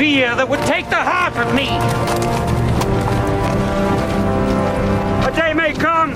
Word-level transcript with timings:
Fear 0.00 0.34
that 0.36 0.48
would 0.48 0.62
take 0.64 0.88
the 0.88 0.96
heart 0.96 1.36
of 1.36 1.52
me. 1.54 1.68
A 5.28 5.30
day 5.36 5.52
may 5.52 5.74
come 5.74 6.14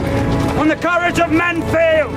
when 0.56 0.68
the 0.68 0.76
courage 0.76 1.20
of 1.20 1.30
men 1.30 1.60
fails, 1.68 2.16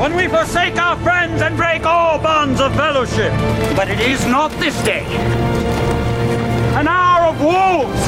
when 0.00 0.16
we 0.16 0.28
forsake 0.28 0.78
our 0.80 0.96
friends 1.04 1.42
and 1.42 1.58
break 1.58 1.84
all 1.84 2.18
bonds 2.18 2.58
of 2.58 2.74
fellowship. 2.74 3.30
But 3.76 3.90
it 3.90 4.00
is 4.00 4.24
not 4.24 4.50
this 4.52 4.82
day. 4.82 5.04
An 6.72 6.88
hour 6.88 7.28
of 7.28 7.38
wolves 7.38 8.00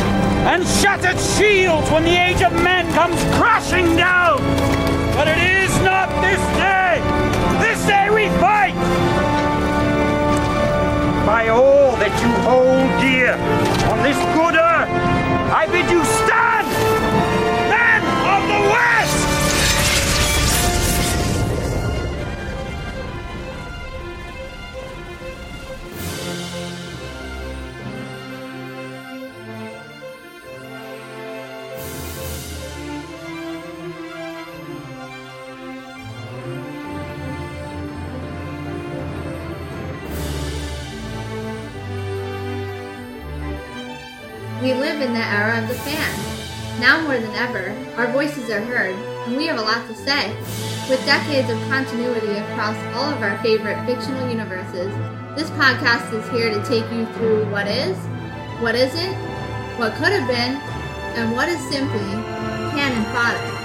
and 0.48 0.66
shattered 0.66 1.20
shields 1.20 1.91
when 1.91 2.05
the 2.05 2.16
age 2.16 2.41
of 2.41 2.55
men 2.64 2.91
comes 2.94 3.20
crashing 3.36 3.94
down. 3.94 4.41
But 5.12 5.28
it 5.28 5.36
is 5.36 5.66
that 12.44 13.00
dear. 13.00 13.32
On 13.90 14.02
this 14.02 14.18
good 14.34 14.56
earth, 14.56 14.90
I 15.52 15.66
bid 15.70 15.90
you 15.90 16.02
more 47.17 47.27
than 47.27 47.36
ever, 47.36 47.95
our 47.97 48.12
voices 48.12 48.50
are 48.50 48.61
heard, 48.61 48.95
and 49.27 49.36
we 49.36 49.47
have 49.47 49.59
a 49.59 49.62
lot 49.62 49.86
to 49.89 49.95
say. 49.95 50.34
With 50.89 51.05
decades 51.06 51.48
of 51.50 51.58
continuity 51.69 52.36
across 52.36 52.77
all 52.95 53.11
of 53.11 53.23
our 53.23 53.39
favorite 53.42 53.83
fictional 53.86 54.28
universes, 54.28 54.95
this 55.34 55.48
podcast 55.50 56.12
is 56.12 56.28
here 56.28 56.50
to 56.50 56.62
take 56.67 56.84
you 56.92 57.06
through 57.14 57.50
what 57.50 57.67
is, 57.69 57.97
what 58.61 58.75
isn't, 58.75 59.14
what 59.78 59.95
could 59.95 60.12
have 60.12 60.28
been, 60.28 60.56
and 61.17 61.34
what 61.34 61.48
is 61.48 61.58
simply 61.70 62.05
canon 62.77 63.05
fodder. 63.14 63.55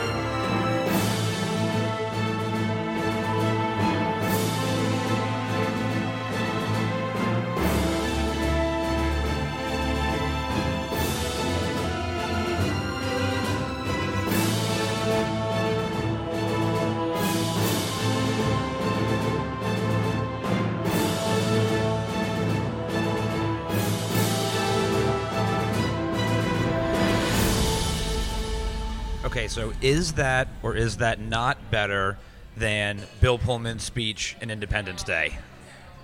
So 29.52 29.74
is 29.82 30.14
that 30.14 30.48
or 30.64 30.78
is 30.78 30.96
that 30.98 31.20
not 31.20 31.58
better 31.72 32.18
than 32.56 33.02
Bill 33.20 33.38
Pullman's 33.38 33.84
speech 33.84 34.38
in 34.40 34.50
Independence 34.50 35.04
Day? 35.04 35.38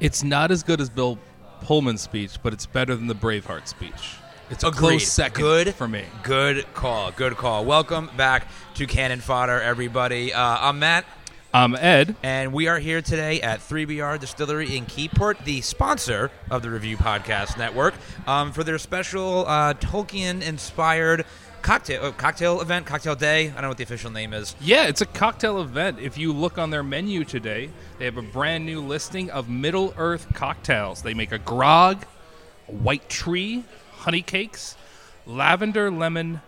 It's 0.02 0.22
not 0.22 0.52
as 0.52 0.64
good 0.64 0.82
as 0.82 0.90
Bill 0.90 1.18
Pullman's 1.62 2.02
speech, 2.02 2.40
but 2.44 2.52
it's 2.52 2.66
better 2.66 2.94
than 2.94 3.08
the 3.08 3.16
Braveheart 3.16 3.70
speech. 3.70 4.18
It's 4.50 4.66
a 4.66 4.68
Agreed. 4.68 4.80
close 4.80 5.08
second 5.08 5.42
Good 5.42 5.76
for 5.76 5.88
me. 5.88 6.04
Good 6.24 6.66
call. 6.74 7.12
Good 7.12 7.38
call. 7.38 7.64
Welcome 7.64 8.10
back 8.18 8.50
to 8.74 8.86
Canon 8.86 9.22
Fodder, 9.22 9.62
everybody. 9.62 10.34
Uh, 10.34 10.42
I'm 10.42 10.80
Matt, 10.80 11.06
I'm 11.54 11.74
Ed. 11.74 12.18
and 12.24 12.52
we 12.52 12.68
are 12.68 12.80
here 12.80 13.02
today 13.02 13.40
at 13.40 13.62
3BR 13.62 14.20
Distillery 14.20 14.76
in 14.76 14.86
Keyport, 14.86 15.46
the 15.46 15.62
sponsor 15.62 16.32
of 16.52 16.64
the 16.64 16.70
Review 16.70 16.98
Podcast 16.98 17.58
Network, 17.58 17.94
um, 18.28 18.52
for 18.52 18.66
their 18.66 18.78
special 18.78 19.48
uh, 19.48 19.74
Tolkien-inspired 19.76 21.26
cocktail 21.62 22.06
uh, 22.06 22.12
cocktail 22.12 22.62
event, 22.62 22.86
cocktail 22.86 23.16
day. 23.16 23.50
I 23.50 23.54
don't 23.54 23.64
know 23.64 23.68
what 23.70 23.78
the 23.78 23.84
official 23.84 24.12
name 24.12 24.34
is. 24.34 24.56
Yeah, 24.60 24.88
it's 24.88 25.02
a 25.02 25.06
cocktail 25.06 25.62
event. 25.62 26.00
If 26.00 26.18
you 26.18 26.34
look 26.34 26.58
on 26.58 26.70
their 26.70 26.84
menu 26.84 27.24
today, 27.24 27.70
they 28.00 28.06
have 28.06 28.18
a 28.18 28.22
brand 28.22 28.66
new 28.66 28.82
listing 28.82 29.30
of 29.32 29.50
Middle 29.50 29.94
Earth 29.98 30.28
cocktails. 30.34 31.02
They 31.02 31.14
make 31.14 31.32
a 31.32 31.40
grog, 31.40 32.06
a 32.68 32.72
white 32.72 33.10
tree, 33.10 33.64
honey 33.92 34.22
cakes, 34.22 34.76
lavender 35.26 35.92
lemon 35.92 36.42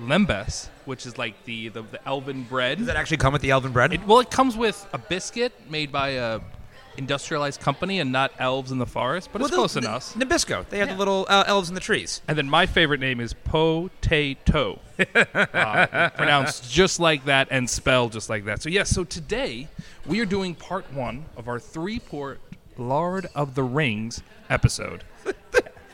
lembas, 0.00 0.68
which 0.84 1.06
is 1.06 1.18
like 1.18 1.44
the, 1.44 1.68
the, 1.68 1.82
the 1.82 2.08
elven 2.08 2.44
bread. 2.44 2.78
Does 2.78 2.86
that 2.86 2.96
actually 2.96 3.18
come 3.18 3.32
with 3.32 3.42
the 3.42 3.50
Elven 3.50 3.72
bread? 3.72 3.92
It, 3.92 4.06
well, 4.06 4.20
it 4.20 4.30
comes 4.30 4.56
with 4.56 4.86
a 4.92 4.98
biscuit 4.98 5.52
made 5.68 5.92
by 5.92 6.10
a 6.10 6.40
industrialized 6.96 7.60
company 7.60 7.98
and 8.00 8.12
not 8.12 8.32
elves 8.38 8.70
in 8.72 8.78
the 8.78 8.86
forest, 8.86 9.30
but 9.32 9.40
Well, 9.40 9.46
it's 9.46 9.50
the- 9.52 9.56
close 9.56 9.72
the- 9.74 9.80
enough. 9.80 10.14
Nabisco. 10.14 10.68
They 10.68 10.78
have 10.78 10.88
Yeah. 10.88 10.94
the 10.94 10.98
little 10.98 11.26
uh, 11.28 11.44
elves 11.46 11.68
in 11.68 11.74
the 11.74 11.80
trees. 11.80 12.20
And 12.28 12.36
then 12.36 12.48
my 12.50 12.66
favorite 12.66 13.00
name 13.00 13.20
is 13.20 13.32
Potato. 13.34 14.80
uh, 15.14 16.10
pronounced 16.10 16.70
just 16.70 17.00
like 17.00 17.24
that 17.24 17.48
and 17.50 17.68
spelled 17.70 18.12
just 18.12 18.28
like 18.28 18.44
that. 18.44 18.62
So, 18.62 18.68
yes, 18.68 18.90
so 18.90 19.04
today 19.04 19.68
we 20.06 20.20
are 20.20 20.26
doing 20.26 20.54
part 20.54 20.92
one 20.92 21.24
of 21.36 21.48
our 21.48 21.58
three 21.58 21.98
port 21.98 22.40
Lord 22.76 23.28
of 23.34 23.54
the 23.54 23.62
Rings 23.62 24.22
episode. 24.48 25.04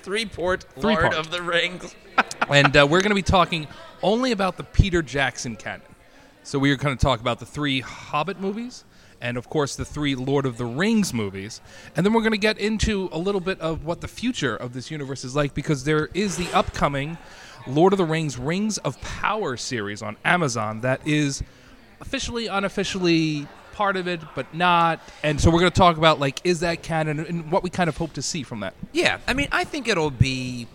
Three 0.02 0.24
port 0.26 0.64
Three 0.78 0.94
Lord 0.94 1.00
port. 1.06 1.14
of 1.14 1.30
the 1.32 1.42
Rings. 1.42 1.94
and 2.48 2.76
uh, 2.76 2.86
we're 2.88 3.00
going 3.00 3.10
to 3.10 3.14
be 3.16 3.22
talking 3.22 3.66
only 4.02 4.30
about 4.30 4.56
the 4.56 4.62
Peter 4.62 5.02
Jackson 5.02 5.56
canon. 5.56 5.82
So 6.44 6.60
we 6.60 6.70
are 6.70 6.76
going 6.76 6.96
to 6.96 7.02
talk 7.02 7.18
about 7.20 7.40
the 7.40 7.46
three 7.46 7.80
Hobbit 7.80 8.40
movies, 8.40 8.84
and 9.20 9.36
of 9.36 9.48
course 9.48 9.76
the 9.76 9.84
three 9.84 10.14
Lord 10.14 10.46
of 10.46 10.58
the 10.58 10.66
Rings 10.66 11.12
movies, 11.12 11.60
and 11.94 12.04
then 12.04 12.12
we're 12.12 12.20
going 12.20 12.32
to 12.32 12.38
get 12.38 12.58
into 12.58 13.08
a 13.12 13.18
little 13.18 13.40
bit 13.40 13.60
of 13.60 13.84
what 13.84 14.00
the 14.00 14.08
future 14.08 14.56
of 14.56 14.72
this 14.72 14.90
universe 14.90 15.24
is 15.24 15.34
like 15.34 15.54
because 15.54 15.84
there 15.84 16.08
is 16.14 16.36
the 16.36 16.52
upcoming 16.52 17.18
Lord 17.66 17.92
of 17.92 17.98
the 17.98 18.04
Rings 18.04 18.38
Rings 18.38 18.78
of 18.78 19.00
Power 19.00 19.56
series 19.56 20.02
on 20.02 20.16
Amazon 20.24 20.82
that 20.82 21.06
is 21.06 21.42
officially, 22.00 22.46
unofficially 22.46 23.46
part 23.72 23.96
of 23.96 24.08
it, 24.08 24.20
but 24.34 24.54
not. 24.54 25.00
And 25.22 25.40
so 25.40 25.50
we're 25.50 25.60
going 25.60 25.72
to 25.72 25.78
talk 25.78 25.98
about 25.98 26.18
like 26.18 26.40
is 26.44 26.60
that 26.60 26.82
canon 26.82 27.20
and 27.20 27.52
what 27.52 27.62
we 27.62 27.70
kind 27.70 27.88
of 27.88 27.96
hope 27.96 28.14
to 28.14 28.22
see 28.22 28.42
from 28.42 28.60
that. 28.60 28.74
Yeah, 28.92 29.18
I 29.26 29.34
mean, 29.34 29.48
I 29.52 29.64
think 29.64 29.88
it'll 29.88 30.10
be 30.10 30.66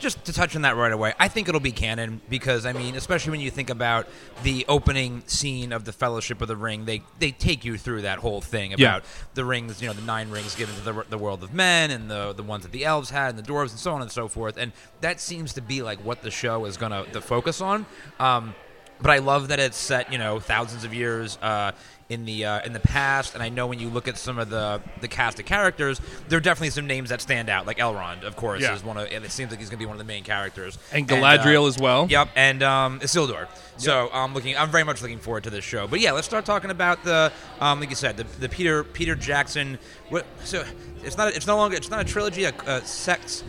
just 0.00 0.24
to 0.24 0.32
touch 0.32 0.56
on 0.56 0.62
that 0.62 0.74
right 0.76 0.92
away. 0.92 1.14
I 1.18 1.28
think 1.28 1.48
it'll 1.48 1.60
be 1.60 1.70
canon 1.72 2.20
because 2.28 2.66
I 2.66 2.72
mean, 2.72 2.96
especially 2.96 3.30
when 3.30 3.40
you 3.40 3.50
think 3.50 3.70
about 3.70 4.08
the 4.42 4.64
opening 4.68 5.22
scene 5.26 5.72
of 5.72 5.84
the 5.84 5.92
Fellowship 5.92 6.40
of 6.42 6.48
the 6.48 6.56
Ring, 6.56 6.86
they 6.86 7.02
they 7.18 7.30
take 7.30 7.64
you 7.64 7.78
through 7.78 8.02
that 8.02 8.18
whole 8.18 8.40
thing 8.40 8.72
Yeah. 8.72 8.76
about 8.96 9.04
the 9.34 9.44
rings, 9.44 9.80
you 9.80 9.86
know, 9.88 9.92
the 9.94 10.02
nine 10.02 10.30
rings 10.30 10.54
given 10.56 10.74
to 10.74 10.80
the, 10.80 11.04
the 11.10 11.18
world 11.18 11.42
of 11.44 11.54
men 11.54 11.90
and 11.90 12.10
the 12.10 12.32
the 12.32 12.42
ones 12.42 12.62
that 12.64 12.72
the 12.72 12.84
elves 12.84 13.10
had 13.10 13.30
and 13.36 13.38
the 13.38 13.42
dwarves 13.52 13.70
and 13.70 13.78
so 13.78 13.92
on 13.92 14.02
and 14.02 14.10
so 14.10 14.26
forth. 14.26 14.56
And 14.56 14.72
that 15.02 15.20
seems 15.20 15.52
to 15.54 15.60
be 15.60 15.82
like 15.82 15.98
what 16.04 16.22
the 16.22 16.30
show 16.30 16.64
is 16.64 16.76
going 16.76 16.92
to 17.12 17.20
focus 17.20 17.60
on. 17.60 17.86
Um, 18.18 18.54
but 19.02 19.10
I 19.10 19.18
love 19.18 19.48
that 19.48 19.58
it's 19.58 19.76
set, 19.76 20.12
you 20.12 20.18
know, 20.18 20.40
thousands 20.40 20.84
of 20.84 20.92
years 20.94 21.38
uh, 21.42 21.72
in 22.08 22.24
the 22.24 22.44
uh, 22.44 22.60
in 22.66 22.72
the 22.72 22.80
past. 22.80 23.34
And 23.34 23.42
I 23.42 23.48
know 23.48 23.66
when 23.66 23.78
you 23.78 23.88
look 23.88 24.08
at 24.08 24.18
some 24.18 24.38
of 24.38 24.50
the 24.50 24.80
the 25.00 25.08
cast 25.08 25.38
of 25.38 25.46
characters, 25.46 26.00
there 26.28 26.36
are 26.36 26.40
definitely 26.40 26.70
some 26.70 26.86
names 26.86 27.10
that 27.10 27.20
stand 27.20 27.48
out. 27.48 27.66
Like 27.66 27.78
Elrond, 27.78 28.24
of 28.24 28.36
course, 28.36 28.60
Yeah. 28.62 28.74
is 28.74 28.82
one 28.84 28.96
of. 28.96 29.08
And 29.10 29.24
it 29.24 29.30
seems 29.30 29.50
like 29.50 29.60
he's 29.60 29.70
going 29.70 29.78
to 29.78 29.82
be 29.82 29.86
one 29.86 29.94
of 29.94 29.98
the 29.98 30.04
main 30.12 30.24
characters. 30.24 30.78
And 30.92 31.08
Galadriel 31.08 31.64
uh, 31.64 31.68
as 31.68 31.78
well. 31.78 32.06
Yep, 32.10 32.28
and 32.36 32.62
um, 32.62 33.00
Isildur. 33.00 33.46
So 33.76 34.10
I'm 34.12 34.34
looking. 34.34 34.56
I'm 34.56 34.70
very 34.70 34.84
much 34.84 35.00
looking 35.02 35.18
forward 35.20 35.44
to 35.44 35.50
this 35.50 35.64
show. 35.64 35.86
But 35.86 36.00
yeah, 36.00 36.12
let's 36.12 36.26
start 36.26 36.44
talking 36.44 36.70
about 36.70 37.02
the, 37.02 37.32
um, 37.60 37.80
like 37.80 37.88
you 37.88 37.96
said, 37.96 38.16
the, 38.16 38.24
the 38.38 38.48
Peter 38.48 38.84
Peter 38.84 39.14
Jackson. 39.14 39.78
What, 40.10 40.26
so 40.44 40.64
it's 41.04 41.16
not. 41.16 41.34
It's 41.34 41.46
no 41.46 41.56
longer. 41.56 41.76
It's 41.76 41.90
not 41.90 42.00
a 42.00 42.04
trilogy. 42.04 42.44
A, 42.44 42.52
a 42.66 42.84
sex 42.84 43.42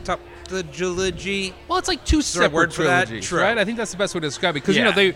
trilogy. 0.64 1.54
Well, 1.68 1.78
it's 1.80 1.88
like 1.88 2.04
two 2.06 2.22
separate 2.22 2.52
word 2.54 2.74
for 2.74 2.84
that? 2.84 3.08
trilogies, 3.08 3.28
True. 3.30 3.42
right? 3.42 3.58
I 3.58 3.66
think 3.66 3.78
that's 3.78 3.92
the 3.92 3.98
best 3.98 4.14
way 4.14 4.22
to 4.22 4.28
describe 4.28 4.52
it 4.56 4.62
because 4.62 4.76
you 4.76 4.84
Yeah. 4.84 4.90
know 4.90 4.96
they 4.96 5.16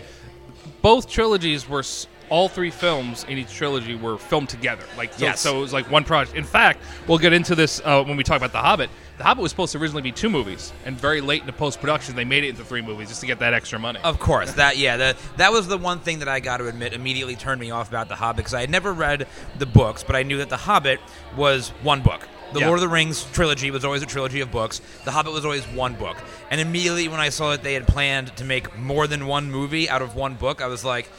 both 0.82 1.08
trilogies 1.08 1.68
were 1.68 1.80
s- 1.80 2.06
all 2.28 2.48
three 2.48 2.70
films 2.70 3.24
in 3.28 3.38
each 3.38 3.52
trilogy 3.54 3.94
were 3.94 4.18
filmed 4.18 4.48
together. 4.48 4.82
Like 4.96 5.12
so, 5.14 5.24
Yes. 5.24 5.40
so 5.40 5.56
it 5.58 5.60
was 5.60 5.72
like 5.72 5.88
one 5.90 6.02
project. 6.04 6.36
In 6.36 6.42
fact, 6.44 6.82
we'll 7.06 7.18
get 7.18 7.32
into 7.32 7.54
this 7.54 7.80
uh, 7.84 8.02
when 8.02 8.16
we 8.16 8.24
talk 8.24 8.36
about 8.36 8.50
The 8.52 8.58
Hobbit. 8.58 8.90
The 9.18 9.24
Hobbit 9.24 9.40
was 9.42 9.50
supposed 9.50 9.72
to 9.72 9.78
originally 9.78 10.02
be 10.02 10.12
two 10.12 10.28
movies, 10.28 10.72
and 10.84 11.00
very 11.00 11.20
late 11.22 11.40
in 11.40 11.46
the 11.46 11.52
post 11.52 11.80
production, 11.80 12.16
they 12.16 12.24
made 12.24 12.44
it 12.44 12.48
into 12.50 12.64
three 12.64 12.82
movies 12.82 13.08
just 13.08 13.20
to 13.22 13.26
get 13.26 13.38
that 13.38 13.54
extra 13.54 13.78
money. 13.78 13.98
Of 14.04 14.18
course, 14.18 14.52
that 14.54 14.76
yeah, 14.76 14.96
that 14.98 15.16
that 15.38 15.52
was 15.52 15.68
the 15.68 15.78
one 15.78 16.00
thing 16.00 16.18
that 16.18 16.28
I 16.28 16.40
got 16.40 16.58
to 16.58 16.66
admit 16.68 16.92
immediately 16.92 17.34
turned 17.36 17.60
me 17.60 17.70
off 17.70 17.88
about 17.88 18.08
the 18.08 18.16
Hobbit 18.16 18.38
because 18.38 18.54
I 18.54 18.60
had 18.60 18.70
never 18.70 18.92
read 18.92 19.26
the 19.58 19.64
books, 19.66 20.02
but 20.02 20.16
I 20.16 20.22
knew 20.22 20.36
that 20.38 20.50
the 20.50 20.56
Hobbit 20.58 21.00
was 21.36 21.70
one 21.82 22.00
book. 22.02 22.28
The 22.52 22.60
Yeah. 22.60 22.66
Lord 22.66 22.78
of 22.78 22.82
the 22.82 22.88
Rings 22.88 23.26
trilogy 23.32 23.70
was 23.70 23.84
always 23.84 24.02
a 24.02 24.06
trilogy 24.06 24.40
of 24.40 24.50
books. 24.50 24.80
The 25.04 25.10
Hobbit 25.10 25.32
was 25.32 25.44
always 25.44 25.64
one 25.64 25.94
book. 25.94 26.16
And 26.50 26.60
immediately 26.60 27.08
when 27.08 27.20
I 27.20 27.28
saw 27.28 27.50
that 27.50 27.62
they 27.62 27.74
had 27.74 27.86
planned 27.86 28.36
to 28.36 28.44
make 28.44 28.76
more 28.78 29.06
than 29.06 29.26
one 29.26 29.50
movie 29.50 29.90
out 29.90 30.00
of 30.02 30.14
one 30.14 30.34
book, 30.34 30.62
I 30.62 30.66
was 30.66 30.84
like, 30.84 31.10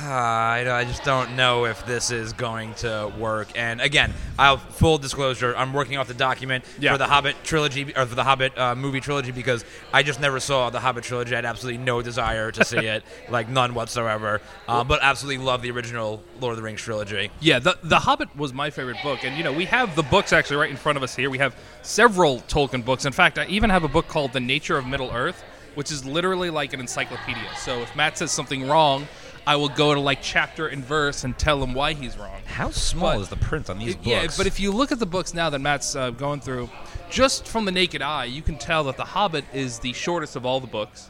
I, 0.00 0.66
I 0.68 0.84
just 0.84 1.04
don't 1.04 1.36
know 1.36 1.64
if 1.66 1.86
this 1.86 2.10
is 2.10 2.32
going 2.32 2.74
to 2.74 3.12
work. 3.18 3.48
And 3.56 3.80
again, 3.80 4.12
I'll 4.38 4.56
full 4.56 4.98
disclosure. 4.98 5.56
I'm 5.56 5.72
working 5.72 5.96
off 5.96 6.08
the 6.08 6.14
document 6.14 6.64
Yeah. 6.80 6.92
for 6.92 6.98
the 6.98 7.06
Hobbit 7.06 7.36
trilogy 7.44 7.94
or 7.96 8.06
for 8.06 8.14
the 8.14 8.24
Hobbit 8.24 8.58
uh, 8.58 8.74
movie 8.74 9.00
trilogy 9.00 9.30
because 9.30 9.64
I 9.92 10.02
just 10.02 10.20
never 10.20 10.40
saw 10.40 10.70
the 10.70 10.80
Hobbit 10.80 11.04
trilogy. 11.04 11.32
I 11.32 11.36
had 11.36 11.44
absolutely 11.44 11.82
no 11.82 12.02
desire 12.02 12.50
to 12.52 12.64
see 12.64 12.78
it, 12.78 13.04
like 13.30 13.48
none 13.48 13.74
whatsoever. 13.74 14.40
Uh, 14.66 14.82
but 14.84 15.00
absolutely 15.02 15.44
love 15.44 15.62
the 15.62 15.70
original 15.70 16.22
Lord 16.40 16.52
of 16.52 16.56
the 16.56 16.62
Rings 16.62 16.80
trilogy. 16.80 17.30
Yeah, 17.40 17.58
the 17.60 17.78
The 17.82 18.00
Hobbit 18.00 18.36
was 18.36 18.52
my 18.52 18.70
favorite 18.70 18.98
book, 19.02 19.24
and 19.24 19.36
you 19.36 19.44
know 19.44 19.52
we 19.52 19.64
have 19.66 19.94
the 19.96 20.02
books 20.02 20.32
actually 20.32 20.56
right 20.56 20.70
in 20.70 20.76
front 20.76 20.96
of 20.96 21.02
us 21.02 21.14
here. 21.14 21.30
We 21.30 21.38
have 21.38 21.54
several 21.82 22.40
Tolkien 22.42 22.84
books. 22.84 23.04
In 23.04 23.12
fact, 23.12 23.38
I 23.38 23.46
even 23.46 23.70
have 23.70 23.84
a 23.84 23.88
book 23.88 24.08
called 24.08 24.32
The 24.32 24.40
Nature 24.40 24.76
of 24.76 24.86
Middle 24.86 25.10
Earth, 25.12 25.42
which 25.74 25.90
is 25.92 26.04
literally 26.04 26.50
like 26.50 26.72
an 26.72 26.80
encyclopedia. 26.80 27.48
So 27.56 27.80
if 27.80 27.94
Matt 27.96 28.18
says 28.18 28.30
something 28.32 28.66
wrong, 28.68 29.06
I 29.48 29.56
will 29.56 29.70
go 29.70 29.94
to 29.94 30.00
like 30.00 30.20
chapter 30.20 30.68
and 30.68 30.84
verse 30.84 31.24
and 31.24 31.36
tell 31.38 31.62
him 31.62 31.72
why 31.72 31.94
he's 31.94 32.18
wrong. 32.18 32.42
How 32.44 32.70
small 32.70 33.14
But- 33.14 33.20
is 33.22 33.28
the 33.30 33.36
print 33.36 33.70
on 33.70 33.78
these 33.78 33.94
books? 33.96 34.06
Yeah, 34.06 34.26
but 34.36 34.46
if 34.46 34.60
you 34.60 34.70
look 34.70 34.92
at 34.92 34.98
the 34.98 35.06
books 35.06 35.32
now 35.32 35.48
that 35.48 35.58
Matt's 35.60 35.96
uh, 35.96 36.10
going 36.10 36.40
through, 36.40 36.68
just 37.08 37.48
from 37.48 37.64
the 37.64 37.72
naked 37.72 38.02
eye, 38.02 38.26
you 38.26 38.42
can 38.42 38.58
tell 38.58 38.84
that 38.84 38.98
The 38.98 39.06
Hobbit 39.06 39.46
is 39.54 39.78
the 39.78 39.94
shortest 39.94 40.36
of 40.36 40.44
all 40.44 40.60
the 40.60 40.66
books, 40.66 41.08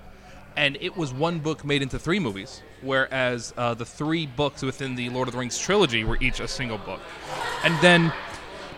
and 0.57 0.79
it 0.81 0.97
was 0.97 1.13
one 1.13 1.41
book 1.41 1.65
made 1.65 1.83
into 1.83 1.99
three 1.99 2.21
movies, 2.21 2.63
whereas 2.81 3.53
uh, 3.57 3.75
the 3.75 3.85
three 3.85 4.25
books 4.27 4.63
within 4.63 4.95
the 4.95 5.09
Lord 5.11 5.27
of 5.27 5.33
the 5.33 5.39
Rings 5.41 5.59
trilogy 5.59 6.05
were 6.05 6.19
each 6.21 6.39
a 6.39 6.47
single 6.47 6.79
book. 6.79 7.01
And 7.65 7.77
then 7.81 8.13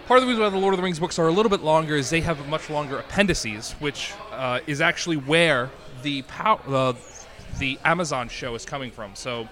part 0.06 0.16
of 0.16 0.22
the 0.22 0.28
reason 0.28 0.42
why 0.42 0.48
the 0.48 0.56
Lord 0.56 0.72
of 0.72 0.78
the 0.78 0.84
Rings 0.84 0.98
books 0.98 1.18
are 1.18 1.28
a 1.28 1.32
little 1.32 1.50
bit 1.50 1.60
longer 1.62 1.96
is 1.96 2.08
they 2.08 2.22
have 2.22 2.48
much 2.48 2.70
longer 2.70 2.98
appendices, 2.98 3.72
which 3.72 4.14
uh, 4.32 4.60
is 4.66 4.80
actually 4.80 5.18
where 5.18 5.68
the 6.02 6.22
pow- 6.22 6.60
uh, 6.66 6.94
the 7.58 7.78
Amazon 7.84 8.28
show 8.28 8.54
is 8.54 8.64
coming 8.64 8.90
from. 8.90 9.14
So 9.14 9.48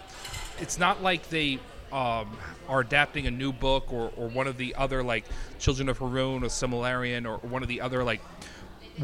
it's 0.60 0.78
not 0.78 1.02
like 1.02 1.28
they 1.28 1.58
um, 1.92 2.36
are 2.68 2.80
adapting 2.80 3.26
a 3.26 3.30
new 3.30 3.52
book 3.52 3.92
or, 3.92 4.12
or 4.16 4.28
one 4.28 4.46
of 4.46 4.56
the 4.56 4.74
other 4.74 5.02
like 5.02 5.24
Children 5.58 5.88
of 5.88 5.98
Húrin 5.98 6.42
or 6.42 6.46
Silmarillion 6.46 7.26
or 7.26 7.38
one 7.48 7.62
of 7.62 7.68
the 7.68 7.80
other 7.80 8.04
like 8.04 8.20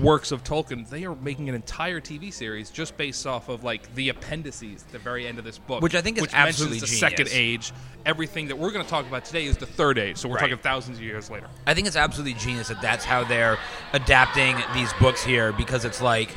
works 0.01 0.33
of 0.33 0.43
Tolkien. 0.43 0.89
They 0.91 1.05
are 1.05 1.15
making 1.15 1.49
an 1.49 1.55
entire 1.55 2.01
TV 2.01 2.33
series 2.33 2.69
just 2.71 2.97
based 2.97 3.27
off 3.29 3.49
of 3.49 3.63
like 3.63 3.95
the 3.95 4.09
appendices 4.09 4.83
at 4.83 4.93
the 4.93 4.99
very 4.99 5.27
end 5.27 5.39
of 5.39 5.45
this 5.45 5.57
book, 5.59 5.83
Which 5.83 5.95
I 5.95 6.01
think 6.03 6.17
is 6.19 6.23
which 6.23 6.33
mentions 6.33 6.49
absolutely 6.49 6.81
the 6.81 6.87
genius. 6.87 7.01
second 7.01 7.29
age. 7.31 7.73
Everything 8.05 8.49
that 8.49 8.59
we're 8.59 8.73
going 8.73 8.85
to 8.85 8.91
talk 8.91 9.07
about 9.07 9.25
today 9.25 9.45
is 9.47 9.57
the 9.57 9.67
third 9.67 9.97
age, 9.99 10.17
so 10.19 10.29
we're 10.29 10.35
Right. 10.35 10.41
talking 10.43 10.59
thousands 10.59 10.99
of 10.99 11.05
years 11.05 11.31
later. 11.31 11.47
I 11.67 11.75
think 11.75 11.87
it's 11.87 11.97
absolutely 11.97 12.35
genius 12.35 12.69
that 12.69 12.83
that's 12.83 13.05
how 13.05 13.23
they're 13.25 13.57
adapting 13.93 14.57
these 14.75 14.93
books 14.95 15.23
here 15.25 15.53
because 15.53 15.85
it's 15.85 16.03
like 16.03 16.29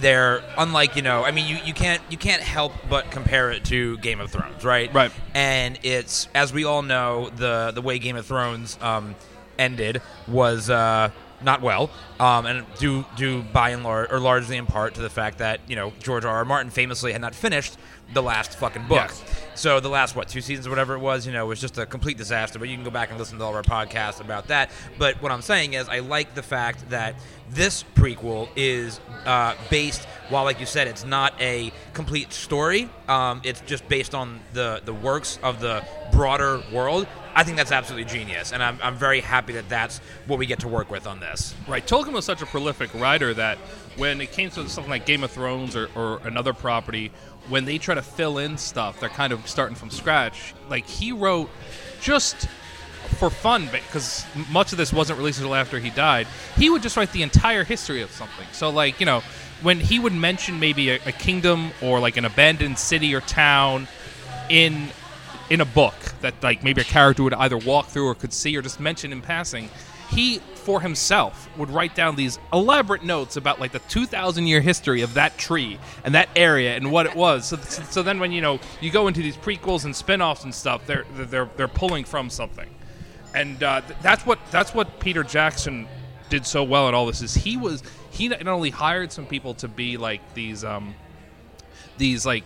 they're 0.00 0.42
unlike 0.58 0.96
you 0.96 1.02
know 1.02 1.24
I 1.24 1.30
mean 1.30 1.46
you, 1.46 1.58
you 1.64 1.74
can't 1.74 2.02
you 2.10 2.16
can't 2.18 2.42
help 2.42 2.72
but 2.88 3.10
compare 3.10 3.50
it 3.50 3.64
to 3.66 3.98
Game 3.98 4.20
of 4.20 4.30
Thrones 4.30 4.64
right 4.64 4.92
Right. 4.94 5.12
and 5.34 5.78
it's 5.82 6.28
as 6.34 6.52
we 6.52 6.64
all 6.64 6.82
know 6.82 7.30
the 7.36 7.72
the 7.74 7.82
way 7.82 7.98
Game 7.98 8.16
of 8.16 8.26
Thrones 8.26 8.78
um, 8.80 9.14
ended 9.58 10.00
was 10.26 10.70
uh, 10.70 11.10
not 11.42 11.60
well 11.62 11.90
um, 12.18 12.46
and 12.46 12.66
due 12.78 13.04
due 13.16 13.42
by 13.42 13.70
and 13.70 13.82
large 13.82 14.10
or 14.10 14.18
largely 14.20 14.56
in 14.56 14.66
part 14.66 14.94
to 14.94 15.00
the 15.00 15.10
fact 15.10 15.38
that 15.38 15.60
you 15.68 15.76
know 15.76 15.92
George 16.00 16.24
R. 16.24 16.36
R. 16.36 16.44
Martin 16.44 16.70
famously 16.70 17.12
had 17.12 17.20
not 17.20 17.34
finished 17.34 17.76
the 18.12 18.22
last 18.22 18.58
fucking 18.58 18.82
book 18.88 18.96
Yes. 19.08 19.22
so 19.54 19.78
the 19.78 19.88
last 19.88 20.16
what 20.16 20.28
two 20.28 20.40
seasons 20.40 20.66
or 20.66 20.70
whatever 20.70 20.94
it 20.94 20.98
was, 20.98 21.26
you 21.26 21.32
know, 21.32 21.46
was 21.46 21.60
just 21.60 21.78
a 21.78 21.86
complete 21.86 22.16
disaster. 22.18 22.58
But 22.58 22.68
you 22.68 22.74
can 22.74 22.84
go 22.84 22.90
back 22.90 23.10
and 23.10 23.18
listen 23.18 23.38
to 23.38 23.44
all 23.44 23.56
of 23.56 23.56
our 23.56 23.86
podcasts 23.86 24.20
about 24.20 24.48
that. 24.48 24.70
But 24.98 25.22
what 25.22 25.30
I'm 25.30 25.42
saying 25.42 25.74
is, 25.74 25.88
I 25.88 26.00
like 26.00 26.34
the 26.34 26.42
fact 26.42 26.90
that 26.90 27.14
this 27.50 27.84
prequel 27.94 28.48
is 28.56 29.00
uh, 29.26 29.54
based. 29.70 30.04
While, 30.28 30.44
like 30.44 30.60
you 30.60 30.66
said, 30.66 30.86
it's 30.88 31.04
not 31.04 31.34
a 31.40 31.72
complete 31.92 32.32
story. 32.32 32.88
Um, 33.08 33.42
it's 33.44 33.60
just 33.62 33.88
based 33.88 34.14
on 34.14 34.40
the 34.54 34.80
the 34.84 34.94
works 34.94 35.38
of 35.42 35.60
the 35.60 35.84
broader 36.12 36.62
world. 36.72 37.06
I 37.32 37.44
think 37.44 37.56
that's 37.56 37.70
absolutely 37.70 38.10
genius, 38.12 38.52
and 38.52 38.60
I'm, 38.60 38.76
I'm 38.82 38.96
very 38.96 39.20
happy 39.20 39.52
that 39.52 39.68
that's 39.68 39.98
what 40.26 40.40
we 40.40 40.46
get 40.46 40.58
to 40.60 40.68
work 40.68 40.90
with 40.90 41.06
on 41.06 41.20
this. 41.20 41.54
Right. 41.68 41.86
Tolkien 41.86 42.12
was 42.12 42.24
such 42.24 42.42
a 42.42 42.46
prolific 42.46 42.92
writer 42.92 43.32
that 43.34 43.56
when 43.96 44.20
it 44.20 44.32
came 44.32 44.50
to 44.50 44.68
something 44.68 44.90
like 44.90 45.06
Game 45.06 45.22
of 45.22 45.30
Thrones 45.30 45.76
or, 45.76 45.88
or 45.94 46.20
another 46.24 46.52
property, 46.52 47.12
when 47.50 47.64
they 47.64 47.78
try 47.78 47.94
to 47.94 48.02
fill 48.02 48.38
in 48.38 48.56
stuff, 48.56 49.00
they're 49.00 49.08
kind 49.08 49.32
of 49.32 49.46
starting 49.46 49.76
from 49.76 49.90
scratch. 49.90 50.54
Like 50.68 50.86
he 50.86 51.12
wrote 51.12 51.50
just 52.00 52.48
for 53.18 53.28
fun, 53.28 53.66
because 53.66 54.24
much 54.50 54.72
of 54.72 54.78
this 54.78 54.92
wasn't 54.92 55.18
released 55.18 55.38
until 55.38 55.54
after 55.54 55.78
he 55.78 55.90
died. 55.90 56.26
He 56.56 56.70
would 56.70 56.82
just 56.82 56.96
write 56.96 57.12
the 57.12 57.22
entire 57.22 57.64
history 57.64 58.02
of 58.02 58.10
something. 58.10 58.46
So, 58.52 58.70
like 58.70 59.00
you 59.00 59.06
know, 59.06 59.22
when 59.62 59.78
he 59.80 59.98
would 59.98 60.14
mention 60.14 60.60
maybe 60.60 60.90
a, 60.90 60.94
a 61.06 61.12
kingdom 61.12 61.72
or 61.82 62.00
like 62.00 62.16
an 62.16 62.24
abandoned 62.24 62.78
city 62.78 63.14
or 63.14 63.20
town 63.20 63.88
in 64.48 64.88
in 65.50 65.60
a 65.60 65.64
book 65.64 65.94
that 66.20 66.34
like 66.42 66.62
maybe 66.62 66.80
a 66.80 66.84
character 66.84 67.24
would 67.24 67.34
either 67.34 67.58
walk 67.58 67.88
through 67.88 68.06
or 68.06 68.14
could 68.14 68.32
see 68.32 68.56
or 68.56 68.62
just 68.62 68.78
mention 68.78 69.12
in 69.12 69.20
passing 69.20 69.68
he 70.10 70.40
for 70.70 70.80
himself 70.80 71.50
would 71.58 71.68
write 71.68 71.96
down 71.96 72.14
these 72.14 72.38
elaborate 72.52 73.02
notes 73.02 73.36
about 73.36 73.58
like 73.58 73.72
the 73.72 73.80
2000 73.80 74.46
year 74.46 74.60
history 74.60 75.02
of 75.02 75.14
that 75.14 75.36
tree 75.36 75.80
and 76.04 76.14
that 76.14 76.28
area 76.36 76.76
and 76.76 76.92
what 76.92 77.06
it 77.06 77.16
was. 77.16 77.46
So, 77.46 77.56
so 77.56 78.04
then 78.04 78.20
when 78.20 78.30
you 78.30 78.40
know 78.40 78.60
you 78.80 78.92
go 78.92 79.08
into 79.08 79.20
these 79.20 79.36
prequels 79.36 79.84
and 79.84 79.96
spin-offs 79.96 80.44
and 80.44 80.54
stuff 80.54 80.86
they're 80.86 81.04
they're 81.16 81.50
they're 81.56 81.66
pulling 81.66 82.04
from 82.04 82.30
something. 82.30 82.68
And 83.34 83.60
uh, 83.64 83.82
that's 84.00 84.24
what 84.24 84.38
that's 84.52 84.72
what 84.72 85.00
Peter 85.00 85.24
Jackson 85.24 85.88
did 86.28 86.46
so 86.46 86.62
well 86.62 86.86
at 86.86 86.94
all 86.94 87.06
this 87.06 87.20
is 87.20 87.34
he 87.34 87.56
was 87.56 87.82
he 88.12 88.28
not 88.28 88.46
only 88.46 88.70
hired 88.70 89.10
some 89.10 89.26
people 89.26 89.54
to 89.54 89.66
be 89.66 89.96
like 89.96 90.20
these 90.34 90.62
um 90.62 90.94
these 91.98 92.24
like 92.24 92.44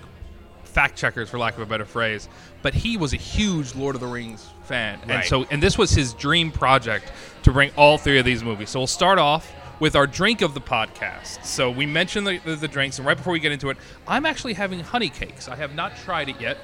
fact 0.62 0.96
checkers 0.96 1.28
for 1.28 1.38
lack 1.38 1.52
of 1.52 1.60
a 1.60 1.66
better 1.66 1.84
phrase 1.84 2.30
but 2.62 2.72
he 2.72 2.96
was 2.96 3.12
a 3.12 3.18
huge 3.18 3.74
lord 3.74 3.94
of 3.94 4.00
the 4.00 4.06
rings 4.06 4.48
fan. 4.64 5.00
And 5.08 5.24
so 5.24 5.46
and 5.50 5.62
this 5.62 5.78
was 5.78 5.90
his 5.90 6.14
dream 6.14 6.50
project 6.50 7.10
to 7.42 7.52
bring 7.52 7.70
all 7.76 7.98
three 7.98 8.18
of 8.18 8.24
these 8.24 8.42
movies. 8.42 8.70
So 8.70 8.80
we'll 8.80 8.86
start 8.86 9.18
off 9.18 9.52
with 9.80 9.96
our 9.96 10.06
drink 10.06 10.40
of 10.40 10.54
the 10.54 10.60
podcast. 10.60 11.44
So 11.44 11.70
we 11.70 11.84
mentioned 11.84 12.26
the, 12.26 12.38
the, 12.38 12.56
the 12.56 12.68
drinks 12.68 12.98
and 12.98 13.06
right 13.06 13.16
before 13.16 13.32
we 13.32 13.40
get 13.40 13.52
into 13.52 13.70
it 13.70 13.76
i'm 14.06 14.24
actually 14.24 14.54
having 14.54 14.80
honey 14.80 15.08
cakes. 15.08 15.48
I 15.48 15.56
have 15.56 15.74
not 15.74 15.96
tried 15.96 16.28
it 16.28 16.40
yet. 16.40 16.58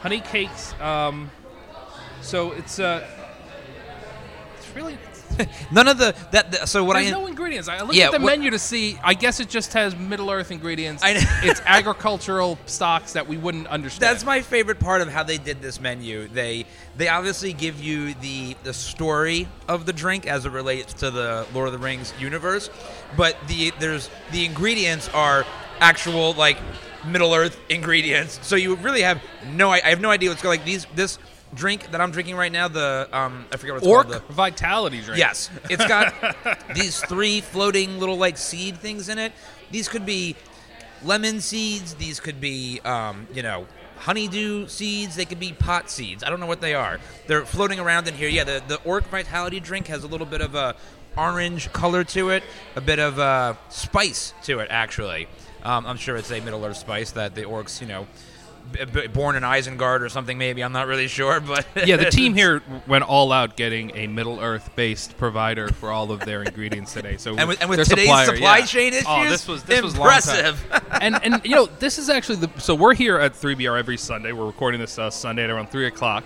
Honey 0.00 0.20
cakes 0.20 0.74
um, 0.80 1.30
so 2.20 2.52
it's 2.52 2.78
uh 2.78 3.06
it's 4.56 4.74
really 4.74 4.98
None 5.72 5.88
of 5.88 5.98
the 5.98 6.14
that. 6.32 6.52
The, 6.52 6.66
so 6.66 6.84
what 6.84 6.94
there's 6.94 7.08
I 7.08 7.10
no 7.10 7.26
ingredients. 7.26 7.68
I 7.68 7.80
looked 7.80 7.94
Yeah, 7.94 8.06
at 8.06 8.12
the 8.12 8.20
what- 8.20 8.38
menu 8.38 8.50
to 8.50 8.58
see. 8.58 8.98
I 9.02 9.14
guess 9.14 9.40
it 9.40 9.48
just 9.48 9.72
has 9.72 9.96
Middle 9.96 10.30
Earth 10.30 10.50
ingredients. 10.50 11.02
I 11.04 11.14
know. 11.14 11.20
it's 11.42 11.60
agricultural 11.66 12.58
stocks 12.66 13.12
that 13.14 13.26
we 13.26 13.36
wouldn't 13.36 13.66
understand. 13.68 14.12
That's 14.14 14.24
my 14.24 14.40
favorite 14.40 14.78
part 14.80 15.00
of 15.02 15.08
how 15.08 15.22
they 15.22 15.38
did 15.38 15.60
this 15.60 15.80
menu. 15.80 16.28
They 16.28 16.66
they 16.96 17.08
obviously 17.08 17.52
give 17.52 17.80
you 17.82 18.14
the 18.14 18.56
the 18.62 18.72
story 18.74 19.48
of 19.68 19.86
the 19.86 19.92
drink 19.92 20.26
as 20.26 20.46
it 20.46 20.50
relates 20.52 20.94
to 20.94 21.10
the 21.10 21.46
Lord 21.54 21.66
of 21.68 21.72
the 21.72 21.78
Rings 21.78 22.12
universe, 22.18 22.70
but 23.16 23.36
the 23.48 23.72
there's 23.80 24.10
the 24.32 24.44
ingredients 24.44 25.08
are 25.14 25.44
actual 25.80 26.32
like 26.34 26.58
Middle 27.06 27.34
Earth 27.34 27.58
ingredients. 27.68 28.38
So 28.42 28.56
you 28.56 28.76
really 28.76 29.02
have 29.02 29.20
no 29.52 29.70
I 29.70 29.80
I 29.84 29.88
have 29.90 30.00
no 30.00 30.10
idea 30.10 30.30
what's 30.30 30.42
going 30.42 30.58
like 30.58 30.66
these 30.66 30.86
this 30.94 31.18
drink 31.54 31.90
that 31.90 32.00
I'm 32.00 32.10
drinking 32.10 32.36
right 32.36 32.52
now 32.52 32.68
the 32.68 33.08
um 33.12 33.46
I 33.52 33.56
forget 33.56 33.74
what 33.74 33.82
it's 33.82 33.86
Orc 33.86 34.08
called 34.08 34.28
the 34.28 34.32
Vitality 34.32 35.00
drink. 35.00 35.18
Yes, 35.18 35.50
it's 35.70 35.86
got 35.86 36.14
these 36.74 37.00
three 37.00 37.40
floating 37.40 37.98
little 37.98 38.16
like 38.16 38.36
seed 38.36 38.78
things 38.78 39.08
in 39.08 39.18
it. 39.18 39.32
These 39.70 39.88
could 39.88 40.06
be 40.06 40.36
lemon 41.02 41.40
seeds. 41.40 41.94
These 41.94 42.20
could 42.20 42.40
be, 42.40 42.80
um, 42.84 43.26
you 43.32 43.42
know, 43.42 43.66
honeydew 43.98 44.68
seeds. 44.68 45.16
They 45.16 45.24
could 45.24 45.40
be 45.40 45.52
pot 45.52 45.90
seeds. 45.90 46.24
I 46.24 46.30
don't 46.30 46.40
know 46.40 46.46
what 46.46 46.60
they 46.60 46.74
are. 46.74 47.00
They're 47.26 47.44
floating 47.44 47.78
around 47.78 48.08
in 48.08 48.14
here. 48.14 48.28
Yeah, 48.28 48.44
the 48.44 48.62
the 48.66 48.80
Orc 48.82 49.04
Vitality 49.08 49.60
drink 49.60 49.86
has 49.88 50.04
a 50.04 50.06
little 50.06 50.26
bit 50.26 50.40
of 50.40 50.54
a 50.54 50.76
orange 51.16 51.72
color 51.72 52.02
to 52.02 52.30
it, 52.30 52.42
a 52.76 52.80
bit 52.80 52.98
of 52.98 53.18
uh, 53.18 53.54
spice 53.68 54.34
to 54.44 54.60
it. 54.60 54.68
Actually, 54.70 55.28
um, 55.62 55.86
I'm 55.86 55.96
sure 55.96 56.16
it's 56.16 56.30
a 56.30 56.40
Middle 56.40 56.64
Earth 56.64 56.76
spice 56.76 57.12
that 57.12 57.34
the 57.34 57.42
orcs, 57.42 57.80
you 57.80 57.86
know. 57.86 58.06
Born 59.12 59.36
in 59.36 59.42
Isengard 59.42 60.00
or 60.00 60.08
something, 60.08 60.36
maybe 60.38 60.62
I'm 60.64 60.72
not 60.72 60.86
really 60.86 61.06
sure, 61.06 61.40
but 61.40 61.66
Yeah, 61.86 61.96
the 61.96 62.10
team 62.10 62.34
here 62.40 62.62
went 62.86 63.04
all 63.04 63.30
out 63.30 63.56
getting 63.56 63.94
a 63.96 64.06
Middle 64.06 64.40
Earth 64.40 64.74
based 64.74 65.16
provider 65.16 65.68
for 65.68 65.90
all 65.90 66.10
of 66.10 66.20
their 66.20 66.42
ingredients 66.42 66.92
today. 66.92 67.16
So 67.16 67.34
And 67.38 67.48
with, 67.48 67.60
and 67.60 67.70
with 67.70 67.86
today's 67.88 68.06
supplier, 68.06 68.26
supply 68.26 68.58
yeah. 68.58 68.64
chain 68.64 68.92
issues, 68.92 69.06
oh, 69.08 69.28
this 69.28 69.46
was 69.46 69.62
this 69.64 69.82
was 69.82 69.96
long 69.96 70.06
impressive. 70.08 70.64
and 71.00 71.22
and 71.22 71.40
you 71.44 71.54
know 71.54 71.66
this 71.78 71.98
is 71.98 72.08
actually 72.08 72.36
the 72.36 72.50
so 72.58 72.74
we're 72.74 72.94
here 72.94 73.18
at 73.18 73.34
3BR 73.34 73.78
every 73.78 73.96
Sunday. 73.96 74.32
We're 74.32 74.46
recording 74.46 74.80
this 74.80 74.98
uh, 74.98 75.10
Sunday 75.10 75.44
at 75.44 75.50
around 75.50 75.70
three 75.70 75.86
o'clock, 75.86 76.24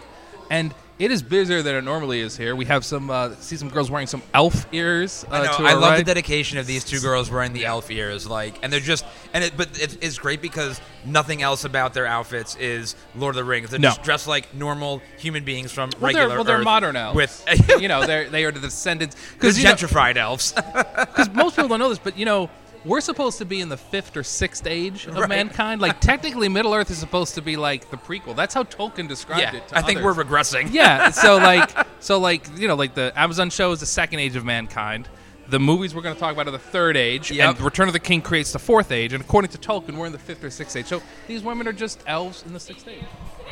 and 0.51 0.75
it 0.99 1.13
is 1.13 1.23
busier 1.23 1.63
than 1.63 1.77
it 1.77 1.85
normally 1.85 2.21
is 2.21 2.37
here. 2.37 2.57
We 2.57 2.65
have 2.65 2.85
some 2.85 3.11
uh, 3.11 3.35
see 3.37 3.57
some 3.57 3.69
girls 3.69 3.91
wearing 3.91 4.07
some 4.09 4.23
elf 4.35 4.67
ears. 4.73 5.25
Uh, 5.31 5.35
I 5.35 5.45
know. 5.45 5.67
I 5.69 5.73
love 5.75 5.83
right. 5.91 5.97
the 5.99 6.05
dedication 6.05 6.59
of 6.59 6.67
these 6.67 6.85
two 6.85 6.99
girls 7.01 7.31
wearing 7.31 7.53
the 7.53 7.67
elf 7.67 7.91
ears, 7.91 8.27
like, 8.27 8.59
and 8.63 8.73
they're 8.73 8.81
just, 8.81 9.05
and 9.33 9.45
it, 9.45 9.57
but 9.57 9.69
it, 9.81 9.99
it's 10.03 10.19
great 10.19 10.43
because 10.43 10.81
nothing 11.05 11.43
else 11.43 11.65
about 11.65 11.95
their 11.95 12.07
outfits 12.07 12.57
is 12.57 12.97
Lord 13.15 13.35
of 13.35 13.37
the 13.37 13.45
Rings. 13.45 13.71
They're 13.71 13.79
No. 13.79 13.91
just 13.91 14.03
dressed 14.03 14.27
like 14.27 14.53
normal 14.55 15.01
human 15.19 15.45
beings 15.45 15.71
from 15.73 15.91
Well, 16.01 16.09
regular 16.09 16.29
they're, 16.29 16.37
well, 16.39 16.45
they're 16.45 16.59
Earth 16.59 16.65
modern 16.65 16.97
elves. 16.97 17.17
with, 17.17 17.45
you 17.81 17.89
know, 17.89 18.05
they're 18.05 18.29
they 18.29 18.45
are 18.45 18.51
the 18.51 18.61
descendants 18.61 19.17
because 19.35 19.59
gentrified 19.59 20.17
elves. 20.17 20.53
because 20.75 21.31
most 21.31 21.57
people 21.57 21.69
don't 21.69 21.79
know 21.79 21.89
this, 21.91 21.99
but 21.99 22.19
you 22.19 22.25
know, 22.25 22.51
we're 22.85 23.01
supposed 23.01 23.39
to 23.39 23.45
be 23.45 23.61
in 23.61 23.69
the 23.69 23.77
fifth 23.77 24.17
or 24.17 24.23
sixth 24.23 24.67
age 24.67 25.07
of 25.07 25.17
Right. 25.17 25.29
mankind. 25.29 25.81
Like 25.81 26.01
technically, 26.01 26.49
Middle 26.49 26.75
Earth 26.75 26.91
is 26.91 26.99
supposed 26.99 27.35
to 27.35 27.43
be 27.43 27.57
like 27.57 27.91
the 27.91 27.97
prequel. 27.97 28.35
That's 28.37 28.55
how 28.55 28.63
Tolkien 28.65 29.09
described 29.09 29.43
Yeah, 29.43 29.57
it. 29.57 29.65
I 29.73 29.83
think 29.83 30.01
we're 30.03 30.15
regressing. 30.15 30.73
yeah. 30.73 31.11
So 31.19 31.37
like, 31.39 31.71
so 32.01 32.19
like, 32.19 32.47
you 32.57 32.69
know, 32.69 32.75
like 32.77 32.95
the 32.95 33.13
Amazon 33.17 33.51
show 33.51 33.73
is 33.73 33.81
the 33.81 33.87
second 33.87 34.21
age 34.21 34.37
of 34.37 34.45
mankind. 34.45 35.09
The 35.49 35.59
movies 35.59 35.95
we're 35.95 36.03
going 36.03 36.15
to 36.15 36.21
talk 36.21 36.33
about 36.35 36.47
are 36.47 36.51
the 36.51 36.59
third 36.59 36.95
age, 36.97 37.31
Yep. 37.31 37.57
and 37.57 37.61
Return 37.63 37.89
of 37.89 37.95
the 37.95 37.99
King 38.01 38.21
creates 38.21 38.53
the 38.53 38.59
fourth 38.59 38.93
age. 38.93 39.15
And 39.15 39.25
according 39.25 39.51
to 39.53 39.59
Tolkien, 39.59 39.97
we're 39.97 40.05
in 40.07 40.13
the 40.13 40.19
fifth 40.19 40.45
or 40.45 40.51
sixth 40.51 40.77
age. 40.77 40.85
So 40.87 41.01
these 41.27 41.43
women 41.43 41.67
are 41.67 41.73
just 41.73 42.03
elves 42.07 42.45
in 42.47 42.53
the 42.53 42.61
sixth 42.61 42.87
age. 42.87 43.03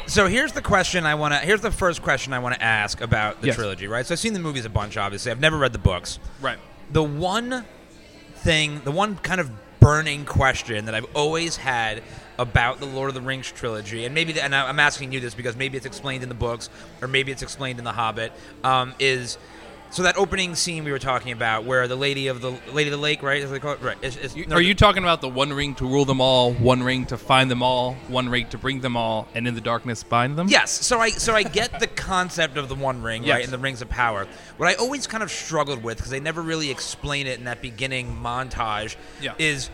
So 0.07 0.27
here's 0.29 0.53
the 0.53 0.61
question 0.63 1.07
I 1.07 1.15
want 1.15 1.33
to. 1.33 1.41
Here's 1.41 1.63
the 1.63 1.71
first 1.71 2.03
question 2.03 2.33
I 2.35 2.39
want 2.39 2.55
to 2.55 2.63
ask 2.63 3.01
about 3.01 3.41
the 3.41 3.47
Yes. 3.49 3.57
trilogy. 3.57 3.87
Right. 3.89 4.05
So 4.07 4.13
I've 4.13 4.19
seen 4.19 4.35
the 4.35 4.39
movies 4.41 4.67
a 4.67 4.69
bunch. 4.69 4.97
Obviously, 4.99 5.33
I've 5.33 5.41
never 5.41 5.57
read 5.57 5.73
the 5.73 5.79
books. 5.79 6.19
Right. 6.41 6.59
The 6.93 7.03
one 7.03 7.65
thing, 8.47 8.81
the 8.85 8.93
one 8.93 9.17
kind 9.17 9.41
of 9.41 9.51
burning 9.81 10.25
question 10.25 10.85
that 10.85 10.95
I've 10.95 11.17
always 11.17 11.57
had 11.57 12.01
about 12.39 12.79
the 12.79 12.87
Lord 12.87 13.09
of 13.09 13.15
the 13.17 13.21
Rings 13.21 13.51
trilogy, 13.51 14.05
and 14.05 14.15
maybe, 14.15 14.41
and 14.41 14.55
I'm 14.55 14.79
asking 14.79 15.11
you 15.11 15.19
this 15.19 15.35
because 15.35 15.57
maybe 15.57 15.77
it's 15.77 15.85
explained 15.85 16.23
in 16.23 16.29
the 16.29 16.35
books, 16.37 16.71
or 17.03 17.09
maybe 17.09 17.33
it's 17.33 17.43
explained 17.43 17.81
in 17.81 17.85
The 17.85 17.91
Hobbit, 17.91 18.33
um, 18.63 18.95
is 19.01 19.37
so 19.91 20.03
that 20.03 20.17
opening 20.19 20.55
scene 20.55 20.85
we 20.85 20.93
were 20.93 20.99
talking 20.99 21.33
about, 21.33 21.65
where 21.65 21.87
the 21.89 21.97
lady 21.97 22.27
of 22.27 22.41
the 22.41 22.51
Lady 22.73 22.89
of 22.91 22.93
the 22.93 23.03
Lake, 23.03 23.23
right? 23.23 23.43
Is 23.43 23.51
they 23.51 23.59
call 23.59 23.73
it 23.73 23.83
right? 23.83 23.97
Is, 24.03 24.17
is, 24.17 24.37
no, 24.37 24.57
Are 24.57 24.61
you 24.61 24.75
talking 24.75 25.03
about 25.03 25.21
the 25.21 25.29
one 25.29 25.53
ring 25.53 25.75
to 25.77 25.87
rule 25.87 26.05
them 26.05 26.21
all, 26.21 26.53
one 26.55 26.83
ring 26.83 27.07
to 27.07 27.17
find 27.19 27.51
them 27.51 27.63
all, 27.63 27.95
one 28.09 28.29
ring 28.29 28.49
to 28.49 28.59
bring 28.59 28.81
them 28.81 28.97
all, 28.97 29.29
and 29.35 29.47
in 29.47 29.55
the 29.55 29.61
darkness 29.61 30.03
bind 30.03 30.37
them? 30.37 30.49
Yes, 30.49 30.71
so 30.71 30.99
I 30.99 31.11
so 31.11 31.35
I 31.35 31.43
get 31.43 31.81
the 31.81 31.87
concept 31.87 32.57
of 32.57 32.69
the 32.69 32.75
One 32.75 33.03
Ring, 33.03 33.25
Yes. 33.25 33.35
right, 33.35 33.45
and 33.45 33.53
the 33.53 33.59
Rings 33.59 33.81
of 33.83 33.89
Power. 33.89 34.27
What 34.57 34.69
I 34.69 34.75
always 34.75 35.07
kind 35.07 35.23
of 35.23 35.31
struggled 35.31 35.83
with 35.83 35.97
because 35.99 36.11
they 36.11 36.21
never 36.21 36.43
really 36.43 36.71
explain 36.71 37.27
it 37.27 37.39
in 37.39 37.45
that 37.45 37.63
beginning 37.63 38.17
montage 38.23 38.97
Yeah. 39.21 39.35
is 39.39 39.71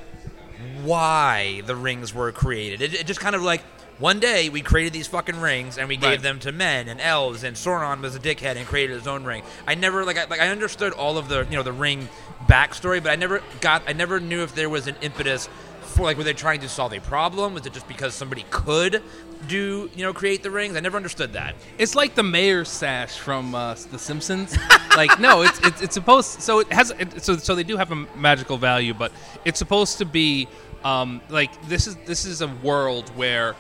why 0.83 1.62
the 1.66 1.75
rings 1.76 2.14
were 2.14 2.31
created. 2.33 2.83
It, 2.83 2.95
it 2.95 3.07
just 3.07 3.21
kind 3.21 3.35
of 3.35 3.42
like 3.42 3.62
one 4.03 4.19
day 4.19 4.49
we 4.49 4.61
created 4.63 4.93
these 4.93 5.07
fucking 5.07 5.41
rings 5.41 5.79
and 5.79 5.89
we 5.89 5.97
gave 5.97 6.11
Right. 6.11 6.23
them 6.23 6.41
to 6.41 6.51
men 6.51 6.89
and 6.89 7.01
elves 7.01 7.45
and 7.45 7.57
Sauron 7.57 8.01
was 8.01 8.17
a 8.17 8.19
dickhead 8.19 8.57
and 8.57 8.67
created 8.67 8.97
his 8.97 9.07
own 9.07 9.23
ring. 9.23 9.45
I 9.65 9.77
never 9.77 10.05
like 10.05 10.19
I, 10.19 10.25
like 10.25 10.41
I 10.41 10.49
understood 10.49 10.93
all 10.93 11.19
of 11.19 11.29
the 11.29 11.47
you 11.49 11.57
know 11.57 11.63
the 11.63 11.73
ring 11.73 12.09
backstory, 12.49 13.01
but 13.01 13.13
I 13.13 13.17
never 13.17 13.41
got 13.61 13.85
I 13.87 13.93
never 13.93 14.19
knew 14.19 14.43
if 14.43 14.57
there 14.57 14.69
was 14.69 14.89
an 14.89 14.97
impetus 15.03 15.49
for 15.83 16.03
like 16.03 16.17
were 16.17 16.25
they 16.25 16.33
trying 16.33 16.61
to 16.63 16.69
solve 16.69 16.93
a 16.93 16.99
problem? 16.99 17.55
Was 17.55 17.65
it 17.65 17.73
just 17.75 17.87
because 17.87 18.13
somebody 18.13 18.45
could 18.51 19.03
do 19.47 19.89
you 19.95 20.03
know 20.05 20.13
create 20.13 20.43
the 20.43 20.51
rings? 20.51 20.75
I 20.75 20.81
never 20.81 20.97
understood 20.97 21.35
that. 21.35 21.55
It's 21.79 21.95
like 21.95 22.17
the 22.17 22.25
mayor's 22.25 22.71
sash 22.71 23.17
from 23.19 23.55
uh, 23.55 23.75
The 23.93 24.01
Simpsons. 24.01 24.59
like 24.97 25.21
no, 25.21 25.43
it's, 25.43 25.61
it's 25.61 25.81
it's 25.81 25.95
supposed 25.95 26.43
so 26.43 26.59
it 26.59 26.73
has 26.73 26.91
it, 26.99 27.23
so 27.23 27.37
so 27.37 27.55
they 27.55 27.63
do 27.63 27.77
have 27.77 27.93
a 27.93 28.07
magical 28.17 28.57
value, 28.59 28.95
but 28.95 29.13
it's 29.45 29.61
supposed 29.61 29.99
to 29.99 30.05
be 30.05 30.49
um, 30.83 31.21
like 31.29 31.51
this 31.69 31.87
is 31.87 31.95
this 32.05 32.25
is 32.25 32.43
a 32.43 32.49
world 32.49 33.09
where 33.11 33.55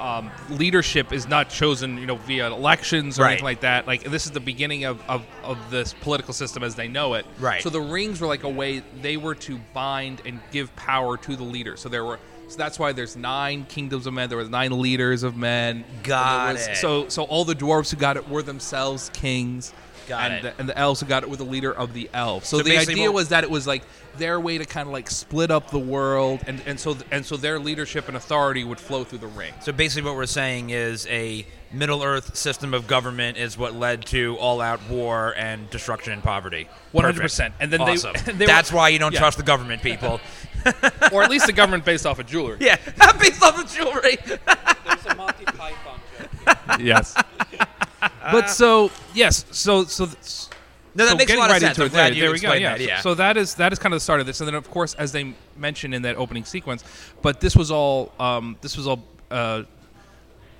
um, 0.00 0.30
leadership 0.50 1.12
is 1.12 1.26
not 1.28 1.48
chosen, 1.50 1.98
you 1.98 2.06
know, 2.06 2.16
via 2.16 2.46
elections 2.48 3.18
or 3.18 3.22
Right. 3.22 3.28
anything 3.32 3.44
like 3.44 3.60
that. 3.60 3.86
Like 3.86 4.04
this 4.04 4.26
is 4.26 4.32
the 4.32 4.40
beginning 4.40 4.84
of, 4.84 5.00
of, 5.08 5.24
of 5.42 5.58
this 5.70 5.94
political 5.94 6.32
system 6.34 6.62
as 6.62 6.74
they 6.74 6.88
know 6.88 7.14
it. 7.14 7.26
Right. 7.38 7.62
So 7.62 7.70
the 7.70 7.80
rings 7.80 8.20
were 8.20 8.26
like 8.26 8.44
a 8.44 8.48
way 8.48 8.82
they 9.02 9.16
were 9.16 9.34
to 9.36 9.58
bind 9.74 10.22
and 10.24 10.40
give 10.52 10.74
power 10.76 11.16
to 11.18 11.36
the 11.36 11.44
leader. 11.44 11.76
So 11.76 11.88
there 11.88 12.04
were. 12.04 12.18
So 12.48 12.56
that's 12.58 12.78
why 12.78 12.92
there's 12.92 13.16
nine 13.16 13.66
kingdoms 13.68 14.06
of 14.06 14.14
men. 14.14 14.28
There 14.28 14.38
was 14.38 14.48
nine 14.48 14.80
leaders 14.80 15.24
of 15.24 15.36
men. 15.36 15.84
Got 16.04 16.52
was- 16.54 16.68
it. 16.68 16.76
So 16.76 17.08
so 17.08 17.24
all 17.24 17.44
the 17.44 17.56
dwarves 17.56 17.90
who 17.90 17.96
got 17.96 18.16
it 18.16 18.28
were 18.28 18.42
themselves 18.42 19.10
kings. 19.12 19.72
Got 20.06 20.30
and 20.30 20.34
it. 20.34 20.42
The, 20.56 20.60
and 20.60 20.68
the 20.68 20.78
elves 20.78 21.00
who 21.00 21.06
got 21.06 21.22
it 21.22 21.30
were 21.30 21.36
the 21.36 21.44
leader 21.44 21.72
of 21.72 21.92
the 21.94 22.08
elves. 22.12 22.48
So, 22.48 22.58
So 22.58 22.62
the 22.62 22.78
idea 22.78 23.06
what- 23.10 23.14
was 23.14 23.28
that 23.30 23.44
it 23.44 23.50
was 23.50 23.66
like 23.66 23.82
their 24.18 24.40
way 24.40 24.56
to 24.58 24.64
kind 24.64 24.86
of 24.86 24.92
like 24.92 25.10
split 25.10 25.50
up 25.50 25.70
the 25.70 25.78
world, 25.78 26.40
and, 26.46 26.62
and 26.66 26.78
so 26.80 26.96
and 27.10 27.24
so 27.26 27.36
their 27.36 27.58
leadership 27.58 28.08
and 28.08 28.16
authority 28.16 28.64
would 28.64 28.80
flow 28.80 29.04
through 29.04 29.18
the 29.18 29.26
ring. 29.26 29.52
So 29.62 29.72
basically, 29.72 30.08
what 30.08 30.16
we're 30.16 30.26
saying 30.26 30.70
is 30.70 31.06
a 31.08 31.46
Middle 31.72 32.02
Earth 32.02 32.36
system 32.36 32.72
of 32.72 32.86
government 32.86 33.36
is 33.36 33.58
what 33.58 33.74
led 33.74 34.06
to 34.06 34.36
all-out 34.38 34.80
war 34.88 35.34
and 35.36 35.68
destruction 35.68 36.12
and 36.12 36.22
poverty. 36.22 36.68
100%. 36.94 37.52
And 37.60 37.72
then 37.72 37.80
they- 37.80 37.92
awesome. 37.92 38.14
they 38.24 38.32
were- 38.32 38.46
That's 38.46 38.72
why 38.72 38.88
you 38.90 38.98
don't 38.98 39.12
yeah. 39.12 39.18
trust 39.18 39.36
the 39.36 39.42
government, 39.44 39.82
people. 39.82 40.20
or 41.12 41.22
at 41.22 41.30
least 41.30 41.46
the 41.46 41.52
government 41.52 41.84
based 41.84 42.06
off 42.06 42.18
of 42.18 42.26
jewelry. 42.26 42.56
yeah, 42.60 42.76
based 43.20 43.42
off 43.42 43.58
of 43.62 43.70
jewelry. 43.70 44.16
There's 44.24 45.06
a 45.06 45.14
Monty 45.14 45.44
Python 45.44 46.00
joke. 46.46 46.56
Yes. 46.80 47.14
But 48.32 48.50
so 48.50 48.90
yes, 49.14 49.44
so 49.50 49.84
so. 49.84 50.06
No, 50.94 51.04
that 51.04 51.10
so 51.10 51.16
makes 51.18 51.32
a 51.32 51.36
lot 51.36 51.50
of 51.50 51.58
sense. 51.58 51.76
into 51.78 51.82
I'm 51.82 51.86
it, 51.88 51.90
glad 51.90 52.04
there, 52.06 52.14
you 52.14 52.20
there 52.22 52.32
we 52.32 52.40
go. 52.40 52.52
Yeah. 52.54 52.78
that, 52.78 52.80
yeah. 52.86 53.00
So 53.00 53.14
that 53.14 53.36
is 53.36 53.54
that 53.56 53.72
is 53.72 53.78
kind 53.78 53.92
of 53.92 53.96
the 53.96 54.04
start 54.04 54.20
of 54.20 54.26
this, 54.26 54.40
and 54.40 54.48
then 54.48 54.54
of 54.54 54.70
course, 54.70 54.94
as 54.94 55.12
they 55.12 55.34
mentioned 55.56 55.94
in 55.94 56.02
that 56.02 56.16
opening 56.16 56.44
sequence, 56.44 56.84
but 57.22 57.40
this 57.40 57.54
was 57.54 57.70
all 57.70 58.12
um, 58.18 58.56
this 58.62 58.76
was 58.78 58.86
all 58.86 59.04
uh, 59.30 59.62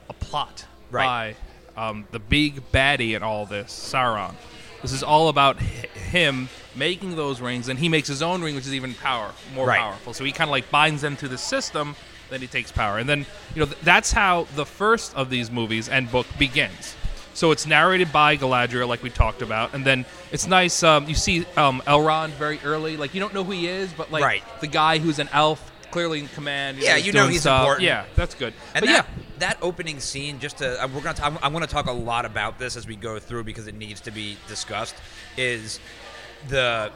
a 0.08 0.12
plot 0.12 0.66
Right. 0.90 1.34
by 1.76 1.88
um, 1.90 2.06
the 2.12 2.18
big 2.18 2.70
baddie 2.72 3.16
in 3.16 3.22
all 3.22 3.46
this, 3.46 3.72
Sauron. 3.72 4.34
This 4.82 4.92
is 4.92 5.02
all 5.02 5.28
about 5.30 5.60
h- 5.60 5.86
him 5.90 6.48
making 6.74 7.16
those 7.16 7.40
rings, 7.40 7.68
and 7.68 7.78
he 7.78 7.88
makes 7.88 8.06
his 8.06 8.22
own 8.22 8.42
ring, 8.42 8.54
which 8.54 8.66
is 8.66 8.74
even 8.74 8.92
power 8.94 9.32
more 9.54 9.66
Right. 9.66 9.80
powerful. 9.80 10.12
So 10.12 10.22
he 10.24 10.32
kind 10.32 10.48
of 10.48 10.52
like 10.52 10.70
binds 10.70 11.00
them 11.02 11.16
to 11.16 11.28
the 11.28 11.38
system, 11.38 11.96
then 12.30 12.40
he 12.40 12.46
takes 12.46 12.70
power, 12.70 12.98
and 12.98 13.08
then 13.08 13.20
you 13.54 13.60
know 13.60 13.66
th- 13.66 13.78
that's 13.82 14.12
how 14.12 14.46
the 14.54 14.66
first 14.66 15.14
of 15.14 15.30
these 15.30 15.50
movies 15.50 15.88
and 15.88 16.10
book 16.12 16.26
begins. 16.38 16.94
So 17.36 17.50
it's 17.50 17.66
narrated 17.66 18.10
by 18.12 18.38
Galadriel, 18.38 18.88
like 18.88 19.02
we 19.02 19.10
talked 19.10 19.42
about, 19.42 19.74
and 19.74 19.84
then 19.84 20.06
it's 20.32 20.46
nice. 20.46 20.82
Um, 20.82 21.06
you 21.06 21.14
see 21.14 21.44
um, 21.58 21.82
Elrond 21.86 22.30
very 22.30 22.58
early, 22.64 22.96
like 22.96 23.12
you 23.12 23.20
don't 23.20 23.34
know 23.34 23.44
who 23.44 23.52
he 23.52 23.68
is, 23.68 23.92
but 23.92 24.10
like 24.10 24.24
Right. 24.24 24.42
the 24.62 24.66
guy 24.66 24.96
who's 24.98 25.18
an 25.18 25.28
elf, 25.34 25.70
clearly 25.90 26.20
in 26.20 26.28
command. 26.28 26.78
Yeah, 26.78 26.96
you 26.96 27.12
know 27.12 27.28
he's 27.28 27.42
stuff. 27.42 27.60
important. 27.60 27.84
Yeah, 27.84 28.06
that's 28.14 28.34
good. 28.34 28.54
And 28.74 28.80
but 28.82 28.86
that, 28.86 29.06
yeah, 29.06 29.22
that 29.40 29.58
opening 29.60 30.00
scene, 30.00 30.38
just 30.38 30.56
to 30.58 30.82
uh, 30.82 30.88
we're 30.88 31.02
gonna, 31.02 31.12
t- 31.14 31.22
I'm, 31.22 31.36
I'm 31.42 31.52
going 31.52 31.60
to 31.62 31.70
talk 31.70 31.86
a 31.86 31.92
lot 31.92 32.24
about 32.24 32.58
this 32.58 32.74
as 32.74 32.86
we 32.86 32.96
go 32.96 33.18
through 33.18 33.44
because 33.44 33.66
it 33.66 33.74
needs 33.74 34.00
to 34.02 34.10
be 34.10 34.38
discussed. 34.48 34.94
Is 35.36 35.78
the 36.48 36.90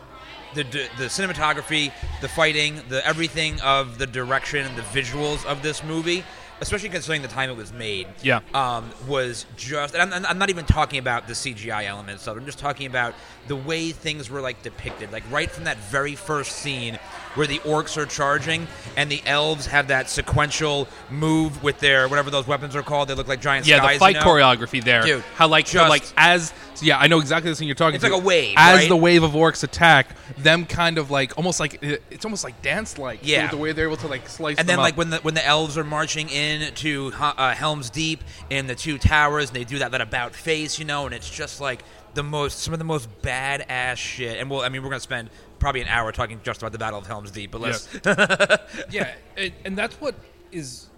the 0.54 0.62
the 0.64 1.04
cinematography, 1.04 1.92
the 2.22 2.28
fighting, 2.28 2.80
the 2.88 3.06
everything 3.06 3.60
of 3.60 3.98
the 3.98 4.06
direction 4.06 4.66
and 4.66 4.74
the 4.74 4.82
visuals 4.82 5.44
of 5.44 5.62
this 5.62 5.84
movie, 5.84 6.24
especially 6.60 6.88
considering 6.88 7.22
the 7.22 7.28
time 7.28 7.50
it 7.50 7.56
was 7.56 7.72
made. 7.72 8.06
Yeah. 8.22 8.40
um, 8.54 8.90
was 9.08 9.46
just, 9.56 9.94
and 9.94 10.14
I'm, 10.14 10.26
I'm 10.26 10.38
not 10.38 10.50
even 10.50 10.66
talking 10.66 10.98
about 10.98 11.26
the 11.26 11.32
CGI 11.34 11.86
elements 11.86 12.26
of 12.26 12.36
it. 12.36 12.40
I'm 12.40 12.46
just 12.46 12.58
talking 12.58 12.86
about 12.86 13.14
the 13.48 13.56
way 13.56 13.92
things 13.92 14.30
were 14.30 14.40
like 14.40 14.62
depicted, 14.62 15.12
like 15.12 15.24
right 15.30 15.50
from 15.50 15.64
that 15.64 15.78
very 15.78 16.14
first 16.14 16.52
scene 16.52 16.98
where 17.34 17.46
the 17.46 17.58
orcs 17.60 17.96
are 17.96 18.06
charging 18.06 18.66
and 18.96 19.10
the 19.10 19.22
elves 19.26 19.66
have 19.66 19.88
that 19.88 20.10
sequential 20.10 20.88
move 21.10 21.62
with 21.62 21.78
their 21.78 22.08
whatever 22.08 22.30
those 22.30 22.46
weapons 22.46 22.74
are 22.74 22.82
called. 22.82 23.08
They 23.08 23.14
look 23.14 23.28
like 23.28 23.40
giant 23.40 23.66
yeah, 23.66 23.78
skies. 23.78 23.94
the 23.94 23.98
fight 24.00 24.14
you 24.16 24.20
know? 24.20 24.26
choreography 24.26 24.82
there, 24.82 25.02
Dude, 25.02 25.22
how 25.34 25.48
like 25.48 25.68
how, 25.68 25.88
like 25.88 26.02
just- 26.02 26.14
as 26.16 26.52
yeah, 26.82 26.98
I 26.98 27.08
know 27.08 27.20
exactly 27.20 27.50
the 27.50 27.56
thing 27.56 27.68
you're 27.68 27.74
talking. 27.74 27.96
It's 27.96 28.04
to. 28.04 28.10
like 28.10 28.22
a 28.22 28.24
wave, 28.24 28.54
As 28.56 28.80
right? 28.80 28.88
the 28.88 28.96
wave 28.96 29.22
of 29.22 29.32
orcs 29.32 29.62
attack, 29.62 30.16
them 30.38 30.64
kind 30.64 30.98
of 30.98 31.10
like 31.10 31.36
almost 31.36 31.60
like 31.60 31.78
it's 31.82 32.24
almost 32.24 32.44
like 32.44 32.60
dance 32.62 32.98
like. 32.98 33.20
Yeah. 33.22 33.48
the 33.48 33.56
way 33.56 33.72
they're 33.72 33.86
able 33.86 33.96
to 33.98 34.06
like 34.08 34.28
slice. 34.28 34.58
And 34.58 34.68
then, 34.68 34.78
like 34.78 34.96
when 34.96 35.10
the 35.10 35.18
when 35.18 35.34
the 35.34 35.44
elves 35.46 35.76
are 35.76 35.84
marching 35.84 36.28
in 36.28 36.72
to 36.74 37.12
uh, 37.18 37.54
Helm's 37.54 37.90
Deep 37.90 38.24
in 38.48 38.66
the 38.66 38.74
two 38.74 38.98
towers, 38.98 39.50
and 39.50 39.56
they 39.56 39.64
do 39.64 39.78
that 39.78 39.92
that 39.92 40.00
about 40.00 40.34
face, 40.34 40.78
you 40.78 40.84
know, 40.84 41.06
and 41.06 41.14
it's 41.14 41.28
just 41.30 41.60
like 41.60 41.82
the 42.14 42.22
most 42.22 42.60
some 42.60 42.72
of 42.72 42.78
the 42.78 42.84
most 42.84 43.08
badass 43.22 43.96
shit. 43.96 44.38
And 44.38 44.50
well, 44.50 44.62
I 44.62 44.68
mean, 44.68 44.82
we're 44.82 44.90
gonna 44.90 45.00
spend 45.00 45.30
probably 45.60 45.82
an 45.82 45.88
hour 45.88 46.10
talking 46.10 46.40
just 46.42 46.60
about 46.62 46.72
the 46.72 46.78
Battle 46.78 46.98
of 46.98 47.06
Helm's 47.06 47.30
Deep, 47.30 47.52
but 47.52 47.60
let's. 47.60 47.88
yeah, 48.90 49.14
and, 49.36 49.52
and 49.64 49.78
that's 49.78 49.94
what 50.00 50.14
is 50.50 50.88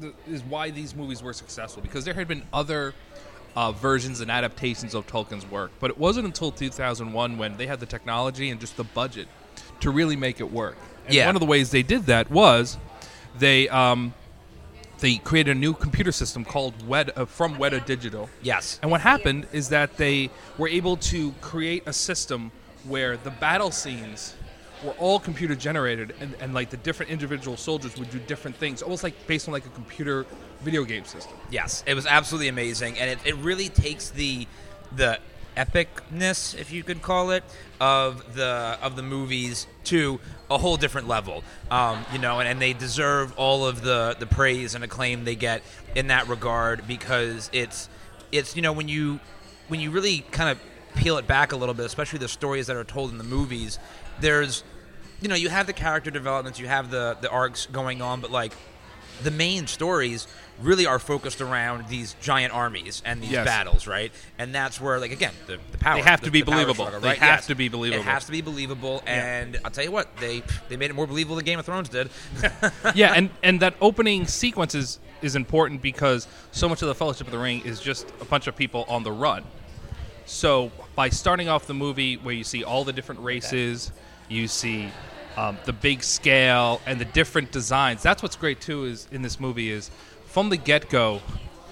the, 0.00 0.12
is 0.28 0.42
why 0.42 0.70
these 0.70 0.94
movies 0.94 1.22
were 1.22 1.32
successful 1.32 1.82
because 1.82 2.04
there 2.04 2.14
had 2.14 2.28
been 2.28 2.42
other 2.52 2.92
uh, 3.56 3.72
versions 3.72 4.20
and 4.20 4.30
adaptations 4.30 4.94
of 4.94 5.06
Tolkien's 5.06 5.46
work, 5.50 5.70
but 5.80 5.90
it 5.90 5.98
wasn't 5.98 6.26
until 6.26 6.50
2001 6.52 7.38
when 7.38 7.56
they 7.56 7.66
had 7.66 7.80
the 7.80 7.86
technology 7.86 8.50
and 8.50 8.60
just 8.60 8.76
the 8.76 8.84
budget 8.84 9.26
to 9.80 9.90
really 9.90 10.16
make 10.16 10.40
it 10.40 10.52
work. 10.52 10.76
And 11.06 11.14
Yeah. 11.14 11.26
one 11.26 11.36
of 11.36 11.40
the 11.40 11.46
ways 11.46 11.70
they 11.70 11.82
did 11.82 12.06
that 12.06 12.30
was 12.30 12.76
they 13.38 13.68
um, 13.68 14.12
they 14.98 15.16
created 15.16 15.56
a 15.56 15.58
new 15.58 15.74
computer 15.74 16.12
system 16.12 16.44
called 16.44 16.74
Weta, 16.86 17.16
uh, 17.16 17.24
from 17.24 17.54
Weta 17.56 17.84
Digital. 17.84 18.28
Yes. 18.42 18.78
And 18.82 18.90
what 18.90 19.00
happened 19.00 19.46
is 19.52 19.68
that 19.70 19.96
they 19.96 20.30
were 20.58 20.68
able 20.68 20.96
to 20.96 21.32
create 21.40 21.84
a 21.86 21.92
system 21.92 22.50
where 22.88 23.16
the 23.16 23.30
battle 23.30 23.70
scenes 23.70 24.34
were 24.84 24.92
all 24.92 25.18
computer 25.18 25.54
generated 25.54 26.14
and, 26.20 26.34
and 26.40 26.54
like 26.54 26.70
the 26.70 26.76
different 26.78 27.10
individual 27.10 27.56
soldiers 27.56 27.96
would 27.96 28.10
do 28.10 28.18
different 28.20 28.56
things, 28.56 28.82
almost 28.82 29.02
like 29.02 29.26
based 29.26 29.48
on 29.48 29.52
like 29.52 29.66
a 29.66 29.70
computer 29.70 30.24
video 30.60 30.84
game 30.84 31.04
system. 31.04 31.36
Yes, 31.50 31.82
it 31.86 31.94
was 31.94 32.06
absolutely 32.06 32.48
amazing, 32.48 32.98
and 32.98 33.10
it, 33.10 33.18
it 33.24 33.36
really 33.36 33.68
takes 33.68 34.10
the 34.10 34.46
the 34.94 35.18
epicness, 35.56 36.56
if 36.56 36.72
you 36.72 36.84
could 36.84 37.02
call 37.02 37.30
it, 37.30 37.42
of 37.80 38.34
the 38.34 38.78
of 38.80 38.96
the 38.96 39.02
movies 39.02 39.66
to 39.84 40.20
a 40.50 40.56
whole 40.56 40.76
different 40.76 41.08
level. 41.08 41.42
Um, 41.70 42.04
you 42.12 42.18
know, 42.18 42.38
and, 42.38 42.48
and 42.48 42.62
they 42.62 42.72
deserve 42.72 43.36
all 43.36 43.66
of 43.66 43.82
the 43.82 44.16
the 44.18 44.26
praise 44.26 44.74
and 44.74 44.84
acclaim 44.84 45.24
they 45.24 45.34
get 45.34 45.62
in 45.94 46.06
that 46.08 46.28
regard 46.28 46.86
because 46.86 47.50
it's 47.52 47.88
it's 48.30 48.54
you 48.54 48.62
know 48.62 48.72
when 48.72 48.88
you 48.88 49.20
when 49.66 49.80
you 49.80 49.90
really 49.90 50.20
kind 50.30 50.50
of 50.50 50.60
peel 50.94 51.18
it 51.18 51.26
back 51.26 51.52
a 51.52 51.56
little 51.56 51.74
bit, 51.74 51.86
especially 51.86 52.18
the 52.18 52.28
stories 52.28 52.66
that 52.66 52.76
are 52.76 52.84
told 52.84 53.10
in 53.10 53.18
the 53.18 53.24
movies, 53.24 53.78
there's 54.20 54.64
you 55.20 55.28
know, 55.28 55.34
you 55.34 55.48
have 55.48 55.66
the 55.66 55.72
character 55.72 56.10
developments, 56.12 56.58
you 56.60 56.68
have 56.68 56.90
the 56.90 57.16
the 57.20 57.30
arcs 57.30 57.66
going 57.66 58.00
on, 58.02 58.20
but 58.20 58.30
like 58.30 58.52
the 59.22 59.30
main 59.32 59.66
stories 59.66 60.28
really 60.60 60.86
are 60.86 61.00
focused 61.00 61.40
around 61.40 61.88
these 61.88 62.14
giant 62.20 62.52
armies 62.54 63.02
and 63.04 63.20
these 63.20 63.32
Yes. 63.32 63.44
battles, 63.44 63.86
right? 63.88 64.12
And 64.38 64.54
that's 64.54 64.80
where, 64.80 65.00
like, 65.00 65.10
again, 65.10 65.32
the, 65.48 65.58
the 65.72 65.78
power. 65.78 65.96
They 65.96 66.02
have 66.02 66.20
to 66.22 66.30
be 66.30 66.40
the 66.40 66.46
believable. 66.52 66.74
struggle, 66.86 67.00
They 67.00 67.08
right? 67.08 67.18
have 67.18 67.38
Yes. 67.38 67.46
to 67.48 67.54
be 67.56 67.68
believable. 67.68 68.02
It 68.02 68.04
has 68.04 68.24
to 68.26 68.30
be 68.32 68.40
believable, 68.42 69.02
and 69.06 69.58
I'll 69.64 69.72
tell 69.72 69.82
you 69.84 69.90
what, 69.90 70.16
they 70.18 70.42
they 70.68 70.76
made 70.76 70.90
it 70.90 70.94
more 70.94 71.06
believable 71.08 71.34
than 71.34 71.44
Game 71.44 71.58
of 71.58 71.66
Thrones 71.66 71.88
did. 71.88 72.10
yeah, 72.94 73.12
and 73.14 73.30
and 73.42 73.58
that 73.60 73.74
opening 73.80 74.24
sequence 74.26 74.74
is 74.76 75.00
is 75.20 75.34
important 75.34 75.82
because 75.82 76.28
so 76.52 76.68
much 76.68 76.80
of 76.82 76.86
the 76.88 76.94
Fellowship 76.94 77.26
of 77.26 77.32
the 77.32 77.38
Ring 77.38 77.60
is 77.64 77.80
just 77.80 78.08
a 78.20 78.24
bunch 78.24 78.46
of 78.46 78.54
people 78.54 78.84
on 78.88 79.02
the 79.02 79.10
run. 79.12 79.44
So 80.28 80.70
by 80.94 81.08
starting 81.08 81.48
off 81.48 81.66
the 81.66 81.74
movie 81.74 82.16
where 82.16 82.34
you 82.34 82.44
see 82.44 82.62
all 82.62 82.84
the 82.84 82.92
different 82.92 83.22
races, 83.22 83.90
you 84.28 84.46
see 84.46 84.90
um, 85.38 85.56
the 85.64 85.72
big 85.72 86.02
scale 86.02 86.82
and 86.86 87.00
the 87.00 87.06
different 87.06 87.50
designs. 87.50 88.02
That's 88.02 88.22
what's 88.22 88.36
great 88.36 88.60
too. 88.60 88.84
Is 88.84 89.08
in 89.10 89.22
this 89.22 89.40
movie 89.40 89.70
is 89.70 89.90
from 90.26 90.50
the 90.50 90.58
get 90.58 90.90
go, 90.90 91.22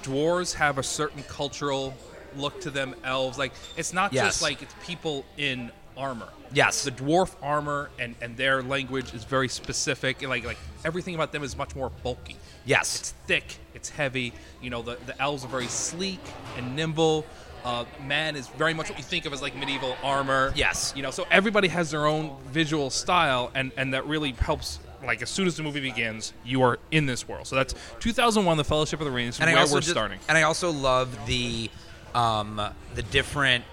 dwarves 0.02 0.54
have 0.54 0.78
a 0.78 0.82
certain 0.82 1.22
cultural 1.24 1.92
look 2.34 2.58
to 2.62 2.70
them. 2.70 2.94
Elves 3.04 3.38
like 3.38 3.52
it's 3.76 3.92
not 3.92 4.12
Yes. 4.14 4.24
just 4.24 4.42
like 4.42 4.62
it's 4.62 4.74
people 4.82 5.26
in 5.36 5.70
armor. 5.94 6.28
Yes. 6.52 6.84
the 6.84 6.92
dwarf 6.92 7.34
armor 7.42 7.90
and, 7.98 8.14
and 8.22 8.36
their 8.38 8.62
language 8.62 9.12
is 9.12 9.24
very 9.24 9.48
specific. 9.48 10.26
Like 10.26 10.46
like 10.46 10.58
everything 10.82 11.14
about 11.14 11.30
them 11.30 11.42
is 11.42 11.58
much 11.58 11.76
more 11.76 11.90
bulky. 12.02 12.36
yes, 12.64 13.00
It's 13.00 13.10
thick. 13.26 13.58
It's 13.74 13.90
heavy. 13.90 14.32
You 14.62 14.70
know, 14.70 14.80
the, 14.80 14.96
the 15.04 15.20
elves 15.20 15.44
are 15.44 15.48
very 15.48 15.66
sleek 15.66 16.20
and 16.56 16.74
nimble. 16.74 17.26
Uh, 17.64 17.84
man 18.04 18.36
is 18.36 18.46
very 18.48 18.72
much 18.74 18.88
what 18.88 18.96
you 18.98 19.04
think 19.04 19.26
of 19.26 19.32
as 19.32 19.42
like 19.42 19.56
medieval 19.56 19.96
armor. 20.02 20.52
Yes. 20.54 20.92
You 20.96 21.02
know, 21.02 21.10
so 21.10 21.26
everybody 21.30 21.68
has 21.68 21.90
their 21.90 22.06
own 22.06 22.36
visual 22.46 22.90
style, 22.90 23.50
and, 23.54 23.72
and 23.76 23.92
that 23.94 24.06
really 24.06 24.32
helps. 24.32 24.78
Like 25.04 25.20
as 25.22 25.30
soon 25.30 25.46
as 25.46 25.56
the 25.56 25.62
movie 25.62 25.80
begins, 25.80 26.32
you 26.44 26.62
are 26.62 26.78
in 26.90 27.06
this 27.06 27.28
world. 27.28 27.46
So 27.46 27.54
that's 27.56 27.74
2001, 28.00 28.56
The 28.56 28.64
Fellowship 28.64 28.98
of 29.00 29.04
the 29.06 29.10
Rings, 29.12 29.38
and 29.38 29.46
where 29.52 29.64
we're 29.66 29.80
just- 29.80 29.90
starting. 29.90 30.18
And 30.28 30.36
I 30.38 30.42
also 30.42 30.70
love 30.70 31.16
the 31.26 31.70
um, 32.14 32.60
the 32.94 33.02
different 33.02 33.64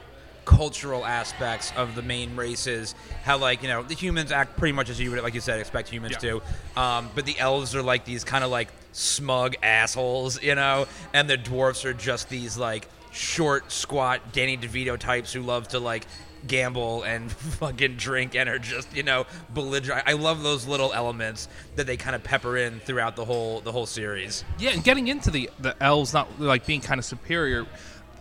cultural 0.46 1.06
aspects 1.06 1.72
of 1.78 1.96
the 1.96 2.02
main 2.02 2.36
races. 2.36 2.94
How 3.24 3.38
like 3.38 3.62
you 3.64 3.70
know 3.70 3.82
the 3.84 3.96
humans 3.96 4.32
act 4.32 4.58
pretty 4.58 4.74
much 4.74 4.90
as 4.90 5.00
you 5.00 5.10
would 5.12 5.24
like 5.24 5.34
you 5.34 5.40
said 5.40 5.60
expect 5.60 5.88
humans 5.90 6.18
Yeah. 6.22 6.40
to, 6.76 6.82
um, 6.82 7.10
but 7.16 7.26
the 7.26 7.40
elves 7.40 7.74
are 7.76 7.82
like 7.82 8.04
these 8.06 8.24
kind 8.24 8.44
of 8.44 8.52
like 8.52 8.68
smug 8.92 9.56
assholes, 9.64 10.42
you 10.44 10.56
know, 10.56 10.88
and 11.14 11.30
the 11.30 11.38
dwarfs 11.38 11.86
are 11.86 11.94
just 11.94 12.28
these 12.30 12.58
like 12.58 12.88
short, 13.14 13.72
squat 13.72 14.34
Danny 14.34 14.58
DeVito 14.58 14.98
types 14.98 15.32
who 15.32 15.42
love 15.42 15.70
to 15.70 15.80
like 15.80 16.06
gamble 16.46 17.04
and 17.04 17.32
fucking 17.60 17.96
drink 17.96 18.36
and 18.36 18.50
are 18.50 18.60
just 18.60 18.94
you 18.96 19.04
know 19.04 19.26
belligerent. 19.54 20.04
I 20.06 20.14
love 20.14 20.44
those 20.44 20.68
little 20.68 20.92
elements 20.94 21.48
that 21.76 21.88
they 21.88 21.96
kind 21.96 22.16
of 22.16 22.24
pepper 22.24 22.58
in 22.58 22.80
throughout 22.82 23.16
the 23.16 23.26
whole 23.26 23.62
the 23.62 23.72
whole 23.72 23.86
series. 23.86 24.44
Yeah, 24.60 24.72
and 24.72 24.84
getting 24.84 25.08
into 25.08 25.32
the 25.32 25.50
the 25.60 25.82
elves 25.82 26.14
not 26.14 26.40
like 26.40 26.66
being 26.66 26.82
kind 26.82 27.00
of 27.00 27.06
superior. 27.06 27.66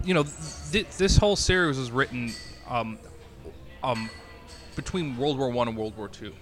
You 0.05 0.15
know, 0.15 0.25
th- 0.73 0.89
this 0.97 1.17
whole 1.17 1.37
series 1.37 1.79
was 1.79 1.91
written 1.93 2.33
um, 2.69 2.99
um, 3.85 4.11
between 4.75 5.17
World 5.17 5.39
War 5.39 5.49
One 5.51 5.69
and 5.69 5.77
World 5.77 5.97
War 5.97 6.09
Two. 6.09 6.35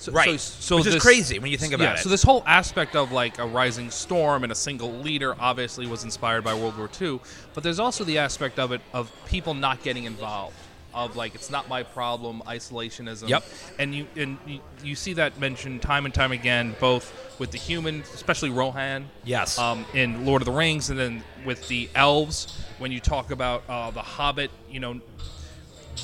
So, 0.00 0.12
Right. 0.12 0.40
So, 0.40 0.60
so 0.60 0.76
Which 0.76 0.86
is 0.86 1.02
crazy 1.02 1.38
when 1.38 1.50
you 1.50 1.58
think 1.58 1.74
about 1.74 1.84
yeah, 1.84 1.94
it. 1.94 1.98
So 1.98 2.08
this 2.08 2.22
whole 2.22 2.42
aspect 2.46 2.96
of 2.96 3.12
like 3.12 3.38
a 3.38 3.46
rising 3.46 3.90
storm 3.90 4.44
and 4.44 4.50
a 4.50 4.54
single 4.54 4.90
leader 4.92 5.36
obviously 5.38 5.86
was 5.86 6.04
inspired 6.04 6.42
by 6.42 6.54
World 6.54 6.78
War 6.78 6.88
II, 7.00 7.20
but 7.52 7.62
there's 7.62 7.78
also 7.78 8.04
the 8.04 8.18
aspect 8.18 8.58
of 8.58 8.72
it 8.72 8.80
of 8.94 9.12
people 9.26 9.52
not 9.54 9.82
getting 9.82 10.04
involved. 10.04 10.56
Of 10.92 11.14
like 11.14 11.36
it's 11.36 11.50
not 11.50 11.68
my 11.68 11.84
problem, 11.84 12.42
isolationism. 12.46 13.28
Yep. 13.28 13.44
And 13.78 13.94
you 13.94 14.08
and 14.16 14.38
you, 14.44 14.58
you 14.82 14.96
see 14.96 15.12
that 15.12 15.38
mentioned 15.38 15.82
time 15.82 16.04
and 16.04 16.12
time 16.12 16.32
again, 16.32 16.74
both 16.80 17.38
with 17.38 17.52
the 17.52 17.58
human, 17.58 18.00
especially 18.12 18.50
Rohan. 18.50 19.08
Yes. 19.22 19.56
Um, 19.56 19.86
in 19.94 20.26
Lord 20.26 20.42
of 20.42 20.46
the 20.46 20.52
Rings, 20.52 20.90
and 20.90 20.98
then 20.98 21.22
with 21.44 21.68
the 21.68 21.88
elves, 21.94 22.60
when 22.78 22.90
you 22.90 22.98
talk 22.98 23.30
about 23.30 23.62
uh, 23.68 23.92
the 23.92 24.02
Hobbit, 24.02 24.50
you 24.68 24.80
know, 24.80 25.00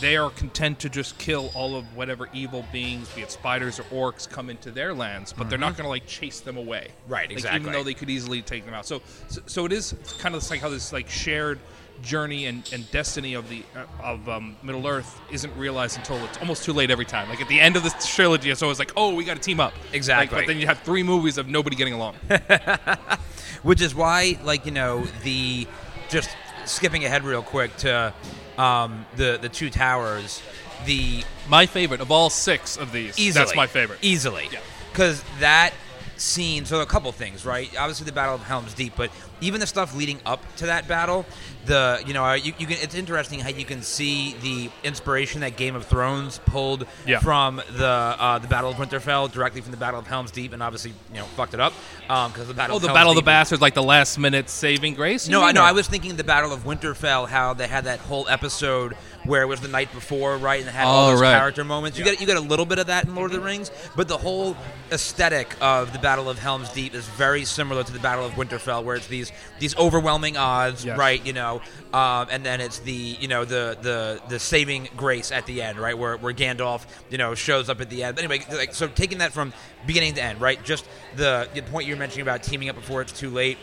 they 0.00 0.16
are 0.16 0.30
content 0.30 0.78
to 0.80 0.88
just 0.88 1.18
kill 1.18 1.50
all 1.54 1.76
of 1.76 1.96
whatever 1.96 2.28
evil 2.32 2.64
beings, 2.72 3.08
be 3.10 3.22
it 3.22 3.30
spiders 3.30 3.78
or 3.78 3.84
orcs, 3.84 4.28
come 4.28 4.50
into 4.50 4.70
their 4.70 4.94
lands, 4.94 5.32
but 5.32 5.48
they're 5.48 5.58
not 5.58 5.76
going 5.76 5.84
to 5.84 5.90
like 5.90 6.06
chase 6.06 6.40
them 6.40 6.56
away. 6.56 6.88
Mm-hmm. 6.88 7.12
Right, 7.12 7.28
Like, 7.28 7.38
exactly. 7.38 7.60
even 7.60 7.72
though 7.72 7.84
they 7.84 7.94
could 7.94 8.10
easily 8.10 8.42
take 8.42 8.64
them 8.64 8.74
out. 8.74 8.86
So, 8.86 9.02
so, 9.28 9.40
so 9.46 9.64
it 9.64 9.72
is 9.72 9.94
kind 10.18 10.34
of 10.34 10.48
like 10.50 10.60
how 10.60 10.68
this 10.68 10.92
like 10.92 11.08
shared 11.08 11.58
journey 12.02 12.46
and, 12.46 12.68
and 12.72 12.90
destiny 12.90 13.34
of 13.34 13.48
the 13.48 13.62
uh, 13.74 13.84
of 14.02 14.28
um, 14.28 14.56
Middle 14.62 14.86
Earth 14.86 15.18
isn't 15.30 15.54
realized 15.56 15.96
until 15.96 16.22
it's 16.24 16.38
almost 16.38 16.64
too 16.64 16.72
late 16.72 16.90
every 16.90 17.06
time. 17.06 17.28
Like 17.28 17.40
at 17.40 17.48
the 17.48 17.58
end 17.58 17.76
of 17.76 17.82
this 17.82 18.14
trilogy, 18.14 18.50
it's 18.50 18.62
always 18.62 18.78
like, 18.78 18.92
oh, 18.96 19.14
we 19.14 19.24
got 19.24 19.34
to 19.34 19.42
team 19.42 19.60
up. 19.60 19.72
Exactly. 19.92 20.36
Like, 20.36 20.46
but 20.46 20.52
then 20.52 20.60
you 20.60 20.66
have 20.66 20.80
three 20.80 21.02
movies 21.02 21.38
of 21.38 21.48
nobody 21.48 21.76
getting 21.76 21.94
along. 21.94 22.16
which 23.62 23.80
is 23.80 23.94
why 23.94 24.38
like 24.44 24.66
you 24.66 24.72
know 24.72 25.04
the 25.22 25.66
just 26.08 26.30
skipping 26.66 27.04
ahead 27.04 27.24
real 27.24 27.42
quick 27.42 27.76
to 27.78 28.12
um, 28.58 29.06
the 29.16 29.38
the 29.40 29.48
two 29.48 29.70
towers 29.70 30.42
the 30.84 31.24
my 31.48 31.66
favorite 31.66 32.00
of 32.00 32.10
all 32.10 32.28
six 32.30 32.76
of 32.76 32.92
these. 32.92 33.18
easily 33.18 33.44
That's 33.44 33.56
my 33.56 33.66
favorite. 33.66 33.98
easily 34.02 34.48
Yeah. 34.52 34.60
because 34.92 35.22
that 35.40 35.72
scene 36.16 36.64
so 36.64 36.80
a 36.80 36.86
couple 36.86 37.10
things 37.12 37.44
right 37.44 37.70
obviously 37.78 38.04
the 38.06 38.12
battle 38.12 38.34
of 38.34 38.42
helm's 38.42 38.72
deep 38.74 38.92
but 38.96 39.10
even 39.42 39.60
the 39.60 39.66
stuff 39.66 39.94
leading 39.94 40.18
up 40.24 40.40
to 40.56 40.66
that 40.66 40.88
battle 40.88 41.26
the 41.66 42.02
you 42.06 42.14
know 42.14 42.32
you, 42.32 42.52
you 42.58 42.66
can 42.66 42.76
it's 42.80 42.94
interesting 42.94 43.38
how 43.40 43.48
you 43.50 43.64
can 43.64 43.82
see 43.82 44.34
the 44.40 44.70
inspiration 44.86 45.42
that 45.42 45.56
game 45.56 45.74
of 45.74 45.84
thrones 45.86 46.40
pulled 46.46 46.86
Yeah. 47.06 47.18
from 47.20 47.56
the 47.72 47.86
uh, 47.86 48.38
the 48.38 48.48
battle 48.48 48.70
of 48.70 48.76
winterfell 48.76 49.30
directly 49.30 49.60
from 49.60 49.72
the 49.72 49.76
battle 49.76 50.00
of 50.00 50.06
helm's 50.06 50.30
deep 50.30 50.52
and 50.52 50.62
obviously 50.62 50.92
you 51.12 51.18
know 51.18 51.24
fucked 51.36 51.54
it 51.54 51.60
up 51.60 51.72
because 52.06 52.46
the 52.48 52.54
battle 52.54 52.74
Oh, 52.74 52.76
of 52.76 52.82
the 52.82 52.88
Helm's 52.88 52.96
Battle 52.98 53.10
of 53.12 53.16
the 53.16 53.22
Bastards, 53.22 53.60
like 53.60 53.74
the 53.74 53.82
last 53.82 54.16
minute 54.18 54.48
saving 54.48 54.94
grace. 54.94 55.28
no, 55.28 55.42
I 55.42 55.50
know. 55.52 55.62
I 55.62 55.72
was 55.72 55.88
thinking 55.88 56.14
the 56.16 56.22
Battle 56.24 56.52
of 56.52 56.60
Winterfell, 56.64 57.28
how 57.28 57.52
they 57.52 57.66
had 57.66 57.84
that 57.84 57.98
whole 57.98 58.28
episode 58.28 58.96
where 59.26 59.42
it 59.42 59.46
was 59.46 59.60
the 59.60 59.68
night 59.68 59.92
before, 59.92 60.36
right, 60.38 60.60
and 60.60 60.68
had 60.70 60.86
all 60.86 61.06
Oh, 61.08 61.10
those 61.12 61.20
right. 61.20 61.36
character 61.38 61.64
moments. 61.64 61.98
You 61.98 62.04
get 62.04 62.20
you 62.20 62.26
get 62.26 62.36
a 62.36 62.40
little 62.40 62.66
bit 62.66 62.78
of 62.78 62.86
that 62.86 63.04
in 63.04 63.14
Lord 63.14 63.30
of 63.32 63.36
the 63.36 63.44
Rings, 63.44 63.70
but 63.96 64.08
the 64.08 64.16
whole 64.18 64.56
aesthetic 64.92 65.54
of 65.60 65.92
the 65.92 65.98
Battle 65.98 66.30
of 66.30 66.38
Helm's 66.38 66.68
Deep 66.70 66.94
is 66.94 67.06
very 67.08 67.44
similar 67.44 67.82
to 67.82 67.92
the 67.92 67.98
Battle 67.98 68.24
of 68.24 68.32
Winterfell, 68.32 68.84
where 68.84 68.96
it's 68.96 69.06
these 69.08 69.32
these 69.58 69.76
overwhelming 69.76 70.36
odds, 70.36 70.84
Yes. 70.84 70.96
right? 70.98 71.24
You 71.26 71.32
know, 71.32 71.60
um, 71.92 72.28
and 72.30 72.44
then 72.44 72.60
it's 72.60 72.78
the 72.80 72.92
you 72.92 73.28
know 73.28 73.44
the 73.44 73.76
the 73.80 74.20
the 74.28 74.38
saving 74.38 74.88
grace 74.96 75.32
at 75.32 75.46
the 75.46 75.62
end, 75.62 75.78
right, 75.78 75.96
where 75.96 76.16
where 76.16 76.32
Gandalf 76.32 76.84
you 77.10 77.18
know 77.18 77.34
shows 77.34 77.68
up 77.68 77.80
at 77.80 77.90
the 77.90 78.02
end. 78.04 78.16
But 78.16 78.24
anyway, 78.24 78.44
like 78.56 78.74
so, 78.74 78.86
taking 78.88 79.18
that 79.18 79.32
from 79.32 79.52
beginning 79.86 80.14
to 80.14 80.22
end, 80.22 80.40
right? 80.40 80.62
Just 80.64 80.86
the 81.16 81.48
the 81.54 81.62
point 81.62 81.86
you're 81.88 81.96
mentioning 81.96 82.22
about 82.22 82.42
teaming 82.42 82.68
up 82.68 82.76
before 82.76 83.02
it's 83.02 83.12
too 83.12 83.30
late 83.30 83.58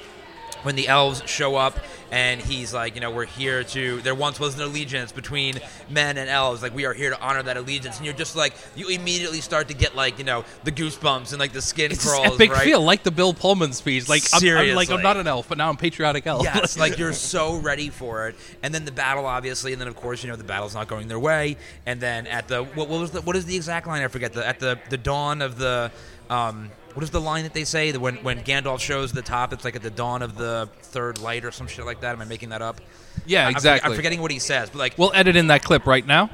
when 0.64 0.76
the 0.76 0.88
elves 0.88 1.24
show 1.26 1.56
up 1.56 1.80
and 2.12 2.40
he's 2.40 2.74
like, 2.74 2.94
you 2.94 3.02
know, 3.02 3.10
we're 3.10 3.26
here 3.26 3.64
to. 3.64 4.00
There 4.02 4.14
once 4.14 4.40
was 4.40 4.56
an 4.56 4.62
allegiance 4.62 5.12
between 5.12 5.60
men 5.90 6.18
and 6.18 6.30
elves. 6.30 6.62
Like 6.62 6.76
we 6.76 6.86
are 6.86 6.94
here 6.94 7.10
to 7.10 7.20
honor 7.20 7.42
that 7.42 7.58
allegiance, 7.58 7.98
and 7.98 8.06
you're 8.06 8.14
just 8.14 8.36
like, 8.36 8.54
you 8.76 8.90
immediately 8.90 9.42
start 9.42 9.68
to 9.70 9.74
get 9.74 9.96
like, 9.96 10.20
you 10.20 10.24
know, 10.24 10.46
the 10.64 10.72
goosebumps 10.72 11.32
and 11.32 11.40
like 11.40 11.54
the 11.54 11.62
skin 11.62 11.92
It's 11.92 12.08
crawls, 12.08 12.36
epic 12.36 12.52
right? 12.52 12.64
feel, 12.64 12.82
like 12.82 13.02
the 13.02 13.10
Bill 13.10 13.34
Pullman 13.34 13.74
speech. 13.74 14.08
Like 14.08 14.22
I'm, 14.32 14.48
I'm 14.48 14.76
like 14.76 14.92
I'm 14.92 15.02
not 15.02 15.18
an 15.18 15.26
elf, 15.26 15.50
but 15.50 15.58
now 15.58 15.70
I'm 15.70 15.78
patriotic 15.78 16.28
elf. 16.28 16.44
Yes, 16.44 16.78
like 16.84 17.00
you're 17.00 17.14
so 17.14 17.58
ready 17.58 17.90
for 17.90 18.28
it, 18.28 18.36
and 18.62 18.74
then 18.74 18.86
the 18.86 18.92
battle, 18.92 19.26
obviously, 19.26 19.74
and 19.74 19.82
then 19.82 19.88
of 19.88 19.96
course, 19.96 20.24
you 20.24 20.30
know, 20.30 20.36
the 20.36 20.44
battle's 20.44 20.76
not 20.76 20.88
going 20.88 21.08
their 21.08 21.20
way, 21.20 21.58
and 21.88 22.00
then 22.00 22.28
at 22.28 22.48
the 22.48 22.64
what, 22.64 22.90
what 22.90 23.02
was 23.02 23.10
the 23.10 23.22
what 23.22 23.36
is 23.36 23.46
the 23.46 23.56
exact 23.56 23.88
line? 23.88 24.04
I 24.04 24.08
forget. 24.08 24.34
The 24.34 24.48
at 24.48 24.60
the 24.60 24.80
the 24.90 24.98
dawn 24.98 25.42
of 25.42 25.58
the. 25.58 25.92
Um, 26.30 26.70
what 26.94 27.04
is 27.04 27.10
the 27.10 27.22
line 27.22 27.44
that 27.44 27.54
they 27.54 27.64
say? 27.64 27.92
That 27.92 28.00
when 28.00 28.16
when 28.18 28.44
Gandalf 28.44 28.80
shows 28.80 29.12
the 29.12 29.22
top, 29.22 29.54
it's 29.54 29.64
like 29.66 29.76
at 29.76 29.82
the 29.82 29.90
dawn 29.90 30.22
of 30.22 30.36
the 30.38 30.70
third 30.82 31.20
light 31.20 31.46
or 31.46 31.52
some 31.52 31.68
shit 31.68 31.86
like 31.86 32.02
that. 32.02 32.14
Am 32.16 32.22
I 32.22 32.26
making 32.26 32.50
that 32.50 32.62
up? 32.62 32.82
Yeah, 33.26 33.42
I'm 33.48 33.54
forget- 33.54 33.58
exactly. 33.58 33.90
I'm 33.92 33.96
forgetting 33.96 34.22
what 34.22 34.32
he 34.32 34.40
says, 34.40 34.70
but 34.70 34.80
like, 34.80 34.98
We'll 34.98 35.12
edit 35.14 35.36
in 35.36 35.48
that 35.48 35.64
clip 35.64 35.86
right 35.86 36.06
now. 36.06 36.30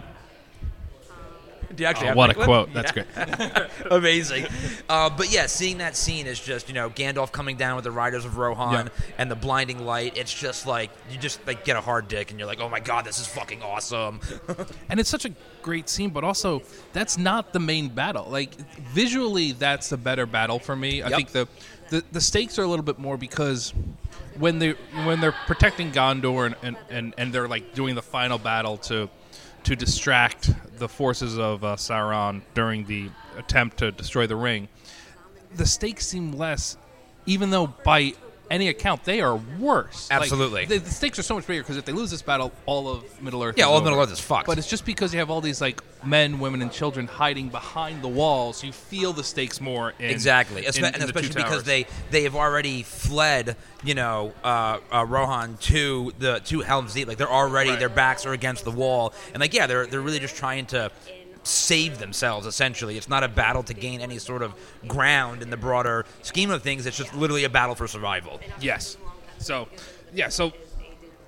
Do 1.80 1.84
you 1.84 1.88
actually 1.90 2.08
Oh, 2.08 2.10
have 2.10 2.18
what 2.18 2.30
a 2.30 2.34
clip? 2.34 2.46
quote! 2.46 2.74
That's 2.74 2.92
Yeah. 2.94 3.04
great. 3.48 3.70
amazing. 3.92 4.48
Uh, 4.90 5.10
but 5.10 5.32
yeah, 5.32 5.46
seeing 5.46 5.78
that 5.78 5.96
scene 5.96 6.28
is 6.28 6.40
just 6.40 6.68
you 6.68 6.74
know 6.76 6.90
Gandalf 6.90 7.32
coming 7.32 7.56
down 7.56 7.76
with 7.76 7.86
the 7.86 7.92
Riders 7.92 8.26
of 8.26 8.38
Rohan 8.38 8.88
Yeah. 8.88 9.06
and 9.18 9.32
the 9.32 9.36
blinding 9.36 9.86
light. 9.86 10.18
It's 10.18 10.34
just 10.34 10.68
like 10.68 10.92
you 11.10 11.18
just 11.18 11.46
like 11.48 11.64
get 11.64 11.78
a 11.78 11.82
hard 11.82 12.10
dick 12.10 12.32
and 12.32 12.40
you're 12.40 12.48
like, 12.48 12.60
oh 12.60 12.68
my 12.68 12.82
god, 12.82 13.06
this 13.06 13.18
is 13.20 13.28
fucking 13.28 13.64
awesome. 13.64 14.20
And 14.90 15.00
it's 15.00 15.10
such 15.10 15.24
a 15.26 15.32
great 15.62 15.88
scene, 15.88 16.10
but 16.10 16.24
also 16.24 16.62
that's 16.94 17.18
not 17.18 17.54
the 17.54 17.60
main 17.60 17.88
battle. 17.90 18.26
Like 18.30 18.56
visually, 18.94 19.54
that's 19.54 19.88
the 19.90 19.98
better 19.98 20.26
battle 20.26 20.60
for 20.60 20.76
me. 20.76 21.02
I 21.02 21.08
Yep. 21.10 21.16
think 21.18 21.30
the, 21.32 21.48
the 21.90 22.04
the 22.12 22.22
stakes 22.22 22.60
are 22.60 22.64
a 22.64 22.68
little 22.68 22.84
bit 22.86 23.00
more 23.00 23.18
because 23.18 23.74
when 24.38 24.60
they 24.60 24.72
when 25.06 25.20
they're 25.22 25.36
protecting 25.48 25.92
Gondor 25.92 26.46
and, 26.48 26.56
and, 26.62 26.78
and, 26.90 27.14
and 27.18 27.34
they're 27.34 27.48
like 27.48 27.74
doing 27.74 27.96
the 27.96 28.02
final 28.02 28.38
battle 28.38 28.78
to 28.78 29.10
to 29.64 29.76
distract 29.76 30.52
the 30.78 30.88
forces 30.88 31.38
of 31.38 31.64
uh, 31.64 31.76
Sauron 31.76 32.42
during 32.54 32.86
the 32.86 33.10
attempt 33.38 33.78
to 33.78 33.92
destroy 33.92 34.28
the 34.28 34.36
ring, 34.36 34.68
the 35.56 35.66
stakes 35.66 36.08
seem 36.08 36.32
less, 36.32 36.78
even 37.26 37.50
though 37.50 37.68
by 37.68 38.14
any 38.50 38.68
account, 38.68 39.04
they 39.04 39.22
are 39.22 39.36
worse. 39.36 40.10
Like, 40.10 40.22
Absolutely. 40.22 40.66
the, 40.66 40.78
the 40.80 40.90
stakes 40.90 41.20
are 41.20 41.24
so 41.24 41.36
much 41.36 41.46
bigger 41.48 41.62
because 41.62 41.78
if 41.78 41.86
they 41.86 41.92
lose 41.92 42.12
this 42.12 42.22
battle, 42.22 42.52
all 42.66 42.88
of 42.90 43.22
Middle 43.22 43.44
Earth. 43.44 43.56
Yeah, 43.58 43.66
all 43.66 43.74
of 43.76 43.82
over. 43.84 43.92
Middle 43.92 44.04
Earth 44.04 44.12
is 44.12 44.20
fucked. 44.20 44.48
But 44.48 44.58
it's 44.58 44.68
just 44.70 44.86
because 44.86 45.14
you 45.14 45.20
have 45.20 45.30
all 45.30 45.42
these 45.42 45.62
like 45.62 45.82
men, 46.06 46.40
women, 46.40 46.62
and 46.62 46.72
children 46.72 47.08
hiding 47.08 47.50
behind 47.50 48.02
the 48.02 48.08
walls. 48.08 48.64
You 48.64 48.72
feel 48.72 49.14
the 49.14 49.24
stakes 49.24 49.60
more. 49.62 49.94
In, 50.00 50.10
Exactly, 50.10 50.66
in- 50.66 50.74
in 50.78 50.86
and 50.86 50.96
the 50.96 51.06
especially 51.06 51.36
because 51.36 51.64
they 51.64 51.86
they 52.12 52.24
have 52.24 52.36
already 52.36 52.84
fled, 52.84 53.56
you 53.84 53.94
know, 53.96 54.34
uh, 54.44 54.80
uh, 54.92 55.06
Rohan 55.08 55.58
to 55.62 56.12
the 56.20 56.40
to 56.46 56.62
Helm's 56.62 56.94
Deep. 56.94 57.08
Like 57.08 57.18
they're 57.18 57.30
already 57.32 57.72
Right. 57.72 57.80
their 57.80 57.90
backs 57.90 58.26
are 58.26 58.34
against 58.34 58.64
the 58.66 58.72
wall, 58.72 59.14
and 59.34 59.42
like 59.42 59.54
yeah, 59.54 59.68
they're 59.68 59.86
they're 59.86 60.02
really 60.02 60.20
just 60.20 60.36
trying 60.36 60.66
to 60.68 60.92
save 61.44 62.00
themselves. 62.00 62.46
Essentially, 62.46 62.98
it's 62.98 63.10
not 63.10 63.24
a 63.24 63.28
battle 63.28 63.64
to 63.64 63.74
gain 63.74 64.02
any 64.02 64.18
sort 64.18 64.42
of 64.42 64.54
ground 64.88 65.42
in 65.42 65.50
the 65.50 65.58
broader 65.58 66.06
scheme 66.22 66.52
of 66.52 66.62
things. 66.62 66.86
It's 66.86 66.98
just 66.98 67.14
literally 67.16 67.44
a 67.44 67.50
battle 67.50 67.76
for 67.76 67.88
survival. 67.88 68.40
Yes. 68.60 68.98
So, 69.38 69.68
yeah. 70.14 70.30
So, 70.30 70.54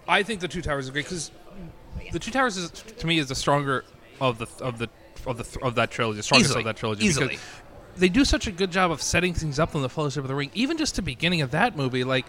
I 0.07 0.23
think 0.23 0.41
the 0.41 0.47
Two 0.47 0.61
Towers 0.61 0.85
is 0.85 0.91
great 0.91 1.05
because 1.05 1.31
the 2.11 2.19
Two 2.19 2.31
Towers 2.31 2.57
is 2.57 2.71
to 2.71 3.07
me 3.07 3.17
is 3.17 3.27
the 3.27 3.35
stronger 3.35 3.85
of 4.19 4.37
the 4.37 4.47
of 4.63 4.77
the 4.77 4.89
of 5.25 5.37
the 5.37 5.59
of 5.61 5.75
that 5.75 5.91
trilogy, 5.91 6.17
the 6.17 6.23
strongest 6.23 6.51
Easily. 6.51 6.61
of 6.61 6.65
that 6.65 6.77
trilogy. 6.77 7.05
Easily. 7.05 7.27
Because 7.27 7.41
they 7.97 8.09
do 8.09 8.23
such 8.23 8.47
a 8.47 8.51
good 8.51 8.71
job 8.71 8.91
of 8.91 9.01
setting 9.01 9.33
things 9.33 9.59
up 9.59 9.75
in 9.75 9.81
the 9.81 9.89
Fellowship 9.89 10.23
of 10.23 10.27
the 10.27 10.35
Ring. 10.35 10.51
Even 10.53 10.77
just 10.77 10.95
the 10.95 11.01
beginning 11.01 11.41
of 11.41 11.51
that 11.51 11.75
movie, 11.75 12.03
like 12.03 12.25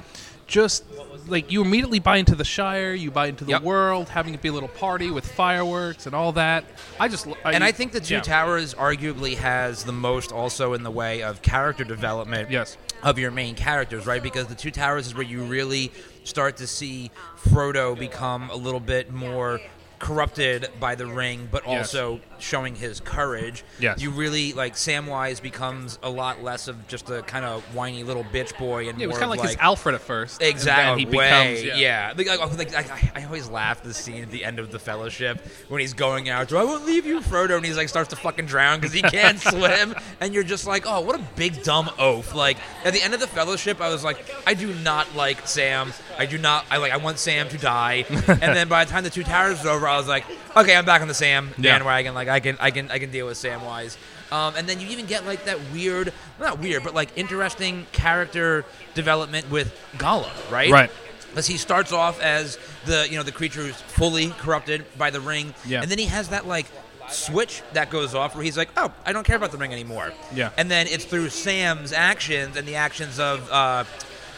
just 0.52 0.84
like 1.28 1.50
you 1.50 1.62
immediately 1.62 1.98
buy 1.98 2.18
into 2.18 2.34
the 2.34 2.44
Shire, 2.44 2.92
you 2.92 3.10
buy 3.10 3.28
into 3.28 3.42
the 3.42 3.52
Yep. 3.52 3.62
world, 3.62 4.08
having 4.10 4.34
it 4.34 4.42
be 4.42 4.48
a 4.48 4.52
little 4.52 4.68
party 4.68 5.10
with 5.10 5.26
fireworks 5.26 6.04
and 6.04 6.14
all 6.14 6.32
that. 6.32 6.64
I 7.00 7.08
just 7.08 7.26
I, 7.42 7.52
and 7.52 7.64
I 7.64 7.72
think 7.72 7.92
the 7.92 8.00
Two 8.00 8.14
yeah. 8.16 8.20
Towers 8.20 8.74
arguably 8.74 9.36
has 9.38 9.84
the 9.84 9.92
most 9.92 10.30
also 10.30 10.74
in 10.74 10.82
the 10.82 10.90
way 10.90 11.22
of 11.22 11.40
character 11.40 11.84
development. 11.84 12.50
Yes. 12.50 12.76
Of 13.02 13.18
your 13.18 13.30
main 13.30 13.54
characters, 13.54 14.06
right? 14.06 14.22
Because 14.22 14.46
the 14.46 14.54
Two 14.54 14.70
Towers 14.70 15.06
is 15.06 15.14
where 15.14 15.24
you 15.24 15.42
really 15.42 15.90
start 16.24 16.58
to 16.58 16.66
see 16.66 17.10
Frodo 17.48 17.98
become 17.98 18.50
a 18.50 18.56
little 18.56 18.78
bit 18.78 19.10
more 19.10 19.58
corrupted 19.98 20.68
by 20.78 20.94
the 20.96 21.06
ring, 21.06 21.48
but 21.50 21.62
Yes. 21.66 21.94
also 21.94 22.20
showing 22.42 22.74
his 22.74 23.00
courage. 23.00 23.64
Yes. 23.78 24.00
You 24.02 24.10
really 24.10 24.52
like 24.52 24.74
Samwise 24.74 25.40
becomes 25.40 25.98
a 26.02 26.10
lot 26.10 26.42
less 26.42 26.68
of 26.68 26.86
just 26.88 27.08
a 27.10 27.22
kind 27.22 27.44
of 27.44 27.62
whiny 27.74 28.02
little 28.04 28.24
bitch 28.24 28.56
boy 28.58 28.88
and 28.88 28.98
Yeah, 28.98 29.04
it 29.04 29.08
was 29.08 29.18
kind 29.18 29.32
of 29.32 29.38
of 29.38 29.44
like, 29.44 29.50
his 29.50 29.58
Alfred 29.58 29.94
at 29.94 30.00
first. 30.00 30.42
Exactly. 30.42 31.04
he 31.04 31.16
way, 31.16 31.54
becomes 31.62 31.78
yeah. 31.80 32.12
Like, 32.16 32.26
like, 32.28 32.72
like, 32.72 32.90
I, 32.90 33.22
I 33.22 33.24
always 33.24 33.48
laugh 33.48 33.78
at 33.78 33.84
the 33.84 33.94
scene 33.94 34.22
at 34.22 34.30
the 34.30 34.44
end 34.44 34.58
of 34.58 34.70
the 34.70 34.78
Fellowship 34.78 35.40
when 35.68 35.80
he's 35.80 35.92
going 35.94 36.28
out 36.28 36.48
to 36.50 36.58
"I 36.58 36.64
won't 36.64 36.84
leave 36.86 37.06
you, 37.06 37.20
Frodo," 37.20 37.56
and 37.56 37.64
he's 37.64 37.76
like 37.76 37.88
starts 37.88 38.10
to 38.10 38.16
fucking 38.16 38.46
drown 38.46 38.80
because 38.80 38.92
he 38.92 39.02
can't 39.02 39.38
swim, 39.52 39.94
and 40.20 40.34
you're 40.34 40.42
just 40.42 40.66
like, 40.66 40.84
oh, 40.86 41.00
what 41.00 41.18
a 41.18 41.22
big 41.36 41.62
dumb 41.62 41.90
oaf. 41.98 42.34
Like 42.34 42.58
at 42.84 42.92
the 42.92 43.02
end 43.02 43.14
of 43.14 43.20
the 43.20 43.26
Fellowship, 43.26 43.80
I 43.80 43.88
was 43.88 44.02
like, 44.04 44.24
I 44.46 44.54
do 44.54 44.72
not 44.74 45.14
like 45.14 45.46
Sam. 45.46 45.92
I 46.18 46.26
do 46.26 46.38
not. 46.38 46.64
I 46.70 46.76
like. 46.78 46.92
I 46.92 46.96
want 46.96 47.18
Sam 47.18 47.48
to 47.50 47.58
die. 47.58 48.04
and 48.10 48.40
then 48.40 48.68
by 48.68 48.84
the 48.84 48.90
time 48.90 49.04
the 49.04 49.10
Two 49.10 49.22
Towers 49.24 49.58
was 49.58 49.66
over, 49.66 49.86
I 49.88 49.96
was 49.96 50.08
like, 50.08 50.24
okay, 50.56 50.74
I'm 50.76 50.84
back 50.84 51.00
on 51.02 51.08
the 51.08 51.14
Sam 51.14 51.50
Yeah. 51.58 51.72
bandwagon. 51.72 52.14
Like 52.14 52.28
I 52.32 52.40
can, 52.40 52.56
I 52.60 52.70
can, 52.70 52.90
I 52.90 52.98
can 52.98 53.10
deal 53.10 53.26
with 53.26 53.36
Samwise. 53.38 53.96
Um, 54.32 54.54
and 54.56 54.66
then 54.68 54.80
you 54.80 54.88
even 54.88 55.06
get 55.06 55.26
like 55.26 55.44
that 55.44 55.58
weird, 55.72 56.12
not 56.40 56.58
weird, 56.58 56.82
but 56.82 56.94
like 56.94 57.10
interesting 57.16 57.86
character 57.92 58.64
development 58.94 59.50
with 59.50 59.78
Gollum, 59.98 60.32
right? 60.50 60.70
Right. 60.70 60.90
Because 61.28 61.46
he 61.46 61.56
starts 61.56 61.92
off 61.92 62.20
as 62.20 62.58
the 62.84 63.06
you 63.10 63.16
know 63.16 63.22
the 63.22 63.32
creature 63.32 63.60
who's 63.62 63.80
fully 63.80 64.28
corrupted 64.30 64.84
by 64.98 65.10
the 65.10 65.20
ring, 65.20 65.54
Yeah. 65.66 65.80
and 65.82 65.90
then 65.90 65.98
he 65.98 66.06
has 66.06 66.28
that 66.30 66.46
like 66.46 66.66
switch 67.08 67.62
that 67.74 67.90
goes 67.90 68.14
off 68.14 68.34
where 68.34 68.44
he's 68.44 68.56
like, 68.56 68.70
oh, 68.76 68.92
I 69.04 69.12
don't 69.12 69.24
care 69.26 69.36
about 69.36 69.50
the 69.52 69.58
ring 69.58 69.72
anymore. 69.72 70.12
Yeah. 70.34 70.50
And 70.56 70.70
then 70.70 70.86
it's 70.88 71.04
through 71.04 71.28
Sam's 71.30 71.92
actions 71.92 72.56
and 72.56 72.66
the 72.66 72.76
actions 72.76 73.18
of. 73.18 73.48
Uh, 73.50 73.84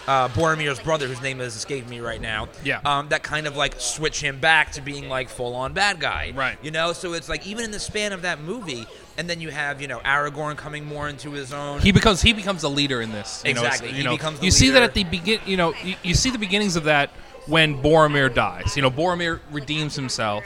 uh, 0.07 0.29
Boromir's 0.29 0.79
brother, 0.81 1.07
whose 1.09 1.23
name 1.23 1.39
has 1.39 1.57
escaped 1.57 1.89
me 1.89 2.01
right 2.01 2.21
now, 2.21 2.49
Yeah. 2.63 2.81
um, 2.85 3.09
that 3.09 3.23
kind 3.23 3.47
of 3.47 3.57
like 3.57 3.75
switch 3.81 4.21
him 4.21 4.39
back 4.39 4.73
to 4.73 4.81
being 4.83 5.09
like 5.09 5.29
full 5.29 5.55
on 5.55 5.73
bad 5.73 6.01
guy, 6.01 6.33
Right. 6.35 6.59
You 6.63 6.71
know, 6.71 6.93
so 6.93 7.13
it's 7.15 7.29
like 7.29 7.47
even 7.47 7.65
in 7.65 7.71
the 7.71 7.79
span 7.81 8.13
of 8.13 8.23
that 8.23 8.41
movie, 8.41 8.87
and 9.17 9.31
then 9.31 9.41
you 9.41 9.51
have 9.51 9.81
you 9.81 9.89
know 9.89 10.01
Aragorn 10.01 10.57
coming 10.57 10.85
more 10.85 11.09
into 11.09 11.31
his 11.33 11.53
own. 11.53 11.81
He 11.81 11.93
becomes 11.93 12.21
he 12.21 12.33
becomes 12.33 12.63
a 12.65 12.69
leader 12.69 13.01
in 13.01 13.13
this. 13.13 13.43
You 13.47 13.55
know, 13.55 13.63
Exactly. 13.65 13.89
you 13.91 13.95
He 13.97 14.03
know, 14.03 14.11
becomes 14.17 14.41
the 14.41 14.45
you 14.47 14.51
see 14.51 14.71
that 14.71 14.83
at 14.83 14.93
the 14.95 15.05
begin. 15.05 15.41
You 15.47 15.57
know, 15.57 15.73
you, 15.83 15.95
you 16.03 16.15
see 16.15 16.31
the 16.31 16.39
beginnings 16.39 16.77
of 16.77 16.85
that 16.85 17.11
when 17.47 17.81
Boromir 17.83 18.33
dies. 18.35 18.75
You 18.77 18.83
know, 18.83 18.91
Boromir 18.91 19.41
redeems 19.53 19.95
himself, 19.95 20.45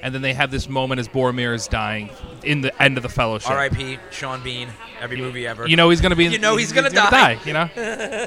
and 0.00 0.14
then 0.14 0.22
they 0.22 0.32
have 0.34 0.50
this 0.50 0.68
moment 0.68 0.98
as 0.98 1.08
Boromir 1.08 1.54
is 1.54 1.68
dying 1.68 2.10
in 2.42 2.60
the 2.62 2.82
end 2.82 2.96
of 2.96 3.02
the 3.02 3.08
Fellowship. 3.08 3.50
R.I.P. 3.50 3.98
Sean 4.10 4.42
Bean. 4.42 4.68
Every 5.00 5.18
movie 5.18 5.46
ever. 5.46 5.68
You 5.68 5.76
know 5.76 5.90
he's 5.90 6.00
going 6.00 6.10
to 6.10 6.16
be. 6.16 6.24
You 6.26 6.38
know 6.38 6.56
he's 6.56 6.72
gonna 6.72 6.88
die. 6.90 7.38
You 7.44 7.52
know. 7.52 7.68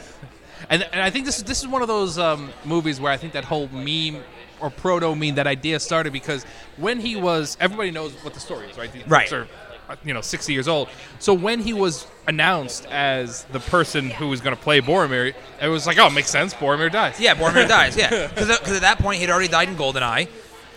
and 0.69 0.83
and 0.91 1.01
I 1.01 1.09
think 1.09 1.25
this 1.25 1.37
is 1.37 1.43
this 1.43 1.61
is 1.61 1.67
one 1.67 1.81
of 1.81 1.87
those 1.87 2.17
um, 2.17 2.51
movies 2.65 2.99
where 2.99 3.11
I 3.11 3.17
think 3.17 3.33
that 3.33 3.45
whole 3.45 3.67
meme 3.69 4.21
or 4.59 4.69
proto 4.69 5.15
meme 5.15 5.35
that 5.35 5.47
idea 5.47 5.79
started 5.79 6.11
because 6.13 6.43
when 6.77 6.99
he 6.99 7.15
was 7.15 7.55
everybody 7.59 7.91
knows 7.91 8.11
what 8.23 8.33
the 8.33 8.39
story 8.39 8.67
is 8.69 8.77
right. 8.77 8.91
These 8.91 9.07
Right. 9.07 9.31
are, 9.31 9.47
uh, 9.89 9.95
you 10.03 10.13
know, 10.13 10.21
60 10.21 10.51
years 10.53 10.67
old. 10.67 10.89
So 11.19 11.33
when 11.33 11.59
he 11.61 11.73
was 11.73 12.05
announced 12.27 12.85
as 12.87 13.43
the 13.45 13.59
person 13.59 14.09
who 14.09 14.27
was 14.27 14.41
going 14.41 14.55
to 14.55 14.61
play 14.61 14.81
Boromir, 14.81 15.33
it 15.61 15.67
was 15.67 15.87
like, 15.87 15.97
oh, 15.97 16.07
it 16.07 16.13
makes 16.13 16.29
sense. 16.29 16.53
Boromir 16.53 16.91
dies. 16.91 17.19
Yeah, 17.19 17.35
Boromir 17.35 17.67
dies. 17.67 17.95
Yeah, 17.97 18.27
because 18.35 18.49
at 18.49 18.81
that 18.81 18.99
point 18.99 19.19
he'd 19.21 19.29
already 19.29 19.47
died 19.47 19.69
in 19.69 19.75
Goldeneye. 19.75 20.27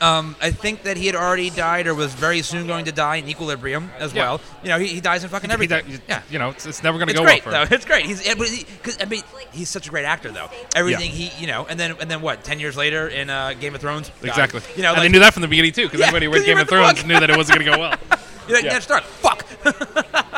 Um, 0.03 0.35
I 0.43 0.51
think 0.51 0.83
that 0.83 0.97
he 0.97 1.07
had 1.07 1.15
already 1.15 1.49
died 1.49 1.87
or 1.87 1.95
was 1.95 2.13
very 2.13 2.43
soon 2.43 2.67
going 2.67 2.85
to 2.87 2.93
die 2.93 3.17
in 3.17 3.29
Equilibrium 3.29 3.91
as 3.99 4.13
Yeah. 4.13 4.23
well. 4.25 4.41
You 4.65 4.69
know, 4.71 4.79
he, 4.81 4.89
he 4.89 5.01
dies 5.01 5.23
in 5.23 5.31
fucking 5.31 5.49
He 5.49 5.55
everything. 5.55 5.85
died- 5.89 6.01
yeah. 6.09 6.23
You 6.29 6.39
know, 6.41 6.51
it's, 6.51 6.67
it's 6.67 6.83
never 6.83 6.99
going 6.99 7.07
to 7.09 7.15
go 7.15 7.23
great 7.23 7.45
well 7.47 7.53
for 7.55 7.61
him. 7.63 7.69
though. 7.71 7.75
It's 7.77 7.85
great. 7.85 8.05
He's 8.07 8.27
yeah, 8.27 8.35
he, 8.35 8.65
cause, 8.83 8.99
I 9.01 9.05
mean, 9.05 9.23
he's 9.53 9.69
such 9.71 9.87
a 9.87 9.91
great 9.91 10.05
actor 10.05 10.33
though. 10.33 10.49
Everything 10.75 11.11
he, 11.11 11.31
you 11.41 11.47
know, 11.47 11.67
and 11.67 11.79
then 11.79 11.95
and 12.01 12.11
then 12.11 12.21
what? 12.21 12.43
Ten 12.43 12.59
years 12.59 12.77
later 12.77 13.07
in 13.09 13.31
uh, 13.31 13.55
Game 13.61 13.75
of 13.77 13.81
Thrones, 13.81 14.09
died. 14.21 14.29
Exactly. 14.31 14.61
You 14.77 14.83
know, 14.83 14.89
and 14.89 14.99
like, 14.99 15.05
they 15.05 15.13
knew 15.13 15.21
that 15.21 15.33
from 15.35 15.43
the 15.43 15.49
beginning 15.49 15.73
too, 15.73 15.85
because 15.85 16.01
Yeah, 16.01 16.07
everybody 16.09 16.27
who 16.27 16.33
'cause 16.33 16.41
read 16.41 16.47
Game 16.47 16.59
of 16.59 16.69
Thrones 16.69 16.99
book. 16.99 17.07
knew 17.07 17.21
that 17.21 17.31
it 17.31 17.37
wasn't 17.37 17.59
going 17.61 17.71
to 17.71 17.77
go 17.77 17.81
well. 17.81 17.97
you're 18.49 18.57
like, 18.57 18.65
yeah. 18.65 18.73
yeah. 18.73 18.79
start. 18.81 19.05
Fuck. 19.05 19.47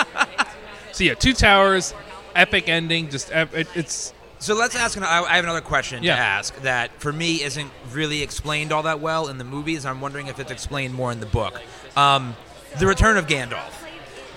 So 0.92 1.02
yeah, 1.02 1.14
Two 1.14 1.32
Towers, 1.32 1.92
epic 2.36 2.68
ending. 2.68 3.08
Just 3.10 3.30
ep- 3.32 3.52
it, 3.54 3.66
it's 3.74 4.12
So 4.44 4.54
let's 4.54 4.76
ask. 4.76 5.00
I 5.00 5.22
I 5.22 5.36
have 5.36 5.44
another 5.44 5.62
question 5.62 6.02
Yeah. 6.02 6.16
to 6.16 6.20
ask 6.20 6.54
that 6.60 6.90
for 7.00 7.10
me 7.14 7.42
isn't 7.42 7.70
really 7.92 8.20
explained 8.22 8.72
all 8.72 8.82
that 8.82 9.00
well 9.00 9.28
in 9.28 9.38
the 9.38 9.44
movies. 9.44 9.86
I'm 9.86 10.02
wondering 10.02 10.26
if 10.26 10.38
it's 10.38 10.50
explained 10.50 10.92
more 10.92 11.10
in 11.10 11.20
the 11.20 11.24
book. 11.26 11.62
Um, 11.96 12.36
the 12.78 12.86
Return 12.86 13.16
of 13.16 13.26
Gandalf. 13.26 13.72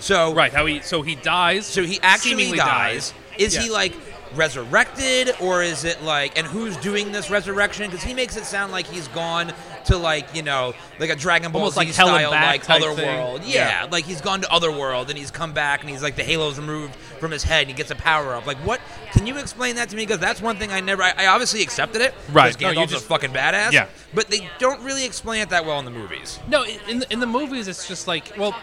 So 0.00 0.32
right. 0.32 0.50
How 0.50 0.64
he 0.64 0.80
so 0.80 1.02
he 1.02 1.14
dies. 1.14 1.66
So 1.66 1.82
he 1.82 2.00
actually 2.02 2.30
seemingly 2.30 2.56
dies. 2.56 3.12
Is 3.36 3.54
he 3.54 3.68
like 3.68 3.92
resurrected, 4.34 5.32
or 5.40 5.62
is 5.62 5.84
it 5.84 6.02
like? 6.02 6.36
And 6.38 6.46
who's 6.46 6.76
doing 6.78 7.12
this 7.12 7.30
resurrection? 7.30 7.86
Because 7.90 8.04
he 8.04 8.14
makes 8.14 8.36
it 8.36 8.44
sound 8.44 8.72
like 8.72 8.86
he's 8.86 9.08
gone 9.08 9.52
to 9.86 9.96
like 9.96 10.34
you 10.34 10.42
know 10.42 10.74
like 10.98 11.10
a 11.10 11.16
Dragon 11.16 11.52
Ball 11.52 11.62
Almost 11.62 11.74
Z 11.76 11.80
like 11.86 11.94
Hell 11.94 12.08
and 12.08 12.16
style 12.18 12.30
Back 12.30 12.46
like 12.52 12.62
type 12.64 12.82
Otherworld. 12.82 13.42
thing. 13.42 13.50
Yeah, 13.50 13.84
Yeah. 13.84 13.88
like 13.90 14.04
he's 14.04 14.20
gone 14.20 14.40
to 14.42 14.52
other 14.52 14.70
world 14.70 15.08
and 15.08 15.18
he's 15.18 15.30
come 15.30 15.52
back 15.52 15.80
and 15.80 15.90
he's 15.90 16.02
like 16.02 16.16
the 16.16 16.24
halo's 16.24 16.58
removed 16.58 16.94
from 16.96 17.30
his 17.30 17.42
head 17.42 17.62
and 17.62 17.70
he 17.70 17.74
gets 17.74 17.90
a 17.90 17.94
power 17.96 18.34
up. 18.34 18.46
Like 18.46 18.58
what? 18.58 18.80
Can 19.12 19.26
you 19.26 19.38
explain 19.38 19.76
that 19.76 19.88
to 19.90 19.96
me? 19.96 20.02
Because 20.02 20.18
that's 20.18 20.40
one 20.42 20.56
thing 20.56 20.70
I 20.72 20.80
never. 20.80 21.02
I, 21.02 21.12
I 21.16 21.26
obviously 21.26 21.62
accepted 21.62 22.02
it. 22.02 22.14
Right. 22.32 22.56
Because 22.56 22.60
No, 22.60 22.70
you 22.80 22.86
Gandalf's 22.86 22.92
just- 22.92 23.04
a 23.06 23.08
fucking 23.08 23.30
badass. 23.30 23.72
Yeah. 23.72 23.86
But 24.14 24.28
they 24.28 24.48
don't 24.58 24.82
really 24.82 25.04
explain 25.04 25.42
it 25.42 25.50
that 25.50 25.64
well 25.64 25.78
in 25.78 25.84
the 25.84 25.90
movies. 25.90 26.38
No, 26.48 26.64
in 26.64 27.00
the, 27.00 27.12
in 27.12 27.20
the 27.20 27.26
movies, 27.26 27.68
it's 27.68 27.86
just 27.88 28.06
like 28.06 28.32
well, 28.36 28.54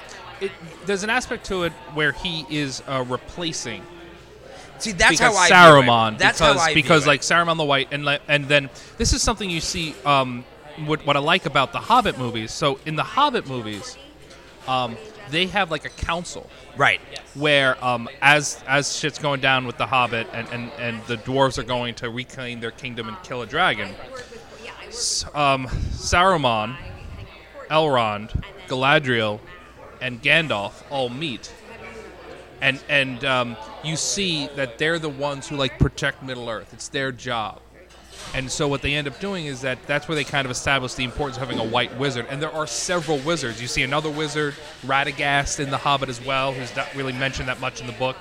it, 0.42 0.52
there's 0.86 1.04
an 1.04 1.10
aspect 1.10 1.46
to 1.48 1.64
it 1.64 1.72
where 1.94 2.12
he 2.12 2.46
is 2.50 2.84
uh, 2.88 3.04
replacing 3.08 3.82
See, 4.86 4.92
that's 4.92 5.12
because 5.12 5.36
how 5.36 5.42
I 5.42 5.48
view 5.48 5.56
Saruman 5.56 6.14
it. 6.14 6.20
That's 6.20 6.40
because 6.40 6.58
how 6.58 6.64
I 6.64 6.74
view 6.74 6.84
because 6.84 7.08
like 7.08 7.22
Saruman 7.22 7.58
the 7.58 7.66
White 7.66 7.88
and 7.92 8.08
and 8.28 8.46
then 8.46 8.70
this 8.98 9.14
is 9.14 9.22
something 9.22 9.50
you 9.50 9.62
see 9.62 9.96
um, 10.06 10.46
what 10.86 11.06
what 11.06 11.18
I 11.18 11.20
like 11.20 11.46
about 11.46 11.74
the 11.74 11.80
Hobbit 11.80 12.18
movies. 12.18 12.52
So 12.52 12.80
in 12.86 12.96
the 12.96 13.04
Hobbit 13.04 13.48
movies, 13.48 13.98
um, 14.68 14.96
they 15.32 15.48
have 15.48 15.72
like 15.72 15.86
a 15.86 15.90
council 15.90 16.50
right. 16.78 17.02
where 17.34 17.84
um, 17.84 18.08
as 18.22 18.64
as 18.68 18.96
shit's 18.96 19.18
going 19.18 19.42
down 19.42 19.66
with 19.66 19.78
the 19.78 19.88
Hobbit 19.88 20.28
and, 20.34 20.48
and, 20.50 20.72
and 20.78 21.04
the 21.06 21.18
dwarves 21.18 21.58
are 21.58 21.64
going 21.64 21.96
to 21.96 22.10
reclaim 22.10 22.60
their 22.60 22.72
kingdom 22.72 23.08
and 23.08 23.18
kill 23.24 23.42
a 23.42 23.48
dragon. 23.48 23.90
Um, 25.34 25.68
Saruman, 25.98 26.78
Elrond, 27.70 28.44
Galadriel, 28.68 29.40
and 30.00 30.22
Gandalf 30.22 30.84
all 30.90 31.10
meet, 31.10 31.52
and 32.66 32.84
and 32.90 33.24
um, 33.24 33.58
you 33.84 33.96
see 33.96 34.48
that 34.56 34.80
they're 34.80 34.98
the 34.98 35.10
ones 35.10 35.48
who 35.48 35.56
like 35.56 35.78
protect 35.78 36.24
Middle 36.24 36.50
Earth. 36.50 36.74
It's 36.74 36.90
their 36.90 37.12
job. 37.12 37.62
And 38.34 38.50
so 38.52 38.68
what 38.68 38.82
they 38.82 38.96
end 38.96 39.08
up 39.08 39.20
doing 39.20 39.46
is 39.46 39.62
that 39.62 39.78
that's 39.86 40.08
where 40.08 40.16
they 40.16 40.24
kind 40.24 40.46
of 40.46 40.52
establish 40.52 40.96
the 40.96 41.04
importance 41.04 41.38
of 41.38 41.48
having 41.48 41.60
a 41.60 41.70
white 41.70 41.96
wizard. 42.00 42.26
And 42.28 42.42
there 42.42 42.52
are 42.52 42.66
several 42.66 43.20
wizards. 43.20 43.62
You 43.62 43.68
see 43.68 43.84
another 43.84 44.10
wizard, 44.10 44.56
Radagast, 44.84 45.60
in 45.60 45.70
The 45.70 45.78
Hobbit 45.78 46.10
as 46.10 46.26
well, 46.26 46.52
who's 46.52 46.76
not 46.76 46.94
really 46.96 47.14
mentioned 47.14 47.48
that 47.50 47.62
much 47.62 47.82
in 47.82 47.88
the 47.88 47.94
book. 47.94 48.18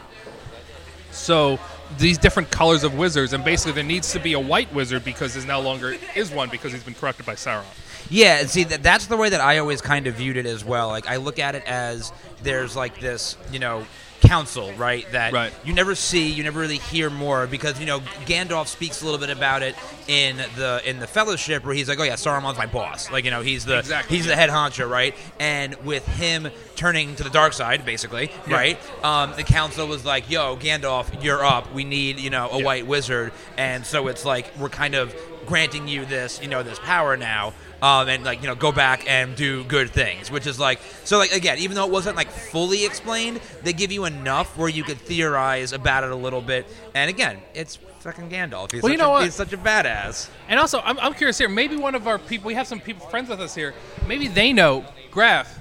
So 1.11 1.59
these 1.97 2.19
different 2.19 2.51
colors 2.51 2.85
of 2.85 2.99
wizards, 2.99 3.33
and 3.33 3.43
basically 3.45 3.73
there 3.73 3.83
needs 3.83 4.13
to 4.13 4.21
be 4.21 4.35
a 4.35 4.41
white 4.41 4.73
wizard 4.75 5.05
because 5.05 5.33
there's 5.33 5.47
no 5.47 5.61
longer 5.61 5.97
is 6.15 6.31
one 6.31 6.51
because 6.51 6.73
he's 6.73 6.85
been 6.85 6.95
corrupted 6.95 7.25
by 7.25 7.35
Sauron. 7.35 7.65
Yeah, 8.11 8.41
and 8.41 8.51
see 8.51 8.65
that 8.65 8.83
that's 8.83 9.07
the 9.07 9.17
way 9.17 9.31
that 9.31 9.41
I 9.41 9.59
always 9.59 9.81
kind 9.81 10.07
of 10.07 10.17
viewed 10.17 10.37
it 10.37 10.45
as 10.45 10.65
well. 10.65 10.89
Like 10.89 11.09
I 11.09 11.17
look 11.17 11.39
at 11.39 11.55
it 11.55 11.65
as 11.67 12.13
there's 12.43 12.77
like 12.77 13.01
this, 13.01 13.37
you 13.51 13.59
know, 13.59 13.87
council, 14.29 14.73
right? 14.75 15.11
That 15.13 15.33
Right. 15.33 15.53
you 15.65 15.73
never 15.73 15.95
see, 15.95 16.29
you 16.29 16.43
never 16.45 16.61
really 16.61 16.79
hear 16.79 17.11
more 17.11 17.47
because 17.47 17.79
you 17.81 17.87
know 17.87 18.01
Gandalf 18.27 18.67
speaks 18.69 19.03
a 19.03 19.05
little 19.05 19.21
bit 19.21 19.31
about 19.31 19.63
it 19.63 19.75
in 20.09 20.37
the 20.57 20.81
in 20.85 20.99
the 21.01 21.07
Fellowship, 21.07 21.65
where 21.65 21.75
he's 21.75 21.89
like, 21.89 21.99
"Oh 21.99 22.03
yeah, 22.03 22.15
Saruman's 22.15 22.59
my 22.59 22.67
boss." 22.67 23.11
Like 23.11 23.25
you 23.25 23.31
know, 23.31 23.41
he's 23.43 23.65
the 23.65 23.79
Exactly, 23.79 24.17
he's 24.17 24.27
the 24.27 24.37
head 24.37 24.51
honcho, 24.51 24.89
right? 24.89 25.15
And 25.39 25.75
with 25.85 26.07
him 26.07 26.49
turning 26.77 27.15
to 27.17 27.23
the 27.25 27.31
dark 27.31 27.53
side, 27.53 27.85
basically, 27.85 28.31
right? 28.47 28.79
Um, 29.05 29.33
the 29.37 29.45
council 29.45 29.87
was 29.87 30.05
like, 30.05 30.31
"Yo, 30.31 30.57
Gandalf, 30.57 31.23
you're 31.23 31.45
up. 31.45 31.73
We 31.73 31.85
need 31.85 32.19
you 32.19 32.31
know 32.31 32.49
a 32.51 32.59
Yeah. 32.59 32.65
white 32.65 32.87
wizard," 32.87 33.33
and 33.57 33.85
so 33.87 34.09
it's 34.09 34.25
like 34.25 34.51
we're 34.59 34.69
kind 34.69 34.95
of 34.95 35.15
granting 35.47 35.87
you 35.89 36.07
this 36.07 36.41
you 36.43 36.49
know 36.49 36.63
this 36.63 36.79
power 36.79 37.17
now. 37.17 37.53
Um, 37.85 38.09
and 38.09 38.25
like 38.25 38.41
you 38.41 38.49
know, 38.49 38.55
go 38.55 38.73
back 38.73 39.05
and 39.07 39.37
do 39.37 39.63
good 39.65 39.91
things, 39.91 40.31
which 40.31 40.47
is 40.47 40.59
like 40.59 40.81
so. 41.05 41.19
Like 41.19 41.33
again, 41.33 41.59
even 41.59 41.77
though 41.77 41.85
it 41.85 41.93
wasn't 41.93 42.17
like 42.17 42.31
fully 42.31 42.87
explained, 42.87 43.41
they 43.63 43.75
give 43.75 43.93
you 43.93 44.07
enough 44.07 44.57
where 44.57 44.71
you 44.71 44.83
could 44.83 44.97
theorize 44.99 45.75
about 45.75 46.03
it 46.03 46.11
a 46.11 46.17
little 46.17 46.41
bit. 46.41 46.67
And 46.95 47.11
again, 47.11 47.43
it's 47.53 47.77
fucking 48.01 48.31
Gandalf. 48.31 48.73
He's 48.73 48.83
Well, 48.83 48.89
such 48.89 48.93
you 48.93 48.97
know 48.97 49.09
a, 49.09 49.13
what? 49.13 49.25
He's 49.25 49.35
such 49.35 49.53
a 49.53 49.59
badass. 49.59 50.31
And 50.49 50.59
also, 50.59 50.81
I'm, 50.81 50.99
I'm 50.99 51.13
curious 51.13 51.37
here. 51.37 51.51
Maybe 51.51 51.77
one 51.77 51.95
of 51.95 52.09
our 52.09 52.19
people, 52.19 52.47
we 52.47 52.55
have 52.55 52.67
some 52.67 52.81
people 52.81 53.07
friends 53.09 53.29
with 53.29 53.41
us 53.41 53.55
here. 53.55 53.75
Maybe 54.07 54.29
they 54.29 54.55
know. 54.55 54.87
Graf, 55.11 55.61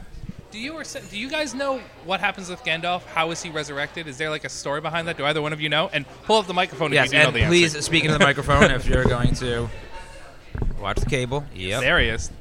do 0.50 0.60
you 0.60 0.74
or 0.74 0.84
do 0.84 1.18
you 1.18 1.30
guys 1.30 1.54
know 1.54 1.82
what 2.06 2.22
happens 2.22 2.50
with 2.50 2.64
Gandalf? 2.64 3.04
How 3.06 3.32
is 3.32 3.44
he 3.44 3.50
resurrected? 3.50 4.08
Is 4.08 4.18
there 4.18 4.30
like 4.30 4.46
a 4.46 4.50
story 4.50 4.80
behind 4.80 5.10
that? 5.10 5.18
Do 5.18 5.26
either 5.26 5.42
one 5.42 5.52
of 5.52 5.60
you 5.60 5.68
know? 5.68 5.90
And 5.92 6.06
pull 6.24 6.38
up 6.38 6.48
the 6.48 6.54
microphone 6.54 6.94
Yes, 6.94 7.08
if 7.08 7.14
you 7.14 7.20
do 7.20 7.24
know 7.24 7.28
and 7.30 7.36
the 7.36 7.46
please 7.48 7.76
answer. 7.76 7.82
speak 7.82 8.06
into 8.06 8.18
the 8.18 8.24
microphone 8.24 8.72
if 8.72 8.88
you're 8.88 9.04
going 9.04 9.34
to 9.36 9.70
watch 10.80 10.98
the 10.98 11.06
cable. 11.10 11.44
Yep. 11.56 11.82
There 11.82 12.00
he 12.00 12.08
is. 12.08 12.32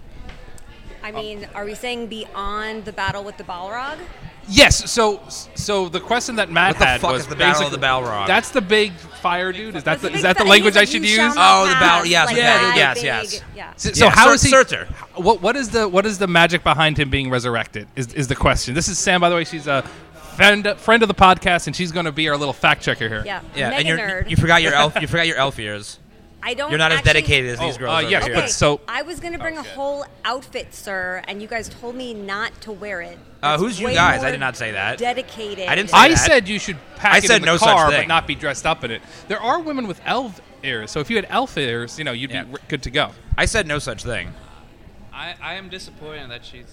I 1.02 1.10
mean, 1.10 1.48
are 1.54 1.64
we 1.64 1.74
saying 1.74 2.06
beyond 2.06 2.84
the 2.84 2.92
battle 2.92 3.24
with 3.24 3.36
the 3.36 3.44
Balrog? 3.44 3.98
Yes. 4.48 4.90
So, 4.90 5.20
so 5.54 5.88
the 5.88 6.00
question 6.00 6.36
that 6.36 6.50
Matt 6.50 6.74
What 6.74 6.78
the 6.80 6.86
had 6.86 7.00
fuck 7.00 7.12
was 7.12 7.22
is 7.22 7.26
the 7.28 7.36
Battle 7.36 7.66
of 7.66 7.70
basically- 7.72 7.80
the 7.80 7.86
Balrog? 7.86 8.26
That's 8.26 8.50
the 8.50 8.60
big 8.60 8.92
fire 8.92 9.52
dude. 9.52 9.76
Is 9.76 9.84
that 9.84 10.00
That's 10.00 10.02
the, 10.02 10.08
the 10.10 10.14
is 10.16 10.22
that 10.22 10.36
the 10.38 10.44
language 10.44 10.74
he's 10.74 10.82
I 10.82 10.84
should 10.84 11.02
use? 11.02 11.14
shall 11.14 11.34
not 11.34 11.62
Oh, 11.62 11.68
the 11.68 11.74
pass," 11.74 11.80
Bal- 12.02 12.06
yes, 12.06 12.26
like 12.26 12.36
yeah, 12.36 12.44
that 12.58 12.76
yes, 12.76 12.94
big- 12.96 13.04
yes. 13.04 13.42
Yeah. 13.56 13.72
So, 13.76 13.92
so 13.92 14.04
Yeah, 14.06 14.10
how 14.10 14.26
Sur- 14.28 14.34
is 14.34 14.42
he? 14.42 14.50
Surtur. 14.50 14.88
What 15.14 15.40
what 15.42 15.56
is 15.56 15.70
the 15.70 15.88
what 15.88 16.06
is 16.06 16.18
the 16.18 16.26
magic 16.26 16.62
behind 16.64 16.98
him 16.98 17.08
being 17.10 17.30
resurrected? 17.30 17.86
Is 17.96 18.12
is 18.14 18.26
the 18.28 18.34
question? 18.36 18.74
This 18.74 18.88
is 18.88 18.98
Sam, 18.98 19.20
by 19.20 19.28
the 19.28 19.36
way. 19.36 19.44
She's 19.44 19.68
a 19.68 19.82
friend 20.36 20.74
friend 20.76 21.02
of 21.02 21.08
the 21.08 21.14
podcast, 21.14 21.68
and 21.68 21.74
she's 21.76 21.92
going 21.92 22.06
to 22.06 22.12
be 22.12 22.28
our 22.28 22.36
little 22.36 22.52
fact 22.54 22.82
checker 22.82 23.08
here. 23.08 23.22
Yeah. 23.24 23.42
Yeah, 23.54 23.70
Mega 23.70 23.76
and 23.78 23.88
you're, 23.88 23.98
nerd. 23.98 24.30
you 24.30 24.36
forgot 24.36 24.60
your 24.62 24.74
elf. 24.74 25.00
You 25.00 25.06
forgot 25.06 25.26
your 25.28 25.36
elf 25.36 25.56
ears. 25.60 25.98
I 26.44 26.54
don't. 26.54 26.70
You're 26.70 26.78
not 26.78 26.90
as 26.92 26.98
actually- 26.98 27.12
dedicated 27.12 27.50
as 27.50 27.58
these 27.60 27.76
Oh, 27.76 27.78
girls. 27.78 27.92
uh, 27.94 27.98
over 27.98 28.10
yes, 28.10 28.24
here. 28.26 28.34
but 28.34 28.50
so- 28.50 28.80
I 28.88 29.02
was 29.02 29.20
gonna 29.20 29.38
bring 29.38 29.56
a 29.58 29.62
whole 29.62 30.04
outfit, 30.24 30.74
sir, 30.74 31.22
and 31.28 31.40
you 31.40 31.46
guys 31.48 31.68
told 31.68 31.94
me 31.94 32.14
not 32.14 32.60
to 32.62 32.72
wear 32.72 33.00
it. 33.00 33.18
Uh, 33.42 33.50
That's 33.52 33.62
who's 33.62 33.80
you 33.80 33.86
way 33.86 33.94
guys? 33.94 34.20
I 34.20 34.22
more 34.22 34.30
did 34.32 34.40
not 34.40 34.56
say 34.56 34.72
that. 34.72 34.98
Dedicated. 34.98 35.68
I 35.68 35.74
didn't 35.74 35.90
say 35.90 35.96
I 35.96 36.08
that. 36.08 36.16
said 36.18 36.48
you 36.48 36.58
should 36.58 36.78
pack 36.96 37.14
I 37.14 37.18
it 37.18 37.24
said 37.24 37.36
in 37.36 37.42
the 37.42 37.46
no 37.46 37.56
such 37.56 37.68
car, 37.68 37.90
thing. 37.90 38.00
but 38.02 38.08
not 38.08 38.26
be 38.26 38.34
dressed 38.34 38.66
up 38.66 38.82
in 38.84 38.90
it. 38.90 39.02
There 39.28 39.40
are 39.40 39.60
women 39.60 39.86
with 39.86 40.00
elf 40.04 40.40
ears, 40.64 40.90
so 40.90 41.00
if 41.00 41.10
you 41.10 41.16
had 41.16 41.26
elf 41.28 41.56
ears, 41.56 41.98
you 41.98 42.04
know, 42.04 42.12
you'd 42.12 42.30
Yeah. 42.30 42.44
be 42.44 42.52
r- 42.54 42.58
good 42.68 42.82
to 42.84 42.90
go. 42.90 43.10
I 43.38 43.44
said 43.46 43.66
no 43.66 43.78
such 43.78 44.02
thing. 44.04 44.32
I, 45.12 45.34
I 45.42 45.54
am 45.54 45.68
disappointed 45.68 46.30
that 46.30 46.44
she 46.44 46.64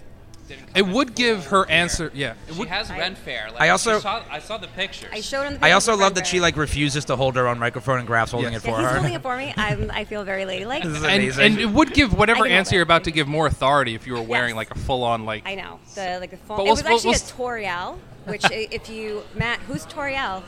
didn't. 0.49 0.73
Come 0.73 0.75
It 0.75 0.87
would 0.93 1.15
give 1.15 1.45
her 1.47 1.63
hair. 1.65 1.77
answer. 1.83 2.11
Yeah, 2.13 2.33
it 2.47 2.53
She 2.53 2.59
would. 2.59 2.67
has 2.67 2.91
I- 2.91 2.97
Ren 2.97 3.15
fair. 3.15 3.49
Like, 3.51 3.61
I 3.61 3.69
also- 3.69 3.95
she 3.97 4.01
saw, 4.01 4.21
I 4.29 4.39
saw 4.39 4.57
the 4.57 4.67
pictures. 4.67 5.09
I 5.13 5.21
showed 5.21 5.43
him. 5.43 5.53
The 5.59 5.65
I 5.65 5.71
also 5.71 5.95
love 5.95 6.15
that 6.15 6.27
she 6.27 6.39
like 6.41 6.57
refuses 6.57 7.05
to 7.05 7.15
hold 7.15 7.35
her 7.37 7.47
own 7.47 7.57
microphone 7.59 7.99
and 7.99 8.07
Graf's 8.07 8.31
holding 8.31 8.51
Yeah. 8.51 8.57
it 8.57 8.61
for 8.61 8.69
Yeah, 8.71 8.77
he's 8.81 8.85
her. 8.87 8.93
holding 8.95 9.13
it 9.13 9.21
for 9.21 9.37
me. 9.37 9.53
I'm, 9.55 9.89
I 9.93 10.03
feel 10.03 10.23
very 10.25 10.45
ladylike. 10.45 10.83
This 10.83 10.97
is 10.97 11.03
and, 11.03 11.13
amazing. 11.13 11.45
and 11.45 11.59
it 11.59 11.69
would 11.69 11.93
give 11.93 12.13
whatever 12.13 12.39
can 12.43 12.47
hold 12.49 12.57
answer 12.57 12.75
you're 12.75 12.83
about 12.83 13.05
to 13.05 13.11
give 13.11 13.27
more 13.27 13.47
authority 13.47 13.95
if 13.95 14.05
you 14.05 14.13
were 14.13 14.21
wearing 14.21 14.49
Yes. 14.49 14.57
like 14.57 14.71
a 14.71 14.79
full 14.79 15.03
on 15.03 15.25
like. 15.25 15.43
I 15.47 15.55
know 15.55 15.79
the 15.95 16.17
like 16.19 16.31
the 16.31 16.37
phone. 16.37 16.57
But 16.57 16.63
it 16.63 16.65
we'll- 16.65 16.71
was 16.75 16.83
we'll- 16.83 16.93
actually 17.13 17.43
we'll- 17.43 17.55
a 17.55 17.63
Tauriel, 17.63 17.97
which 18.25 18.45
i- 18.45 18.67
if 18.71 18.89
you 18.89 19.23
Matt, 19.35 19.59
who's 19.61 19.85
Tauriel? 19.85 20.43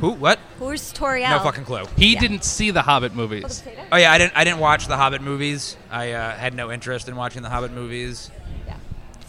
Who? 0.00 0.10
What? 0.10 0.40
Who's 0.58 0.92
Tauriel? 0.92 1.30
No 1.30 1.38
fucking 1.38 1.64
clue. 1.64 1.84
He 1.96 2.14
Yeah. 2.14 2.20
didn't 2.20 2.42
see 2.44 2.72
the 2.72 2.82
Hobbit 2.82 3.12
Oh, 3.12 3.14
the 3.14 3.22
movies. 3.22 3.62
Oh 3.92 3.96
yeah, 3.96 4.10
I 4.10 4.18
didn't. 4.18 4.32
I 4.36 4.42
didn't 4.42 4.58
watch 4.58 4.88
the 4.88 4.96
Hobbit 4.96 5.22
movies. 5.22 5.76
I 5.88 6.10
uh, 6.12 6.32
had 6.36 6.52
no 6.52 6.72
interest 6.72 7.06
in 7.06 7.14
watching 7.14 7.42
the 7.42 7.48
Hobbit 7.48 7.70
movies. 7.70 8.28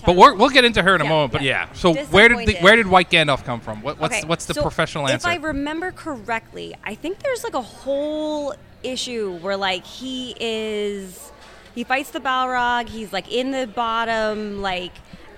But 0.05 0.15
we're, 0.15 0.35
we'll 0.35 0.49
get 0.49 0.65
into 0.65 0.81
her 0.81 0.95
in 0.95 1.01
a 1.01 1.03
Yeah, 1.03 1.09
moment. 1.09 1.33
But 1.33 1.41
yeah. 1.41 1.71
So 1.73 1.93
where 1.93 2.29
did 2.29 2.47
the, 2.47 2.55
where 2.57 2.75
did 2.75 2.87
White 2.87 3.09
Gandalf 3.09 3.43
come 3.43 3.59
from? 3.59 3.81
What, 3.81 3.99
what's 3.99 4.17
Okay, 4.17 4.27
what's 4.27 4.45
the 4.45 4.53
so 4.53 4.61
professional 4.61 5.07
answer? 5.07 5.27
If 5.27 5.33
I 5.33 5.37
remember 5.37 5.91
correctly, 5.91 6.75
I 6.83 6.95
think 6.95 7.19
there's 7.19 7.43
like 7.43 7.53
a 7.55 7.61
whole 7.61 8.53
issue 8.83 9.37
where 9.37 9.57
like 9.57 9.85
he 9.85 10.35
is 10.39 11.31
he 11.73 11.83
fights 11.83 12.11
the 12.11 12.19
Balrog, 12.19 12.87
he's 12.87 13.11
like 13.11 13.31
in 13.31 13.51
the 13.51 13.67
bottom, 13.67 14.61
like 14.61 14.93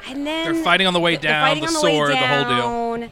and 0.07 0.25
then 0.25 0.53
They're 0.53 0.63
fighting 0.63 0.87
on 0.87 0.93
the 0.93 0.99
way 0.99 1.15
down, 1.17 1.59
the 1.59 1.65
the 1.65 1.71
sword, 1.71 2.11
the 2.11 2.17
whole 2.17 2.97
deal. 2.97 3.09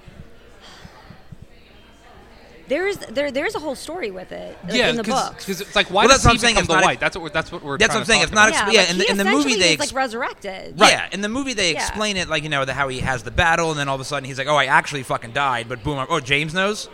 Down. 2.67 2.69
There's 2.79 2.97
there 2.97 3.31
there's 3.31 3.55
a 3.55 3.59
whole 3.59 3.75
story 3.75 4.11
with 4.11 4.31
it 4.31 4.57
like, 4.63 4.73
yeah, 4.73 4.89
in 4.89 4.95
the 4.95 5.03
books. 5.03 5.45
because 5.45 5.61
it's 5.61 5.75
like 5.75 5.87
why 5.89 6.03
Well, 6.05 6.09
does 6.09 6.23
that's 6.23 6.25
what 6.25 6.31
he 6.31 6.35
I'm 6.35 6.39
saying, 6.39 6.53
become 6.55 6.63
it's 6.63 6.67
the 6.69 6.75
not 6.75 6.83
white? 6.83 6.91
ex- 6.93 6.99
That's 7.01 7.15
what 7.15 7.23
we're, 7.23 7.29
that's 7.29 7.51
what 7.51 7.63
we're. 7.63 7.77
That's 7.77 7.93
what 7.93 7.99
I'm 7.99 8.05
saying, 8.05 8.21
it's 8.23 8.31
not 8.31 8.49
about. 8.49 8.73
yeah, 8.73 8.81
yeah, 8.81 8.81
like 8.81 8.89
in 8.91 8.97
the- 8.97 9.11
in 9.11 9.17
the 9.17 9.25
movie 9.25 9.55
they 9.55 9.73
is, 9.73 9.79
like 9.79 9.87
ex- 9.89 9.93
resurrected. 9.93 10.79
Right. 10.79 10.81
Right. 10.81 10.91
Yeah, 10.93 11.09
in 11.11 11.21
the 11.21 11.29
movie 11.29 11.53
they 11.53 11.73
Yeah. 11.73 11.79
explain 11.79 12.17
it 12.17 12.27
like 12.29 12.43
you 12.43 12.49
know 12.49 12.65
the, 12.65 12.73
how 12.73 12.87
he 12.87 12.99
has 12.99 13.23
the 13.23 13.31
battle, 13.31 13.71
and 13.71 13.79
then 13.79 13.87
all 13.89 13.95
of 13.95 14.01
a 14.01 14.05
sudden 14.05 14.25
he's 14.25 14.37
like, 14.37 14.47
"Oh, 14.47 14.55
I 14.55 14.65
actually 14.65 15.03
fucking 15.03 15.31
died." 15.31 15.67
But 15.69 15.83
boom! 15.83 16.05
Oh, 16.09 16.19
James 16.19 16.53
knows. 16.53 16.89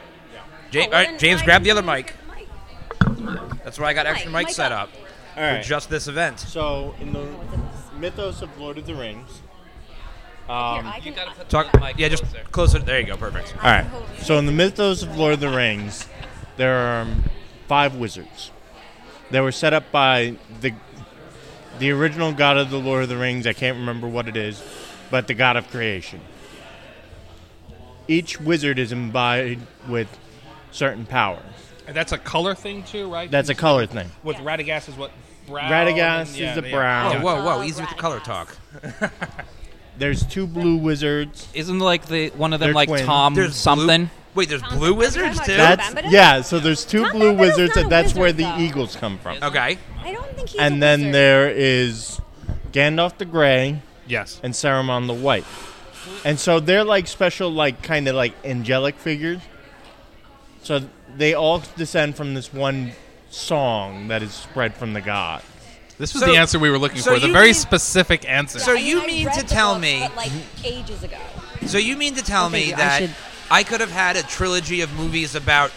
Ja- 0.71 0.83
Oh, 0.85 0.89
well, 0.89 1.05
right, 1.05 1.19
James, 1.19 1.41
why 1.41 1.45
grab 1.45 1.63
the 1.63 1.71
other 1.71 1.81
mic. 1.81 2.13
the 2.99 3.09
mic? 3.21 3.63
That's 3.63 3.77
why 3.79 3.87
I 3.87 3.93
got 3.93 4.05
extra 4.07 4.31
Mic, 4.31 4.39
mic 4.39 4.47
mic 4.47 4.55
set 4.55 4.71
up. 4.71 4.89
up 4.89 4.89
All 5.37 5.57
for 5.57 5.61
just 5.63 5.89
this 5.89 6.07
event. 6.07 6.39
So 6.39 6.95
in 6.99 7.11
the 7.13 7.25
mythos 7.97 8.41
of 8.41 8.57
Lord 8.59 8.77
of 8.77 8.85
the 8.85 8.95
Rings. 8.95 9.41
Here, 10.51 10.59
Um, 10.59 10.85
I 10.87 10.99
You 11.03 11.11
gotta 11.13 11.31
put 11.31 11.47
Talk. 11.49 11.71
the 11.71 11.79
mic 11.79 11.95
Yeah, 11.97 12.09
just 12.09 12.23
closer. 12.23 12.43
closer. 12.51 12.79
There 12.79 12.99
you 12.99 13.05
go. 13.07 13.15
Perfect. 13.15 13.55
all 13.63 13.71
right. 13.71 13.85
So 14.21 14.37
in 14.37 14.45
the 14.45 14.51
mythos 14.51 15.01
of 15.01 15.17
Lord 15.17 15.33
of 15.33 15.39
the 15.39 15.49
Rings, 15.49 16.07
there 16.57 16.75
are 16.75 17.01
um, 17.03 17.23
five 17.67 17.95
wizards. 17.95 18.51
They 19.29 19.39
were 19.39 19.53
set 19.53 19.73
up 19.73 19.91
by 19.91 20.35
the 20.59 20.73
the 21.79 21.89
original 21.91 22.33
god 22.33 22.57
of 22.57 22.69
the 22.69 22.77
Lord 22.79 23.03
of 23.03 23.09
the 23.09 23.15
Rings. 23.17 23.47
I 23.47 23.53
can't 23.53 23.77
remember 23.77 24.07
what 24.07 24.27
it 24.27 24.35
is, 24.35 24.61
but 25.09 25.27
the 25.27 25.33
god 25.33 25.55
of 25.55 25.69
creation. 25.71 26.19
Each 28.09 28.39
wizard 28.41 28.77
is 28.77 28.91
imbibed 28.91 29.65
with 29.87 30.09
certain 30.71 31.05
powers. 31.05 31.39
And 31.87 31.95
that's 31.95 32.11
a 32.11 32.17
color 32.17 32.53
thing 32.55 32.83
too, 32.83 33.09
right? 33.11 33.31
That's 33.31 33.47
a 33.49 33.55
color 33.55 33.85
thing. 33.85 34.11
With 34.21 34.35
Radagast 34.37 34.89
is 34.89 34.95
what 34.95 35.11
brown. 35.47 35.71
Radagast 35.71 36.27
and- 36.27 36.35
yeah, 36.37 36.49
is 36.57 36.61
the 36.61 36.67
yeah. 36.69 36.75
brown. 36.75 37.21
Whoa, 37.21 37.35
whoa, 37.35 37.43
whoa! 37.45 37.59
Oh, 37.59 37.63
Easy 37.63 37.79
with 37.81 37.89
the 37.89 37.95
color 37.95 38.19
talk. 38.19 38.57
There's 40.01 40.25
two 40.25 40.47
blue 40.47 40.77
wizards. 40.77 41.47
Isn't 41.53 41.77
like 41.79 42.07
the 42.07 42.29
one 42.31 42.53
of 42.53 42.59
them 42.59 42.67
They're 42.69 42.73
like 42.73 42.89
twins. 42.89 43.05
Tom 43.05 43.35
There's 43.35 43.55
something? 43.55 44.05
Blue, 44.05 44.09
wait, 44.35 44.49
there's 44.49 44.61
Tom 44.63 44.77
blue 44.79 44.93
Bombadil? 44.93 44.97
wizards 44.97 45.37
Tom 45.37 45.45
too. 45.45 45.57
That's 45.57 45.89
Bombadil? 45.93 46.11
yeah. 46.11 46.41
So 46.41 46.59
there's 46.59 46.83
two 46.85 47.03
Tom 47.03 47.11
blue 47.11 47.33
Bombadil's 47.33 47.39
wizards, 47.39 47.75
not 47.75 47.77
a 47.77 47.81
and 47.83 47.91
that's 47.91 48.13
where 48.15 48.23
wizard, 48.23 48.37
the 48.37 48.43
though. 48.43 48.57
eagles 48.59 48.95
come 48.95 49.17
from. 49.19 49.37
Okay. 49.43 49.77
I 50.03 50.11
don't 50.11 50.35
think 50.35 50.49
he's 50.49 50.59
a 50.59 50.63
And 50.63 50.81
then 50.81 50.99
wizard. 50.99 51.13
there 51.13 51.49
is 51.51 52.19
Gandalf 52.71 53.17
the 53.19 53.25
Grey 53.25 53.81
Yes. 54.07 54.39
and 54.43 54.53
Saruman 54.53 55.05
the 55.07 55.13
White. 55.13 55.45
And 56.25 56.39
so 56.39 56.59
they're 56.59 56.83
like 56.83 57.05
special, 57.07 57.51
like 57.51 57.83
kind 57.83 58.07
of 58.07 58.15
like 58.15 58.33
angelic 58.43 58.95
figures. 58.95 59.39
So 60.63 60.81
they 61.15 61.35
all 61.35 61.61
descend 61.77 62.15
from 62.15 62.33
this 62.33 62.51
one 62.51 62.93
song 63.29 64.07
that 64.07 64.21
is 64.23 64.33
spread 64.33 64.73
from 64.73 64.93
the 64.93 65.01
god. 65.01 65.43
This 66.01 66.15
was 66.15 66.23
So- 66.23 66.31
the 66.31 66.37
answer 66.37 66.57
we 66.57 66.71
were 66.71 66.79
looking 66.79 66.99
so 66.99 67.13
for. 67.13 67.19
The 67.19 67.31
very 67.31 67.47
mean- 67.47 67.53
specific 67.53 68.27
answer. 68.27 68.57
So 68.59 68.71
I 68.71 68.75
mean, 68.75 68.85
you 68.87 69.01
I 69.03 69.05
mean 69.05 69.25
read 69.27 69.35
to 69.35 69.43
the 69.43 69.47
tell 69.47 69.73
books, 69.75 69.81
me- 69.83 69.99
but, 70.01 70.15
like 70.15 70.31
ages 70.63 71.03
ago. 71.03 71.17
So 71.67 71.77
you 71.77 71.95
mean 71.95 72.15
to 72.15 72.23
tell 72.23 72.49
thank 72.49 72.53
me 72.53 72.69
you. 72.69 72.73
I 72.73 72.77
that 72.77 73.01
should- 73.01 73.15
I 73.51 73.63
could 73.63 73.81
have 73.81 73.91
had 73.91 74.15
a 74.17 74.23
trilogy 74.23 74.81
of 74.81 74.91
movies 74.93 75.35
about 75.35 75.71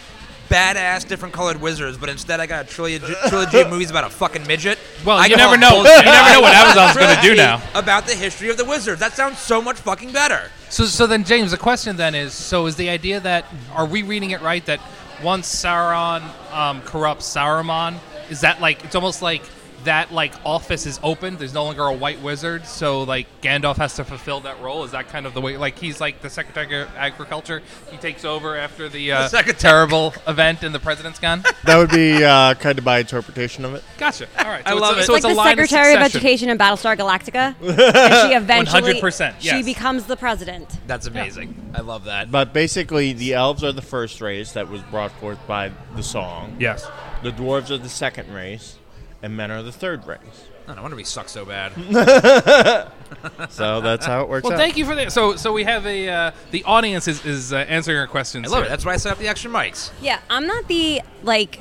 badass, 0.49 1.07
different 1.07 1.33
colored 1.33 1.61
wizards, 1.61 1.97
but 1.97 2.09
instead 2.09 2.39
I 2.39 2.47
got 2.47 2.65
a 2.65 2.67
trilogy, 2.67 2.99
trilogy 3.29 3.59
of 3.61 3.69
movies 3.69 3.89
about 3.91 4.03
a 4.05 4.09
fucking 4.09 4.47
midget? 4.47 4.79
Well, 5.03 5.17
I 5.17 5.25
you 5.27 5.35
never 5.37 5.57
know. 5.57 5.69
whole 5.69 5.77
You 5.79 5.83
never 5.83 6.33
know 6.33 6.41
what 6.41 6.53
Amazon's 6.55 6.97
gonna 6.97 7.21
do 7.21 7.35
now. 7.35 7.61
About 7.75 8.07
the 8.07 8.15
history 8.15 8.49
of 8.49 8.57
the 8.57 8.65
wizards. 8.65 8.99
That 8.99 9.13
sounds 9.15 9.37
so 9.39 9.61
much 9.61 9.77
fucking 9.77 10.11
better. 10.11 10.49
So, 10.69 10.85
so 10.85 11.05
then, 11.05 11.23
James, 11.23 11.51
the 11.51 11.57
question 11.57 11.97
then 11.97 12.15
is: 12.15 12.33
so 12.33 12.65
is 12.65 12.75
the 12.77 12.89
idea 12.89 13.19
that 13.19 13.45
are 13.75 13.85
we 13.85 14.01
reading 14.01 14.31
it 14.31 14.41
right 14.41 14.65
that 14.65 14.79
once 15.23 15.47
Sauron 15.53 16.23
um, 16.51 16.81
corrupts 16.81 17.31
Saruman, 17.31 17.95
is 18.31 18.41
that 18.41 18.59
like 18.59 18.83
it's 18.83 18.95
almost 18.95 19.21
like 19.21 19.43
that 19.85 20.11
like 20.13 20.33
office 20.45 20.85
is 20.85 20.99
open? 21.03 21.37
There's 21.37 21.53
no 21.53 21.63
longer 21.63 21.83
a 21.83 21.93
white 21.93 22.21
wizard, 22.21 22.65
so 22.65 23.03
like 23.03 23.27
Gandalf 23.41 23.77
has 23.77 23.95
to 23.95 24.03
fulfill 24.03 24.41
that 24.41 24.59
role. 24.61 24.83
Is 24.83 24.91
that 24.91 25.07
kind 25.09 25.25
of 25.25 25.33
the 25.33 25.41
way? 25.41 25.57
Like 25.57 25.79
he's 25.79 25.99
like 26.01 26.21
the 26.21 26.29
Secretary 26.29 26.81
of 26.81 26.89
Agriculture. 26.95 27.61
He 27.89 27.97
takes 27.97 28.25
over 28.25 28.55
after 28.57 28.89
the, 28.89 29.11
uh, 29.11 29.27
The 29.29 29.53
terrible 29.57 30.13
event 30.27 30.63
and 30.63 30.73
the 30.75 30.79
president's 30.79 31.19
gone. 31.19 31.43
That 31.65 31.77
would 31.77 31.89
be 31.89 32.23
uh, 32.23 32.53
kind 32.55 32.77
of 32.77 32.85
my 32.85 32.99
interpretation 32.99 33.65
of 33.65 33.73
it. 33.73 33.83
Gotcha. 33.97 34.27
All 34.37 34.45
right. 34.45 34.61
I 34.67 34.71
So 34.71 34.75
love 34.77 34.97
it's, 34.97 35.05
it. 35.05 35.07
So 35.07 35.13
like 35.13 35.19
it's 35.19 35.25
a 35.25 35.29
the 35.29 35.33
line 35.35 35.57
Secretary 35.57 35.93
of, 35.95 36.03
succession. 36.03 36.19
Education 36.19 36.49
in 36.49 36.57
Battlestar 36.59 36.95
Galactica, 36.95 37.55
and 37.61 38.29
she 38.29 38.35
eventually 38.35 39.01
100%, 39.01 39.35
she 39.39 39.63
becomes 39.63 40.05
the 40.05 40.15
president. 40.15 40.77
That's 40.85 41.07
amazing. 41.07 41.71
I 41.73 41.81
love 41.81 42.03
that. 42.05 42.29
But 42.31 42.53
basically, 42.53 43.13
the 43.13 43.33
elves 43.33 43.63
are 43.63 43.71
the 43.71 43.81
first 43.81 44.21
race 44.21 44.51
that 44.51 44.69
was 44.69 44.81
brought 44.83 45.11
forth 45.13 45.39
by 45.47 45.71
the 45.95 46.03
song. 46.03 46.57
Yes. 46.59 46.85
The 47.23 47.31
dwarves 47.31 47.71
are 47.71 47.77
the 47.79 47.89
second 47.89 48.31
race, 48.33 48.77
and 49.25 49.35
men 49.35 49.49
are 49.49 49.63
the 49.63 49.71
third 49.71 50.05
rings. 50.05 50.45
Oh, 50.67 50.75
no 50.75 50.81
wonder 50.83 50.95
we 50.95 51.03
suck 51.03 51.29
so 51.29 51.45
bad. 51.45 51.73
So 53.49 53.81
that's 53.81 54.05
how 54.05 54.21
it 54.21 54.29
works 54.29 54.43
Well, 54.43 54.53
out. 54.53 54.57
thank 54.59 54.77
you 54.77 54.85
for 54.85 54.95
that. 54.95 55.11
So, 55.11 55.35
so 55.35 55.53
we 55.53 55.63
have 55.63 55.85
a 55.85 56.09
uh, 56.09 56.31
the 56.51 56.63
audience 56.63 57.07
is, 57.07 57.23
is 57.25 57.53
uh, 57.53 57.57
answering 57.57 57.97
our 57.97 58.07
questions. 58.07 58.47
I 58.47 58.49
love 58.49 58.59
here. 58.59 58.65
it. 58.65 58.69
That's 58.69 58.83
why 58.85 58.93
I 58.93 58.97
set 58.97 59.11
up 59.11 59.17
the 59.19 59.27
extra 59.27 59.49
mics. 59.49 59.91
Yeah, 60.01 60.19
I'm 60.29 60.47
not 60.47 60.67
the 60.67 61.01
like 61.23 61.59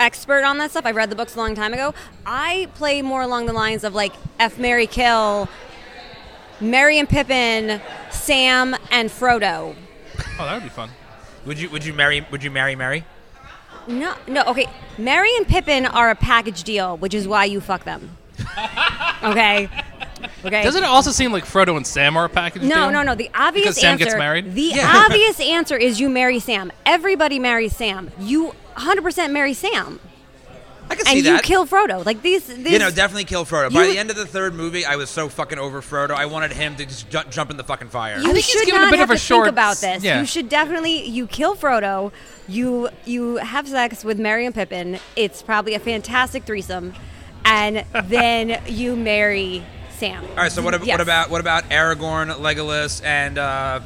expert 0.00 0.44
on 0.44 0.58
that 0.58 0.70
stuff. 0.70 0.86
I 0.86 0.92
read 0.92 1.10
the 1.10 1.16
books 1.16 1.34
a 1.34 1.38
long 1.38 1.54
time 1.54 1.72
ago. 1.74 1.94
I 2.24 2.68
play 2.74 3.02
more 3.02 3.22
along 3.22 3.46
the 3.46 3.52
lines 3.52 3.84
of 3.84 3.94
like 3.94 4.12
F 4.38 4.58
Mary 4.58 4.86
Kill, 4.86 5.48
Merry 6.60 6.98
and 6.98 7.08
Pippin, 7.08 7.80
Sam 8.10 8.74
and 8.90 9.10
Frodo. 9.10 9.74
Oh, 10.38 10.44
that 10.44 10.54
would 10.54 10.62
be 10.62 10.68
fun. 10.70 10.90
Would 11.46 11.58
you 11.60 11.68
would 11.70 11.84
you 11.84 11.92
marry 11.92 12.26
would 12.30 12.42
you 12.42 12.50
marry 12.50 12.74
Merry? 12.76 13.04
No, 13.88 14.14
no, 14.26 14.42
okay. 14.44 14.66
Merry 14.98 15.34
and 15.36 15.46
Pippin 15.46 15.86
are 15.86 16.10
a 16.10 16.14
package 16.14 16.62
deal, 16.62 16.96
which 16.98 17.14
is 17.14 17.26
why 17.26 17.46
you 17.46 17.60
fuck 17.60 17.84
them. 17.84 18.16
okay. 19.22 19.68
Okay. 20.44 20.62
Doesn't 20.62 20.82
it 20.82 20.86
also 20.86 21.10
seem 21.10 21.32
like 21.32 21.44
Frodo 21.44 21.76
and 21.76 21.86
Sam 21.86 22.16
are 22.16 22.24
a 22.24 22.28
package 22.28 22.62
No, 22.62 22.68
deal? 22.68 22.84
no, 22.86 22.90
no. 22.90 23.02
No. 23.02 23.14
The 23.14 23.30
obvious 23.34 23.64
Because 23.66 23.80
Sam 23.80 23.92
answer. 23.92 24.04
gets 24.04 24.16
married? 24.16 24.54
The 24.54 24.62
Yeah. 24.62 25.04
obvious 25.06 25.40
answer 25.40 25.76
is 25.76 26.00
you 26.00 26.08
marry 26.08 26.38
Sam. 26.38 26.70
Everybody 26.86 27.38
marries 27.38 27.74
Sam. 27.76 28.10
You 28.20 28.54
100% 28.76 29.30
marry 29.32 29.54
Sam, 29.54 29.98
I 30.90 30.94
can 30.94 31.04
see 31.06 31.18
and 31.18 31.26
you 31.26 31.38
kill 31.40 31.66
Frodo. 31.66 32.04
Like 32.04 32.22
these. 32.22 32.46
these 32.46 32.72
you 32.72 32.78
know, 32.78 32.90
definitely 32.90 33.24
kill 33.24 33.44
Frodo. 33.44 33.72
By 33.72 33.84
You- 33.84 33.92
the 33.92 33.98
end 33.98 34.10
of 34.10 34.16
the 34.16 34.26
third 34.26 34.54
movie, 34.54 34.84
I 34.84 34.96
was 34.96 35.10
so 35.10 35.28
fucking 35.28 35.58
over 35.58 35.80
Frodo. 35.82 36.10
I 36.12 36.26
wanted 36.26 36.52
him 36.52 36.76
to 36.76 36.86
just 36.86 37.10
ju- 37.10 37.22
jump 37.30 37.50
in 37.50 37.56
the 37.56 37.64
fucking 37.64 37.88
fire. 37.88 38.16
You 38.18 38.22
think 38.24 38.36
he's 38.36 38.44
should 38.46 38.66
given 38.66 38.80
a 38.80 38.84
not 38.86 38.90
bit 38.92 39.00
have 39.00 39.10
of 39.10 39.16
a 39.16 39.18
to 39.18 39.24
short- 39.24 39.44
think 39.46 39.52
about 39.52 39.76
this. 39.78 40.02
yeah. 40.02 40.20
You 40.20 40.26
should 40.26 40.48
definitely 40.48 41.06
you 41.08 41.26
kill 41.26 41.54
Frodo. 41.56 42.12
You 42.48 42.88
you 43.04 43.36
have 43.36 43.68
sex 43.68 44.04
with 44.04 44.18
Merry 44.18 44.46
and 44.46 44.54
Pippin. 44.54 44.98
It's 45.16 45.42
probably 45.42 45.74
a 45.74 45.78
fantastic 45.80 46.44
threesome, 46.44 46.94
and 47.44 47.84
then 48.04 48.62
you 48.66 48.96
marry 48.96 49.64
Sam. 49.98 50.24
All 50.30 50.36
right. 50.36 50.50
So 50.52 50.62
what, 50.62 50.74
ab- 50.74 50.84
Yes. 50.84 50.94
what 50.94 51.00
about 51.02 51.30
what 51.30 51.40
about 51.40 51.68
Aragorn, 51.70 52.32
Legolas, 52.36 53.04
and 53.04 53.36
uh, 53.36 53.80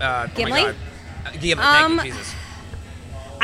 uh, 0.00 0.26
Gimli? 0.34 0.52
Oh 0.52 0.54
my 0.54 0.62
God. 0.62 0.76
Uh, 1.26 1.30
Gimli. 1.40 1.64
Um, 1.64 1.96
thank 1.98 2.06
you, 2.08 2.12
Jesus. 2.12 2.34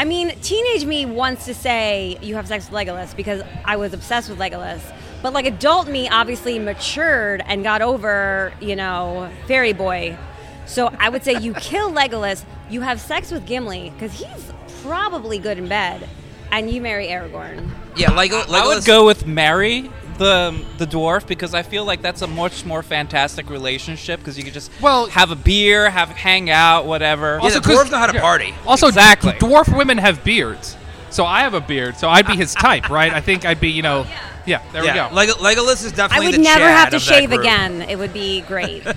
I 0.00 0.04
mean, 0.04 0.30
teenage 0.40 0.86
me 0.86 1.04
wants 1.04 1.44
to 1.44 1.52
say 1.52 2.16
you 2.22 2.34
have 2.36 2.48
sex 2.48 2.70
with 2.70 2.74
Legolas 2.74 3.14
because 3.14 3.42
I 3.66 3.76
was 3.76 3.92
obsessed 3.92 4.30
with 4.30 4.38
Legolas. 4.38 4.80
But 5.20 5.34
like 5.34 5.44
adult 5.44 5.88
me 5.88 6.08
obviously 6.08 6.58
matured 6.58 7.42
and 7.44 7.62
got 7.62 7.82
over, 7.82 8.50
you 8.62 8.76
know, 8.76 9.30
Fairy 9.46 9.74
Boy. 9.74 10.16
So 10.64 10.90
I 10.98 11.10
would 11.10 11.22
say 11.22 11.34
you 11.38 11.52
kill 11.52 11.92
Legolas, 11.92 12.46
you 12.70 12.80
have 12.80 12.98
sex 12.98 13.30
with 13.30 13.44
Gimli 13.44 13.90
because 13.90 14.12
he's 14.14 14.50
probably 14.82 15.38
good 15.38 15.58
in 15.58 15.68
bed, 15.68 16.08
and 16.50 16.70
you 16.70 16.80
marry 16.80 17.08
Aragorn. 17.08 17.68
Yeah, 17.94 18.12
Leg- 18.14 18.30
Legolas. 18.30 18.54
I 18.54 18.66
would 18.68 18.84
go 18.86 19.04
with 19.04 19.26
Mary, 19.26 19.90
the 20.20 20.30
um, 20.50 20.64
the 20.78 20.86
dwarf, 20.86 21.26
because 21.26 21.54
I 21.54 21.62
feel 21.62 21.84
like 21.84 22.02
that's 22.02 22.20
a 22.22 22.26
much 22.26 22.64
more 22.64 22.82
fantastic 22.82 23.48
relationship 23.50 24.20
because 24.20 24.36
you 24.38 24.44
could 24.44 24.52
just 24.52 24.70
Well- 24.80 25.06
have 25.06 25.30
a 25.30 25.34
beer, 25.36 25.88
have 25.90 26.10
hang 26.10 26.50
out, 26.50 26.84
whatever. 26.84 27.40
Yeah, 27.42 27.48
the 27.50 27.56
Also, 27.56 27.60
'cause- 27.60 27.76
dwarves 27.86 27.90
know 27.90 27.98
how 27.98 28.06
to 28.06 28.14
yeah. 28.14 28.20
party. 28.20 28.54
Also, 28.66 28.86
Exactly. 28.86 29.32
dwarf 29.32 29.74
women 29.76 29.98
have 29.98 30.22
beards. 30.22 30.76
So 31.08 31.24
I 31.24 31.40
have 31.40 31.54
a 31.54 31.60
beard, 31.60 31.96
so 31.98 32.08
I'd 32.08 32.26
be 32.26 32.36
his 32.36 32.54
type, 32.66 32.88
right? 32.90 33.12
I 33.12 33.20
think 33.20 33.44
I'd 33.44 33.58
be, 33.60 33.70
you 33.70 33.82
know, 33.82 34.06
oh, 34.06 34.12
yeah. 34.46 34.60
There 34.72 34.84
yeah, 34.84 35.08
we 35.08 35.10
go. 35.10 35.14
Leg- 35.16 35.56
Legolas 35.56 35.84
is 35.84 35.90
definitely. 35.92 36.26
I 36.26 36.30
would 36.30 36.38
the 36.38 36.42
never 36.44 36.60
Chad 36.60 36.78
have 36.78 36.90
to 36.90 37.00
shave 37.00 37.32
again. 37.32 37.82
It 37.82 37.98
would 37.98 38.12
be 38.12 38.42
great. 38.42 38.84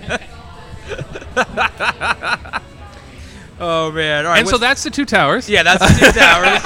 Oh 3.60 3.92
man! 3.92 4.26
All 4.26 4.32
right. 4.32 4.40
and 4.40 4.48
so 4.50 4.58
that's 4.58 4.84
the 4.84 4.90
two 4.90 5.06
towers. 5.06 5.48
yeah, 5.48 5.62
that's 5.64 5.80
the 5.80 6.12
two 6.12 6.12
towers. 6.20 6.60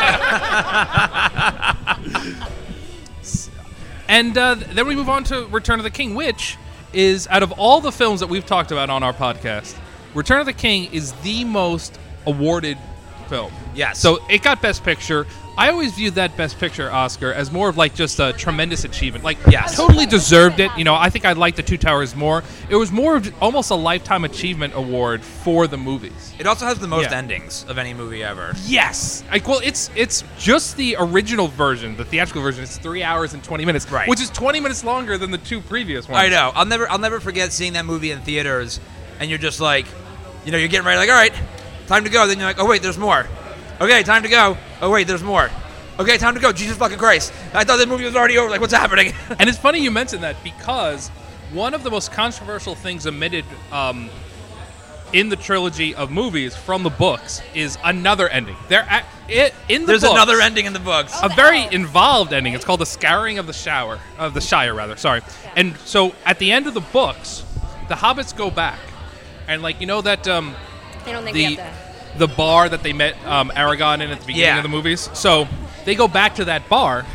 And 4.07 4.37
uh, 4.37 4.55
then 4.55 4.87
we 4.87 4.95
move 4.95 5.09
on 5.09 5.23
to 5.25 5.45
Return 5.47 5.79
of 5.79 5.83
the 5.83 5.91
King, 5.91 6.15
which 6.15 6.57
is 6.93 7.27
out 7.27 7.43
of 7.43 7.51
all 7.53 7.81
the 7.81 7.91
films 7.91 8.21
that 8.21 8.27
we've 8.27 8.45
talked 8.45 8.71
about 8.71 8.89
on 8.89 9.03
our 9.03 9.13
podcast, 9.13 9.75
Return 10.13 10.39
of 10.39 10.45
the 10.45 10.53
King 10.53 10.91
is 10.93 11.13
the 11.21 11.43
most 11.43 11.99
awarded 12.25 12.77
film. 13.27 13.51
Yes. 13.75 13.99
So 13.99 14.25
it 14.29 14.41
got 14.41 14.61
Best 14.61 14.83
Picture. 14.83 15.27
I 15.57 15.69
always 15.71 15.93
viewed 15.93 16.15
that 16.15 16.37
Best 16.37 16.59
Picture 16.59 16.91
Oscar 16.91 17.33
as 17.33 17.51
more 17.51 17.67
of 17.67 17.77
like 17.77 17.95
just 17.95 18.19
a 18.19 18.31
tremendous 18.33 18.83
achievement. 18.83 19.23
Like, 19.23 19.37
Yes. 19.49 19.75
totally 19.75 20.05
deserved 20.05 20.59
it. 20.59 20.69
You 20.77 20.83
know, 20.83 20.93
I 20.93 21.09
think 21.09 21.25
I 21.25 21.33
liked 21.33 21.57
The 21.57 21.63
Two 21.63 21.77
Towers 21.77 22.15
more. 22.15 22.43
It 22.69 22.75
was 22.75 22.91
more 22.91 23.15
of 23.15 23.33
almost 23.41 23.71
a 23.71 23.75
lifetime 23.75 24.23
achievement 24.23 24.73
award 24.75 25.23
for 25.23 25.65
the 25.65 25.77
movies. 25.77 26.33
it 26.37 26.45
also 26.45 26.65
has 26.65 26.77
the 26.77 26.87
most 26.87 27.09
Yeah. 27.09 27.17
endings 27.17 27.65
of 27.67 27.79
any 27.79 27.95
movie 27.95 28.23
ever. 28.23 28.53
Yes. 28.67 29.23
Like, 29.31 29.47
well, 29.47 29.59
it's 29.63 29.89
it's 29.95 30.23
just 30.37 30.77
the 30.77 30.95
original 30.99 31.47
version, 31.47 31.97
the 31.97 32.05
theatrical 32.05 32.43
version. 32.43 32.63
It's 32.63 32.77
three 32.77 33.01
hours 33.01 33.33
and 33.33 33.43
twenty 33.43 33.65
minutes, 33.65 33.89
Right. 33.91 34.07
Which 34.07 34.21
is 34.21 34.29
twenty 34.29 34.59
minutes 34.59 34.83
longer 34.83 35.17
than 35.17 35.31
the 35.31 35.39
two 35.39 35.59
previous 35.61 36.07
ones. 36.07 36.23
I 36.23 36.29
know. 36.29 36.51
I'll 36.53 36.65
never. 36.65 36.87
I'll 36.91 36.99
never 36.99 37.19
forget 37.19 37.51
seeing 37.51 37.73
that 37.73 37.85
movie 37.85 38.11
in 38.11 38.19
theaters, 38.21 38.79
and 39.19 39.27
you're 39.29 39.39
just 39.39 39.59
like, 39.59 39.87
you 40.45 40.51
know, 40.51 40.59
you're 40.59 40.67
getting 40.67 40.85
ready, 40.85 40.99
like, 40.99 41.09
all 41.09 41.15
right, 41.15 41.33
time 41.87 42.03
to 42.03 42.11
go. 42.11 42.27
Then 42.27 42.37
you're 42.37 42.47
like, 42.47 42.59
oh 42.59 42.65
wait, 42.67 42.83
there's 42.83 42.99
more. 42.99 43.25
Okay, 43.81 44.03
time 44.03 44.21
to 44.21 44.29
go. 44.29 44.55
Oh 44.81 44.89
wait, 44.91 45.07
there's 45.07 45.23
more. 45.23 45.49
Okay, 45.99 46.17
time 46.17 46.35
to 46.35 46.39
go. 46.39 46.51
Jesus 46.51 46.77
fucking 46.77 46.97
Christ! 46.99 47.33
I 47.53 47.63
thought 47.63 47.77
the 47.77 47.87
movie 47.87 48.05
was 48.05 48.15
already 48.15 48.37
over. 48.37 48.49
Like, 48.49 48.61
what's 48.61 48.73
happening? 48.73 49.13
And 49.39 49.49
it's 49.49 49.57
funny 49.57 49.79
you 49.79 49.89
mentioned 49.91 50.23
that 50.23 50.35
because 50.43 51.09
one 51.51 51.73
of 51.73 51.83
the 51.83 51.89
most 51.89 52.11
controversial 52.11 52.75
things 52.75 53.07
omitted 53.07 53.45
um, 53.71 54.09
in 55.13 55.29
the 55.29 55.35
trilogy 55.35 55.95
of 55.95 56.11
movies 56.11 56.55
from 56.55 56.83
the 56.83 56.89
books 56.89 57.41
is 57.55 57.77
another 57.83 58.27
ending. 58.29 58.55
There, 58.67 58.85
a- 58.89 59.05
it 59.31 59.53
in 59.69 59.81
the 59.81 59.87
there's 59.87 60.01
books, 60.01 60.13
another 60.13 60.39
ending 60.41 60.65
in 60.65 60.73
the 60.73 60.79
books. 60.79 61.17
a 61.23 61.29
very 61.29 61.63
involved 61.73 62.31
ending. 62.33 62.53
It's 62.53 62.65
called 62.65 62.81
the 62.81 62.85
Scouring 62.85 63.39
of 63.39 63.47
the 63.47 63.53
Shower 63.53 63.99
of 64.19 64.33
the 64.33 64.41
Shire, 64.41 64.73
rather. 64.75 64.95
Sorry. 64.97 65.21
And 65.55 65.75
so 65.77 66.13
at 66.25 66.37
the 66.39 66.51
end 66.51 66.67
of 66.67 66.73
the 66.73 66.81
books, 66.81 67.43
the 67.87 67.95
hobbits 67.95 68.35
go 68.35 68.51
back, 68.51 68.79
and 69.47 69.61
like 69.63 69.79
you 69.81 69.87
know 69.87 70.01
that 70.01 70.27
um, 70.27 70.53
they 71.05 71.11
don't 71.13 71.23
think 71.23 71.33
we 71.35 71.55
the 71.55 71.61
have 71.61 71.73
to. 71.85 71.86
The 72.17 72.27
bar 72.27 72.67
that 72.69 72.83
they 72.83 72.93
met 72.93 73.15
um, 73.25 73.49
Aragorn 73.51 74.01
in 74.01 74.09
at 74.11 74.19
the 74.19 74.25
beginning 74.25 74.47
Yeah. 74.49 74.57
of 74.57 74.63
the 74.63 74.69
movies. 74.69 75.09
So 75.13 75.47
they 75.85 75.95
go 75.95 76.07
back 76.07 76.35
to 76.35 76.45
that 76.45 76.67
bar, 76.69 77.05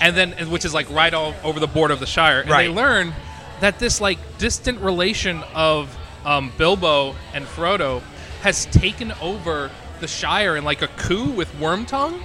and 0.00 0.16
then 0.16 0.32
which 0.50 0.64
is 0.64 0.74
like 0.74 0.90
right 0.90 1.12
all 1.14 1.34
over 1.44 1.60
the 1.60 1.66
border 1.66 1.94
of 1.94 2.00
the 2.00 2.06
Shire, 2.06 2.40
and 2.40 2.50
Right. 2.50 2.66
they 2.66 2.72
learn 2.74 3.12
that 3.60 3.78
this 3.78 4.00
like 4.00 4.18
distant 4.38 4.80
relation 4.80 5.42
of 5.54 5.96
um, 6.24 6.52
Bilbo 6.58 7.14
and 7.32 7.44
Frodo 7.46 8.02
has 8.42 8.66
taken 8.66 9.12
over 9.22 9.70
the 10.00 10.08
Shire 10.08 10.56
in 10.56 10.64
like 10.64 10.82
a 10.82 10.88
coup 10.88 11.30
with 11.30 11.50
Wormtongue, 11.58 12.20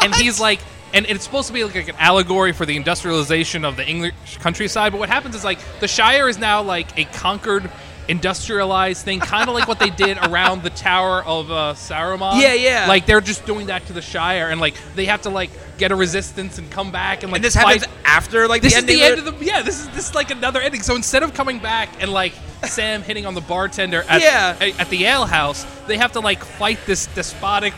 and 0.04 0.14
he's 0.14 0.38
like. 0.40 0.60
And 0.94 1.04
it's 1.06 1.24
supposed 1.24 1.48
to 1.48 1.52
be 1.52 1.62
like 1.64 1.88
an 1.88 1.96
allegory 1.98 2.52
for 2.52 2.64
the 2.64 2.76
industrialization 2.76 3.64
of 3.66 3.76
the 3.76 3.86
English 3.86 4.14
countryside. 4.38 4.92
But 4.92 4.98
what 4.98 5.08
happens 5.10 5.34
is 5.34 5.44
like 5.44 5.58
the 5.80 5.88
Shire 5.88 6.26
is 6.28 6.38
now 6.38 6.62
like 6.62 6.96
a 6.96 7.04
conquered, 7.06 7.68
industrialized 8.08 9.04
thing, 9.04 9.20
kind 9.20 9.48
of 9.48 9.54
like 9.54 9.66
what 9.68 9.78
they 9.78 9.90
did 9.90 10.18
around 10.22 10.62
the 10.62 10.70
Tower 10.70 11.24
of 11.24 11.50
uh, 11.50 11.74
Saruman. 11.74 12.40
Yeah, 12.40 12.54
yeah. 12.54 12.86
Like 12.88 13.06
they're 13.06 13.20
just 13.20 13.46
doing 13.46 13.66
that 13.66 13.86
to 13.86 13.92
the 13.92 14.02
Shire, 14.02 14.48
and 14.50 14.60
like 14.60 14.74
they 14.94 15.06
have 15.06 15.22
to 15.22 15.30
like 15.30 15.50
get 15.78 15.92
a 15.92 15.96
resistance 15.96 16.58
and 16.58 16.70
come 16.70 16.90
back 16.90 17.22
and 17.22 17.30
like 17.30 17.38
and 17.40 17.44
this 17.44 17.54
fight. 17.54 17.82
happens 17.82 17.98
after 18.04 18.48
like 18.48 18.62
This 18.62 18.72
the 18.72 18.78
is 18.78 18.84
the 18.86 19.02
end 19.02 19.18
of 19.18 19.24
the 19.38 19.44
yeah. 19.44 19.62
This 19.62 19.80
is 19.80 19.88
this 19.90 20.08
is 20.08 20.14
like 20.14 20.30
another 20.30 20.60
ending. 20.60 20.82
So 20.82 20.94
instead 20.96 21.22
of 21.22 21.34
coming 21.34 21.58
back 21.58 21.88
and 22.02 22.12
like 22.12 22.32
Sam 22.64 23.02
hitting 23.02 23.26
on 23.26 23.34
the 23.34 23.40
bartender 23.42 24.04
at 24.08 24.20
Yeah. 24.22 24.56
at, 24.60 24.80
at 24.80 24.90
the 24.90 25.04
ale 25.04 25.26
house, 25.26 25.64
they 25.86 25.96
have 25.98 26.12
to 26.12 26.20
like 26.20 26.42
fight 26.44 26.78
this 26.86 27.06
despotic 27.08 27.74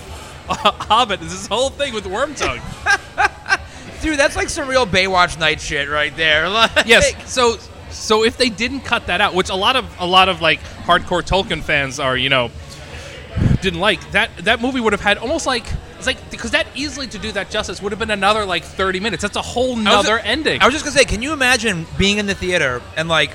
uh, 0.49 0.55
hobbit. 0.73 1.21
This 1.21 1.47
whole 1.47 1.71
thing 1.71 1.93
with 1.95 2.05
Wormtongue. 2.05 2.63
Dude, 4.01 4.17
that's 4.17 4.37
like 4.37 4.49
some 4.49 4.69
real 4.69 4.87
Baywatch 4.87 5.39
night 5.41 5.61
shit 5.61 5.89
right 5.89 6.17
there. 6.17 6.49
Like, 6.49 6.71
yes. 6.87 7.13
So 7.33 7.57
so 7.91 8.25
if 8.25 8.37
they 8.37 8.49
didn't 8.49 8.81
cut 8.81 9.07
that 9.07 9.21
out, 9.21 9.35
which 9.35 9.51
a 9.51 9.55
lot 9.55 9.77
of 9.77 9.85
a 9.99 10.07
lot 10.07 10.29
of 10.29 10.41
like 10.41 10.61
hardcore 10.85 11.23
Tolkien 11.23 11.63
fans 11.63 11.99
are, 12.01 12.17
you 12.17 12.29
know, 12.29 12.51
didn't 13.61 13.81
like 13.81 14.11
that 14.13 14.31
that 14.39 14.61
movie 14.61 14.81
would 14.81 14.93
have 14.93 15.01
had 15.03 15.19
almost 15.19 15.47
like 15.47 15.65
it's 15.97 16.07
like 16.07 16.31
because 16.31 16.53
that 16.53 16.67
easily 16.77 17.07
to 17.09 17.19
do 17.19 17.33
that 17.33 17.51
justice 17.51 17.83
would 17.83 17.91
have 17.93 17.99
been 17.99 18.11
another 18.11 18.45
like 18.47 18.63
30 18.65 19.01
minutes. 19.01 19.23
That's 19.23 19.37
a 19.37 19.43
whole 19.43 19.77
I 19.89 19.97
was- 19.97 20.09
ending. 20.25 20.61
I 20.63 20.67
was 20.67 20.75
just 20.75 20.85
gonna 20.85 20.97
say, 20.97 21.05
can 21.05 21.23
you 21.23 21.33
imagine 21.33 21.87
being 21.97 22.19
in 22.19 22.27
the 22.27 22.35
theater 22.35 22.81
and 22.97 23.09
like, 23.09 23.33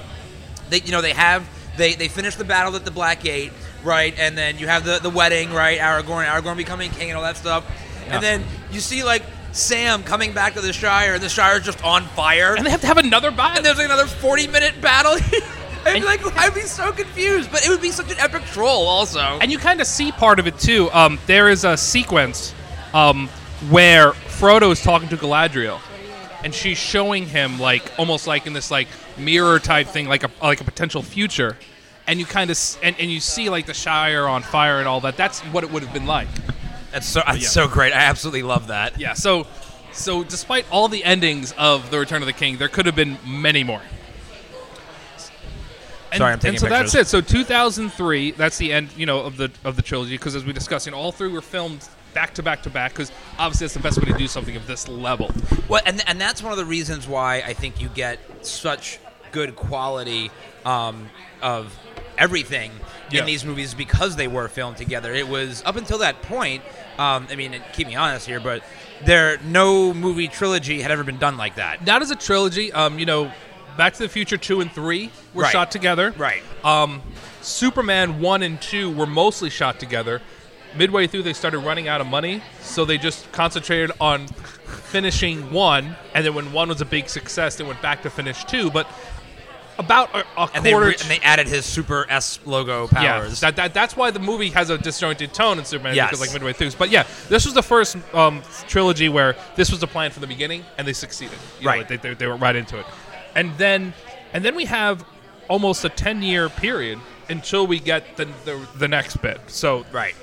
they, 0.70 0.80
you 0.82 0.92
know, 0.92 1.02
they 1.02 1.14
have 1.14 1.48
they 1.78 1.94
they 1.96 2.08
finish 2.08 2.36
the 2.36 2.46
battle 2.46 2.76
at 2.76 2.86
the 2.86 2.92
Black 2.92 3.22
Gate, 3.22 3.52
right, 3.84 4.14
and 4.18 4.38
then 4.38 4.58
you 4.60 4.68
have 4.68 4.86
the 4.86 5.00
the 5.00 5.10
wedding, 5.10 5.52
right, 5.52 5.78
Aragorn, 5.80 6.26
Aragorn 6.28 6.56
becoming 6.56 6.90
king 6.92 7.10
and 7.10 7.18
all 7.18 7.24
that 7.24 7.36
stuff, 7.38 7.66
Yeah. 8.08 8.16
and 8.16 8.24
then 8.24 8.44
you 8.72 8.80
see 8.80 9.04
like 9.04 9.24
Sam 9.54 10.04
coming 10.04 10.34
back 10.34 10.56
to 10.56 10.62
the 10.62 10.74
Shire, 10.74 11.14
and 11.14 11.24
the 11.24 11.30
Shire 11.30 11.58
is 11.58 11.64
just 11.64 11.84
on 11.84 12.04
fire, 12.04 12.56
and 12.56 12.66
they 12.66 12.72
have 12.72 12.82
to 12.82 12.88
have 12.88 12.98
another 12.98 13.32
battle. 13.32 13.58
and 13.58 13.66
there's 13.66 13.78
like 13.78 13.86
another 13.86 14.08
forty 14.08 14.48
minute 14.48 14.82
battle. 14.82 15.14
I'd 15.86 16.00
be 16.00 16.06
like, 16.06 16.26
I'd 16.38 16.54
be 16.54 16.62
so 16.62 16.92
confused, 16.92 17.52
but 17.52 17.66
it 17.66 17.70
would 17.70 17.82
be 17.82 17.92
such 17.92 18.10
an 18.12 18.18
epic 18.18 18.44
troll, 18.46 18.88
also. 18.88 19.20
And 19.20 19.52
you 19.52 19.58
kind 19.58 19.82
of 19.82 19.88
see 19.88 20.12
part 20.12 20.40
of 20.40 20.48
it 20.48 20.58
too. 20.58 20.90
Um, 20.92 21.20
there 21.28 21.50
is 21.50 21.66
a 21.66 21.76
sequence 21.76 22.56
um, 22.94 23.28
where 23.70 24.12
Frodo 24.12 24.72
is 24.72 24.82
talking 24.82 25.10
to 25.10 25.18
Galadriel, 25.18 25.80
and 26.44 26.54
she's 26.54 26.78
showing 26.78 27.28
him 27.28 27.60
like 27.60 27.84
almost 28.00 28.28
like 28.28 28.48
in 28.48 28.54
this 28.54 28.72
like 28.72 28.88
mirror 29.18 29.60
type 29.60 29.88
thing, 29.88 30.08
like 30.08 30.24
a 30.24 30.32
like 30.42 30.62
a 30.62 30.64
potential 30.64 31.02
future. 31.02 31.58
And 32.08 32.20
you 32.20 32.26
kind 32.26 32.50
of 32.50 32.60
and, 32.82 32.96
and 33.00 33.12
you 33.12 33.20
see 33.20 33.50
like 33.50 33.66
the 33.66 33.74
Shire 33.74 34.26
on 34.28 34.42
fire 34.42 34.80
and 34.80 34.88
all 34.88 35.02
that. 35.02 35.16
That's 35.16 35.42
what 35.42 35.64
it 35.64 35.72
would 35.72 35.84
have 35.84 35.94
been 35.94 36.06
like. 36.08 36.28
That's 36.94 37.08
so 37.08 37.22
that's 37.26 37.42
yeah. 37.42 37.48
so 37.50 37.68
great. 37.68 37.92
I 37.92 38.04
absolutely 38.04 38.44
love 38.44 38.68
that. 38.68 39.00
Yeah. 39.00 39.14
So 39.14 39.46
So, 39.94 40.24
despite 40.24 40.66
all 40.72 40.88
the 40.88 41.04
endings 41.04 41.54
of 41.58 41.92
The 41.92 42.00
Return 42.00 42.22
of 42.22 42.26
the 42.26 42.34
King, 42.34 42.58
there 42.58 42.68
could 42.68 42.88
have 42.88 42.96
been 42.96 43.18
many 43.26 43.64
more. 43.64 43.82
And, 46.12 46.20
Sorry, 46.20 46.34
I'm 46.34 46.40
taking 46.40 46.56
and 46.56 46.60
so 46.60 46.70
that's 46.70 46.96
it. 46.96 47.08
So 47.08 47.22
2003, 47.22 48.32
that's 48.32 48.58
the 48.58 48.72
end, 48.72 48.90
you 48.96 49.06
know, 49.06 49.22
of 49.22 49.38
the 49.38 49.52
of 49.64 49.76
the 49.76 49.82
trilogy. 49.82 50.16
Because 50.16 50.36
as 50.36 50.46
we 50.46 50.54
discussed, 50.54 50.86
you 50.86 50.92
know, 50.92 50.98
all 50.98 51.12
three 51.12 51.32
were 51.32 51.42
filmed 51.42 51.88
back 52.14 52.36
to 52.36 52.44
back 52.44 52.64
to 52.64 52.70
back. 52.70 52.92
Because 52.92 53.12
obviously, 53.40 53.66
that's 53.66 53.74
the 53.76 53.80
best 53.80 54.00
way 54.00 54.12
to 54.12 54.18
do 54.18 54.28
something 54.28 54.56
of 54.56 54.68
this 54.68 54.88
level. 54.88 55.32
Well, 55.68 55.82
and 55.86 56.08
and 56.08 56.20
that's 56.20 56.44
one 56.44 56.52
of 56.52 56.58
the 56.58 56.66
reasons 56.66 57.08
why 57.08 57.38
I 57.38 57.54
think 57.54 57.82
you 57.82 57.90
get 57.90 58.20
such 58.46 59.00
good 59.32 59.56
quality 59.56 60.30
um, 60.66 61.10
of 61.42 61.76
everything 62.18 62.72
Yeah. 63.14 63.22
in 63.22 63.26
these 63.28 63.46
movies 63.46 63.74
because 63.74 64.16
they 64.16 64.28
were 64.28 64.48
filmed 64.48 64.78
together. 64.78 65.14
It 65.14 65.28
was 65.28 65.62
up 65.66 65.76
until 65.76 66.00
that 66.00 66.22
point. 66.24 66.64
Um, 66.98 67.28
I 67.30 67.36
mean, 67.36 67.62
keep 67.74 67.88
me 67.88 67.96
honest 67.96 68.28
here, 68.28 68.40
but 68.40 68.64
there 69.06 69.38
no 69.46 69.94
movie 69.94 70.28
trilogy 70.28 70.82
had 70.82 70.92
ever 70.92 71.04
been 71.04 71.18
done 71.20 71.38
like 71.38 71.56
that. 71.56 71.86
Not 71.86 72.02
as 72.02 72.12
a 72.12 72.16
trilogy. 72.16 72.72
Um, 72.74 73.00
you 73.00 73.06
know, 73.06 73.32
Back 73.78 73.94
to 73.94 74.00
the 74.04 74.10
Future 74.10 74.38
two 74.38 74.62
and 74.62 74.72
three 74.72 75.10
were 75.34 75.44
Right. 75.44 75.52
shot 75.52 75.72
together. 75.72 76.14
Right. 76.18 76.44
Um, 76.64 77.02
Superman 77.42 78.20
one 78.22 78.44
and 78.44 78.62
two 78.62 78.92
were 78.92 79.08
mostly 79.08 79.50
shot 79.50 79.80
together. 79.80 80.22
Midway 80.76 81.06
through, 81.08 81.24
they 81.24 81.34
started 81.34 81.60
running 81.60 81.88
out 81.88 82.02
of 82.02 82.08
money, 82.08 82.42
so 82.62 82.84
they 82.86 82.98
just 82.98 83.32
concentrated 83.32 83.92
on 84.02 84.28
finishing 84.28 85.52
one. 85.52 85.96
And 86.14 86.26
then 86.26 86.34
when 86.34 86.52
one 86.52 86.70
was 86.70 86.82
a 86.82 86.86
big 86.86 87.10
success, 87.10 87.56
they 87.56 87.64
went 87.64 87.82
back 87.82 88.02
to 88.04 88.10
finish 88.10 88.44
two. 88.46 88.72
But 88.72 88.88
about 89.80 90.14
a, 90.16 90.24
a 90.38 90.50
And 90.54 90.64
they, 90.66 90.72
quarter. 90.72 90.88
re- 90.88 90.96
and 91.02 91.10
they 91.10 91.20
added 91.20 91.48
his 91.48 91.66
Super 91.66 92.06
S 92.10 92.40
logo 92.46 92.88
yeah, 92.94 93.20
powers. 93.20 93.40
that, 93.40 93.56
that, 93.56 93.74
that's 93.74 93.96
why 93.98 94.12
the 94.12 94.20
movie 94.20 94.50
has 94.52 94.70
a 94.70 94.78
disjointed 94.78 95.34
tone 95.34 95.58
in 95.60 95.66
Superman 95.66 95.96
Yes. 95.96 96.10
because 96.12 96.22
like 96.22 96.34
midway 96.34 96.54
through. 96.54 96.72
But 96.78 96.90
yeah, 96.92 97.06
this 97.30 97.46
was 97.46 97.54
the 97.54 97.64
first 97.64 97.98
um, 98.14 98.42
trilogy 98.68 99.10
where 99.10 99.36
this 99.56 99.72
was 99.72 99.80
the 99.80 99.88
plan 99.88 100.12
from 100.12 100.22
the 100.22 100.28
beginning, 100.28 100.64
and 100.78 100.88
they 100.88 100.94
succeeded. 100.94 101.38
You 101.60 101.66
know, 101.66 101.72
Right. 101.72 101.88
they, 101.88 101.98
they, 101.98 102.14
they 102.14 102.28
were 102.28 102.36
right 102.38 102.56
into 102.56 102.78
it, 102.80 102.86
and 103.36 103.56
then 103.58 103.94
and 104.34 104.44
then 104.46 104.56
we 104.56 104.66
have 104.66 105.06
almost 105.50 105.84
a 105.86 105.90
ten 105.90 106.22
year 106.22 106.50
period 106.50 107.00
until 107.30 107.66
we 107.68 107.80
get 107.80 108.16
the 108.18 108.26
the, 108.46 108.68
the 108.78 108.88
next 108.88 109.22
bit. 109.22 109.40
So 109.48 109.86
right. 109.92 110.16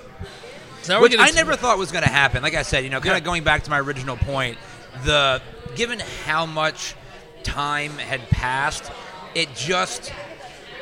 so 0.82 1.00
Which 1.02 1.14
I 1.18 1.30
never 1.30 1.56
thought 1.56 1.76
was 1.78 1.90
going 1.92 2.04
to 2.04 2.10
happen. 2.10 2.42
Like 2.42 2.54
I 2.54 2.62
said, 2.62 2.84
you 2.84 2.90
know, 2.90 2.98
kind 3.00 3.12
Yeah. 3.12 3.16
of 3.18 3.24
going 3.24 3.42
back 3.44 3.64
to 3.64 3.70
my 3.70 3.80
original 3.80 4.16
point, 4.16 4.58
the 5.04 5.42
given 5.76 6.00
how 6.24 6.46
much 6.46 6.94
time 7.42 7.92
had 7.92 8.20
passed, 8.30 8.90
it 9.34 9.54
just 9.54 10.12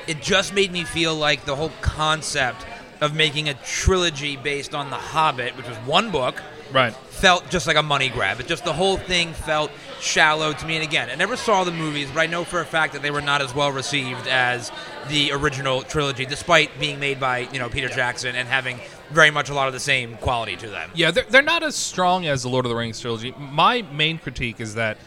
it 0.06 0.22
just 0.22 0.54
made 0.54 0.72
me 0.72 0.84
feel 0.84 1.14
like 1.14 1.44
the 1.44 1.54
whole 1.54 1.72
concept 1.82 2.64
of 3.00 3.14
making 3.14 3.48
a 3.48 3.54
trilogy 3.54 4.36
based 4.36 4.74
on 4.74 4.90
The 4.90 4.96
Hobbit, 4.96 5.56
which 5.56 5.68
was 5.68 5.76
one 5.78 6.10
book, 6.10 6.42
right. 6.72 6.92
felt 6.92 7.48
just 7.50 7.66
like 7.66 7.76
a 7.76 7.82
money 7.82 8.08
grab. 8.08 8.40
It 8.40 8.46
just 8.46 8.64
the 8.64 8.72
whole 8.72 8.96
thing 8.96 9.32
felt 9.32 9.70
shallow 10.00 10.52
to 10.52 10.66
me. 10.66 10.76
And 10.76 10.84
again, 10.84 11.10
I 11.10 11.14
never 11.14 11.36
saw 11.36 11.64
the 11.64 11.70
movies, 11.70 12.08
but 12.12 12.20
I 12.20 12.26
know 12.26 12.44
for 12.44 12.60
a 12.60 12.64
fact 12.64 12.94
that 12.94 13.02
they 13.02 13.10
were 13.10 13.20
not 13.20 13.42
as 13.42 13.54
well 13.54 13.70
received 13.70 14.26
as 14.26 14.72
the 15.08 15.32
original 15.32 15.82
trilogy, 15.82 16.26
despite 16.26 16.78
being 16.80 16.98
made 16.98 17.20
by 17.20 17.40
you 17.52 17.58
know 17.58 17.68
Peter 17.68 17.88
Jackson 17.88 18.34
and 18.34 18.48
having 18.48 18.80
very 19.10 19.30
much 19.30 19.48
a 19.48 19.54
lot 19.54 19.68
of 19.68 19.74
the 19.74 19.80
same 19.80 20.16
quality 20.16 20.56
to 20.56 20.68
them. 20.68 20.90
Yeah, 20.94 21.10
they're, 21.10 21.24
they're 21.24 21.42
not 21.42 21.62
as 21.62 21.76
strong 21.76 22.26
as 22.26 22.42
the 22.42 22.48
Lord 22.48 22.64
of 22.64 22.70
the 22.70 22.76
Rings 22.76 23.00
trilogy. 23.00 23.34
My 23.38 23.82
main 23.82 24.18
critique 24.18 24.60
is 24.60 24.74
that 24.74 24.98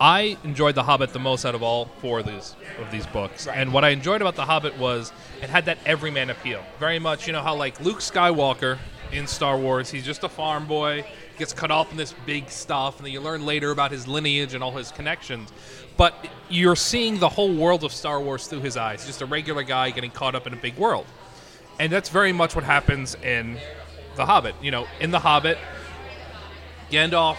I 0.00 0.36
enjoyed 0.42 0.74
The 0.74 0.82
Hobbit 0.82 1.12
the 1.12 1.20
most 1.20 1.44
out 1.44 1.54
of 1.54 1.62
all 1.62 1.86
four 2.00 2.18
of 2.18 2.26
these 2.26 2.56
of 2.80 2.90
these 2.90 3.06
books. 3.06 3.46
And 3.46 3.72
what 3.72 3.84
I 3.84 3.90
enjoyed 3.90 4.20
about 4.20 4.34
The 4.34 4.44
Hobbit 4.44 4.76
was 4.76 5.12
it 5.40 5.48
had 5.48 5.66
that 5.66 5.78
everyman 5.86 6.30
appeal. 6.30 6.64
Very 6.80 6.98
much, 6.98 7.26
you 7.26 7.32
know 7.32 7.42
how 7.42 7.54
like 7.54 7.80
Luke 7.80 8.00
Skywalker 8.00 8.78
in 9.12 9.26
Star 9.28 9.56
Wars, 9.56 9.90
he's 9.90 10.04
just 10.04 10.24
a 10.24 10.28
farm 10.28 10.66
boy, 10.66 11.04
gets 11.38 11.52
cut 11.52 11.70
off 11.70 11.92
in 11.92 11.96
this 11.96 12.12
big 12.26 12.50
stuff, 12.50 12.96
and 12.96 13.06
then 13.06 13.12
you 13.12 13.20
learn 13.20 13.46
later 13.46 13.70
about 13.70 13.92
his 13.92 14.08
lineage 14.08 14.54
and 14.54 14.64
all 14.64 14.72
his 14.72 14.90
connections. 14.90 15.52
But 15.96 16.26
you're 16.48 16.74
seeing 16.74 17.20
the 17.20 17.28
whole 17.28 17.54
world 17.54 17.84
of 17.84 17.92
Star 17.92 18.20
Wars 18.20 18.48
through 18.48 18.62
his 18.62 18.76
eyes. 18.76 19.06
Just 19.06 19.22
a 19.22 19.26
regular 19.26 19.62
guy 19.62 19.90
getting 19.90 20.10
caught 20.10 20.34
up 20.34 20.48
in 20.48 20.52
a 20.52 20.56
big 20.56 20.76
world. 20.76 21.06
And 21.78 21.92
that's 21.92 22.08
very 22.08 22.32
much 22.32 22.56
what 22.56 22.64
happens 22.64 23.14
in 23.22 23.58
The 24.16 24.26
Hobbit. 24.26 24.56
You 24.60 24.72
know, 24.72 24.88
in 25.00 25.12
The 25.12 25.20
Hobbit, 25.20 25.58
Gandalf 26.90 27.36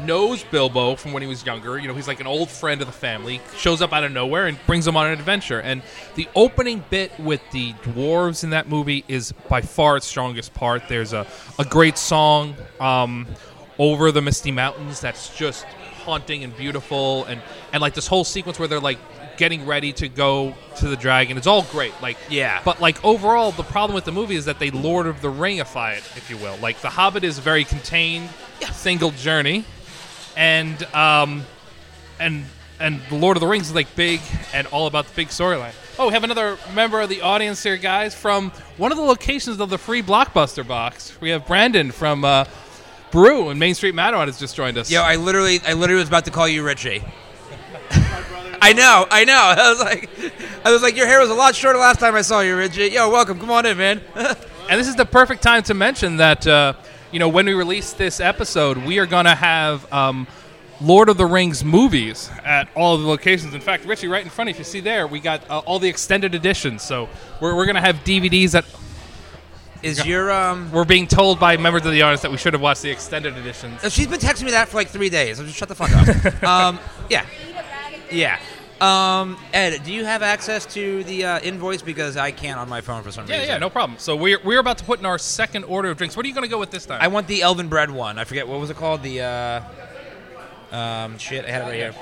knows 0.00 0.42
Bilbo 0.44 0.96
from 0.96 1.12
when 1.12 1.22
he 1.22 1.28
was 1.28 1.44
younger. 1.44 1.78
You 1.78 1.86
know, 1.88 1.94
he's 1.94 2.08
like 2.08 2.20
an 2.20 2.26
old 2.26 2.48
friend 2.48 2.80
of 2.80 2.86
the 2.86 2.92
family. 2.92 3.40
Shows 3.56 3.82
up 3.82 3.92
out 3.92 4.04
of 4.04 4.12
nowhere 4.12 4.46
and 4.46 4.58
brings 4.66 4.86
him 4.86 4.96
on 4.96 5.06
an 5.06 5.12
adventure. 5.12 5.60
And 5.60 5.82
the 6.14 6.28
opening 6.34 6.84
bit 6.90 7.18
with 7.20 7.40
the 7.52 7.72
dwarves 7.74 8.44
in 8.44 8.50
that 8.50 8.68
movie 8.68 9.04
is 9.08 9.32
by 9.48 9.60
far 9.60 9.96
its 9.96 10.06
strongest 10.06 10.54
part. 10.54 10.88
There's 10.88 11.12
a, 11.12 11.26
a 11.58 11.64
great 11.64 11.98
song 11.98 12.56
um, 12.80 13.26
over 13.78 14.10
the 14.12 14.22
misty 14.22 14.50
mountains 14.50 15.00
that's 15.00 15.36
just 15.36 15.64
haunting 16.04 16.42
and 16.42 16.56
beautiful, 16.56 17.24
and 17.26 17.40
and 17.72 17.80
like 17.80 17.94
this 17.94 18.08
whole 18.08 18.24
sequence 18.24 18.58
where 18.58 18.66
they're 18.66 18.80
like 18.80 18.98
getting 19.36 19.64
ready 19.64 19.92
to 19.92 20.08
go 20.08 20.54
to 20.76 20.88
the 20.88 20.96
dragon. 20.96 21.36
It's 21.38 21.46
all 21.46 21.62
great. 21.70 21.92
Like 22.02 22.16
Yeah. 22.28 22.60
but 22.64 22.80
like 22.80 23.02
overall, 23.04 23.50
the 23.52 23.62
problem 23.62 23.94
with 23.94 24.04
the 24.04 24.12
movie 24.12 24.34
is 24.36 24.44
that 24.46 24.58
they 24.58 24.70
Lord 24.70 25.06
of 25.06 25.22
the 25.22 25.28
Ringify 25.32 25.96
it, 25.96 26.04
if 26.16 26.28
you 26.28 26.36
will. 26.38 26.56
Like 26.58 26.80
The 26.80 26.90
Hobbit 26.90 27.24
is 27.24 27.38
a 27.38 27.40
very 27.40 27.64
contained, 27.64 28.28
single 28.72 29.10
journey, 29.12 29.64
and 30.36 30.82
um, 30.94 31.44
and 32.18 32.44
and 32.80 33.00
the 33.08 33.16
Lord 33.16 33.36
of 33.36 33.40
the 33.40 33.46
Rings 33.46 33.68
is 33.68 33.74
like 33.74 33.94
big 33.94 34.20
and 34.52 34.66
all 34.68 34.86
about 34.86 35.06
the 35.06 35.14
big 35.14 35.28
storyline. 35.28 35.72
Oh, 35.98 36.08
we 36.08 36.14
have 36.14 36.24
another 36.24 36.58
member 36.74 37.00
of 37.00 37.08
the 37.08 37.20
audience 37.20 37.62
here, 37.62 37.76
guys, 37.76 38.14
from 38.14 38.50
one 38.76 38.90
of 38.92 38.98
the 38.98 39.04
locations 39.04 39.60
of 39.60 39.70
the 39.70 39.78
free 39.78 40.02
Blockbuster 40.02 40.66
box. 40.66 41.18
We 41.20 41.30
have 41.30 41.46
Brandon 41.46 41.92
from 41.92 42.24
uh, 42.24 42.46
Brew 43.12 43.50
and 43.50 43.60
Main 43.60 43.74
Street 43.74 43.94
Matterhorn 43.94 44.26
has 44.26 44.38
just 44.38 44.56
joined 44.56 44.78
us. 44.78 44.90
Yo, 44.90 45.02
I 45.02 45.16
literally, 45.16 45.60
I 45.66 45.74
literally 45.74 46.00
was 46.00 46.08
about 46.08 46.24
to 46.24 46.30
call 46.30 46.48
you 46.48 46.64
Richie. 46.64 47.04
I 48.62 48.72
know, 48.72 49.06
I 49.10 49.24
know. 49.24 49.36
I 49.36 49.70
was 49.70 49.80
like, 49.80 50.10
I 50.64 50.72
was 50.72 50.82
like, 50.82 50.96
your 50.96 51.06
hair 51.06 51.20
was 51.20 51.30
a 51.30 51.34
lot 51.34 51.54
shorter 51.54 51.78
last 51.78 52.00
time 52.00 52.14
I 52.14 52.22
saw 52.22 52.40
you, 52.40 52.56
Richie. 52.56 52.88
Yo, 52.88 53.10
welcome. 53.10 53.38
Come 53.38 53.50
on 53.50 53.66
in, 53.66 53.76
man. 53.76 54.00
And 54.70 54.80
this 54.80 54.86
is 54.86 54.94
the 54.94 55.04
perfect 55.04 55.42
time 55.42 55.64
to 55.64 55.74
mention 55.74 56.18
that, 56.18 56.46
uh, 56.46 56.74
you 57.12 57.18
know, 57.18 57.28
when 57.28 57.46
we 57.46 57.52
release 57.52 57.92
this 57.92 58.20
episode, 58.20 58.78
we 58.78 58.98
are 58.98 59.06
going 59.06 59.26
to 59.26 59.34
have 59.34 59.90
um, 59.92 60.26
Lord 60.80 61.08
of 61.10 61.18
the 61.18 61.26
Rings 61.26 61.62
movies 61.62 62.30
at 62.42 62.68
all 62.74 62.94
of 62.94 63.02
the 63.02 63.06
locations. 63.06 63.54
In 63.54 63.60
fact, 63.60 63.84
Richie, 63.84 64.08
right 64.08 64.24
in 64.24 64.30
front 64.30 64.50
of 64.50 64.58
you, 64.58 64.64
see 64.64 64.80
there, 64.80 65.06
we 65.06 65.20
got 65.20 65.48
uh, 65.50 65.58
all 65.60 65.78
the 65.78 65.88
extended 65.88 66.34
editions. 66.34 66.82
So 66.82 67.08
we're, 67.40 67.54
we're 67.54 67.66
going 67.66 67.76
to 67.76 67.82
have 67.82 67.96
DVDs 67.96 68.52
that 68.52 68.64
Is 69.82 70.04
your 70.06 70.32
um? 70.32 70.72
we're 70.72 70.86
being 70.86 71.06
told 71.06 71.38
by 71.38 71.56
members 71.58 71.84
of 71.84 71.92
the 71.92 72.00
audience 72.02 72.22
that 72.22 72.30
we 72.30 72.38
should 72.38 72.54
have 72.54 72.62
watched 72.62 72.82
the 72.82 72.90
extended 72.90 73.36
editions. 73.36 73.84
Uh, 73.84 73.90
She's 73.90 74.06
been 74.06 74.18
texting 74.18 74.44
me 74.44 74.52
that 74.52 74.68
for 74.68 74.78
like 74.78 74.88
three 74.88 75.10
days. 75.10 75.38
I'm 75.38 75.46
just 75.46 75.58
shut 75.58 75.68
the 75.68 75.74
fuck 75.74 75.90
up. 75.92 76.42
um, 76.48 76.80
yeah, 77.10 77.26
yeah. 78.10 78.40
Um, 78.82 79.36
Ed, 79.52 79.84
do 79.84 79.92
you 79.92 80.04
have 80.04 80.22
access 80.22 80.66
to 80.74 81.04
the 81.04 81.24
uh, 81.24 81.40
invoice 81.40 81.82
because 81.82 82.16
I 82.16 82.32
can't 82.32 82.58
on 82.58 82.68
my 82.68 82.80
phone 82.80 83.02
for 83.04 83.12
some 83.12 83.26
Yeah, 83.28 83.36
reason? 83.36 83.48
yeah, 83.50 83.58
no 83.58 83.70
problem. 83.70 83.98
So 83.98 84.16
we're, 84.16 84.40
we're 84.42 84.58
about 84.58 84.78
to 84.78 84.84
put 84.84 84.98
in 84.98 85.06
our 85.06 85.18
second 85.18 85.64
order 85.64 85.90
of 85.90 85.98
drinks. 85.98 86.16
What 86.16 86.24
are 86.24 86.28
you 86.28 86.34
going 86.34 86.42
to 86.44 86.50
go 86.50 86.58
with 86.58 86.70
this 86.72 86.84
time? 86.84 86.98
I 87.00 87.06
want 87.08 87.28
the 87.28 87.42
Elven 87.42 87.68
bread 87.68 87.90
one. 87.92 88.18
I 88.18 88.24
forget 88.24 88.48
what 88.48 88.58
was 88.58 88.70
it 88.70 88.76
called. 88.76 89.02
The 89.02 89.20
uh, 89.20 90.76
um, 90.76 91.16
shit, 91.18 91.44
I 91.44 91.50
had 91.50 91.62
it 91.62 91.64
right 91.66 91.74
here. 91.74 91.94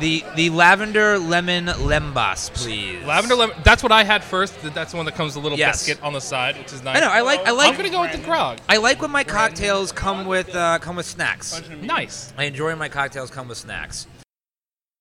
The 0.00 0.24
the 0.36 0.50
lavender 0.50 1.18
lemon 1.18 1.66
lembas, 1.66 2.52
please. 2.54 3.02
Lavender 3.04 3.34
lemon. 3.34 3.56
That's 3.64 3.82
what 3.82 3.90
I 3.90 4.04
had 4.04 4.22
first. 4.22 4.54
That's 4.74 4.92
the 4.92 4.96
one 4.96 5.06
that 5.06 5.16
comes 5.16 5.34
with 5.34 5.42
a 5.42 5.44
little 5.44 5.58
Yes. 5.58 5.84
biscuit 5.84 6.04
on 6.04 6.12
the 6.12 6.20
side, 6.20 6.56
which 6.56 6.72
is 6.72 6.84
nice. 6.84 6.98
I 6.98 7.00
know. 7.00 7.08
I 7.08 7.22
like. 7.22 7.40
I 7.46 7.50
like. 7.50 7.68
I'm 7.70 7.74
going 7.74 7.86
to 7.86 7.90
go 7.90 8.02
with 8.02 8.12
the 8.12 8.18
grog. 8.18 8.58
I 8.68 8.76
like 8.76 9.02
when 9.02 9.10
my 9.10 9.24
cocktails 9.24 9.90
come 9.90 10.26
with 10.26 10.54
uh, 10.54 10.78
come 10.78 10.94
with 10.96 11.06
snacks. 11.06 11.60
Nice. 11.82 12.32
I 12.38 12.44
enjoy 12.44 12.66
when 12.66 12.78
my 12.78 12.88
cocktails 12.88 13.30
come 13.30 13.48
with 13.48 13.58
snacks. 13.58 14.06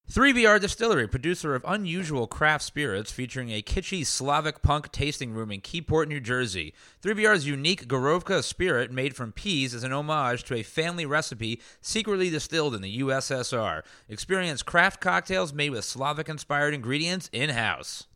3BR 0.09 0.61
Distillery, 0.61 1.05
producer 1.05 1.53
of 1.53 1.65
unusual 1.67 2.27
craft 2.27 2.63
spirits 2.63 3.11
featuring 3.11 3.49
a 3.49 3.61
kitschy 3.61 4.05
Slavic 4.05 4.61
punk 4.61 4.89
tasting 4.93 5.33
room 5.33 5.51
in 5.51 5.59
Keyport, 5.59 6.07
New 6.07 6.21
Jersey. 6.21 6.73
3BR's 7.03 7.45
unique 7.45 7.89
Gorovka 7.89 8.41
spirit 8.41 8.89
made 8.89 9.17
from 9.17 9.33
peas 9.33 9.73
is 9.73 9.83
an 9.83 9.91
homage 9.91 10.45
to 10.45 10.55
a 10.55 10.63
family 10.63 11.05
recipe 11.05 11.61
secretly 11.81 12.29
distilled 12.29 12.73
in 12.73 12.81
the 12.81 12.99
USSR. 13.01 13.81
Experience 14.07 14.63
craft 14.63 15.01
cocktails 15.01 15.51
made 15.51 15.71
with 15.71 15.83
Slavic 15.83 16.29
inspired 16.29 16.73
ingredients 16.73 17.29
in 17.33 17.49
house. 17.49 18.07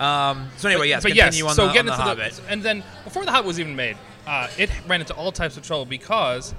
Um, 0.00 0.48
so 0.56 0.70
anyway, 0.70 0.88
yes, 0.88 1.02
but 1.02 1.10
continue 1.10 1.44
yes, 1.44 1.50
on 1.50 1.56
so 1.56 1.66
the, 1.66 1.74
getting 1.74 1.90
on 1.90 1.98
the 1.98 2.10
into 2.10 2.22
Hobbit. 2.22 2.32
the 2.32 2.50
and 2.50 2.62
then 2.62 2.82
before 3.04 3.26
the 3.26 3.32
Hobbit 3.32 3.46
was 3.46 3.60
even 3.60 3.76
made, 3.76 3.98
uh, 4.26 4.48
it 4.56 4.70
ran 4.88 5.00
into 5.02 5.12
all 5.12 5.30
types 5.30 5.58
of 5.58 5.62
trouble 5.62 5.84
because 5.84 6.54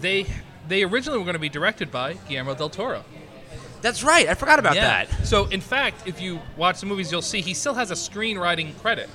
they 0.00 0.24
they 0.66 0.82
originally 0.82 1.18
were 1.18 1.24
going 1.24 1.34
to 1.34 1.38
be 1.38 1.50
directed 1.50 1.90
by 1.90 2.14
Guillermo 2.26 2.54
del 2.54 2.70
Toro. 2.70 3.04
That's 3.84 4.02
right. 4.02 4.26
I 4.28 4.32
forgot 4.34 4.58
about 4.58 4.76
Yeah. 4.76 5.04
that. 5.04 5.26
So 5.26 5.44
in 5.46 5.60
fact, 5.60 6.08
if 6.08 6.18
you 6.18 6.40
watch 6.56 6.80
the 6.80 6.86
movies, 6.86 7.12
you'll 7.12 7.20
see 7.20 7.42
he 7.42 7.52
still 7.52 7.74
has 7.74 7.90
a 7.90 7.94
screenwriting 7.94 8.76
credit. 8.80 9.10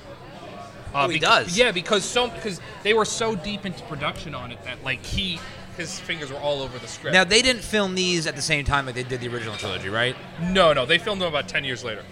Uh, 0.94 1.06
Oh, 1.06 1.08
he 1.08 1.18
does? 1.18 1.58
Yeah, 1.58 1.72
because 1.72 2.04
so 2.04 2.28
because 2.28 2.60
they 2.84 2.94
were 2.94 3.04
so 3.04 3.34
deep 3.34 3.66
into 3.66 3.82
production 3.84 4.32
on 4.34 4.52
it 4.52 4.62
that 4.64 4.82
like 4.84 5.04
he 5.04 5.40
his 5.76 5.98
fingers 5.98 6.30
were 6.30 6.38
all 6.38 6.62
over 6.62 6.78
the 6.78 6.86
script. 6.86 7.14
Now 7.14 7.24
they 7.24 7.42
didn't 7.42 7.62
film 7.62 7.96
these 7.96 8.28
at 8.28 8.36
the 8.36 8.42
same 8.42 8.64
time 8.64 8.86
like 8.86 8.94
they 8.94 9.02
did 9.02 9.20
the 9.20 9.28
original 9.28 9.56
trilogy, 9.56 9.88
right? 9.88 10.14
no, 10.40 10.72
no, 10.72 10.86
they 10.86 10.98
filmed 10.98 11.20
them 11.20 11.28
about 11.28 11.48
ten 11.48 11.64
years 11.64 11.82
later. 11.82 12.04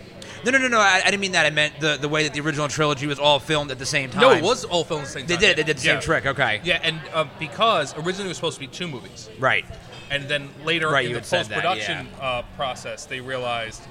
No, 0.45 0.51
no, 0.53 0.59
no, 0.59 0.69
no. 0.69 0.79
I, 0.81 1.01
I 1.05 1.11
didn't 1.11 1.21
mean 1.21 1.33
that. 1.33 1.47
I 1.47 1.51
meant 1.51 1.79
the 1.81 1.97
the 1.97 2.09
way 2.09 2.25
that 2.25 2.33
the 2.35 2.41
original 2.41 2.67
trilogy 2.69 3.07
was 3.07 3.19
all 3.21 3.39
filmed 3.41 3.71
at 3.71 3.79
the 3.79 3.87
same 3.87 4.11
time. 4.11 4.21
No, 4.21 4.31
it 4.33 4.43
was 4.43 4.65
all 4.65 4.83
filmed 4.85 5.03
at 5.03 5.07
the 5.07 5.13
same 5.13 5.23
time. 5.27 5.29
They 5.29 5.37
did. 5.47 5.57
They 5.57 5.63
did 5.65 5.77
the 5.77 5.83
same 5.83 6.01
trick. 6.01 6.27
Okay. 6.27 6.61
Yeah, 6.65 6.81
and 6.83 7.01
uh, 7.13 7.25
because 7.39 7.95
originally 7.97 8.27
it 8.27 8.29
was 8.29 8.37
supposed 8.37 8.55
to 8.55 8.61
be 8.61 8.67
two 8.69 8.89
movies, 8.89 9.29
Right. 9.39 9.65
And 10.11 10.29
then 10.29 10.49
later 10.65 10.89
Right, 10.89 11.07
in 11.07 11.13
the 11.13 11.19
had 11.19 11.27
said 11.27 11.47
that, 11.47 11.63
post 11.63 11.77
production 11.79 12.09
uh, 12.21 12.43
process, 12.57 13.05
they 13.07 13.21
realized 13.21 13.83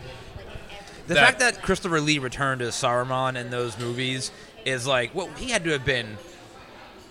The 1.08 1.14
That- 1.14 1.26
fact 1.26 1.40
that 1.40 1.62
Christopher 1.62 2.02
Lee 2.02 2.20
returned 2.20 2.62
as 2.62 2.74
Saruman 2.76 3.36
in 3.38 3.50
those 3.50 3.78
movies 3.78 4.32
is 4.66 4.86
like, 4.86 5.16
well, 5.16 5.28
he 5.38 5.50
had 5.52 5.64
to 5.64 5.72
have 5.72 5.86
been 5.86 6.18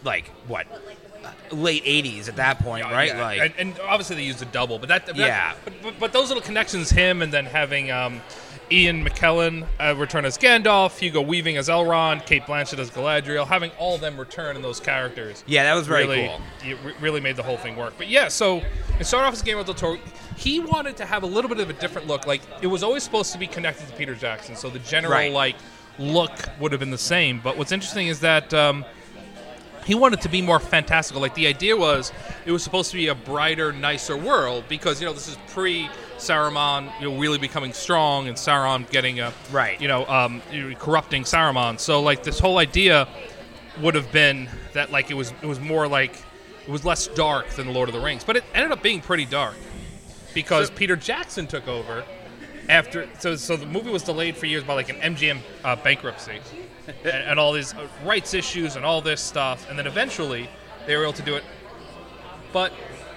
like 0.05 0.29
what, 0.47 0.67
late 1.51 1.85
'80s 1.85 2.29
at 2.29 2.37
that 2.37 2.59
point, 2.59 2.85
right? 2.85 3.09
Yeah, 3.09 3.23
Like, 3.23 3.41
and, 3.41 3.55
and 3.59 3.81
obviously 3.81 4.17
they 4.17 4.23
used 4.25 4.43
a 4.43 4.47
double, 4.47 4.79
but 4.79 4.89
that, 4.91 5.17
Yeah. 5.17 5.55
but, 5.65 5.73
but, 5.83 5.95
but 5.99 6.13
those 6.13 6.29
little 6.29 6.43
connections, 6.43 6.91
him 6.91 7.23
and 7.23 7.33
then 7.33 7.47
having 7.47 7.91
um, 7.91 8.21
Ian 8.71 9.05
McKellen 9.05 9.67
uh, 9.79 9.95
return 9.97 10.25
as 10.25 10.37
Gandalf, 10.37 10.99
Hugo 10.99 11.21
Weaving 11.21 11.57
as 11.57 11.69
Elrond, 11.69 12.27
Cate 12.27 12.43
Blanchett 12.43 12.79
as 12.79 12.91
Galadriel, 12.91 13.47
having 13.47 13.71
all 13.79 13.95
of 13.95 14.01
them 14.01 14.19
return 14.19 14.57
in 14.57 14.63
those 14.63 14.81
characters. 14.81 15.45
Yeah, 15.47 15.63
that 15.65 15.75
was 15.75 15.87
very 15.87 16.05
really, 16.07 16.27
cool. 16.29 16.41
It 16.65 16.79
re- 16.85 16.95
really 17.01 17.21
made 17.21 17.37
the 17.37 17.45
whole 17.45 17.57
thing 17.57 17.77
work. 17.77 17.95
But 17.97 18.09
yeah, 18.09 18.29
so 18.29 18.63
it 18.99 19.05
started 19.07 19.29
off 19.29 19.35
as 19.35 19.43
Guillermo 19.43 19.65
del 19.65 19.75
Toro. 19.75 19.99
He 20.37 20.59
wanted 20.59 20.97
to 20.97 21.07
have 21.07 21.23
a 21.23 21.27
little 21.27 21.49
bit 21.49 21.61
of 21.61 21.71
a 21.71 21.75
different 21.75 22.09
look. 22.09 22.27
Like 22.27 22.43
it 22.61 22.67
was 22.67 22.83
always 22.83 23.05
supposed 23.05 23.33
to 23.33 23.39
be 23.39 23.47
connected 23.47 23.87
to 23.87 23.93
Peter 23.95 24.15
Jackson, 24.15 24.57
so 24.57 24.69
the 24.69 24.81
general 24.81 25.13
Right. 25.13 25.33
like 25.33 25.57
look 25.99 26.33
would 26.59 26.73
have 26.73 26.81
been 26.81 26.91
the 26.91 26.99
same. 26.99 27.41
But 27.41 27.57
what's 27.57 27.73
interesting 27.73 28.09
is 28.09 28.21
that. 28.21 28.53
Um, 28.53 28.85
he 29.85 29.95
wanted 29.95 30.21
to 30.23 30.29
be 30.29 30.43
more 30.43 30.59
fantastical. 30.59 31.23
Like 31.23 31.37
the 31.37 31.47
idea 31.47 31.77
was, 31.77 32.11
it 32.45 32.51
was 32.51 32.65
supposed 32.65 32.91
to 32.91 32.97
be 32.97 33.07
a 33.07 33.15
brighter, 33.15 33.73
nicer 33.73 34.17
world 34.17 34.65
because 34.69 35.01
you 35.01 35.07
know 35.07 35.13
this 35.13 35.29
is 35.29 35.39
pre 35.47 35.89
Saruman, 36.19 36.91
you 37.01 37.11
know, 37.11 37.19
really 37.19 37.39
becoming 37.39 37.73
strong 37.73 38.29
and 38.29 38.37
Sauron 38.37 38.89
getting 38.91 39.21
a 39.21 39.33
Right. 39.51 39.81
you 39.81 39.89
know, 39.89 40.07
um, 40.07 40.43
corrupting 40.79 41.25
Saruman. 41.25 41.79
So 41.79 42.03
like 42.03 42.23
this 42.23 42.39
whole 42.39 42.59
idea 42.59 43.09
would 43.81 43.95
have 43.95 44.11
been 44.13 44.49
that 44.73 44.91
like 44.91 45.11
it 45.11 45.15
was 45.15 45.33
it 45.43 45.47
was 45.47 45.61
more 45.61 45.87
like 45.87 46.13
it 46.67 46.71
was 46.71 46.85
less 46.85 47.07
dark 47.09 47.49
than 47.51 47.67
the 47.67 47.73
Lord 47.73 47.89
of 47.89 47.95
the 47.95 48.01
Rings, 48.01 48.25
but 48.25 48.37
it 48.37 48.45
ended 48.55 48.73
up 48.73 48.83
being 48.83 49.01
pretty 49.01 49.25
dark 49.27 49.55
because 50.35 50.71
Peter 50.71 50.97
Jackson 50.97 51.47
took 51.47 51.69
over 51.69 52.05
after. 52.69 53.09
So 53.19 53.37
so 53.37 53.57
the 53.57 53.67
movie 53.67 53.91
was 53.91 54.03
delayed 54.03 54.37
for 54.37 54.47
years 54.47 54.65
by 54.65 54.75
like 54.75 54.89
an 54.89 54.97
MGM 55.15 55.39
uh, 55.65 55.77
bankruptcy 55.77 56.41
and, 57.05 57.07
and 57.07 57.39
all 57.41 57.53
these 57.53 57.75
uh, 57.75 57.87
rights 58.05 58.35
issues 58.35 58.77
and 58.77 58.85
all 58.85 59.01
this 59.01 59.21
stuff, 59.21 59.69
and 59.69 59.79
then 59.79 59.87
eventually 59.87 60.49
they 60.87 60.97
were 60.97 61.03
able 61.03 61.13
to 61.13 61.23
do 61.23 61.35
it. 61.37 61.45
But 62.53 62.73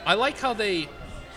I 0.05 0.15
like 0.15 0.37
how 0.37 0.53
they 0.53 0.89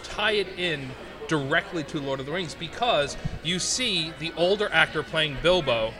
tie 0.02 0.32
it 0.32 0.48
in 0.58 0.90
directly 1.32 1.82
to 1.84 1.98
Lord 1.98 2.20
of 2.20 2.26
the 2.26 2.32
Rings 2.32 2.54
because 2.54 3.16
you 3.42 3.58
see 3.58 4.12
the 4.18 4.32
older 4.36 4.68
actor 4.70 5.02
playing 5.02 5.38
Bilbo, 5.42 5.94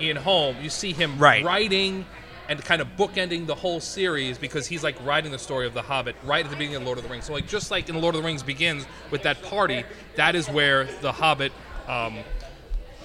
in 0.00 0.16
Home. 0.16 0.56
You 0.62 0.70
see 0.70 0.92
him 0.92 1.18
Right. 1.18 1.44
writing 1.44 2.06
and 2.48 2.62
kind 2.64 2.80
of 2.82 2.88
bookending 2.96 3.46
the 3.46 3.54
whole 3.54 3.78
series 3.80 4.38
because 4.38 4.66
he's 4.66 4.82
like 4.82 4.96
writing 5.04 5.30
the 5.32 5.38
story 5.38 5.66
of 5.66 5.74
the 5.74 5.82
Hobbit 5.82 6.16
right 6.24 6.44
at 6.44 6.50
the 6.50 6.56
beginning 6.56 6.76
of 6.76 6.82
Lord 6.84 6.96
of 6.98 7.04
the 7.04 7.10
Rings. 7.10 7.26
So 7.26 7.32
like 7.34 7.46
just 7.46 7.70
like 7.70 7.88
in 7.90 8.00
Lord 8.00 8.14
of 8.14 8.22
the 8.22 8.26
Rings 8.26 8.42
begins 8.42 8.86
with 9.10 9.22
that 9.22 9.42
party, 9.42 9.84
that 10.16 10.34
is 10.34 10.48
where 10.48 10.84
the 11.02 11.12
Hobbit 11.12 11.52
um, 11.86 12.18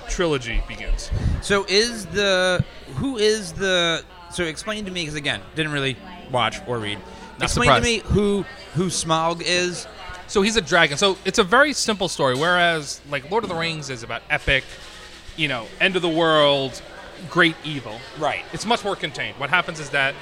trilogy 0.08 0.64
begins. 0.68 1.12
so 1.42 1.66
is 1.68 2.06
the 2.08 2.64
who 2.96 3.18
is 3.18 3.52
the? 3.54 4.04
So 4.32 4.44
explain 4.46 4.86
to 4.86 4.92
me 4.92 5.02
because 5.02 5.16
again, 5.16 5.42
didn't 5.56 5.74
really 5.74 5.98
watch 6.32 6.58
or 6.68 6.80
read. 6.80 6.98
Not 7.40 7.44
explain 7.44 7.68
surprised. 7.68 7.86
to 7.86 7.90
me 7.92 8.00
who 8.14 8.46
who 8.76 8.86
Smaug 8.88 9.42
is. 9.46 9.86
So 10.30 10.44
he's 10.44 10.56
a 10.56 10.62
dragon. 10.62 10.98
So 10.98 11.18
it's 11.26 11.40
a 11.40 11.44
very 11.44 11.74
simple 11.74 12.08
story. 12.08 12.36
Whereas 12.36 13.02
like 13.10 13.30
Lord 13.32 13.44
of 13.44 13.50
the 13.50 13.56
Rings 13.56 13.90
is 13.90 14.04
about 14.04 14.22
epic, 14.30 14.64
you 15.36 15.48
know, 15.48 15.66
end 15.82 15.96
of 15.96 16.02
the 16.04 16.10
world, 16.10 16.82
great 17.30 17.56
evil. 17.64 18.00
Right. 18.20 18.44
It's 18.54 18.66
much 18.66 18.84
more 18.84 18.96
contained. 18.96 19.38
What 19.40 19.50
happens 19.50 19.80
is 19.80 19.90
that 19.90 20.14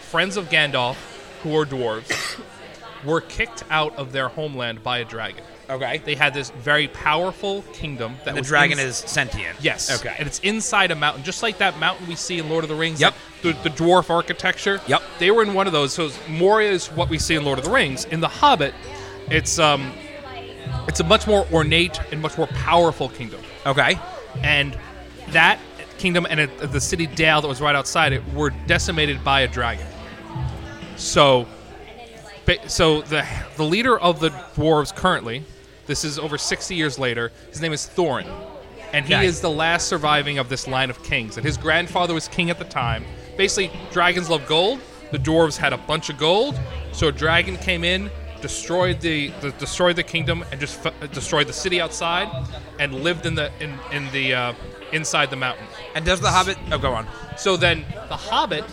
friends 0.00 0.36
of 0.38 0.48
Gandalf, 0.48 0.96
who 1.42 1.56
are 1.56 1.66
dwarves, 1.66 2.40
were 3.04 3.20
kicked 3.20 3.64
out 3.70 3.94
of 3.96 4.12
their 4.12 4.28
homeland 4.28 4.82
by 4.82 4.98
a 4.98 5.04
dragon. 5.04 5.44
Okay. 5.68 5.98
They 5.98 6.14
had 6.14 6.32
this 6.34 6.50
very 6.50 6.88
powerful 6.88 7.62
kingdom 7.74 8.16
that 8.24 8.28
And 8.28 8.38
the 8.38 8.42
dragon 8.42 8.78
ins- 8.78 9.04
is 9.04 9.10
sentient. 9.10 9.56
Yes. 9.60 10.00
Okay. 10.00 10.16
And 10.18 10.26
it's 10.26 10.40
inside 10.40 10.90
a 10.90 10.96
mountain, 10.96 11.22
just 11.22 11.42
like 11.42 11.58
that 11.58 11.78
mountain 11.78 12.08
we 12.08 12.16
see 12.16 12.38
in 12.38 12.48
Lord 12.48 12.64
of 12.64 12.70
the 12.70 12.74
Rings. 12.74 13.00
Yep. 13.00 13.14
The, 13.42 13.52
the 13.62 13.70
dwarf 13.70 14.10
architecture. 14.10 14.80
Yep. 14.86 15.02
They 15.18 15.30
were 15.30 15.42
in 15.42 15.52
one 15.52 15.66
of 15.66 15.72
those. 15.74 15.92
So 15.92 16.10
Moria 16.28 16.70
is 16.72 16.88
what 16.88 17.10
we 17.10 17.18
see 17.18 17.36
in 17.36 17.44
Lord 17.44 17.58
of 17.58 17.64
the 17.66 17.70
Rings. 17.70 18.06
In 18.06 18.20
The 18.20 18.28
Hobbit, 18.28 18.74
it's 19.30 19.58
um, 19.58 19.92
it's 20.88 21.00
a 21.00 21.04
much 21.04 21.26
more 21.26 21.46
ornate 21.52 22.00
and 22.12 22.20
much 22.20 22.36
more 22.36 22.46
powerful 22.48 23.08
kingdom. 23.08 23.40
okay. 23.66 23.98
And 24.42 24.76
that 25.28 25.58
kingdom 25.98 26.26
and 26.28 26.40
it, 26.40 26.72
the 26.72 26.80
city 26.80 27.06
Dale 27.06 27.40
that 27.40 27.48
was 27.48 27.60
right 27.60 27.74
outside 27.74 28.12
it 28.12 28.22
were 28.32 28.50
decimated 28.66 29.22
by 29.22 29.42
a 29.42 29.48
dragon. 29.48 29.86
So, 30.96 31.46
so 32.66 33.02
the 33.02 33.26
the 33.56 33.64
leader 33.64 33.98
of 33.98 34.20
the 34.20 34.30
dwarves 34.30 34.94
currently, 34.94 35.44
this 35.86 36.04
is 36.04 36.18
over 36.18 36.38
sixty 36.38 36.74
years 36.74 36.98
later. 36.98 37.32
His 37.50 37.60
name 37.60 37.72
is 37.72 37.86
Thorin, 37.86 38.28
and 38.92 39.04
he 39.06 39.14
is 39.14 39.40
the 39.40 39.50
last 39.50 39.88
surviving 39.88 40.38
of 40.38 40.48
this 40.48 40.66
line 40.66 40.90
of 40.90 41.02
kings. 41.02 41.36
And 41.36 41.44
his 41.44 41.56
grandfather 41.56 42.14
was 42.14 42.28
king 42.28 42.50
at 42.50 42.58
the 42.58 42.64
time. 42.64 43.04
Basically, 43.36 43.70
dragons 43.92 44.28
love 44.28 44.46
gold. 44.46 44.80
The 45.12 45.18
dwarves 45.18 45.56
had 45.56 45.72
a 45.72 45.78
bunch 45.78 46.08
of 46.08 46.18
gold, 46.18 46.58
so 46.92 47.08
a 47.08 47.12
dragon 47.12 47.56
came 47.56 47.82
in, 47.82 48.10
destroyed 48.40 49.00
the, 49.00 49.28
the 49.40 49.50
destroyed 49.52 49.96
the 49.96 50.02
kingdom, 50.02 50.44
and 50.50 50.60
just 50.60 50.84
f- 50.84 51.12
destroyed 51.12 51.46
the 51.46 51.52
city 51.52 51.80
outside, 51.80 52.28
and 52.78 52.94
lived 52.94 53.26
in 53.26 53.34
the 53.34 53.50
in 53.60 53.78
in 53.92 54.10
the 54.12 54.34
uh, 54.34 54.52
inside 54.92 55.30
the 55.30 55.36
mountain. 55.36 55.66
And 55.94 56.04
does 56.04 56.20
the 56.20 56.30
Hobbit? 56.30 56.58
Oh, 56.72 56.78
go 56.78 56.92
on. 56.92 57.06
So 57.36 57.56
then 57.56 57.84
the 58.08 58.16
Hobbit 58.16 58.64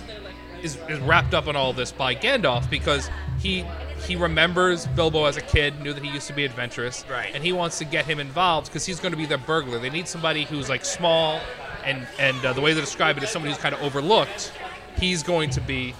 is, 0.61 0.77
is 0.89 0.99
wrapped 0.99 1.33
up 1.33 1.47
in 1.47 1.55
all 1.55 1.73
this 1.73 1.91
by 1.91 2.15
Gandalf 2.15 2.69
because 2.69 3.09
he 3.39 3.65
he 4.05 4.15
remembers 4.15 4.87
Bilbo 4.87 5.25
as 5.25 5.37
a 5.37 5.41
kid, 5.41 5.81
knew 5.81 5.93
that 5.93 6.03
he 6.03 6.11
used 6.11 6.27
to 6.27 6.33
be 6.33 6.45
adventurous, 6.45 7.03
Right. 7.09 7.31
And 7.33 7.43
he 7.43 7.51
wants 7.51 7.79
to 7.79 7.85
get 7.85 8.05
him 8.05 8.19
involved 8.19 8.67
because 8.67 8.85
he's 8.85 8.99
going 8.99 9.11
to 9.11 9.17
be 9.17 9.25
their 9.25 9.39
burglar. 9.39 9.79
They 9.79 9.89
need 9.89 10.07
somebody 10.07 10.43
who's 10.43 10.69
like 10.69 10.85
small, 10.85 11.39
and 11.83 12.07
and 12.19 12.43
uh, 12.45 12.53
the 12.53 12.61
way 12.61 12.73
they 12.73 12.81
describe 12.81 13.17
it 13.17 13.23
is 13.23 13.29
somebody 13.29 13.53
who's 13.53 13.61
kind 13.61 13.73
of 13.73 13.81
overlooked. 13.81 14.51
He's 14.97 15.23
going 15.23 15.49
to 15.51 15.61
be 15.61 15.93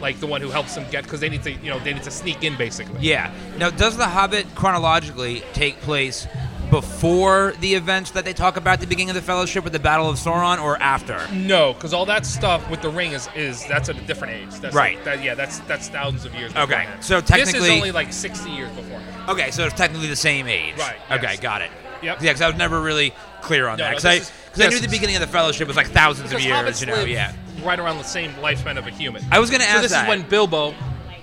like 0.00 0.20
the 0.20 0.26
one 0.26 0.40
who 0.40 0.50
helps 0.50 0.74
them 0.74 0.84
get 0.90 1.04
because 1.04 1.20
they 1.20 1.28
need 1.28 1.42
to 1.44 1.52
you 1.52 1.70
know 1.70 1.78
they 1.80 1.92
need 1.94 2.02
to 2.04 2.10
sneak 2.10 2.42
in 2.44 2.56
basically. 2.56 3.00
Yeah. 3.00 3.32
Now, 3.58 3.70
does 3.70 3.96
the 3.96 4.06
Hobbit 4.06 4.46
chronologically 4.54 5.42
take 5.52 5.80
place 5.80 6.26
before 6.70 7.54
the 7.60 7.74
events 7.74 8.10
that 8.10 8.24
they 8.24 8.32
talk 8.32 8.56
about 8.56 8.74
at 8.74 8.80
the 8.80 8.86
beginning 8.88 9.10
of 9.10 9.14
the 9.14 9.22
Fellowship 9.22 9.62
with 9.62 9.72
the 9.72 9.78
Battle 9.78 10.10
of 10.10 10.16
Sauron, 10.16 10.60
or 10.60 10.76
after? 10.82 11.24
No, 11.32 11.72
because 11.72 11.94
all 11.94 12.06
that 12.06 12.26
stuff 12.26 12.68
with 12.70 12.82
the 12.82 12.88
ring 12.90 13.12
is, 13.12 13.28
is 13.36 13.64
that's 13.66 13.88
at 13.88 13.96
a 13.96 14.00
different 14.02 14.34
age. 14.34 14.60
That's 14.60 14.74
Right. 14.74 14.96
Like, 14.96 15.04
that, 15.04 15.22
yeah, 15.22 15.34
that's 15.34 15.60
that's 15.60 15.88
thousands 15.88 16.24
of 16.24 16.34
years. 16.34 16.50
Okay, 16.52 16.64
beforehand. 16.66 17.04
so 17.04 17.20
this 17.20 17.28
technically- 17.30 17.68
is 17.68 17.76
only 17.76 17.92
like 17.92 18.12
sixty 18.12 18.50
years 18.50 18.70
before. 18.72 19.00
Okay, 19.28 19.50
so 19.52 19.64
it's 19.66 19.74
technically 19.74 20.08
the 20.08 20.16
same 20.16 20.48
age. 20.48 20.76
Right, 20.76 20.96
Okay, 21.12 21.22
yes. 21.32 21.40
got 21.40 21.62
it. 21.62 21.70
Yep. 22.02 22.20
Yeah, 22.20 22.28
because 22.32 22.42
I 22.42 22.46
was 22.48 22.56
never 22.56 22.80
really 22.80 23.14
clear 23.46 23.68
on 23.68 23.78
No, 23.78 23.84
that. 23.84 23.90
no, 23.90 23.96
Because 23.96 24.04
I, 24.04 24.18
this 24.18 24.32
'cause 24.52 24.60
I 24.66 24.68
knew 24.68 24.78
the 24.80 24.88
beginning 24.88 25.16
of 25.16 25.20
the 25.20 25.26
Fellowship 25.26 25.68
was 25.68 25.76
like 25.76 25.88
thousands 25.88 26.32
of 26.32 26.40
years. 26.40 26.80
You 26.80 26.86
know, 26.88 27.04
yeah. 27.04 27.32
right 27.64 27.78
around 27.78 27.98
the 27.98 28.04
same 28.04 28.32
lifespan 28.34 28.76
of 28.78 28.86
a 28.86 28.90
human. 28.90 29.24
I 29.32 29.38
was 29.38 29.50
gonna 29.50 29.64
ask. 29.64 29.76
so 29.76 29.82
this 29.82 29.92
that. 29.92 30.04
is 30.04 30.08
when 30.08 30.22
Bilbo 30.28 30.74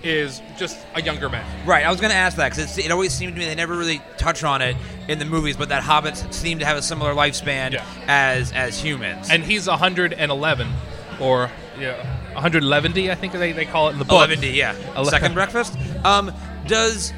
is 0.04 0.42
just 0.58 0.78
a 0.96 1.02
younger 1.02 1.30
man. 1.30 1.46
Right, 1.66 1.86
I 1.86 1.90
was 1.90 2.02
going 2.02 2.12
to 2.12 2.18
ask 2.18 2.36
that 2.36 2.50
because 2.52 2.78
it 2.78 2.92
always 2.92 3.14
seemed 3.14 3.36
to 3.36 3.40
me 3.40 3.46
they 3.46 3.56
never 3.56 3.74
really 3.78 4.02
touch 4.18 4.44
on 4.44 4.62
it 4.62 4.76
in 5.08 5.18
the 5.18 5.24
movies, 5.24 5.56
but 5.56 5.70
that 5.70 5.82
hobbits 5.82 6.30
seem 6.34 6.60
to 6.60 6.66
have 6.66 6.76
a 6.76 6.82
similar 6.82 7.14
lifespan 7.14 7.72
Yeah. 7.72 7.86
as 8.06 8.52
as 8.52 8.78
humans. 8.78 9.30
And 9.32 9.46
he's 9.46 9.66
111, 9.66 10.68
or 11.22 11.50
yeah, 11.80 11.94
111, 12.34 13.10
I 13.10 13.16
think 13.16 13.32
they, 13.32 13.54
they 13.54 13.64
call 13.64 13.88
it 13.88 13.94
in 13.94 14.00
the 14.00 14.04
book. 14.04 14.16
Eleventy, 14.18 14.50
yeah. 14.50 14.76
Second 15.06 15.36
breakfast. 15.36 15.74
Um, 16.04 16.34
does 16.68 17.14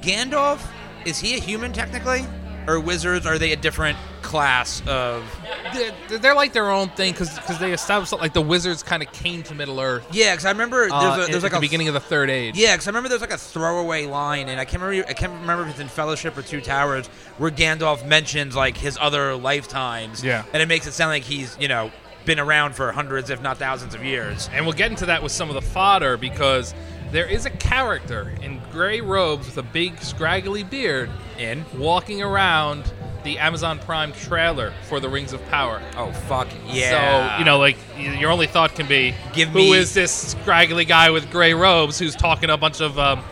Gandalf 0.00 0.60
is 1.04 1.18
he 1.18 1.36
a 1.36 1.40
human 1.40 1.74
technically, 1.74 2.24
or 2.66 2.80
wizards? 2.80 3.26
Are 3.26 3.38
they 3.38 3.52
a 3.52 3.56
different 3.56 3.98
class 4.26 4.82
of? 4.86 5.24
They're, 5.72 6.18
they're 6.18 6.34
like 6.34 6.52
their 6.52 6.70
own 6.70 6.88
thing 6.90 7.12
because 7.12 7.58
they 7.58 7.72
established 7.72 8.12
like 8.12 8.34
the 8.34 8.42
wizards 8.42 8.82
kind 8.82 9.02
of 9.02 9.10
came 9.12 9.42
to 9.44 9.54
Middle 9.54 9.80
Earth. 9.80 10.06
Yeah, 10.12 10.32
because 10.34 10.44
I 10.44 10.50
remember 10.50 10.80
there's, 10.80 10.92
uh, 10.92 11.24
a, 11.26 11.30
there's 11.30 11.42
like 11.42 11.52
the 11.52 11.58
a 11.58 11.60
beginning 11.60 11.88
of 11.88 11.94
the 11.94 12.00
Third 12.00 12.28
Age. 12.28 12.56
Yeah, 12.56 12.74
because 12.74 12.86
I 12.86 12.90
remember 12.90 13.08
there's 13.08 13.20
like 13.20 13.32
a 13.32 13.38
throwaway 13.38 14.06
line, 14.06 14.48
and 14.48 14.60
I 14.60 14.64
can't 14.64 14.82
remember. 14.82 15.08
I 15.08 15.14
can't 15.14 15.32
remember 15.32 15.64
if 15.64 15.70
it's 15.70 15.80
in 15.80 15.88
Fellowship 15.88 16.36
or 16.36 16.42
Two 16.42 16.60
Towers, 16.60 17.06
where 17.38 17.50
Gandalf 17.50 18.06
mentions 18.06 18.54
like 18.54 18.76
his 18.76 18.98
other 19.00 19.34
lifetimes. 19.36 20.22
Yeah. 20.22 20.44
and 20.52 20.62
it 20.62 20.66
makes 20.66 20.86
it 20.86 20.92
sound 20.92 21.10
like 21.10 21.22
he's 21.22 21.56
you 21.58 21.68
know 21.68 21.90
been 22.24 22.40
around 22.40 22.74
for 22.74 22.92
hundreds, 22.92 23.30
if 23.30 23.40
not 23.40 23.56
thousands, 23.56 23.94
of 23.94 24.04
years. 24.04 24.50
And 24.52 24.66
we'll 24.66 24.74
get 24.74 24.90
into 24.90 25.06
that 25.06 25.22
with 25.22 25.32
some 25.32 25.48
of 25.48 25.54
the 25.54 25.62
fodder 25.62 26.16
because 26.16 26.74
there 27.12 27.26
is 27.26 27.46
a 27.46 27.50
character 27.50 28.34
in 28.42 28.60
gray 28.72 29.00
robes 29.00 29.46
with 29.46 29.58
a 29.58 29.62
big 29.62 30.02
scraggly 30.02 30.64
beard 30.64 31.08
In 31.38 31.64
walking 31.78 32.20
around 32.20 32.92
the 33.26 33.38
Amazon 33.38 33.78
Prime 33.78 34.12
trailer 34.12 34.72
for 34.88 35.00
the 35.00 35.08
Rings 35.08 35.32
of 35.34 35.44
Power. 35.50 35.82
oh 35.96 36.12
fuck 36.12 36.48
yeah. 36.66 37.34
So, 37.34 37.38
you 37.40 37.44
know, 37.44 37.58
like, 37.58 37.76
y- 37.96 38.16
your 38.18 38.30
only 38.30 38.46
thought 38.46 38.74
can 38.74 38.86
be 38.88 39.14
Give 39.34 39.48
who 39.50 39.58
me- 39.58 39.72
is 39.76 39.92
this 39.92 40.12
scraggly 40.32 40.84
guy 40.86 41.10
with 41.10 41.30
gray 41.30 41.52
robes 41.52 41.98
who's 41.98 42.16
talking 42.16 42.46
to 42.48 42.54
a 42.54 42.56
bunch 42.56 42.80
of 42.80 42.98
um, 42.98 43.22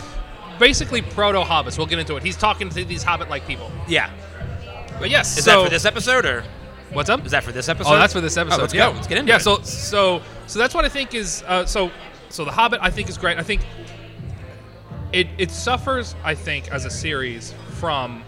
basically 0.59 1.01
proto 1.01 1.41
hobbits? 1.41 1.79
We'll 1.79 1.87
get 1.87 1.99
into 1.99 2.17
it. 2.17 2.23
He's 2.23 2.37
talking 2.37 2.69
to 2.69 2.85
these 2.85 3.03
hobbit 3.03 3.31
like 3.31 3.47
people. 3.47 3.73
yeah. 3.89 4.11
But 4.99 5.11
yes, 5.11 5.37
Is 5.39 5.45
so 5.45 5.61
that 5.61 5.65
for 5.65 5.71
this 5.71 5.85
episode 5.87 6.25
or? 6.27 6.45
What's 6.93 7.11
up? 7.11 7.25
Is 7.27 7.33
that 7.33 7.43
for 7.43 7.51
this 7.51 7.69
episode? 7.69 7.93
Oh, 7.95 7.97
that's 7.99 8.13
for 8.13 8.21
this 8.21 8.37
episode. 8.37 8.59
Oh, 8.59 8.63
let's 8.63 8.75
yeah. 8.75 8.91
go. 8.91 8.95
Let's 8.95 9.07
get 9.09 9.19
into 9.19 9.31
it. 9.31 9.33
yeah, 9.33 9.37
it. 9.39 9.41
so 9.41 9.61
so 9.63 10.23
so 10.47 10.59
that's 10.61 10.75
what 10.75 10.85
I 10.85 10.89
think 10.89 11.15
is 11.15 11.43
uh, 11.49 11.65
so 11.67 11.91
so 12.29 12.45
the 12.45 12.53
Hobbit 12.53 12.79
I 12.83 12.91
think 12.91 13.09
is 13.09 13.19
great. 13.19 13.37
I 13.39 13.43
think 13.43 13.63
it 15.13 15.27
it 15.39 15.51
suffers 15.51 16.15
I 16.23 16.35
think 16.35 16.71
as 16.71 16.85
a 16.85 16.91
series 16.91 17.53
from 17.81 18.23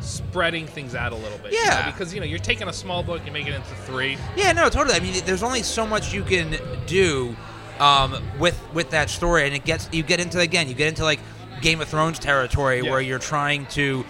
spreading 0.00 0.66
things 0.66 0.94
out 0.94 1.12
a 1.12 1.16
little 1.16 1.38
bit. 1.38 1.52
you 1.52 1.58
know, 1.58 1.64
Yeah. 1.70 1.90
because 1.90 2.12
you 2.14 2.20
know 2.20 2.26
you're 2.26 2.38
taking 2.38 2.68
a 2.68 2.72
small 2.72 3.02
book, 3.02 3.22
you 3.26 3.32
make 3.32 3.46
it 3.46 3.54
into 3.54 3.74
three. 3.86 4.16
Yeah, 4.36 4.52
no, 4.52 4.68
totally. 4.68 4.96
I 4.96 5.00
mean, 5.00 5.14
there's 5.26 5.42
only 5.42 5.62
so 5.62 5.86
much 5.86 6.12
you 6.12 6.22
can 6.22 6.56
do 6.86 7.36
um, 7.80 8.16
with 8.38 8.58
with 8.72 8.90
that 8.90 9.10
story, 9.10 9.46
and 9.46 9.54
it 9.54 9.64
gets 9.64 9.88
you 9.92 10.02
get 10.02 10.20
into 10.20 10.40
again, 10.40 10.68
you 10.68 10.74
get 10.74 10.88
into 10.88 11.02
like 11.04 11.20
Game 11.60 11.80
of 11.80 11.88
Thrones 11.88 12.18
territory 12.18 12.80
Yeah. 12.82 12.90
where 12.90 13.00
you're 13.00 13.18
trying 13.18 13.66
to, 13.66 14.04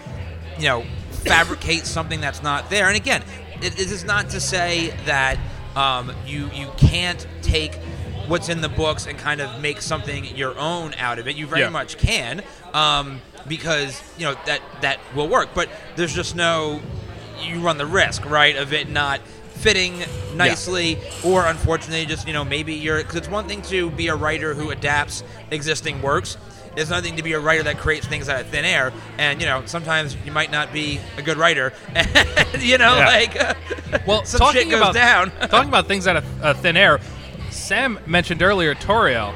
you 0.57 0.67
know, 0.67 0.83
fabricate 1.11 1.85
something 1.85 2.21
that's 2.21 2.41
not 2.43 2.69
there. 2.69 2.87
And 2.87 2.95
again, 2.95 3.23
it, 3.61 3.73
it 3.79 3.91
is 3.91 4.03
not 4.03 4.29
to 4.31 4.39
say 4.39 4.89
that 5.05 5.37
um, 5.75 6.11
you 6.25 6.49
you 6.53 6.67
can't 6.77 7.25
take 7.41 7.75
what's 8.27 8.49
in 8.49 8.61
the 8.61 8.69
books 8.69 9.07
and 9.07 9.17
kind 9.17 9.41
of 9.41 9.59
make 9.59 9.81
something 9.81 10.23
your 10.35 10.55
own 10.59 10.93
out 10.99 11.17
of 11.17 11.27
it. 11.27 11.35
You 11.35 11.47
very 11.47 11.61
Yeah. 11.61 11.69
much 11.69 11.97
can, 11.97 12.43
um, 12.73 13.21
because 13.47 14.01
you 14.17 14.25
know 14.25 14.35
that 14.45 14.61
that 14.81 14.99
will 15.15 15.27
work. 15.27 15.49
But 15.53 15.69
there's 15.95 16.13
just 16.13 16.35
no 16.35 16.81
you 17.41 17.59
run 17.61 17.77
the 17.77 17.85
risk, 17.85 18.25
right, 18.25 18.55
of 18.55 18.73
it 18.73 18.89
not 18.89 19.21
fitting 19.21 19.99
nicely, 20.35 20.97
or 21.23 21.45
unfortunately, 21.45 22.05
just 22.05 22.27
you 22.27 22.33
know 22.33 22.43
maybe 22.45 22.73
you're 22.73 22.97
because 22.97 23.15
it's 23.15 23.29
one 23.29 23.47
thing 23.47 23.61
to 23.63 23.89
be 23.91 24.07
a 24.07 24.15
writer 24.15 24.53
who 24.53 24.71
adapts 24.71 25.23
existing 25.51 26.01
works. 26.01 26.37
It's 26.75 26.89
another 26.91 27.05
thing 27.07 27.17
to 27.17 27.23
be 27.23 27.33
a 27.33 27.39
writer 27.39 27.63
that 27.63 27.77
creates 27.79 28.05
things 28.05 28.29
out 28.29 28.39
of 28.41 28.47
thin 28.47 28.63
air, 28.63 28.93
and 29.17 29.41
you 29.41 29.47
know 29.47 29.63
sometimes 29.65 30.15
you 30.25 30.31
might 30.31 30.51
not 30.51 30.71
be 30.71 30.99
a 31.17 31.21
good 31.21 31.37
writer, 31.37 31.73
and 31.95 32.61
you 32.61 32.77
know 32.77 32.95
Yeah. 32.97 33.05
like 33.07 34.05
Well, 34.07 34.23
some 34.25 34.39
talking 34.39 34.61
shit 34.61 34.69
goes 34.71 34.81
about 34.81 34.93
down. 34.93 35.31
talking 35.49 35.67
about 35.69 35.87
things 35.87 36.07
out 36.07 36.17
of 36.17 36.43
uh, 36.43 36.53
thin 36.53 36.77
air. 36.77 36.99
Sam 37.49 37.99
mentioned 38.05 38.41
earlier 38.43 38.75
Tauriel, 38.75 39.33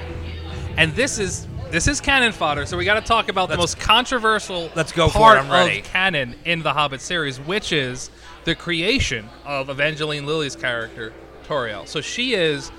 and 0.78 0.94
this 0.94 1.18
is 1.18 1.48
this 1.74 1.88
is 1.88 2.00
canon 2.00 2.32
fodder. 2.32 2.66
So 2.68 2.78
we 2.78 2.86
got 2.86 2.94
to 3.00 3.02
talk 3.02 3.30
about 3.30 3.50
the 3.50 3.58
Let's- 3.58 3.76
most 3.76 3.80
controversial 3.80 4.70
Let's 4.76 4.92
go 4.92 5.10
for 5.10 5.18
it, 5.18 5.20
part 5.20 5.38
I'm 5.40 5.50
ready. 5.52 5.80
of 5.80 5.86
canon 5.86 6.36
in 6.46 6.62
the 6.62 6.72
Hobbit 6.72 7.02
series, 7.02 7.40
which 7.40 7.72
is 7.72 8.12
the 8.46 8.54
creation 8.54 9.28
of 9.44 9.70
Evangeline 9.72 10.28
Lilly's 10.28 10.56
character 10.56 11.12
Tauriel. 11.48 11.88
So 11.88 12.00
she 12.00 12.36
is 12.36 12.72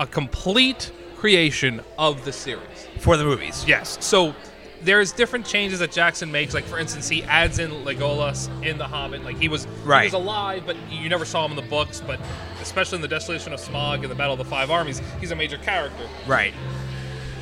a 0.00 0.06
complete 0.08 0.90
creation 1.16 1.80
of 1.96 2.24
the 2.24 2.32
series. 2.32 2.88
for 2.98 3.16
the 3.16 3.24
movies. 3.24 3.64
Yes. 3.66 3.96
So 4.00 4.34
there's 4.82 5.12
different 5.12 5.46
changes 5.46 5.78
that 5.78 5.92
Jackson 5.92 6.32
makes. 6.32 6.52
Like 6.52 6.64
for 6.64 6.78
instance, 6.80 7.08
he 7.08 7.22
adds 7.24 7.60
in 7.60 7.70
Legolas 7.84 8.48
in 8.64 8.76
The 8.76 8.84
Hobbit. 8.88 9.22
Like 9.24 9.38
he 9.38 9.48
was 9.48 9.66
Right. 9.84 10.00
he 10.02 10.06
was 10.06 10.14
alive, 10.14 10.64
but 10.66 10.74
you 10.90 11.08
never 11.08 11.24
saw 11.24 11.44
him 11.44 11.52
in 11.52 11.56
the 11.56 11.62
books. 11.70 12.02
But 12.04 12.18
especially 12.60 12.96
in 12.96 13.02
the 13.02 13.08
Desolation 13.08 13.52
of 13.52 13.60
Smaug 13.60 14.02
and 14.02 14.10
the 14.10 14.14
Battle 14.16 14.32
of 14.32 14.38
the 14.38 14.44
Five 14.44 14.70
Armies, 14.72 15.00
he's 15.20 15.30
a 15.30 15.36
major 15.36 15.58
character. 15.58 16.02
Right. 16.26 16.52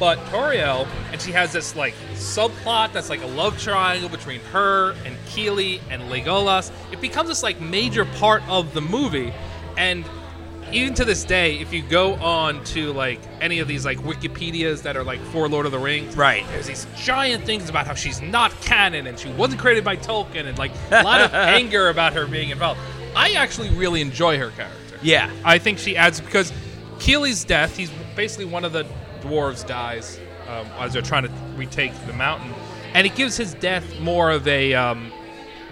But 0.00 0.18
Tauriel, 0.30 0.88
and 1.12 1.20
she 1.20 1.30
has 1.32 1.52
this 1.52 1.76
like 1.76 1.94
subplot 2.14 2.94
that's 2.94 3.10
like 3.10 3.22
a 3.22 3.26
love 3.26 3.60
triangle 3.60 4.08
between 4.08 4.40
her 4.46 4.92
and 5.04 5.14
Kili 5.26 5.78
and 5.90 6.02
Legolas. 6.04 6.72
It 6.90 7.02
becomes 7.02 7.28
this 7.28 7.42
like 7.42 7.60
major 7.60 8.06
part 8.06 8.42
of 8.48 8.72
the 8.72 8.80
movie, 8.80 9.32
and 9.76 10.06
even 10.72 10.94
to 10.94 11.04
this 11.04 11.22
day, 11.24 11.58
if 11.58 11.72
you 11.72 11.82
go 11.82 12.14
on 12.14 12.64
to 12.64 12.92
like 12.94 13.20
any 13.42 13.58
of 13.58 13.68
these 13.68 13.84
like 13.84 13.98
Wikipedias 13.98 14.82
that 14.82 14.96
are 14.96 15.04
like 15.04 15.20
for 15.26 15.48
Lord 15.50 15.66
of 15.66 15.72
the 15.72 15.78
Rings, 15.78 16.16
Right. 16.16 16.46
There's 16.48 16.66
these 16.66 16.86
giant 16.96 17.44
things 17.44 17.68
about 17.68 17.86
how 17.86 17.94
she's 17.94 18.22
not 18.22 18.58
canon 18.62 19.06
and 19.06 19.18
she 19.18 19.30
wasn't 19.32 19.60
created 19.60 19.84
by 19.84 19.96
Tolkien, 19.96 20.46
and 20.46 20.56
like 20.56 20.72
a 20.90 21.02
lot 21.02 21.20
of 21.20 21.34
anger 21.34 21.90
about 21.90 22.14
her 22.14 22.26
being 22.26 22.48
involved. 22.48 22.80
I 23.14 23.32
actually 23.32 23.68
really 23.70 24.00
enjoy 24.00 24.38
her 24.38 24.50
character. 24.50 24.98
Yeah. 25.02 25.30
I 25.44 25.58
think 25.58 25.78
she 25.78 25.94
adds 25.96 26.20
because 26.20 26.52
Kili's 26.98 27.44
death, 27.44 27.76
he's 27.76 27.90
basically 28.14 28.44
one 28.46 28.64
of 28.64 28.72
the 28.72 28.86
dwarves 29.20 29.66
dies 29.66 30.18
um, 30.48 30.66
as 30.78 30.92
they're 30.92 31.02
trying 31.02 31.24
to 31.24 31.30
retake 31.56 31.92
the 32.06 32.12
mountain, 32.12 32.52
and 32.94 33.06
it 33.06 33.14
gives 33.14 33.36
his 33.36 33.54
death 33.54 34.00
more 34.00 34.30
of 34.30 34.46
a 34.48 34.74
um, 34.74 35.12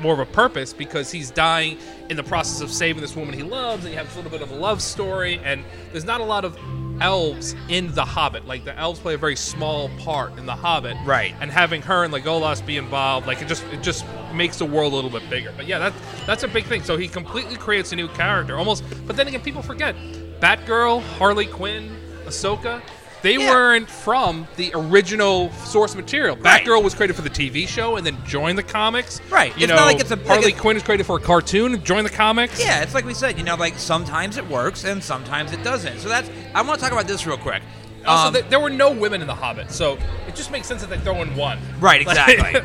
more 0.01 0.15
of 0.15 0.21
a 0.21 0.27
purpose 0.27 0.73
because 0.73 1.11
he's 1.11 1.31
dying 1.31 1.79
in 2.09 2.17
the 2.17 2.23
process 2.23 2.61
of 2.61 2.71
saving 2.71 3.03
this 3.03 3.17
woman 3.17 3.35
he 3.35 3.43
loves, 3.43 3.85
and 3.85 3.93
you 3.93 3.99
have 3.99 4.13
a 4.15 4.17
little 4.17 4.31
bit 4.31 4.43
of 4.43 4.51
a 4.51 4.55
love 4.55 4.81
story, 4.81 5.41
and 5.45 5.65
there's 5.93 6.05
not 6.05 6.21
a 6.21 6.25
lot 6.25 6.45
of 6.45 6.57
elves 7.01 7.55
in 7.69 7.93
the 7.95 8.05
Hobbit. 8.05 8.47
Like 8.47 8.65
the 8.65 8.77
elves 8.77 9.01
play 9.01 9.15
a 9.15 9.19
very 9.19 9.37
small 9.37 9.89
part 10.01 10.37
in 10.39 10.47
the 10.47 10.55
Hobbit, 10.55 10.97
Right. 11.05 11.35
And 11.41 11.51
having 11.51 11.83
her 11.83 12.05
and 12.05 12.13
Legolas 12.13 12.65
be 12.65 12.77
involved, 12.77 13.27
like 13.27 13.43
it 13.43 13.49
just 13.49 13.65
it 13.73 13.83
just 13.83 14.05
makes 14.33 14.59
the 14.59 14.65
world 14.65 14.93
a 14.93 14.97
little 14.97 15.11
bit 15.11 15.29
bigger. 15.31 15.53
But 15.57 15.67
yeah, 15.67 15.79
that 15.79 15.93
that's 16.27 16.43
a 16.43 16.49
big 16.49 16.65
thing. 16.65 16.83
So 16.83 16.97
he 16.97 17.09
completely 17.09 17.57
creates 17.57 17.93
a 17.93 17.97
new 17.97 18.09
character, 18.09 18.57
almost. 18.57 18.85
But 19.07 19.17
then 19.17 19.29
again, 19.29 19.43
people 19.43 19.63
forget 19.63 19.95
Batgirl, 20.41 21.03
Harley 21.19 21.47
Quinn, 21.47 21.97
Ahsoka. 22.25 22.83
They 23.23 23.35
Yeah. 23.37 23.51
weren't 23.51 23.91
from 23.91 24.47
the 24.57 24.71
original 24.75 25.51
source 25.65 25.95
material. 25.97 26.37
Right. 26.37 26.65
Batgirl 26.65 26.83
was 26.85 26.95
created 26.95 27.17
for 27.17 27.23
the 27.23 27.31
TV 27.31 27.67
show 27.67 27.97
and 27.97 28.07
then 28.07 28.17
joined 28.25 28.57
the 28.59 28.63
comics. 28.63 29.21
Right. 29.29 29.53
You 29.57 29.65
It's 29.65 29.71
know, 29.71 29.77
not 29.77 29.87
like 29.87 30.01
it's 30.01 30.11
a- 30.11 30.17
like 30.17 30.27
Harley 30.27 30.47
it's- 30.49 30.61
Quinn 30.61 30.77
is 30.77 30.83
created 30.85 31.05
for 31.05 31.17
a 31.17 31.21
cartoon 31.21 31.75
and 31.75 31.85
joined 31.85 32.07
the 32.07 32.11
comics. 32.11 32.61
Yeah, 32.61 32.81
it's 32.83 32.95
like 32.95 33.05
we 33.05 33.15
said, 33.15 33.37
you 33.37 33.45
know, 33.45 33.57
like 33.57 33.75
sometimes 33.79 34.37
it 34.37 34.47
works 34.49 34.85
and 34.85 35.03
sometimes 35.03 35.53
it 35.53 35.63
doesn't. 35.65 36.01
So 36.01 36.09
that's 36.09 36.31
I 36.55 36.63
want 36.63 36.79
to 36.79 36.85
talk 36.85 36.93
about 36.93 37.07
this 37.09 37.27
real 37.27 37.39
quick. 37.39 37.63
Also, 38.07 38.29
Um, 38.29 38.33
th- 38.35 38.45
there 38.49 38.61
were 38.61 38.71
no 38.71 38.91
women 38.91 39.21
in 39.21 39.27
the 39.27 39.35
Hobbit, 39.35 39.73
so 39.73 39.99
it 40.29 40.35
just 40.37 40.51
makes 40.53 40.67
sense 40.69 40.81
that 40.83 40.89
they 40.89 40.99
throw 40.99 41.21
in 41.23 41.35
one. 41.35 41.59
Right, 41.81 42.01
exactly. 42.01 42.61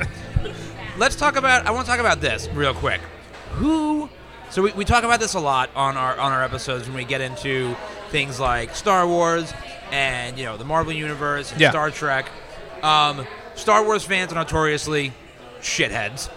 Let's 0.98 1.16
talk 1.16 1.36
about. 1.36 1.66
I 1.66 1.72
want 1.72 1.86
to 1.86 1.92
talk 1.92 2.00
about 2.00 2.22
this 2.22 2.48
real 2.54 2.74
quick. 2.76 3.02
Who? 3.54 4.10
So 4.54 4.62
we, 4.62 4.72
we 4.74 4.86
talk 4.86 5.04
about 5.04 5.20
this 5.20 5.34
a 5.34 5.40
lot 5.40 5.72
on 5.76 5.98
our 5.98 6.16
on 6.20 6.32
our 6.32 6.44
episodes 6.44 6.86
when 6.86 6.96
we 6.96 7.06
get 7.06 7.22
into 7.22 7.76
things 8.10 8.40
like 8.40 8.76
Star 8.76 9.08
Wars 9.08 9.52
and 9.92 10.38
you 10.38 10.46
know 10.46 10.58
the 10.58 10.64
Marvel 10.64 10.94
Universe 10.94 11.52
and 11.52 11.60
Yeah. 11.60 11.72
Star 11.72 11.90
Trek. 11.90 12.30
Um, 12.84 13.26
Star 13.56 13.84
Wars 13.84 14.04
fans 14.04 14.32
are 14.32 14.36
notoriously 14.36 15.12
shitheads. 15.60 16.30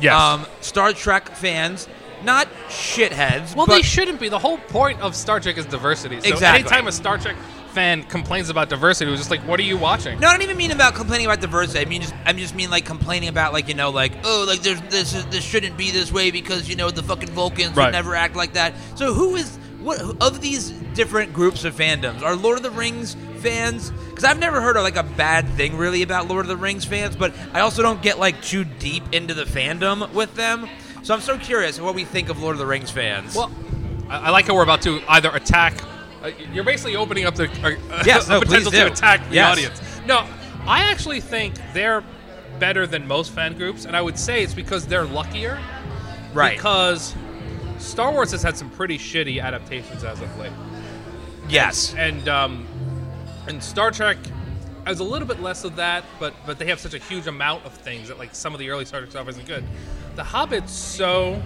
Yes. 0.00 0.14
Um, 0.14 0.46
Star 0.60 0.92
Trek 0.92 1.30
fans, 1.30 1.88
not 2.22 2.46
shitheads. 2.68 3.56
Well, 3.56 3.66
but 3.66 3.74
they 3.74 3.82
shouldn't 3.82 4.20
be. 4.20 4.28
The 4.28 4.38
whole 4.38 4.58
point 4.58 5.00
of 5.00 5.16
Star 5.16 5.40
Trek 5.40 5.58
is 5.58 5.66
diversity. 5.66 6.20
So 6.20 6.28
Exactly. 6.28 6.60
anytime 6.60 6.86
a 6.86 6.92
Star 6.92 7.18
Trek 7.18 7.34
fan 7.74 8.04
complains 8.04 8.48
about 8.50 8.68
diversity, 8.68 9.08
it 9.08 9.10
was 9.10 9.20
just 9.20 9.30
like, 9.30 9.40
what 9.42 9.58
are 9.60 9.64
you 9.64 9.76
watching? 9.76 10.18
No, 10.20 10.28
I 10.28 10.32
don't 10.32 10.42
even 10.42 10.56
mean 10.56 10.70
about 10.70 10.94
complaining 10.94 11.26
about 11.26 11.40
diversity. 11.40 11.80
I 11.80 11.84
mean 11.88 12.02
just 12.02 12.14
I 12.24 12.32
just 12.32 12.54
mean 12.54 12.70
like 12.70 12.84
complaining 12.86 13.28
about 13.28 13.52
like 13.52 13.68
you 13.68 13.74
know 13.74 13.90
like 13.90 14.12
oh 14.24 14.44
like 14.48 14.60
there's 14.62 14.80
this 14.82 15.12
this 15.30 15.44
shouldn't 15.44 15.76
be 15.76 15.90
this 15.90 16.10
way 16.12 16.30
because 16.30 16.68
you 16.68 16.76
know 16.76 16.90
the 16.90 17.02
fucking 17.02 17.30
Vulcans 17.30 17.76
Right. 17.76 17.86
would 17.86 17.92
never 17.92 18.14
act 18.14 18.36
like 18.36 18.54
that. 18.54 18.74
So 18.94 19.12
who 19.12 19.36
is 19.36 19.58
what 19.80 20.00
of 20.22 20.40
these 20.40 20.70
different 20.94 21.32
groups 21.34 21.64
of 21.64 21.74
fandoms 21.74 22.22
are 22.22 22.34
Lord 22.36 22.56
of 22.56 22.62
the 22.62 22.70
Rings 22.70 23.16
fans? 23.40 23.90
Because 23.90 24.24
I've 24.24 24.38
never 24.38 24.60
heard 24.62 24.76
of 24.76 24.82
like 24.82 24.96
a 24.96 25.02
bad 25.02 25.46
thing 25.50 25.76
really 25.76 26.02
about 26.02 26.28
Lord 26.28 26.44
of 26.44 26.48
the 26.48 26.56
Rings 26.56 26.84
fans, 26.86 27.16
but 27.16 27.34
I 27.52 27.60
also 27.60 27.82
don't 27.82 28.00
get 28.00 28.18
like 28.18 28.40
too 28.40 28.64
deep 28.64 29.02
into 29.12 29.34
the 29.34 29.44
fandom 29.44 30.10
with 30.14 30.34
them. 30.36 30.68
So 31.02 31.12
I'm 31.12 31.20
so 31.20 31.36
curious 31.36 31.78
what 31.78 31.94
we 31.94 32.04
think 32.04 32.30
of 32.30 32.40
Lord 32.40 32.54
of 32.54 32.58
the 32.60 32.66
Rings 32.66 32.90
fans. 32.90 33.36
Well, 33.36 33.50
I, 34.08 34.28
I 34.28 34.30
like 34.30 34.46
how 34.46 34.54
we're 34.54 34.62
about 34.62 34.80
to 34.82 35.02
either 35.08 35.28
attack. 35.30 35.74
Uh, 36.24 36.30
you're 36.52 36.64
basically 36.64 36.96
opening 36.96 37.26
up 37.26 37.34
the 37.34 37.44
uh, 37.62 38.02
Yes, 38.06 38.26
a 38.28 38.30
no, 38.30 38.40
potential 38.40 38.70
to 38.72 38.86
attack 38.86 39.28
the 39.28 39.34
Yes. 39.34 39.52
audience. 39.52 39.80
No, 40.06 40.26
I 40.66 40.90
actually 40.90 41.20
think 41.20 41.54
they're 41.74 42.02
better 42.58 42.86
than 42.86 43.06
most 43.06 43.32
fan 43.32 43.56
groups, 43.58 43.84
and 43.84 43.94
I 43.96 44.00
would 44.00 44.18
say 44.18 44.42
it's 44.42 44.54
because 44.54 44.86
they're 44.86 45.04
luckier. 45.04 45.60
right. 46.32 46.56
Because 46.56 47.14
Star 47.78 48.10
Wars 48.12 48.30
has 48.30 48.42
had 48.42 48.56
some 48.56 48.70
pretty 48.70 48.96
shitty 48.96 49.42
adaptations 49.42 50.02
as 50.04 50.20
of 50.22 50.38
late. 50.38 50.52
yes. 51.48 51.94
and 51.98 52.28
um, 52.28 52.66
and 53.46 53.62
Star 53.62 53.90
Trek 53.90 54.16
has 54.86 55.00
a 55.00 55.04
little 55.04 55.28
bit 55.28 55.42
less 55.42 55.64
of 55.64 55.76
that, 55.76 56.04
but 56.18 56.32
but 56.46 56.58
they 56.58 56.66
have 56.66 56.80
such 56.80 56.94
a 56.94 56.98
huge 56.98 57.26
amount 57.26 57.66
of 57.66 57.74
things 57.74 58.08
that 58.08 58.18
like 58.18 58.34
some 58.34 58.54
of 58.54 58.60
the 58.60 58.70
early 58.70 58.84
Star 58.86 59.00
Trek 59.00 59.10
stuff 59.10 59.28
isn't 59.28 59.46
good. 59.46 59.64
The 60.16 60.24
Hobbit's 60.24 60.72
so. 60.72 61.42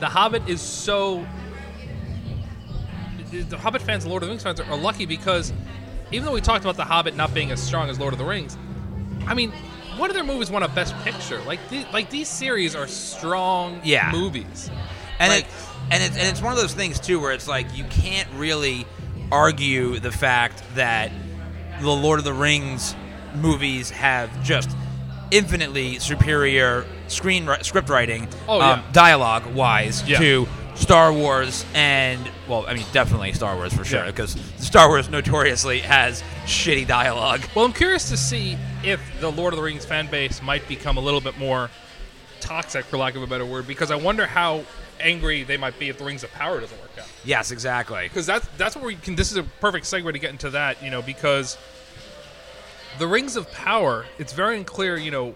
The 0.00 0.08
Hobbit 0.08 0.48
is 0.48 0.60
so. 0.60 1.24
The 3.42 3.58
Hobbit 3.58 3.82
fans 3.82 4.04
and 4.04 4.10
Lord 4.10 4.22
of 4.22 4.28
the 4.28 4.32
Rings 4.32 4.42
fans 4.42 4.60
are, 4.60 4.64
are 4.70 4.76
lucky 4.76 5.06
because 5.06 5.52
even 6.12 6.24
though 6.24 6.32
we 6.32 6.40
talked 6.40 6.64
about 6.64 6.76
The 6.76 6.84
Hobbit 6.84 7.16
not 7.16 7.34
being 7.34 7.50
as 7.50 7.62
strong 7.62 7.88
as 7.90 7.98
Lord 7.98 8.12
of 8.12 8.18
the 8.18 8.24
Rings, 8.24 8.56
I 9.26 9.34
mean, 9.34 9.52
one 9.96 10.10
of 10.10 10.14
their 10.14 10.24
movies 10.24 10.50
won 10.50 10.62
a 10.62 10.68
Best 10.68 10.94
Picture. 11.04 11.40
Like, 11.42 11.60
the, 11.70 11.84
like 11.92 12.10
these 12.10 12.28
series 12.28 12.74
are 12.74 12.86
strong 12.86 13.80
Yeah. 13.84 14.10
movies. 14.12 14.70
and 15.18 15.32
Like- 15.32 15.44
it, 15.44 15.50
and 15.90 16.02
it's 16.02 16.16
and 16.16 16.26
it's 16.26 16.40
one 16.42 16.52
of 16.52 16.58
those 16.58 16.72
things 16.74 16.98
too 16.98 17.20
where 17.20 17.32
it's 17.32 17.46
like 17.46 17.66
you 17.76 17.84
can't 17.84 18.28
really 18.36 18.86
argue 19.30 19.98
the 20.00 20.10
fact 20.10 20.62
that 20.74 21.10
the 21.80 21.90
Lord 21.90 22.18
of 22.18 22.24
the 22.24 22.32
Rings 22.32 22.96
movies 23.34 23.90
have 23.90 24.30
just 24.42 24.70
infinitely 25.30 25.98
superior 25.98 26.86
screen 27.08 27.48
script 27.62 27.88
writing, 27.88 28.28
Oh, 28.48 28.60
um, 28.60 28.80
yeah. 28.80 28.82
dialogue 28.92 29.46
wise 29.54 30.02
Yeah. 30.06 30.18
to 30.18 30.48
Star 30.74 31.12
Wars 31.12 31.64
and 31.74 32.28
well, 32.48 32.64
I 32.66 32.74
mean 32.74 32.84
definitely 32.92 33.32
Star 33.32 33.54
Wars 33.56 33.72
for 33.72 33.84
sure 33.84 34.00
Yeah. 34.04 34.10
because 34.10 34.36
Star 34.58 34.88
Wars 34.88 35.08
notoriously 35.08 35.78
has 35.80 36.22
shitty 36.46 36.86
dialogue. 36.86 37.42
Well, 37.54 37.64
I'm 37.64 37.72
curious 37.72 38.08
to 38.10 38.16
see 38.16 38.58
if 38.82 39.00
the 39.20 39.30
Lord 39.30 39.52
of 39.54 39.58
the 39.58 39.62
Rings 39.62 39.84
fan 39.84 40.08
base 40.08 40.42
might 40.42 40.66
become 40.68 40.96
a 40.96 41.00
little 41.00 41.20
bit 41.20 41.38
more 41.38 41.70
toxic, 42.40 42.84
for 42.84 42.98
lack 42.98 43.14
of 43.14 43.22
a 43.22 43.26
better 43.26 43.46
word, 43.46 43.66
because 43.66 43.90
I 43.90 43.96
wonder 43.96 44.26
how 44.26 44.64
angry 45.00 45.42
they 45.44 45.56
might 45.56 45.78
be 45.78 45.88
if 45.88 45.96
the 45.98 46.04
Rings 46.04 46.22
of 46.24 46.30
Power 46.32 46.60
doesn't 46.60 46.78
work 46.80 46.90
out. 47.00 47.06
Yes, 47.24 47.50
exactly. 47.50 48.04
Because 48.08 48.26
that's 48.26 48.46
that's 48.58 48.76
where 48.76 48.84
we 48.84 48.96
can. 48.96 49.14
This 49.14 49.30
is 49.30 49.36
a 49.36 49.44
perfect 49.44 49.86
segue 49.86 50.12
to 50.12 50.18
get 50.18 50.30
into 50.30 50.50
that. 50.50 50.82
You 50.82 50.90
know, 50.90 51.02
because 51.02 51.56
the 52.98 53.06
Rings 53.06 53.36
of 53.36 53.50
Power, 53.52 54.06
it's 54.18 54.32
very 54.32 54.56
unclear. 54.58 54.96
You 54.96 55.10
know, 55.12 55.34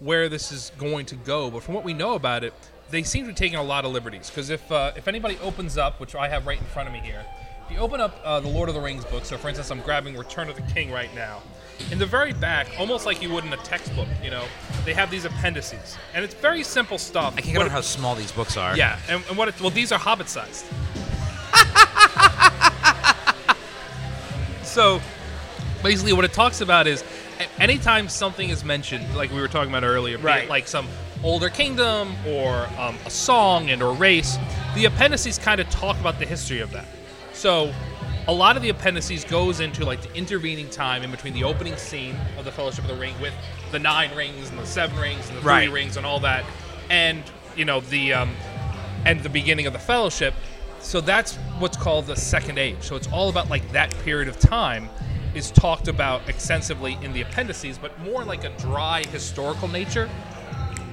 where 0.00 0.28
this 0.28 0.50
is 0.52 0.72
going 0.78 1.06
to 1.06 1.14
go. 1.16 1.50
But 1.50 1.62
from 1.62 1.74
what 1.74 1.84
we 1.84 1.94
know 1.94 2.14
about 2.14 2.42
it, 2.44 2.52
they 2.94 3.02
seem 3.02 3.24
to 3.24 3.28
be 3.32 3.34
taking 3.34 3.58
a 3.58 3.62
lot 3.62 3.84
of 3.84 3.92
liberties. 3.92 4.30
Because 4.30 4.50
if 4.50 4.70
uh, 4.70 4.92
if 4.96 5.08
anybody 5.08 5.36
opens 5.42 5.76
up, 5.76 5.98
which 6.00 6.14
I 6.14 6.28
have 6.28 6.46
right 6.46 6.58
in 6.58 6.64
front 6.66 6.88
of 6.88 6.92
me 6.94 7.00
here, 7.00 7.24
if 7.66 7.72
you 7.72 7.78
open 7.78 8.00
up 8.00 8.14
uh, 8.24 8.40
the 8.40 8.48
Lord 8.48 8.68
of 8.68 8.74
the 8.74 8.80
Rings 8.80 9.04
book. 9.04 9.24
So, 9.24 9.36
for 9.36 9.48
instance, 9.48 9.70
I'm 9.70 9.80
grabbing 9.80 10.16
Return 10.16 10.48
of 10.48 10.56
the 10.56 10.62
King 10.72 10.90
right 10.92 11.12
now. 11.14 11.42
In 11.90 11.98
the 11.98 12.06
very 12.06 12.32
back, 12.32 12.68
almost 12.78 13.04
like 13.04 13.20
you 13.20 13.30
would 13.32 13.44
in 13.44 13.52
a 13.52 13.56
textbook, 13.58 14.06
you 14.22 14.30
know, 14.30 14.44
they 14.84 14.94
have 14.94 15.10
these 15.10 15.24
appendices, 15.24 15.96
and 16.14 16.24
it's 16.24 16.34
very 16.34 16.62
simple 16.62 16.98
stuff. 16.98 17.34
I 17.36 17.40
can't 17.40 17.56
get 17.56 17.66
it- 17.66 17.72
how 17.72 17.80
small 17.80 18.14
these 18.14 18.30
books 18.30 18.56
are. 18.56 18.76
yeah, 18.76 18.98
and, 19.08 19.24
and 19.28 19.36
what? 19.36 19.48
It, 19.48 19.60
well, 19.60 19.70
these 19.70 19.90
are 19.90 19.98
Hobbit 19.98 20.28
sized. 20.28 20.64
so, 24.62 25.00
basically, 25.82 26.12
what 26.12 26.24
it 26.24 26.32
talks 26.32 26.60
about 26.60 26.86
is 26.86 27.02
anytime 27.58 28.08
something 28.08 28.48
is 28.50 28.64
mentioned, 28.64 29.14
like 29.16 29.30
we 29.32 29.40
were 29.40 29.48
talking 29.48 29.70
about 29.70 29.84
earlier, 29.84 30.18
Right. 30.18 30.48
like 30.48 30.68
some 30.68 30.86
older 31.24 31.48
kingdom 31.48 32.14
or 32.28 32.68
um, 32.78 32.96
a 33.06 33.10
song 33.10 33.70
and 33.70 33.82
or 33.82 33.92
race, 33.94 34.36
the 34.74 34.84
appendices 34.84 35.38
kind 35.38 35.60
of 35.60 35.68
talk 35.70 35.98
about 35.98 36.18
the 36.18 36.26
history 36.26 36.60
of 36.60 36.70
that. 36.72 36.86
So, 37.32 37.72
a 38.26 38.32
lot 38.32 38.56
of 38.56 38.62
the 38.62 38.70
appendices 38.70 39.24
goes 39.24 39.60
into 39.60 39.84
like 39.84 40.00
the 40.00 40.14
intervening 40.16 40.70
time 40.70 41.02
in 41.02 41.10
between 41.10 41.34
the 41.34 41.44
opening 41.44 41.76
scene 41.76 42.16
of 42.38 42.44
the 42.44 42.52
Fellowship 42.52 42.84
of 42.84 42.88
the 42.90 42.96
Ring 42.96 43.14
with 43.20 43.34
the 43.70 43.78
nine 43.78 44.14
rings 44.16 44.48
and 44.50 44.58
the 44.58 44.64
seven 44.66 44.98
rings 44.98 45.28
and 45.28 45.36
the 45.36 45.42
three 45.42 45.50
Right. 45.50 45.70
rings 45.70 45.96
and 45.96 46.06
all 46.06 46.20
that, 46.20 46.44
and 46.88 47.22
you 47.56 47.64
know 47.66 47.80
the 47.80 48.12
um, 48.14 48.34
and 49.04 49.20
the 49.22 49.28
beginning 49.28 49.66
of 49.66 49.72
the 49.72 49.78
Fellowship. 49.78 50.32
So 50.80 51.00
that's 51.00 51.36
what's 51.58 51.76
called 51.76 52.06
the 52.06 52.16
Second 52.16 52.58
Age. 52.58 52.76
So 52.80 52.96
it's 52.96 53.08
all 53.08 53.28
about 53.28 53.50
like 53.50 53.70
that 53.72 53.90
period 54.04 54.28
of 54.28 54.38
time 54.38 54.88
is 55.34 55.50
talked 55.50 55.88
about 55.88 56.26
extensively 56.28 56.96
in 57.02 57.12
the 57.12 57.22
appendices, 57.22 57.76
but 57.76 57.98
more 58.00 58.24
like 58.24 58.44
a 58.44 58.50
dry 58.58 59.02
historical 59.10 59.68
nature, 59.68 60.08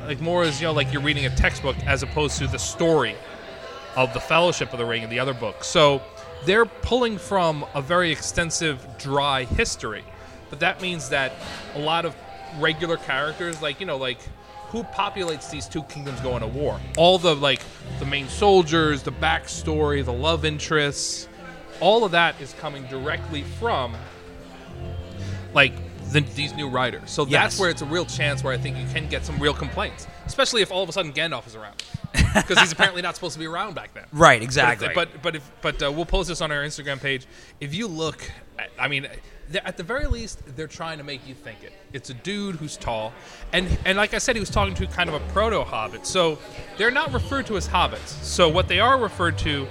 like 0.06 0.22
more 0.22 0.44
as 0.44 0.60
you 0.60 0.68
know, 0.68 0.74
like 0.74 0.92
you're 0.92 1.02
reading 1.02 1.26
a 1.26 1.36
textbook 1.36 1.76
as 1.86 2.04
opposed 2.04 2.38
to 2.40 2.48
the 2.48 2.60
story 2.60 3.16
of 3.96 4.14
the 4.14 4.20
Fellowship 4.20 4.72
of 4.72 4.80
the 4.80 4.86
Ring 4.86 5.04
and 5.04 5.12
the 5.12 5.20
other 5.20 5.34
books. 5.34 5.68
So 5.68 6.02
they're 6.46 6.66
pulling 6.66 7.18
from 7.18 7.66
a 7.74 7.82
very 7.82 8.12
extensive, 8.12 8.86
dry 8.98 9.44
history. 9.44 10.04
But 10.50 10.60
that 10.60 10.82
means 10.82 11.10
that 11.10 11.34
a 11.76 11.80
lot 11.80 12.06
of 12.06 12.16
regular 12.60 12.98
characters, 12.98 13.62
like, 13.62 13.80
you 13.80 13.86
know, 13.86 13.98
like 13.98 14.20
who 14.70 14.84
populates 14.84 15.50
these 15.50 15.68
two 15.68 15.84
kingdoms 15.84 16.20
going 16.22 16.42
to 16.42 16.48
war? 16.48 16.80
All 16.98 17.18
the, 17.18 17.36
like, 17.36 17.62
the 18.00 18.06
main 18.06 18.30
soldiers, 18.30 19.04
the 19.04 19.12
backstory, 19.12 20.04
the 20.04 20.14
love 20.14 20.46
interests, 20.46 21.28
all 21.82 22.06
of 22.06 22.12
that 22.12 22.40
is 22.40 22.54
coming 22.54 22.86
directly 22.86 23.44
from, 23.60 23.94
like, 25.54 25.74
the, 26.12 26.22
these 26.22 26.54
new 26.54 26.70
riders. 26.70 27.10
So 27.12 27.26
that's 27.26 27.60
where 27.60 27.70
it's 27.70 27.82
a 27.82 27.86
real 27.86 28.06
chance 28.06 28.44
where 28.44 28.54
I 28.54 28.58
think 28.58 28.78
you 28.78 28.86
can 28.94 29.08
get 29.08 29.26
some 29.26 29.40
real 29.40 29.54
complaints, 29.54 30.08
especially 30.26 30.62
if 30.62 30.72
all 30.72 30.84
of 30.84 30.90
a 30.90 30.92
sudden 30.92 31.14
Gandalf 31.14 31.48
is 31.48 31.56
around. 31.56 31.84
Because 32.34 32.60
he's 32.60 32.72
apparently 32.78 33.02
not 33.02 33.16
supposed 33.16 33.34
to 33.34 33.40
be 33.40 33.48
around 33.48 33.76
back 33.76 33.94
then. 33.94 34.06
Right, 34.12 34.40
But 34.40 34.44
if- 34.44 34.44
exactly. 34.44 34.90
But 34.94 35.22
but 35.22 35.36
if 35.36 35.52
but 35.62 35.82
uh, 35.84 35.92
we'll 35.92 36.06
post 36.06 36.30
this 36.30 36.42
on 36.42 36.52
our 36.52 36.64
Instagram 36.64 37.02
page. 37.02 37.26
If 37.60 37.74
you 37.74 37.88
look, 37.88 38.30
at, 38.60 38.70
I 38.78 38.88
mean, 38.88 39.08
at 39.66 39.78
the 39.78 39.84
very 39.84 40.06
least, 40.06 40.42
they're 40.56 40.68
trying 40.68 40.98
to 40.98 41.04
make 41.04 41.26
you 41.28 41.34
think 41.34 41.64
it. 41.64 41.74
It's 41.94 42.10
a 42.10 42.14
dude 42.14 42.56
who's 42.56 42.78
tall, 42.78 43.14
and 43.54 43.78
and 43.86 43.98
like 43.98 44.14
I 44.14 44.18
said, 44.18 44.36
he 44.36 44.40
was 44.40 44.50
talking 44.50 44.74
to 44.76 44.88
kind 44.88 45.10
of 45.10 45.16
a 45.16 45.20
proto 45.32 45.64
hobbit. 45.64 46.06
So 46.06 46.38
they're 46.78 46.92
not 46.92 47.14
referred 47.14 47.48
to 47.48 47.58
as 47.58 47.68
hobbits. 47.68 48.10
So 48.24 48.50
what 48.50 48.68
they 48.68 48.80
are 48.80 48.98
referred 48.98 49.38
to 49.40 49.68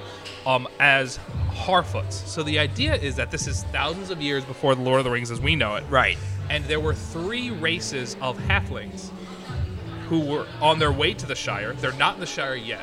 um, 0.46 0.66
as 0.78 1.18
Harfoots. 1.60 2.12
So 2.26 2.42
the 2.42 2.58
idea 2.58 2.94
is 2.94 3.16
that 3.16 3.30
this 3.30 3.46
is 3.46 3.64
thousands 3.64 4.10
of 4.10 4.20
years 4.22 4.44
before 4.44 4.74
the 4.74 4.82
Lord 4.82 4.98
of 4.98 5.04
the 5.04 5.10
Rings 5.10 5.30
as 5.30 5.40
we 5.40 5.54
know 5.56 5.76
it. 5.76 5.84
Right. 5.90 6.16
And 6.48 6.64
there 6.64 6.80
were 6.80 6.94
three 6.94 7.50
races 7.50 8.16
of 8.20 8.38
halflings 8.38 9.10
who 10.08 10.20
were 10.20 10.46
on 10.60 10.78
their 10.78 10.90
way 10.90 11.14
to 11.14 11.26
the 11.26 11.34
Shire. 11.34 11.74
They're 11.74 11.92
not 11.92 12.14
in 12.14 12.20
the 12.20 12.26
Shire 12.26 12.56
yet. 12.56 12.80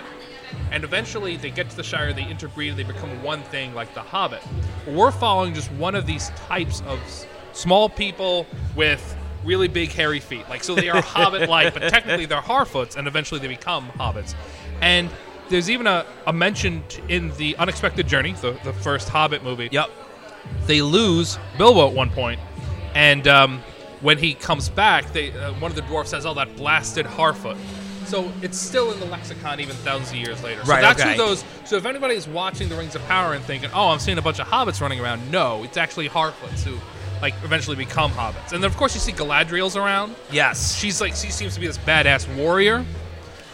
And 0.72 0.84
eventually 0.84 1.36
they 1.38 1.50
get 1.50 1.70
to 1.70 1.76
the 1.76 1.84
Shire, 1.84 2.14
they 2.14 2.24
interbreed, 2.24 2.78
they 2.78 2.84
become 2.84 3.22
one 3.22 3.42
thing 3.44 3.74
like 3.74 3.94
the 3.94 4.02
Hobbit. 4.02 4.42
We're 4.88 5.12
following 5.12 5.54
just 5.54 5.72
one 5.74 5.96
of 5.96 6.06
these 6.06 6.30
types 6.48 6.82
of 6.82 7.00
s- 7.02 7.26
small 7.54 7.90
people 7.90 8.46
with 8.76 9.16
really 9.44 9.68
big 9.68 9.92
hairy 9.92 10.20
feet. 10.20 10.48
Like 10.50 10.64
so 10.64 10.76
they 10.76 10.90
are 10.90 11.02
hobbit 11.16 11.50
like, 11.50 11.74
but 11.74 11.90
technically 11.90 12.26
they're 12.26 12.42
Harfoots 12.42 12.96
and 12.96 13.08
eventually 13.08 13.40
they 13.42 13.48
become 13.48 13.90
hobbits. 13.98 14.36
And 14.82 15.10
there's 15.50 15.70
even 15.70 15.88
a, 15.88 16.06
a 16.26 16.34
mention 16.34 16.84
in 17.10 17.32
the 17.38 17.56
Unexpected 17.58 18.08
Journey, 18.08 18.34
the, 18.34 18.58
the 18.64 18.74
first 18.74 19.10
Hobbit 19.10 19.44
movie 19.44 19.70
Yep. 19.72 19.90
they 20.66 20.82
lose 20.82 21.38
Bilbo 21.58 21.88
at 21.88 21.94
one 21.94 22.10
point, 22.10 22.40
and 22.96 23.28
um, 23.28 23.62
when 24.02 24.18
he 24.18 24.34
comes 24.34 24.70
back, 24.70 25.12
they 25.14 25.32
uh, 25.32 25.54
one 25.54 25.72
of 25.72 25.76
the 25.76 25.82
dwarfs 25.84 26.12
says, 26.12 26.26
"Oh, 26.26 26.34
that 26.36 26.56
blasted 26.56 27.06
Harfoot." 27.06 27.58
So 28.06 28.32
it's 28.42 28.58
still 28.58 28.94
in 28.94 29.00
the 29.02 29.06
lexicon 29.08 29.60
even 29.60 29.76
thousands 29.78 30.12
of 30.12 30.16
years 30.16 30.42
later. 30.42 30.64
So 30.64 30.72
Right, 30.72 30.82
that's 30.82 31.02
okay. 31.02 31.12
who 31.12 31.18
those. 31.18 31.44
So 31.66 31.76
if 31.76 31.86
anybody 31.86 32.16
is 32.16 32.26
watching 32.28 32.70
the 32.70 32.76
Rings 32.76 32.96
of 32.96 33.06
Power 33.08 33.34
and 33.34 33.44
thinking, 33.44 33.70
"Oh, 33.74 33.90
I'm 33.90 34.00
seeing 34.00 34.18
a 34.18 34.22
bunch 34.22 34.40
of 34.40 34.48
hobbits 34.48 34.80
running 34.82 35.00
around," 35.00 35.30
no, 35.32 35.64
it's 35.64 35.76
actually 35.78 36.08
Harfoots 36.10 36.64
who 36.64 36.78
like 37.22 37.34
eventually 37.44 37.76
become 37.76 38.12
hobbits. 38.12 38.54
And 38.54 38.64
then 38.64 38.70
of 38.70 38.78
course 38.78 38.94
you 38.94 39.00
see 39.02 39.12
Galadriel's 39.12 39.76
around. 39.76 40.16
Yes. 40.32 40.78
She's 40.78 41.02
like 41.02 41.16
she 41.16 41.32
seems 41.32 41.56
to 41.56 41.60
be 41.60 41.66
this 41.68 41.80
badass 41.80 42.34
warrior. 42.38 42.86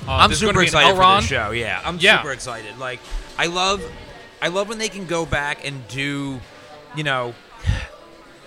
Uh, 0.08 0.12
I'm 0.12 0.30
there's 0.30 0.41
gonna 0.41 0.49
super 0.51 0.54
be 0.54 0.60
an 0.60 0.64
excited 0.66 0.95
for 0.95 1.01
Elrond. 1.01 1.20
this 1.22 1.30
show. 1.30 1.51
Yeah, 1.51 1.82
I'm 1.84 1.97
Yeah. 1.99 2.18
super 2.18 2.32
excited. 2.34 2.78
Like, 2.78 2.99
I 3.38 3.45
love, 3.47 3.82
I 4.41 4.49
love 4.49 4.68
when 4.68 4.78
they 4.78 4.89
can 4.89 5.06
go 5.06 5.26
back 5.26 5.66
and 5.66 5.88
do, 5.88 6.39
you 6.95 7.04
know, 7.04 7.34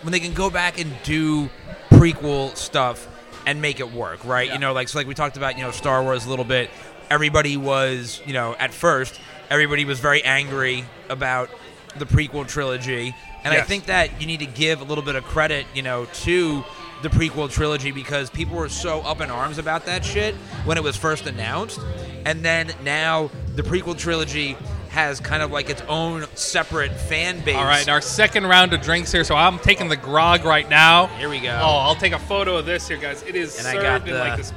when 0.03 0.13
they 0.13 0.21
can 0.21 0.35
go 0.35 0.51
back 0.51 0.79
and 0.79 0.95
do 1.03 1.49
prequel 1.91 2.55
stuff 2.57 3.07
and 3.47 3.63
make 3.63 3.81
it 3.81 3.91
work, 3.93 4.19
right? 4.25 4.53
You 4.53 4.59
know, 4.59 4.73
like 4.73 4.89
so, 4.89 4.99
like 4.99 5.07
we 5.07 5.15
talked 5.15 5.37
about, 5.37 5.57
you 5.57 5.65
know, 5.65 5.71
Star 5.71 6.03
Wars 6.03 6.27
a 6.27 6.29
little 6.31 6.45
bit. 6.45 6.69
Everybody 7.11 7.57
was, 7.57 8.21
you 8.27 8.33
know, 8.33 8.55
at 8.59 8.75
first, 8.75 9.19
everybody 9.49 9.85
was 9.85 10.01
very 10.01 10.23
angry 10.25 10.85
about 11.09 11.49
the 11.97 12.05
prequel 12.05 12.47
trilogy, 12.47 13.15
and 13.45 13.55
I 13.55 13.59
Yes. 13.59 13.67
think 13.69 13.87
that 13.87 14.21
you 14.21 14.27
need 14.27 14.41
to 14.41 14.47
give 14.47 14.81
a 14.81 14.85
little 14.85 15.05
bit 15.05 15.15
of 15.15 15.25
credit, 15.25 15.65
you 15.75 15.83
know, 15.83 16.05
to 16.25 16.65
the 17.03 17.09
prequel 17.09 17.51
trilogy 17.51 17.93
because 17.93 18.31
people 18.31 18.57
were 18.57 18.69
so 18.69 19.01
up 19.01 19.21
in 19.21 19.31
arms 19.31 19.59
about 19.59 19.85
that 19.87 20.05
shit 20.05 20.35
when 20.65 20.77
it 20.77 20.83
was 20.83 20.97
first 20.97 21.27
announced, 21.27 21.81
and 22.25 22.45
then 22.45 22.73
now 22.83 23.31
the 23.55 23.63
prequel 23.63 23.97
trilogy 23.97 24.57
has 24.89 25.21
kind 25.21 25.43
of 25.43 25.51
like 25.51 25.69
its 25.69 25.83
own 25.89 26.25
separate 26.35 26.91
fan 26.91 27.41
base. 27.45 27.55
All 27.55 27.65
right, 27.65 27.87
our 27.87 28.01
second 28.01 28.47
round 28.47 28.73
of 28.73 28.81
drinks 28.81 29.13
here. 29.13 29.25
So 29.25 29.35
I'm 29.35 29.59
taking 29.59 29.89
the 29.89 29.97
grog 29.97 30.45
right 30.45 30.69
now. 30.71 31.09
Here 31.19 31.29
we 31.29 31.39
go. 31.39 31.51
Oh, 31.63 31.77
I'll 31.79 31.95
take 31.95 32.15
a 32.15 32.19
photo 32.19 32.57
of 32.57 32.65
this 32.65 32.89
here, 32.89 32.97
guys. 32.97 33.23
It 33.23 33.37
is 33.37 33.59
And 33.59 33.67
I 33.67 33.73
served 33.73 34.07
got 34.07 34.09
in 34.09 34.19
like 34.19 34.39
this. 34.39 34.55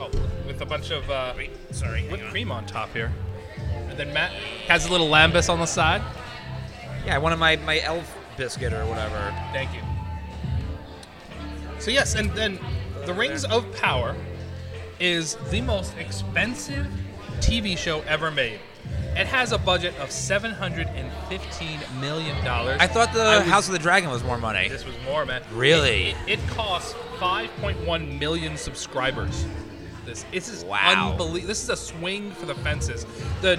Oh, 0.00 0.10
with 0.46 0.60
a 0.60 0.66
bunch 0.66 0.90
of 0.90 1.08
uh, 1.08 1.34
sorry, 1.70 2.02
whipped 2.08 2.24
cream 2.24 2.50
on 2.50 2.66
top 2.66 2.92
here. 2.92 3.12
And 3.88 3.96
then 3.96 4.12
Matt 4.12 4.32
has 4.66 4.86
a 4.86 4.90
little 4.90 5.08
lembas 5.08 5.48
on 5.48 5.60
the 5.60 5.66
side. 5.66 6.02
Yeah, 7.06 7.18
one 7.18 7.32
of 7.32 7.38
my 7.38 7.54
my 7.56 7.78
elf 7.80 8.18
biscuit 8.36 8.72
or 8.72 8.84
whatever. 8.86 9.32
Thank 9.52 9.72
you. 9.74 9.80
So 11.82 11.90
yes, 11.90 12.14
and 12.14 12.30
then 12.30 12.60
The 13.06 13.12
Rings 13.12 13.44
of 13.44 13.66
Power 13.76 14.14
is 15.00 15.34
the 15.50 15.60
most 15.60 15.96
expensive 15.98 16.86
TV 17.40 17.76
show 17.76 18.02
ever 18.02 18.30
made. 18.30 18.60
It 19.16 19.26
has 19.26 19.50
a 19.50 19.58
budget 19.58 19.92
of 19.98 20.12
seven 20.12 20.52
hundred 20.52 20.86
and 20.94 21.10
fifteen 21.28 21.80
million 22.00 22.42
dollars. 22.44 22.78
I 22.80 22.86
thought 22.86 23.12
the 23.12 23.20
I 23.22 23.38
was- 23.40 23.48
House 23.48 23.66
of 23.66 23.72
the 23.72 23.80
Dragon 23.80 24.10
was 24.10 24.22
more 24.22 24.38
money. 24.38 24.68
This 24.68 24.84
was 24.86 24.94
more, 25.04 25.26
man. 25.26 25.42
Really? 25.52 26.10
It, 26.10 26.16
it, 26.28 26.38
it 26.38 26.48
costs 26.50 26.94
5.1 27.18 28.16
million 28.16 28.56
subscribers. 28.56 29.44
This, 30.06 30.24
this 30.30 30.48
is 30.48 30.64
Wow. 30.64 31.10
unbelievable. 31.10 31.48
This 31.48 31.64
is 31.64 31.68
a 31.68 31.76
swing 31.76 32.30
for 32.30 32.46
the 32.46 32.54
fences. 32.54 33.06
The, 33.40 33.58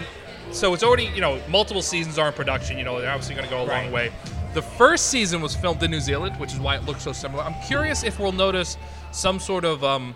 so 0.52 0.74
it's 0.74 0.84
already, 0.84 1.08
you 1.14 1.20
know, 1.20 1.42
multiple 1.50 1.82
seasons 1.82 2.18
are 2.18 2.28
in 2.30 2.34
production. 2.34 2.78
You 2.78 2.86
know, 2.86 3.02
they're 3.02 3.12
obviously 3.12 3.36
going 3.36 3.48
to 3.48 3.54
go 3.54 3.64
a 3.64 3.68
long 3.68 3.92
way. 3.92 4.12
The 4.54 4.62
first 4.62 5.08
season 5.08 5.42
was 5.42 5.56
filmed 5.56 5.82
in 5.82 5.90
New 5.92 6.00
Zealand, 6.00 6.40
which 6.40 6.54
is 6.54 6.60
why 6.60 6.76
it 6.76 6.84
looks 6.86 7.04
so 7.04 7.12
similar. 7.12 7.44
I'm 7.44 7.60
curious 7.66 8.04
if 8.04 8.20
we'll 8.20 8.32
notice 8.32 8.78
some 9.12 9.40
sort 9.40 9.66
of 9.66 9.84
um, 9.84 10.16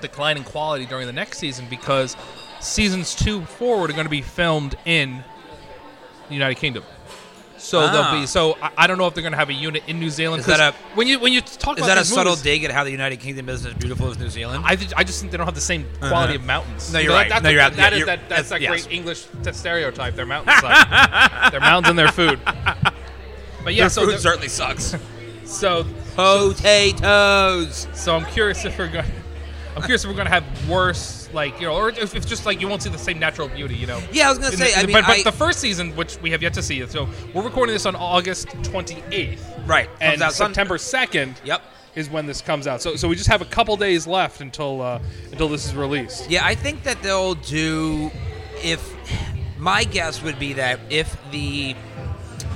decline 0.00 0.36
in 0.36 0.44
quality 0.44 0.86
during 0.86 1.06
the 1.06 1.12
next 1.12 1.38
season 1.38 1.66
because 1.70 2.16
seasons 2.60 3.14
two 3.14 3.42
forward 3.42 3.90
are 3.90 3.94
going 3.94 4.06
to 4.06 4.10
be 4.10 4.22
filmed 4.22 4.74
in 4.84 5.22
the 6.28 6.34
United 6.34 6.56
Kingdom. 6.56 6.82
So 7.58 7.80
Ah. 7.80 7.90
they'll 8.10 8.20
be. 8.20 8.26
So 8.26 8.56
I, 8.62 8.70
I 8.78 8.86
don't 8.86 8.98
know 8.98 9.06
if 9.08 9.14
they're 9.14 9.22
going 9.22 9.32
to 9.32 9.38
have 9.38 9.48
a 9.50 9.52
unit 9.54 9.82
in 9.88 9.98
New 9.98 10.10
Zealand. 10.10 10.40
Is 10.40 10.46
that 10.46 10.60
a- 10.60 10.76
when 10.94 11.08
you 11.08 11.18
when 11.18 11.32
you 11.32 11.40
talk 11.40 11.76
Is 11.78 11.84
about 11.84 11.94
that 11.94 11.98
a 11.98 12.04
subtle 12.04 12.32
movies, 12.32 12.42
dig 12.44 12.62
at 12.64 12.70
how 12.70 12.84
the 12.84 12.90
United 12.92 13.18
Kingdom 13.18 13.48
is 13.48 13.66
as 13.66 13.74
beautiful 13.74 14.08
as 14.10 14.16
New 14.18 14.30
Zealand? 14.30 14.62
I, 14.64 14.76
I 14.96 15.02
just 15.02 15.18
think 15.20 15.32
they 15.32 15.38
don't 15.38 15.46
have 15.46 15.56
the 15.56 15.60
same 15.60 15.84
quality 16.00 16.36
of 16.36 16.44
mountains. 16.44 16.84
Uh-huh. 16.84 16.92
No, 16.94 16.98
You 17.00 17.04
you're 17.06 17.14
right. 17.14 17.28
That, 17.28 17.42
No, 17.42 17.48
you're 17.50 17.58
that, 17.58 17.68
right. 17.70 17.76
that 17.76 17.92
Yeah, 17.94 17.98
is- 17.98 18.06
that, 18.06 18.28
that's 18.28 18.48
that 18.50 18.60
yes. 18.60 18.70
great 18.86 18.92
English 18.94 19.26
stereotype. 19.52 20.14
Their 20.14 20.26
mountains 20.26 20.60
their 21.50 21.60
mountains 21.60 21.90
and 21.90 21.98
their 21.98 22.12
food. 22.12 22.38
But 23.68 23.74
yeah, 23.74 23.82
Their 23.82 23.90
so 23.90 24.00
food 24.06 24.12
they're- 24.12 24.18
certainly 24.18 24.48
sucks. 24.48 24.94
so 25.44 25.84
Potatoes. 26.16 27.86
so 27.92 28.16
I'm 28.16 28.24
curious 28.24 28.64
if 28.64 28.78
we're 28.78 28.88
going. 28.88 29.04
I'm 29.76 29.82
curious 29.82 30.04
if 30.04 30.10
we're 30.10 30.16
gonna 30.16 30.30
have 30.30 30.44
worse, 30.70 31.28
like 31.34 31.60
you 31.60 31.66
know, 31.66 31.74
or 31.74 31.90
if 31.90 32.14
it's 32.16 32.24
just 32.24 32.46
like 32.46 32.62
you 32.62 32.66
won't 32.68 32.82
see 32.82 32.88
the 32.88 32.96
same 32.96 33.18
natural 33.18 33.46
beauty, 33.46 33.74
you 33.74 33.86
know. 33.86 34.00
Yeah, 34.10 34.28
I 34.28 34.30
was 34.30 34.38
gonna 34.38 34.52
In 34.52 34.56
say, 34.56 34.72
the- 34.72 34.78
I 34.78 34.82
mean, 34.86 34.92
but, 34.94 35.04
but 35.06 35.18
I- 35.18 35.22
the 35.22 35.32
first 35.32 35.60
season, 35.60 35.94
which 35.96 36.16
we 36.22 36.30
have 36.30 36.40
yet 36.40 36.54
to 36.54 36.62
see, 36.62 36.86
so 36.86 37.06
we're 37.34 37.42
recording 37.42 37.74
this 37.74 37.84
on 37.84 37.94
August 37.94 38.48
28th, 38.62 39.38
Right. 39.68 39.88
Comes 39.88 40.00
and 40.00 40.22
out 40.22 40.32
Sun- 40.32 40.54
September 40.54 40.78
2nd. 40.78 41.34
Yep. 41.44 41.60
Is 41.94 42.08
when 42.08 42.24
this 42.24 42.40
comes 42.40 42.66
out. 42.66 42.80
So, 42.80 42.96
so 42.96 43.06
we 43.06 43.16
just 43.16 43.28
have 43.28 43.42
a 43.42 43.46
couple 43.46 43.76
days 43.76 44.06
left 44.06 44.40
until 44.40 44.80
uh, 44.80 44.98
until 45.30 45.48
this 45.48 45.66
is 45.66 45.74
released. 45.74 46.30
Yeah, 46.30 46.42
I 46.46 46.54
think 46.54 46.84
that 46.84 47.02
they'll 47.02 47.34
do. 47.34 48.10
If 48.64 48.80
my 49.58 49.84
guess 49.84 50.22
would 50.22 50.38
be 50.38 50.54
that 50.54 50.80
if 50.88 51.14
the 51.32 51.76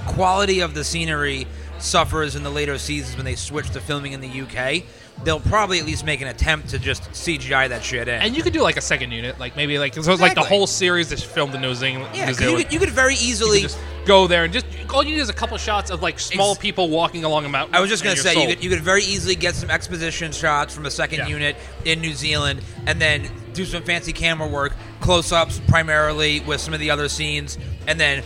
quality 0.07 0.61
of 0.61 0.74
the 0.74 0.84
scenery 0.84 1.46
suffers 1.78 2.36
in 2.36 2.42
the 2.44 2.50
later 2.50 2.78
seasons 2.78 3.16
when 3.16 3.24
they 3.24 3.34
switch 3.34 3.70
to 3.70 3.80
filming 3.80 4.12
in 4.12 4.20
the 4.20 4.28
UK, 4.42 4.84
they'll 5.24 5.40
probably 5.40 5.78
at 5.80 5.84
least 5.84 6.05
make 6.07 6.20
an 6.20 6.28
attempt 6.28 6.68
to 6.68 6.78
just 6.78 7.03
CGI 7.12 7.68
that 7.68 7.82
shit 7.82 8.07
in. 8.09 8.20
And 8.22 8.36
you 8.36 8.42
could 8.42 8.53
do 8.53 8.62
like 8.62 8.76
a 8.76 8.80
second 8.80 9.11
unit, 9.11 9.38
like 9.40 9.57
maybe 9.57 9.78
like 9.78 9.94
so 9.94 10.00
it's 10.00 10.09
like 10.09 10.18
the 10.18 10.24
Exactly. 10.42 10.44
whole 10.57 10.66
series 10.66 11.11
is 11.12 11.22
filmed 11.24 11.55
in 11.55 11.61
New 11.61 11.74
Zealand. 11.74 12.07
yeah, 12.14 12.26
New 12.26 12.32
'cause 12.32 12.40
you 12.40 12.46
Zealand. 12.48 12.64
could, 12.66 12.72
you 12.74 12.78
could 12.80 12.90
very 12.90 13.14
easily. 13.14 13.62
just 13.62 13.78
go 14.05 14.26
there 14.26 14.42
and 14.42 14.53
just 14.53 14.66
all 14.92 15.05
you 15.05 15.14
need 15.14 15.20
is 15.20 15.28
a 15.28 15.32
couple 15.32 15.57
shots 15.59 15.88
of 15.90 16.03
like 16.03 16.18
small 16.18 16.53
Ex- 16.53 16.61
people 16.61 16.88
walking 16.88 17.22
along 17.24 17.44
a 17.44 17.48
mountain. 17.48 17.74
I 17.74 17.80
was 17.80 17.88
just 17.88 18.03
and 18.03 18.09
gonna 18.09 18.16
you're 18.16 18.24
say 18.24 18.32
you 18.32 18.46
sold. 18.46 18.48
could 18.57 18.64
you 18.64 18.70
could 18.70 18.80
very 18.80 19.03
easily 19.05 19.34
get 19.36 19.55
some 19.55 19.70
exposition 19.70 20.32
shots 20.32 20.74
from 20.74 20.86
a 20.86 20.90
second 20.90 21.18
Yeah. 21.18 21.28
unit 21.28 21.57
in 21.84 22.00
New 22.00 22.12
Zealand, 22.14 22.62
and 22.86 23.00
then 23.00 23.28
do 23.55 23.64
some 23.64 23.82
fancy 23.84 24.12
camera 24.12 24.48
work, 24.48 24.72
close-ups 25.00 25.61
primarily 25.68 26.40
with 26.40 26.61
some 26.61 26.74
of 26.74 26.80
the 26.80 26.90
other 26.90 27.09
scenes, 27.09 27.59
and 27.86 27.98
then 28.00 28.22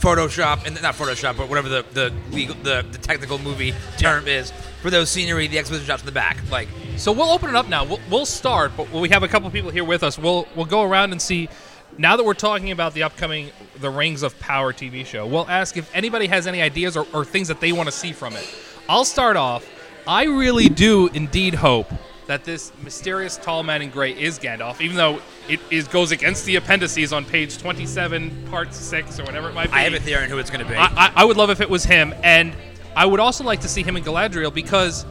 Photoshop 0.00 0.66
and 0.66 0.80
not 0.82 0.94
Photoshop, 0.94 1.36
but 1.36 1.48
whatever 1.48 1.68
the 1.68 1.84
the 1.92 2.12
legal, 2.30 2.54
the, 2.56 2.84
the 2.90 2.98
technical 2.98 3.38
movie 3.38 3.74
term 3.98 4.26
is 4.28 4.52
for 4.82 4.90
those 4.90 5.10
scenery, 5.10 5.46
the 5.48 5.58
exposition 5.58 5.86
shots 5.86 6.02
in 6.02 6.06
the 6.06 6.12
back, 6.12 6.38
like. 6.50 6.68
So 6.96 7.12
we'll 7.12 7.30
open 7.30 7.50
it 7.50 7.54
up 7.54 7.68
now. 7.68 7.84
We'll, 7.84 8.00
we'll 8.10 8.26
start, 8.26 8.72
but 8.76 8.90
we 8.92 9.08
have 9.10 9.22
a 9.22 9.28
couple 9.28 9.48
people 9.50 9.70
here 9.70 9.84
with 9.84 10.02
us. 10.02 10.18
We'll 10.18 10.46
we'll 10.54 10.66
go 10.66 10.82
around 10.82 11.12
and 11.12 11.20
see. 11.20 11.48
Now 11.96 12.16
that 12.16 12.24
we're 12.24 12.34
talking 12.34 12.70
about 12.70 12.94
the 12.94 13.02
upcoming 13.02 13.50
The 13.80 13.90
Rings 13.90 14.22
of 14.22 14.38
Power 14.38 14.72
TV 14.72 15.04
show, 15.04 15.26
we'll 15.26 15.48
ask 15.48 15.76
if 15.76 15.92
anybody 15.94 16.26
has 16.28 16.46
any 16.46 16.62
ideas 16.62 16.96
or, 16.96 17.06
or 17.12 17.24
things 17.24 17.48
that 17.48 17.60
they 17.60 17.72
want 17.72 17.88
to 17.88 17.92
see 17.92 18.12
from 18.12 18.34
it. 18.34 18.48
I'll 18.88 19.04
start 19.04 19.36
off. 19.36 19.68
I 20.06 20.24
really 20.24 20.68
do 20.68 21.08
indeed 21.08 21.54
hope 21.54 21.92
that 22.28 22.44
this 22.44 22.72
mysterious 22.84 23.38
tall 23.38 23.62
man 23.62 23.80
in 23.80 23.88
gray 23.88 24.12
is 24.12 24.38
Gandalf, 24.38 24.82
even 24.82 24.96
though 24.96 25.20
it 25.48 25.60
is 25.70 25.88
goes 25.88 26.12
against 26.12 26.44
the 26.44 26.56
appendices 26.56 27.12
on 27.12 27.24
page 27.24 27.56
27, 27.56 28.48
part 28.50 28.72
6, 28.72 29.18
or 29.18 29.24
whatever 29.24 29.48
it 29.48 29.54
might 29.54 29.70
be. 29.70 29.72
I 29.72 29.80
have 29.80 29.94
a 29.94 29.98
theory 29.98 30.24
on 30.24 30.28
who 30.28 30.38
it's 30.38 30.50
going 30.50 30.64
to 30.64 30.70
be. 30.70 30.76
I, 30.76 30.86
I, 30.86 31.12
I 31.16 31.24
would 31.24 31.38
love 31.38 31.48
if 31.48 31.62
it 31.62 31.70
was 31.70 31.84
him, 31.84 32.14
and 32.22 32.54
I 32.94 33.06
would 33.06 33.18
also 33.18 33.44
like 33.44 33.62
to 33.62 33.68
see 33.68 33.82
him 33.82 33.96
and 33.96 34.04
Galadriel 34.04 34.52
because 34.52 35.06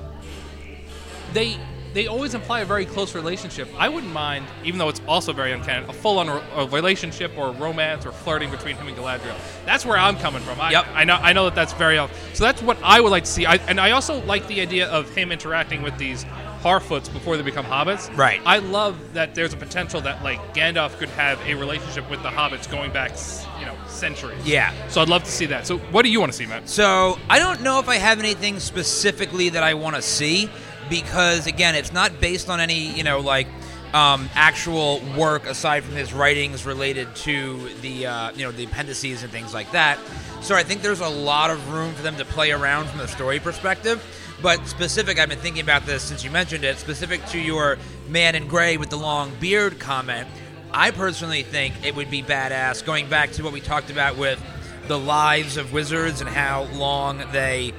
they 1.33 1.57
they 1.93 2.05
always 2.05 2.35
imply 2.35 2.59
a 2.59 2.65
very 2.65 2.85
close 2.85 3.15
relationship. 3.15 3.67
I 3.75 3.89
wouldn't 3.89 4.13
mind, 4.13 4.45
even 4.63 4.77
though 4.77 4.89
it's 4.89 5.01
also 5.07 5.33
very 5.33 5.53
uncanny, 5.53 5.87
a 5.87 5.93
full-on 5.93 6.29
re- 6.29 6.67
relationship 6.67 7.35
or 7.35 7.51
romance 7.53 8.05
or 8.05 8.11
flirting 8.11 8.51
between 8.51 8.75
him 8.75 8.87
and 8.87 8.95
Galadriel. 8.95 9.35
That's 9.65 9.83
where 9.83 9.97
I'm 9.97 10.17
coming 10.17 10.43
from. 10.43 10.61
I, 10.61 10.71
Yep. 10.71 10.85
I 10.93 11.03
know 11.05 11.15
I 11.15 11.33
know 11.33 11.45
that 11.45 11.55
that's 11.55 11.73
very 11.73 11.97
off. 11.97 12.11
So 12.35 12.43
that's 12.43 12.61
what 12.61 12.77
I 12.83 13.01
would 13.01 13.09
like 13.09 13.23
to 13.23 13.31
see. 13.31 13.47
I, 13.47 13.55
and 13.55 13.79
I 13.79 13.91
also 13.91 14.23
like 14.25 14.45
the 14.45 14.61
idea 14.61 14.87
of 14.89 15.09
him 15.15 15.31
interacting 15.31 15.81
with 15.81 15.97
these 15.97 16.23
Harfoots 16.57 17.11
before 17.11 17.37
they 17.37 17.43
become 17.43 17.65
hobbits. 17.65 18.15
Right. 18.17 18.41
I 18.45 18.59
love 18.59 19.13
that 19.13 19.35
there's 19.35 19.53
a 19.53 19.57
potential 19.57 20.01
that 20.01 20.23
like 20.23 20.39
Gandalf 20.53 20.97
could 20.97 21.09
have 21.09 21.39
a 21.41 21.55
relationship 21.55 22.09
with 22.09 22.23
the 22.23 22.29
hobbits 22.29 22.69
going 22.69 22.91
back, 22.91 23.11
you 23.59 23.65
know, 23.65 23.75
centuries. 23.87 24.45
Yeah. 24.45 24.73
So 24.89 25.01
I'd 25.01 25.09
love 25.09 25.23
to 25.23 25.31
see 25.31 25.45
that. 25.47 25.67
So 25.67 25.77
what 25.77 26.03
do 26.03 26.09
you 26.09 26.19
want 26.19 26.31
to 26.31 26.37
see, 26.37 26.45
Matt? 26.45 26.69
So 26.69 27.17
I 27.29 27.39
don't 27.39 27.61
know 27.61 27.79
if 27.79 27.89
I 27.89 27.95
have 27.95 28.19
anything 28.19 28.59
specifically 28.59 29.49
that 29.49 29.63
I 29.63 29.73
want 29.73 29.95
to 29.95 30.01
see 30.01 30.49
because 30.89 31.47
again, 31.47 31.75
it's 31.75 31.93
not 31.93 32.19
based 32.19 32.49
on 32.49 32.59
any 32.59 32.91
you 32.91 33.03
know 33.03 33.19
like 33.19 33.47
um, 33.93 34.29
actual 34.35 35.01
work 35.17 35.45
aside 35.45 35.83
from 35.83 35.95
his 35.95 36.13
writings 36.13 36.65
related 36.65 37.13
to 37.15 37.69
the 37.81 38.05
uh, 38.05 38.31
you 38.33 38.43
know 38.43 38.51
the 38.51 38.65
appendices 38.65 39.23
and 39.23 39.31
things 39.31 39.53
like 39.53 39.71
that. 39.71 39.99
So 40.41 40.55
I 40.55 40.63
think 40.63 40.81
there's 40.81 40.99
a 40.99 41.09
lot 41.09 41.49
of 41.49 41.73
room 41.73 41.93
for 41.93 42.03
them 42.03 42.15
to 42.17 42.25
play 42.25 42.51
around 42.51 42.87
from 42.87 42.99
the 42.99 43.07
story 43.07 43.39
perspective. 43.39 44.03
But 44.41 44.67
specific, 44.67 45.19
I've 45.19 45.29
been 45.29 45.39
thinking 45.39 45.63
about 45.63 45.85
this 45.85 46.03
since 46.03 46.23
you 46.23 46.29
mentioned 46.29 46.63
it. 46.63 46.77
Specific 46.77 47.25
to 47.27 47.39
your 47.39 47.77
man 48.07 48.35
in 48.35 48.47
gray 48.47 48.77
with 48.77 48.89
the 48.89 48.97
long 48.97 49.31
beard 49.39 49.79
comment, 49.79 50.27
I 50.71 50.91
personally 50.91 51.43
think 51.43 51.73
it 51.83 51.95
would 51.95 52.11
be 52.11 52.21
badass 52.21 52.85
going 52.85 53.09
back 53.09 53.31
to 53.33 53.43
what 53.43 53.51
we 53.51 53.61
talked 53.61 53.89
about 53.89 54.15
with 54.15 54.41
the 54.87 54.97
lives 54.97 55.57
of 55.57 55.73
wizards 55.73 56.21
and 56.21 56.29
how 56.29 56.63
long 56.73 57.23
they 57.31 57.73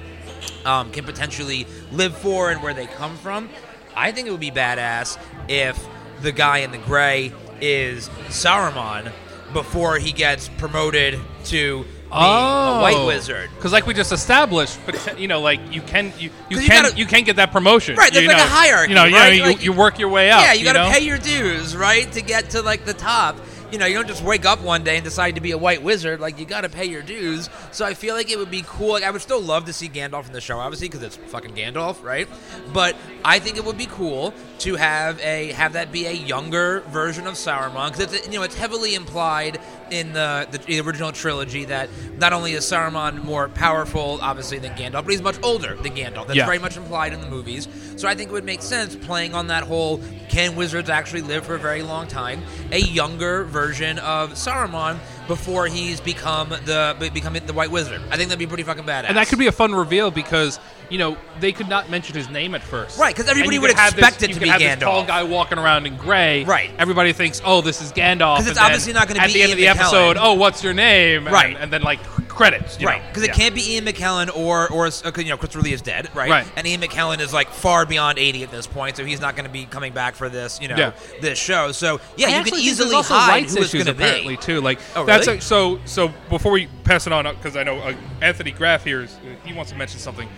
um, 0.64 0.90
can 0.90 1.04
potentially 1.04 1.66
live 1.92 2.16
for 2.16 2.50
and 2.50 2.62
where 2.62 2.74
they 2.74 2.86
come 2.86 3.16
from. 3.18 3.48
I 3.94 4.10
think 4.12 4.26
it 4.26 4.30
would 4.30 4.40
be 4.40 4.50
badass 4.50 5.18
if 5.48 5.78
the 6.22 6.32
guy 6.32 6.58
in 6.58 6.72
the 6.72 6.78
gray 6.78 7.32
is 7.60 8.08
Saruman 8.28 9.12
before 9.52 9.98
he 9.98 10.12
gets 10.12 10.48
promoted 10.48 11.18
to 11.44 11.84
being 12.10 12.22
a 12.22 12.80
white 12.80 12.96
oh. 12.96 13.06
wizard. 13.06 13.50
Because 13.54 13.72
like 13.72 13.86
we 13.86 13.94
just 13.94 14.12
established, 14.12 14.78
but 14.86 15.18
you 15.18 15.28
know, 15.28 15.40
like 15.40 15.60
you 15.72 15.82
can 15.82 16.12
you, 16.18 16.30
you 16.48 16.60
you 16.60 16.66
can 16.68 16.84
gotta- 16.84 16.96
you 16.96 17.06
can 17.06 17.24
get 17.24 17.36
that 17.36 17.52
promotion. 17.52 17.96
Right, 17.96 18.12
there's 18.12 18.22
you 18.22 18.28
like 18.28 18.38
know, 18.38 18.44
a 18.44 18.46
hierarchy, 18.46 18.90
You 18.90 18.94
know, 18.94 19.02
right? 19.02 19.32
you, 19.32 19.40
know, 19.40 19.46
Like, 19.48 19.58
you, 19.62 19.72
you 19.72 19.78
work 19.78 19.98
your 19.98 20.08
way 20.08 20.30
up. 20.30 20.42
Yeah, 20.42 20.52
you 20.54 20.64
got 20.64 20.72
to 20.88 20.92
pay 20.92 21.04
your 21.04 21.18
dues, 21.18 21.76
right, 21.76 22.10
to 22.12 22.22
get 22.22 22.50
to 22.50 22.62
like 22.62 22.84
the 22.84 22.94
top. 22.94 23.36
You 23.70 23.78
know, 23.78 23.84
you 23.84 23.94
don't 23.94 24.08
just 24.08 24.22
wake 24.22 24.46
up 24.46 24.62
one 24.62 24.82
day 24.82 24.96
and 24.96 25.04
decide 25.04 25.34
to 25.34 25.42
be 25.42 25.50
a 25.50 25.58
white 25.58 25.82
wizard. 25.82 26.20
Like 26.20 26.38
you 26.38 26.46
got 26.46 26.62
to 26.62 26.70
pay 26.70 26.86
your 26.86 27.02
dues. 27.02 27.50
So 27.70 27.84
I 27.84 27.92
feel 27.92 28.14
like 28.14 28.30
it 28.30 28.38
would 28.38 28.50
be 28.50 28.64
cool. 28.66 28.92
Like 28.92 29.04
I 29.04 29.10
would 29.10 29.20
still 29.20 29.42
love 29.42 29.66
to 29.66 29.74
see 29.74 29.90
Gandalf 29.90 30.26
in 30.26 30.32
the 30.32 30.40
show, 30.40 30.58
obviously, 30.58 30.88
because 30.88 31.02
it's 31.02 31.16
fucking 31.16 31.54
Gandalf, 31.54 32.02
right? 32.02 32.26
But 32.72 32.96
I 33.24 33.38
think 33.38 33.58
it 33.58 33.64
would 33.66 33.76
be 33.76 33.84
cool 33.86 34.32
to 34.60 34.74
have 34.76 35.20
a 35.20 35.52
have 35.52 35.74
that 35.74 35.92
be 35.92 36.06
a 36.06 36.12
younger 36.12 36.80
version 36.88 37.26
of 37.26 37.34
Saruman, 37.34 37.92
because 37.96 38.26
you 38.26 38.32
know 38.32 38.42
it's 38.42 38.56
heavily 38.56 38.94
implied 38.94 39.60
in 39.90 40.14
the, 40.14 40.48
the 40.50 40.58
the 40.58 40.80
original 40.80 41.12
trilogy 41.12 41.66
that 41.66 41.90
not 42.18 42.32
only 42.32 42.52
is 42.52 42.64
Saruman 42.64 43.22
more 43.22 43.48
powerful, 43.50 44.18
obviously, 44.22 44.58
than 44.58 44.72
Gandalf, 44.76 45.04
but 45.04 45.08
he's 45.10 45.22
much 45.22 45.36
older 45.42 45.74
than 45.76 45.94
Gandalf. 45.94 46.26
That's 46.26 46.38
Yeah. 46.38 46.46
very 46.46 46.58
much 46.58 46.78
implied 46.78 47.12
in 47.12 47.20
the 47.20 47.28
movies. 47.28 47.68
So 47.96 48.08
I 48.08 48.14
think 48.14 48.30
it 48.30 48.32
would 48.32 48.44
make 48.44 48.62
sense 48.62 48.96
playing 48.96 49.34
on 49.34 49.48
that 49.48 49.64
whole 49.64 50.00
can 50.30 50.56
wizards 50.56 50.88
actually 50.88 51.22
live 51.22 51.44
for 51.44 51.54
a 51.54 51.58
very 51.58 51.82
long 51.82 52.06
time? 52.06 52.42
A 52.72 52.78
younger 52.80 53.44
version 53.44 53.57
of 53.98 54.34
Saruman 54.34 54.98
before 55.28 55.66
he's 55.66 56.00
become 56.00 56.48
the 56.48 57.10
become 57.14 57.34
the 57.34 57.52
White 57.52 57.70
Wizard. 57.70 58.00
I 58.10 58.16
think 58.16 58.28
that'd 58.30 58.38
be 58.38 58.46
pretty 58.46 58.64
fucking 58.64 58.84
badass. 58.84 59.04
And 59.08 59.16
that 59.16 59.28
could 59.28 59.38
be 59.38 59.46
a 59.46 59.52
fun 59.52 59.74
reveal 59.74 60.10
because 60.10 60.58
you 60.90 60.96
know 60.98 61.16
they 61.38 61.52
could 61.52 61.68
not 61.68 61.90
mention 61.90 62.16
his 62.16 62.28
name 62.30 62.54
at 62.54 62.62
first, 62.62 62.98
right? 62.98 63.14
Because 63.14 63.30
everybody 63.30 63.58
would 63.58 63.68
could 63.70 63.78
have 63.78 63.92
expect 63.92 64.20
this, 64.20 64.30
it 64.30 64.34
to 64.34 64.40
be 64.40 64.48
have 64.48 64.58
this 64.60 64.78
tall 64.78 65.04
guy 65.04 65.22
walking 65.22 65.58
around 65.58 65.86
in 65.86 65.96
gray. 65.96 66.44
Right. 66.44 66.70
Everybody 66.78 67.12
thinks, 67.12 67.40
oh, 67.44 67.60
this 67.60 67.80
is 67.82 67.92
Gandalf. 67.92 68.38
'Cause 68.38 68.48
it's 68.48 68.58
and 68.58 68.64
obviously 68.66 68.92
not 68.94 69.06
gonna 69.06 69.20
be 69.20 69.24
at 69.24 69.26
be 69.28 69.32
the 69.34 69.42
end 69.42 69.52
of 69.52 69.58
the 69.58 69.68
episode. 69.68 70.16
Oh, 70.18 70.34
what's 70.34 70.64
your 70.64 70.72
name? 70.74 71.26
Right. 71.28 71.56
And, 71.60 71.70
then 71.72 71.82
like 71.82 72.02
credits. 72.28 72.80
you 72.80 72.86
Right, 72.86 73.02
know. 73.02 73.08
because 73.08 73.24
it 73.24 73.32
can't 73.34 73.54
be 73.54 73.74
Ian 73.74 73.84
McKellen 73.84 74.34
or 74.34 74.68
or 74.72 74.86
uh, 74.86 74.90
'cause, 74.90 75.24
you 75.24 75.30
know 75.30 75.36
Christopher 75.36 75.62
Lee 75.62 75.72
is 75.74 75.82
dead, 75.82 76.08
right? 76.14 76.30
Right. 76.30 76.46
And 76.56 76.66
Ian 76.66 76.80
McKellen 76.80 77.20
is 77.20 77.32
like 77.34 77.50
far 77.50 77.84
beyond 77.84 78.18
eighty 78.18 78.42
at 78.44 78.50
this 78.50 78.66
point, 78.66 78.96
so 78.96 79.04
he's 79.04 79.20
not 79.20 79.34
going 79.36 79.44
to 79.44 79.50
be 79.50 79.66
coming 79.66 79.92
back 79.92 80.14
for 80.14 80.28
this, 80.30 80.58
you 80.62 80.68
know, 80.68 80.76
Yeah. 80.76 80.92
this 81.20 81.38
show. 81.38 81.72
So 81.72 82.00
yeah, 82.16 82.28
I 82.28 82.30
you 82.30 82.36
actually 82.36 82.50
can 82.52 82.60
easily 82.60 82.90
there's 82.90 83.08
hide 83.08 83.28
rights 83.28 83.54
who 83.54 83.60
it's 83.62 83.74
issues 83.74 83.84
going 83.84 83.96
to 83.96 84.02
apparently 84.02 84.36
be. 84.36 84.42
too. 84.42 84.60
Like 84.62 84.78
Oh, 84.96 85.04
that's 85.26 85.44
a, 85.44 85.46
so. 85.46 85.80
So 85.84 86.08
before 86.28 86.52
we 86.52 86.66
pass 86.84 87.06
it 87.06 87.12
on, 87.12 87.24
because 87.34 87.56
I 87.56 87.62
know 87.62 87.78
uh, 87.78 87.94
Anthony 88.22 88.50
Graff 88.50 88.84
here 88.84 89.02
is 89.02 89.16
he 89.44 89.52
wants 89.52 89.70
to 89.72 89.76
mention 89.78 89.98
something. 90.00 90.28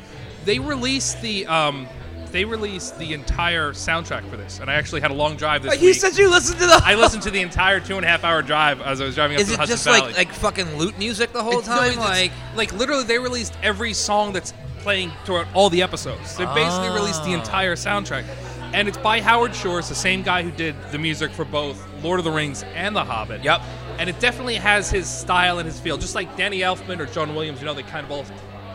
They 0.44 0.58
released 0.58 1.20
the 1.22 1.46
um, 1.46 1.86
they 2.32 2.44
released 2.44 2.98
the 2.98 3.12
entire 3.12 3.72
soundtrack 3.72 4.28
for 4.30 4.36
this, 4.36 4.60
and 4.60 4.70
I 4.70 4.74
actually 4.74 5.00
had 5.00 5.10
a 5.10 5.14
long 5.14 5.36
drive 5.36 5.62
this 5.64 5.80
you 5.80 5.88
week. 5.88 5.96
said 5.96 6.16
you 6.16 6.30
listened 6.30 6.60
to 6.60 6.66
the. 6.66 6.80
I 6.84 6.94
listened 6.94 7.22
to 7.24 7.30
the 7.30 7.40
entire 7.40 7.80
two 7.80 7.96
and 7.96 8.04
a 8.04 8.08
half 8.08 8.22
hour 8.24 8.40
drive 8.42 8.80
as 8.80 9.00
I 9.00 9.04
was 9.04 9.14
driving 9.14 9.36
up 9.36 9.40
Is 9.42 9.48
to 9.48 9.54
it 9.54 9.56
the 9.56 9.60
Hudson 9.60 9.74
just 9.74 9.84
Valley. 9.84 10.00
like 10.00 10.16
like 10.16 10.32
fucking 10.32 10.76
loot 10.76 10.98
music 10.98 11.32
the 11.32 11.42
whole 11.42 11.58
It's- 11.58 11.68
no, 11.68 11.76
time? 11.76 11.90
it's- 11.92 11.98
like 12.08 12.32
like 12.56 12.72
literally, 12.72 13.04
they 13.04 13.18
released 13.18 13.52
every 13.62 13.92
song 13.92 14.32
that's 14.32 14.52
playing 14.78 15.12
throughout 15.26 15.46
all 15.54 15.68
the 15.68 15.82
episodes. 15.82 16.36
They 16.38 16.46
basically 16.46 16.88
released 16.88 17.22
the 17.24 17.32
entire 17.32 17.74
soundtrack, 17.76 18.24
and 18.72 18.88
it's 18.88 18.98
by 18.98 19.20
Howard 19.20 19.54
Shore. 19.54 19.80
It's 19.80 19.88
the 19.88 19.94
same 19.94 20.22
guy 20.22 20.42
who 20.42 20.50
did 20.50 20.76
the 20.92 20.98
music 20.98 21.32
for 21.32 21.44
both 21.44 21.84
Lord 22.02 22.20
of 22.20 22.24
the 22.24 22.30
Rings 22.30 22.62
and 22.74 22.94
The 22.94 23.04
Hobbit. 23.04 23.42
Yep. 23.42 23.62
And 23.98 24.08
it 24.08 24.18
definitely 24.20 24.54
has 24.56 24.90
his 24.90 25.08
style 25.08 25.58
and 25.58 25.66
his 25.66 25.80
feel, 25.80 25.98
just 25.98 26.14
like 26.14 26.36
Danny 26.36 26.60
Elfman 26.60 26.98
or 27.00 27.06
John 27.06 27.34
Williams. 27.34 27.60
You 27.60 27.66
know, 27.66 27.74
they 27.74 27.82
kind 27.82 28.06
of 28.06 28.12
all 28.12 28.24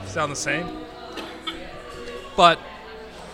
sound 0.06 0.32
the 0.32 0.36
same. 0.36 0.68
But 2.36 2.60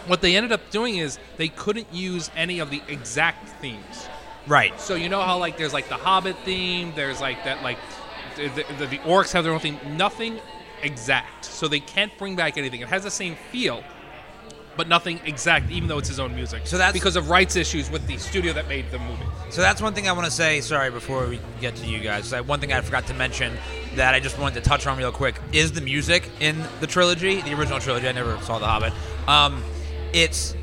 what 0.07 0.21
they 0.21 0.35
ended 0.35 0.51
up 0.51 0.69
doing 0.69 0.97
is 0.97 1.17
they 1.37 1.47
couldn't 1.47 1.91
use 1.91 2.29
any 2.35 2.59
of 2.59 2.69
the 2.69 2.81
exact 2.87 3.49
themes. 3.61 4.07
right. 4.47 4.79
So 4.79 4.95
you 4.95 5.09
know 5.09 5.21
how 5.21 5.37
like 5.37 5.57
there's 5.57 5.73
like 5.73 5.89
the 5.89 5.95
Hobbit 5.95 6.37
theme, 6.45 6.93
there's 6.95 7.21
like 7.21 7.43
that 7.43 7.63
like 7.63 7.77
the, 8.35 8.47
the, 8.77 8.85
the 8.85 8.97
orcs 8.99 9.31
have 9.33 9.43
their 9.43 9.53
own 9.53 9.59
theme. 9.59 9.79
Nothing 9.97 10.39
exact, 10.83 11.45
so 11.45 11.67
they 11.67 11.79
can't 11.79 12.15
bring 12.17 12.35
back 12.35 12.57
anything. 12.57 12.81
It 12.81 12.87
has 12.87 13.03
the 13.03 13.11
same 13.11 13.35
feel, 13.51 13.83
but 14.77 14.87
nothing 14.87 15.19
exact, 15.25 15.69
even 15.71 15.87
though 15.89 15.97
it's 15.97 16.07
his 16.07 16.19
own 16.19 16.33
music. 16.33 16.61
So 16.65 16.77
that's- 16.77 16.93
because 16.93 17.15
of 17.15 17.29
rights 17.29 17.55
issues 17.55 17.89
with 17.91 18.07
the 18.07 18.17
studio 18.17 18.53
that 18.53 18.67
made 18.67 18.89
the 18.91 18.99
movie. 18.99 19.25
So 19.49 19.61
that's 19.61 19.81
one 19.81 19.93
thing 19.93 20.07
I 20.07 20.13
want 20.13 20.25
to 20.25 20.31
say. 20.31 20.61
Sorry, 20.61 20.89
before 20.89 21.27
we 21.27 21.39
get 21.59 21.75
to 21.77 21.85
you 21.85 21.99
guys, 21.99 22.31
one 22.45 22.59
thing 22.59 22.71
I 22.71 22.79
forgot 22.81 23.07
to 23.07 23.13
mention 23.13 23.57
that 23.95 24.13
I 24.15 24.19
just 24.21 24.39
wanted 24.39 24.63
to 24.63 24.69
touch 24.69 24.87
on 24.87 24.97
real 24.97 25.11
quick 25.11 25.35
is 25.51 25.73
the 25.73 25.81
music 25.81 26.29
in 26.39 26.63
the 26.79 26.87
trilogy, 26.87 27.41
the 27.41 27.53
original 27.53 27.79
trilogy. 27.79 28.07
I 28.07 28.13
never 28.13 28.37
saw 28.41 28.59
The 28.59 28.65
Hobbit. 28.65 28.93
Um, 29.27 29.61
it's 30.13 30.55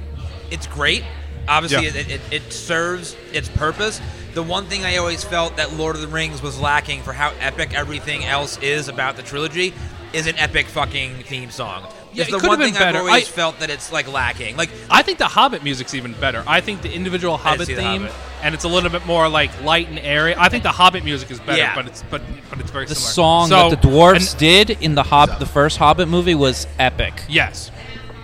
it's 0.50 0.66
great. 0.66 1.04
Obviously, 1.46 1.86
Yeah. 1.86 1.94
it, 1.94 2.10
it, 2.10 2.20
it 2.30 2.52
serves 2.52 3.14
its 3.32 3.48
purpose. 3.50 4.00
The 4.34 4.42
one 4.42 4.66
thing 4.66 4.84
I 4.84 4.96
always 4.96 5.24
felt 5.24 5.56
that 5.56 5.74
Lord 5.74 5.94
of 5.96 6.02
the 6.02 6.08
Rings 6.08 6.40
was 6.42 6.58
lacking 6.58 7.02
for 7.02 7.12
how 7.12 7.32
epic 7.40 7.74
everything 7.74 8.24
else 8.24 8.58
is 8.58 8.88
about 8.88 9.16
the 9.16 9.22
trilogy 9.22 9.74
is 10.12 10.26
an 10.26 10.36
epic 10.38 10.66
fucking 10.66 11.14
theme 11.24 11.50
song. 11.50 11.86
Yeah, 12.12 12.22
it's 12.22 12.30
the 12.32 12.36
could've 12.38 12.48
one 12.48 12.58
been 12.58 12.68
thing 12.72 12.76
I've 12.76 12.80
better. 12.94 12.98
always 13.00 13.28
I- 13.28 13.30
felt 13.30 13.60
that 13.60 13.70
it's 13.70 13.92
like 13.92 14.10
lacking. 14.12 14.56
Like 14.56 14.70
I 14.90 15.02
think 15.02 15.18
the 15.18 15.26
Hobbit 15.26 15.62
music's 15.62 15.94
even 15.94 16.12
better. 16.14 16.42
I 16.46 16.60
think 16.60 16.82
the 16.82 16.92
individual 16.92 17.36
Hobbit 17.36 17.66
theme, 17.66 18.02
Hobbit. 18.02 18.12
and 18.42 18.54
it's 18.54 18.64
a 18.64 18.68
little 18.68 18.90
bit 18.90 19.04
more 19.06 19.28
like 19.28 19.50
light 19.62 19.88
and 19.88 19.98
airy. 19.98 20.34
I 20.36 20.48
think 20.48 20.62
the 20.62 20.72
Hobbit 20.72 21.04
music 21.04 21.30
is 21.30 21.38
better, 21.40 21.58
Yeah. 21.58 21.74
but 21.74 21.86
it's 21.86 22.02
but 22.10 22.22
but 22.50 22.60
it's 22.60 22.70
very 22.70 22.86
The 22.86 22.94
similar. 22.94 23.12
song 23.12 23.48
So- 23.48 23.70
that 23.70 23.82
the 23.82 23.88
dwarves 23.88 24.30
and- 24.32 24.38
did 24.40 24.70
in 24.82 24.94
the 24.94 25.02
Hob- 25.02 25.38
the 25.38 25.46
first 25.46 25.76
Hobbit 25.78 26.08
movie 26.08 26.34
was 26.34 26.66
epic. 26.78 27.22
yes. 27.28 27.70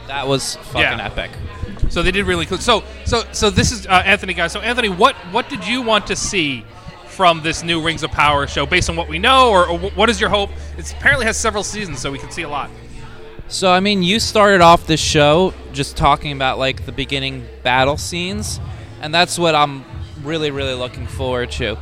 That 0.08 0.28
was 0.28 0.56
fucking 0.72 0.80
Yeah. 0.98 1.04
epic. 1.06 1.30
So 1.88 2.02
they 2.02 2.10
did 2.10 2.26
really 2.26 2.46
cool. 2.46 2.58
So 2.58 2.82
so 3.04 3.24
so 3.32 3.50
this 3.50 3.70
is 3.72 3.86
uh, 3.86 4.02
Anthony, 4.04 4.34
guys. 4.34 4.52
So 4.52 4.60
Anthony, 4.60 4.88
what 4.88 5.14
what 5.32 5.48
did 5.48 5.66
you 5.66 5.82
want 5.82 6.06
to 6.08 6.16
see 6.16 6.64
from 7.08 7.42
this 7.42 7.62
new 7.62 7.80
Rings 7.80 8.02
of 8.02 8.10
Power 8.10 8.46
show, 8.48 8.66
based 8.66 8.90
on 8.90 8.96
what 8.96 9.08
we 9.08 9.20
know, 9.20 9.50
or, 9.50 9.68
or 9.68 9.78
what 9.78 10.10
is 10.10 10.20
your 10.20 10.30
hope? 10.30 10.50
It 10.76 10.90
apparently 10.92 11.26
has 11.26 11.36
several 11.36 11.62
seasons, 11.62 12.00
so 12.00 12.10
we 12.10 12.18
can 12.18 12.30
see 12.32 12.42
a 12.42 12.48
lot. 12.48 12.70
So 13.48 13.70
I 13.70 13.80
mean, 13.80 14.02
you 14.02 14.18
started 14.20 14.60
off 14.60 14.86
this 14.86 15.00
show 15.00 15.54
just 15.72 15.96
talking 15.96 16.32
about 16.32 16.58
like 16.58 16.86
the 16.86 16.92
beginning 16.92 17.46
battle 17.62 17.96
scenes, 17.96 18.58
and 19.00 19.14
that's 19.14 19.38
what 19.38 19.54
I'm 19.54 19.84
really 20.22 20.50
really 20.50 20.74
looking 20.74 21.06
forward 21.06 21.50
to. 21.52 21.76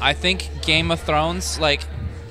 I 0.00 0.12
think 0.12 0.48
Game 0.62 0.90
of 0.90 1.00
Thrones, 1.00 1.58
like 1.58 1.82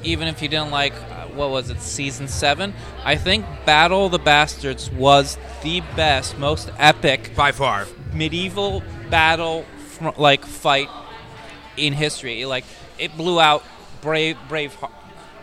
even 0.03 0.27
if 0.27 0.41
you 0.41 0.47
didn't 0.47 0.71
like 0.71 0.93
uh, 0.93 1.25
what 1.27 1.49
was 1.49 1.69
it 1.69 1.81
season 1.81 2.27
7, 2.27 2.73
I 3.03 3.15
think 3.17 3.45
Battle 3.65 4.05
of 4.05 4.11
the 4.11 4.19
Bastards 4.19 4.89
was 4.91 5.37
the 5.63 5.81
best, 5.95 6.37
most 6.37 6.71
epic 6.77 7.31
by 7.35 7.51
far. 7.51 7.87
medieval 8.13 8.83
battle 9.09 9.65
like 10.17 10.45
fight 10.45 10.87
in 11.75 11.93
history. 11.93 12.45
Like 12.45 12.63
it 12.97 13.17
blew 13.17 13.39
out 13.39 13.63
Brave 14.01 14.37
Brave 14.47 14.77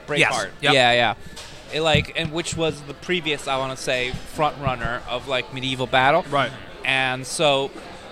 Braveheart. 0.07 0.18
Yes. 0.18 0.47
Yep. 0.62 0.74
Yeah, 0.74 0.93
yeah. 0.93 1.14
It 1.75 1.81
like 1.83 2.12
and 2.16 2.33
which 2.33 2.57
was 2.57 2.81
the 2.83 2.95
previous 2.95 3.49
I 3.49 3.57
want 3.59 3.77
to 3.77 3.83
say 3.83 4.12
front 4.12 4.57
runner 4.59 5.03
of 5.09 5.29
like 5.29 5.53
medieval 5.53 5.87
battle. 5.87 6.25
Right. 6.31 6.53
And 6.85 7.27
so 7.27 7.70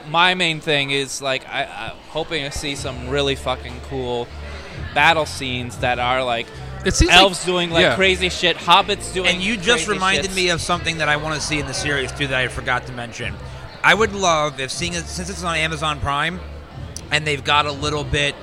my 0.08 0.34
main 0.34 0.60
thing 0.60 0.90
is 0.90 1.22
like 1.22 1.46
I, 1.48 1.64
I'm 1.64 1.96
hoping 2.08 2.50
to 2.50 2.56
see 2.56 2.74
some 2.74 3.08
really 3.08 3.36
fucking 3.36 3.80
cool 3.88 4.26
battle 4.94 5.26
scenes 5.26 5.78
that 5.78 5.98
are 5.98 6.24
like 6.24 6.46
It 6.84 6.94
seems 6.94 7.10
like- 7.10 7.20
elves 7.20 7.44
doing 7.44 7.70
like 7.70 7.82
yeah. 7.82 7.94
crazy 7.94 8.28
shit, 8.28 8.56
hobbits 8.56 9.14
doing. 9.14 9.28
And 9.28 9.40
you 9.42 9.56
just 9.56 9.86
crazy 9.86 9.92
reminded 9.92 10.30
shits. 10.32 10.36
me 10.36 10.48
of 10.50 10.60
something 10.60 10.98
that 10.98 11.08
I 11.08 11.16
want 11.16 11.34
to 11.36 11.40
see 11.40 11.58
in 11.60 11.66
the 11.66 11.74
series 11.74 12.10
too 12.12 12.26
that 12.26 12.38
I 12.38 12.48
forgot 12.48 12.86
to 12.86 12.92
mention. 12.92 13.34
I 13.84 13.94
would 13.94 14.12
love 14.12 14.58
if 14.60 14.70
seeing 14.70 14.94
it 14.94 15.04
since 15.04 15.28
it's 15.30 15.42
on 15.44 15.56
Amazon 15.56 16.00
Prime, 16.00 16.40
and 17.10 17.26
they've 17.26 17.42
got 17.44 17.66
a 17.66 17.72
little 17.72 18.04
bit, 18.04 18.34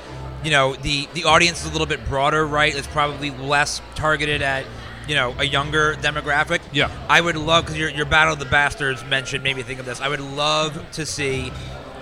you 0.43 0.51
know, 0.51 0.75
the 0.75 1.07
the 1.13 1.23
audience 1.25 1.61
is 1.63 1.69
a 1.69 1.71
little 1.71 1.87
bit 1.87 2.05
broader, 2.07 2.45
right? 2.45 2.75
It's 2.75 2.87
probably 2.87 3.31
less 3.31 3.81
targeted 3.95 4.41
at. 4.41 4.65
You 5.09 5.15
know, 5.15 5.35
a 5.39 5.43
younger 5.43 5.95
demographic. 5.95 6.61
Yeah. 6.71 6.89
I 7.09 7.19
would 7.19 7.35
love 7.35 7.65
because 7.65 7.77
your, 7.79 7.89
your 7.89 8.05
Battle 8.05 8.33
of 8.33 8.39
the 8.39 8.45
Bastards 8.45 9.03
mentioned 9.05 9.43
made 9.43 9.55
me 9.55 9.63
think 9.63 9.79
of 9.79 9.85
this. 9.87 9.99
I 10.01 10.07
would 10.07 10.19
love 10.21 10.79
to 10.93 11.05
see 11.05 11.51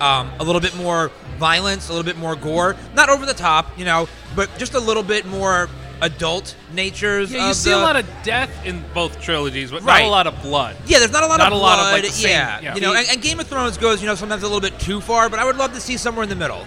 um, 0.01 0.29
a 0.39 0.43
little 0.43 0.59
bit 0.61 0.75
more 0.75 1.09
violence, 1.37 1.87
a 1.87 1.93
little 1.93 2.03
bit 2.05 2.17
more 2.17 2.35
gore, 2.35 2.75
not 2.95 3.07
over 3.09 3.25
the 3.25 3.33
top, 3.33 3.79
you 3.79 3.85
know, 3.85 4.09
but 4.35 4.49
just 4.57 4.73
a 4.73 4.79
little 4.79 5.03
bit 5.03 5.25
more 5.25 5.69
adult 6.01 6.55
natures. 6.73 7.31
Yeah, 7.31 7.45
you 7.45 7.49
of 7.51 7.55
see 7.55 7.69
the, 7.69 7.77
a 7.77 7.79
lot 7.79 7.95
of 7.95 8.05
death 8.23 8.51
in 8.65 8.83
both 8.93 9.21
trilogies, 9.21 9.71
but 9.71 9.83
Right. 9.83 10.01
not 10.01 10.07
a 10.07 10.11
lot 10.11 10.27
of 10.27 10.41
blood. 10.43 10.75
Yeah, 10.85 10.99
there's 10.99 11.11
not 11.13 11.23
a 11.23 11.27
lot 11.27 11.37
Not 11.39 11.53
of 11.53 11.57
a 11.57 11.61
lot 11.61 11.79
of, 11.79 11.85
blood. 11.91 12.03
like, 12.03 12.11
same- 12.11 12.29
yeah. 12.31 12.59
yeah. 12.61 12.75
you 12.75 12.81
know, 12.81 12.93
and, 12.93 13.07
and 13.09 13.21
Game 13.21 13.39
of 13.39 13.47
Thrones 13.47 13.77
goes, 13.77 14.01
you 14.01 14.07
know, 14.07 14.15
sometimes 14.15 14.43
a 14.43 14.47
little 14.47 14.59
bit 14.59 14.77
too 14.79 14.99
far, 15.01 15.29
but 15.29 15.39
I 15.39 15.45
would 15.45 15.55
love 15.57 15.73
to 15.73 15.79
see 15.79 15.95
somewhere 15.97 16.23
in 16.23 16.29
the 16.29 16.35
middle. 16.35 16.65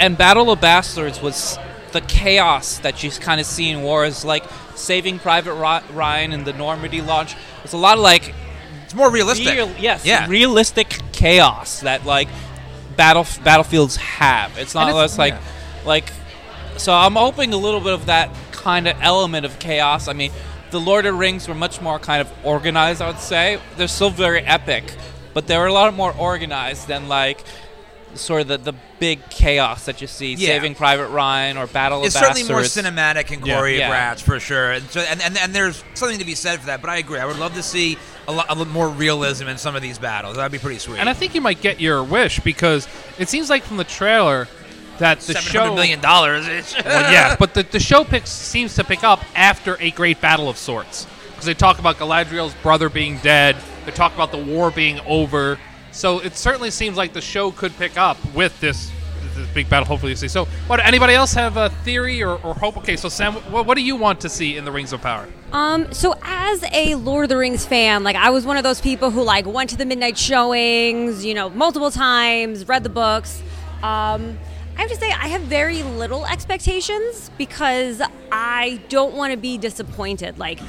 and 0.00 0.16
Battle 0.16 0.50
of 0.50 0.60
Bastards 0.60 1.20
was 1.20 1.58
the 1.92 2.00
chaos 2.02 2.78
that 2.78 3.02
you 3.02 3.10
kind 3.10 3.40
of 3.40 3.46
see 3.46 3.70
in 3.70 3.82
wars, 3.82 4.24
like 4.24 4.44
Saving 4.74 5.18
Private 5.18 5.54
Ryan 5.54 6.32
and 6.32 6.44
the 6.44 6.52
Normandy 6.52 7.00
launch. 7.00 7.34
It's 7.64 7.72
a 7.72 7.76
lot 7.78 7.96
of 7.96 8.02
like 8.02 8.34
It's 8.84 8.94
more 8.94 9.10
realistic. 9.10 9.48
real, 9.54 9.70
yes, 9.78 10.04
Yeah. 10.04 10.26
realistic 10.28 10.98
chaos 11.12 11.80
that 11.80 12.04
like 12.04 12.28
battle 12.96 13.26
battlefields 13.44 13.96
have. 13.96 14.56
It's 14.58 14.74
not 14.74 14.88
it's- 14.88 14.96
less 14.96 15.18
like 15.18 15.34
like. 15.84 16.12
So 16.76 16.92
I'm 16.92 17.14
hoping 17.14 17.52
a 17.54 17.56
little 17.56 17.80
bit 17.80 17.94
of 17.94 18.06
that 18.06 18.28
kind 18.52 18.86
of 18.86 18.96
element 19.00 19.46
of 19.46 19.58
chaos. 19.58 20.08
I 20.08 20.12
mean, 20.12 20.30
the 20.70 20.80
Lord 20.80 21.06
of 21.06 21.14
the 21.14 21.18
Rings 21.18 21.48
were 21.48 21.54
much 21.54 21.80
more 21.80 21.98
kind 21.98 22.20
of 22.20 22.28
organized. 22.44 23.00
I 23.00 23.06
would 23.06 23.18
say 23.20 23.58
they're 23.76 23.88
still 23.88 24.10
very 24.10 24.40
epic, 24.42 24.84
but 25.32 25.46
they 25.46 25.56
were 25.56 25.66
a 25.66 25.72
lot 25.72 25.94
more 25.94 26.12
organized 26.18 26.86
than 26.88 27.08
like 27.08 27.42
sort 28.18 28.42
of 28.42 28.48
the, 28.48 28.58
the 28.58 28.74
big 28.98 29.28
chaos 29.30 29.84
that 29.86 30.00
you 30.00 30.06
see 30.06 30.34
Yeah. 30.34 30.48
Saving 30.48 30.74
Private 30.74 31.08
Ryan 31.08 31.56
or 31.56 31.66
Battle 31.66 32.04
It's 32.04 32.14
of 32.14 32.20
Bastards. 32.22 32.40
It's 32.40 32.46
certainly 32.48 32.62
Bastards. 32.64 32.84
more 32.84 32.92
cinematic 32.92 33.30
and 33.36 33.46
Yeah. 33.46 33.56
choreographed 33.60 33.78
Yeah. 34.20 34.24
for 34.24 34.40
sure, 34.40 34.72
and, 34.72 34.90
so, 34.90 35.00
and, 35.00 35.20
and 35.22 35.36
and 35.38 35.54
there's 35.54 35.82
something 35.94 36.18
to 36.18 36.24
be 36.24 36.34
said 36.34 36.60
for 36.60 36.66
that. 36.66 36.80
But 36.80 36.90
I 36.90 36.96
agree. 36.98 37.18
I 37.18 37.24
would 37.26 37.38
love 37.38 37.54
to 37.54 37.62
see 37.62 37.98
a 38.28 38.32
lot, 38.32 38.46
a 38.48 38.54
lot 38.54 38.68
more 38.68 38.88
realism 38.88 39.48
in 39.48 39.58
some 39.58 39.76
of 39.76 39.82
these 39.82 39.98
battles. 39.98 40.36
That'd 40.36 40.52
be 40.52 40.58
pretty 40.58 40.78
sweet. 40.78 40.98
And 40.98 41.08
I 41.08 41.12
think 41.12 41.34
you 41.34 41.40
might 41.40 41.60
get 41.60 41.80
your 41.80 42.02
wish 42.02 42.40
because 42.40 42.88
it 43.18 43.28
seems 43.28 43.48
like 43.50 43.62
from 43.62 43.76
the 43.76 43.84
trailer 43.84 44.48
that 44.98 45.20
the 45.20 45.34
show 45.34 45.60
hundred 45.60 45.74
million 45.74 46.00
dollars. 46.00 46.46
Well, 46.84 47.12
yeah, 47.12 47.36
but 47.38 47.52
the, 47.54 47.62
the 47.64 47.78
show 47.80 48.02
picks 48.02 48.30
seems 48.30 48.74
to 48.76 48.84
pick 48.84 49.04
up 49.04 49.22
after 49.34 49.76
a 49.80 49.90
great 49.90 50.20
battle 50.22 50.48
of 50.48 50.56
sorts 50.56 51.06
because 51.30 51.44
they 51.44 51.52
talk 51.54 51.78
about 51.78 51.98
Galadriel's 51.98 52.54
brother 52.62 52.88
being 52.88 53.18
dead. 53.18 53.56
They 53.84 53.92
talk 53.92 54.14
about 54.14 54.32
the 54.32 54.38
war 54.38 54.70
being 54.70 54.98
over. 55.06 55.58
So 55.96 56.18
it 56.18 56.36
certainly 56.36 56.70
seems 56.70 56.96
like 56.96 57.14
the 57.14 57.22
show 57.22 57.50
could 57.50 57.76
pick 57.78 57.96
up 57.96 58.18
with 58.34 58.58
this 58.60 58.90
this 59.34 59.48
big 59.48 59.68
battle. 59.68 59.86
Hopefully, 59.86 60.12
you 60.12 60.16
see. 60.16 60.28
So, 60.28 60.46
what? 60.66 60.84
Anybody 60.84 61.14
else 61.14 61.32
have 61.34 61.56
a 61.56 61.70
theory 61.84 62.22
or, 62.22 62.36
or 62.42 62.54
hope? 62.54 62.76
Okay, 62.78 62.96
so 62.96 63.08
Sam, 63.08 63.34
what, 63.50 63.66
what 63.66 63.76
do 63.76 63.82
you 63.82 63.96
want 63.96 64.20
to 64.20 64.28
see 64.28 64.56
in 64.56 64.64
the 64.64 64.72
Rings 64.72 64.92
of 64.92 65.00
Power? 65.00 65.26
Um, 65.52 65.92
so 65.92 66.14
as 66.22 66.64
a 66.72 66.94
Lord 66.96 67.24
of 67.24 67.28
the 67.30 67.36
Rings 67.36 67.64
fan, 67.64 68.02
like 68.02 68.16
I 68.16 68.30
was 68.30 68.44
one 68.44 68.56
of 68.56 68.62
those 68.62 68.80
people 68.80 69.10
who 69.10 69.22
like 69.22 69.46
went 69.46 69.70
to 69.70 69.76
the 69.76 69.86
midnight 69.86 70.18
showings, 70.18 71.24
you 71.24 71.34
know, 71.34 71.50
multiple 71.50 71.90
times, 71.90 72.66
read 72.68 72.82
the 72.82 72.90
books. 72.90 73.42
Um, 73.82 74.38
I 74.76 74.82
have 74.82 74.90
to 74.90 74.96
say 74.96 75.10
I 75.10 75.28
have 75.28 75.42
very 75.42 75.82
little 75.82 76.26
expectations 76.26 77.30
because 77.38 78.02
I 78.30 78.80
don't 78.88 79.14
want 79.14 79.32
to 79.32 79.38
be 79.38 79.56
disappointed. 79.56 80.38
Like 80.38 80.60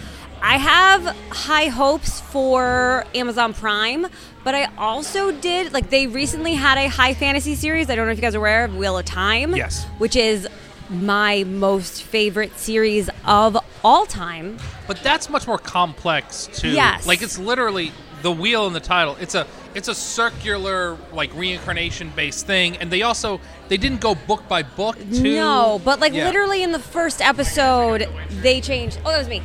I 0.42 0.58
have 0.58 1.16
high 1.30 1.66
hopes 1.68 2.22
for 2.22 3.06
Amazon 3.16 3.54
Prime, 3.54 4.08
but 4.44 4.56
I 4.56 4.70
also 4.78 5.32
did 5.32 5.74
like 5.74 5.90
they 5.90 6.08
recently 6.08 6.54
had 6.54 6.78
a 6.78 6.88
high 6.88 7.14
fantasy 7.14 7.56
series. 7.56 7.90
I 7.90 7.96
don't 7.96 8.06
know 8.06 8.12
if 8.12 8.18
you 8.18 8.22
guys 8.22 8.36
are 8.36 8.40
aware 8.40 8.66
of 8.66 8.76
Wheel 8.76 8.98
of 8.98 9.06
Time. 9.06 9.56
Yes. 9.56 9.86
Which 9.98 10.16
is 10.16 10.48
my 10.90 11.44
most 11.44 12.04
favorite 12.04 12.58
series 12.58 13.10
of 13.26 13.58
all 13.84 14.06
time. 14.06 14.58
But 14.88 15.04
that's 15.04 15.30
much 15.30 15.48
more 15.48 15.58
complex 15.58 16.48
too. 16.54 16.70
Yes. 16.70 17.06
Like 17.06 17.22
it's 17.22 17.38
literally 17.38 17.92
the 18.22 18.32
wheel 18.32 18.68
in 18.68 18.74
the 18.74 18.80
title. 18.80 19.18
It's 19.20 19.36
a 19.36 19.46
it's 19.76 19.90
a 19.90 19.96
circular 19.96 20.98
like 21.12 21.34
reincarnation 21.36 22.12
based 22.16 22.46
thing, 22.48 22.78
and 22.78 22.90
they 22.90 23.02
also 23.02 23.42
they 23.68 23.78
didn't 23.78 24.00
go 24.02 24.16
book 24.16 24.48
by 24.48 24.64
book 24.64 24.98
too. 25.12 25.36
No, 25.36 25.82
but 25.84 26.00
like 26.00 26.14
Yeah. 26.14 26.26
literally 26.26 26.64
in 26.64 26.72
the 26.72 26.80
first 26.80 27.22
episode, 27.22 28.08
they 28.42 28.62
changed. 28.62 29.00
Oh, 29.06 29.12
that 29.12 29.18
was 29.20 29.28
me. 29.28 29.42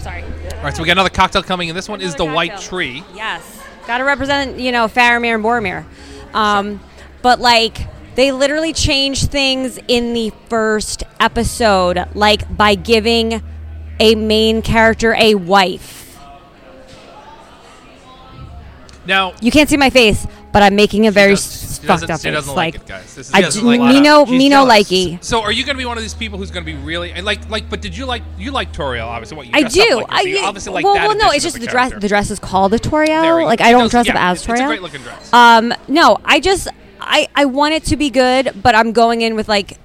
Sorry. 0.00 0.22
All 0.22 0.64
right, 0.64 0.74
so 0.74 0.82
we 0.82 0.86
got 0.86 0.92
another 0.92 1.08
cocktail 1.10 1.42
coming, 1.42 1.68
and 1.70 1.76
this 1.76 1.88
one 1.88 2.00
is 2.00 2.14
the 2.14 2.22
Another 2.24 2.34
White. 2.36 2.58
Tree. 2.60 3.02
Yes. 3.14 3.62
Got 3.86 3.98
to 3.98 4.04
represent, 4.04 4.58
you 4.58 4.70
know, 4.72 4.86
Faramir 4.88 5.34
and 5.34 5.44
Boromir. 5.44 5.84
Um, 6.34 6.80
but 7.22 7.40
like 7.40 7.86
they 8.16 8.32
literally 8.32 8.72
changed 8.72 9.30
things 9.30 9.78
in 9.88 10.12
the 10.14 10.32
first 10.48 11.04
episode, 11.20 12.06
like 12.14 12.54
by 12.56 12.74
giving 12.74 13.42
a 14.00 14.14
main 14.14 14.62
character 14.62 15.14
a 15.14 15.34
wife. 15.36 16.18
Now, 19.06 19.32
You 19.40 19.50
can't 19.50 19.70
see 19.70 19.76
my 19.78 19.90
face, 19.90 20.26
but 20.52 20.62
I'm 20.62 20.76
making 20.76 21.06
a 21.06 21.10
very 21.10 21.32
does- 21.32 21.42
s- 21.78 21.82
she 21.82 21.86
fucked 21.86 22.00
doesn't- 22.02 22.14
up 22.14 22.20
she 22.20 22.30
doesn't 22.30 22.54
like 22.54 22.74
it, 22.74 22.86
guys. 22.86 23.14
This 23.14 23.28
is- 23.28 23.34
I 23.34 23.38
she 23.38 23.42
doesn't 23.44 23.62
d- 23.62 23.78
like. 23.78 23.80
Mino, 23.80 24.26
Mino 24.26 24.64
likey. 24.66 25.22
so 25.24 25.40
are 25.42 25.52
you 25.52 25.64
going 25.64 25.76
to 25.76 25.80
be 25.80 25.86
one 25.86 25.96
of 25.96 26.02
these 26.02 26.14
people 26.14 26.38
who's 26.38 26.50
going 26.50 26.64
to 26.64 26.70
be 26.72 26.78
really 26.78 27.12
like 27.22 27.48
like? 27.48 27.68
But 27.70 27.80
did 27.80 27.96
you 27.96 28.06
like 28.06 28.22
you 28.38 28.50
like 28.50 28.72
Tauriel? 28.72 29.06
Obviously, 29.06 29.36
what 29.36 29.46
you 29.46 29.52
I 29.54 29.62
do. 29.62 29.96
Like 29.96 30.06
I 30.10 30.20
you 30.22 30.38
obviously 30.44 30.72
like 30.72 30.84
well, 30.84 30.94
that 30.94 31.08
well, 31.08 31.16
no, 31.16 31.30
it's 31.30 31.44
just 31.44 31.58
the 31.60 31.66
dress. 31.66 31.92
The 31.98 32.08
dress 32.08 32.30
is 32.30 32.38
called 32.38 32.74
a 32.74 32.78
Tauriel. 32.78 33.44
Like 33.44 33.60
I 33.60 33.70
don't 33.72 33.90
dress 33.90 34.06
yeah, 34.06 34.14
up 34.14 34.20
as 34.20 34.42
it's- 34.42 34.48
it's 34.52 34.60
a 34.60 34.64
Tauriel. 34.64 34.68
great 34.68 34.82
looking 34.82 35.02
dress. 35.02 35.32
Um, 35.32 35.72
no, 35.88 36.18
I 36.24 36.40
just 36.40 36.68
I 37.00 37.28
I 37.34 37.44
want 37.44 37.74
it 37.74 37.84
to 37.86 37.96
be 37.96 38.10
good, 38.10 38.52
but 38.62 38.74
I'm 38.74 38.92
going 38.92 39.22
in 39.22 39.34
with 39.36 39.48
like 39.48 39.78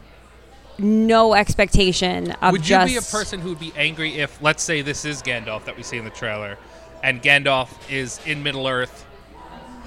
no 0.80 1.34
expectation 1.36 2.32
of 2.42 2.52
Would 2.52 2.68
you 2.68 2.84
be 2.86 2.98
a 2.98 3.02
person 3.02 3.40
who 3.40 3.50
would 3.50 3.60
be 3.60 3.72
angry 3.78 4.16
if, 4.18 4.42
let's 4.42 4.64
say, 4.64 4.82
this 4.82 5.06
is 5.06 5.22
Gandalf 5.22 5.66
that 5.66 5.78
we 5.78 5.84
see 5.84 5.98
in 5.98 6.04
the 6.04 6.10
trailer, 6.10 6.58
and 7.04 7.22
Gandalf 7.22 7.70
is 7.92 8.20
in 8.26 8.42
Middle 8.42 8.68
Earth 8.68 9.06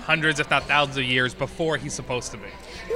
hundreds, 0.07 0.39
if 0.39 0.49
not 0.49 0.63
thousands, 0.69 0.97
of 0.97 1.05
years 1.05 1.35
before 1.35 1.77
he's 1.77 1.93
supposed 1.93 2.31
to 2.31 2.37
be? 2.39 2.47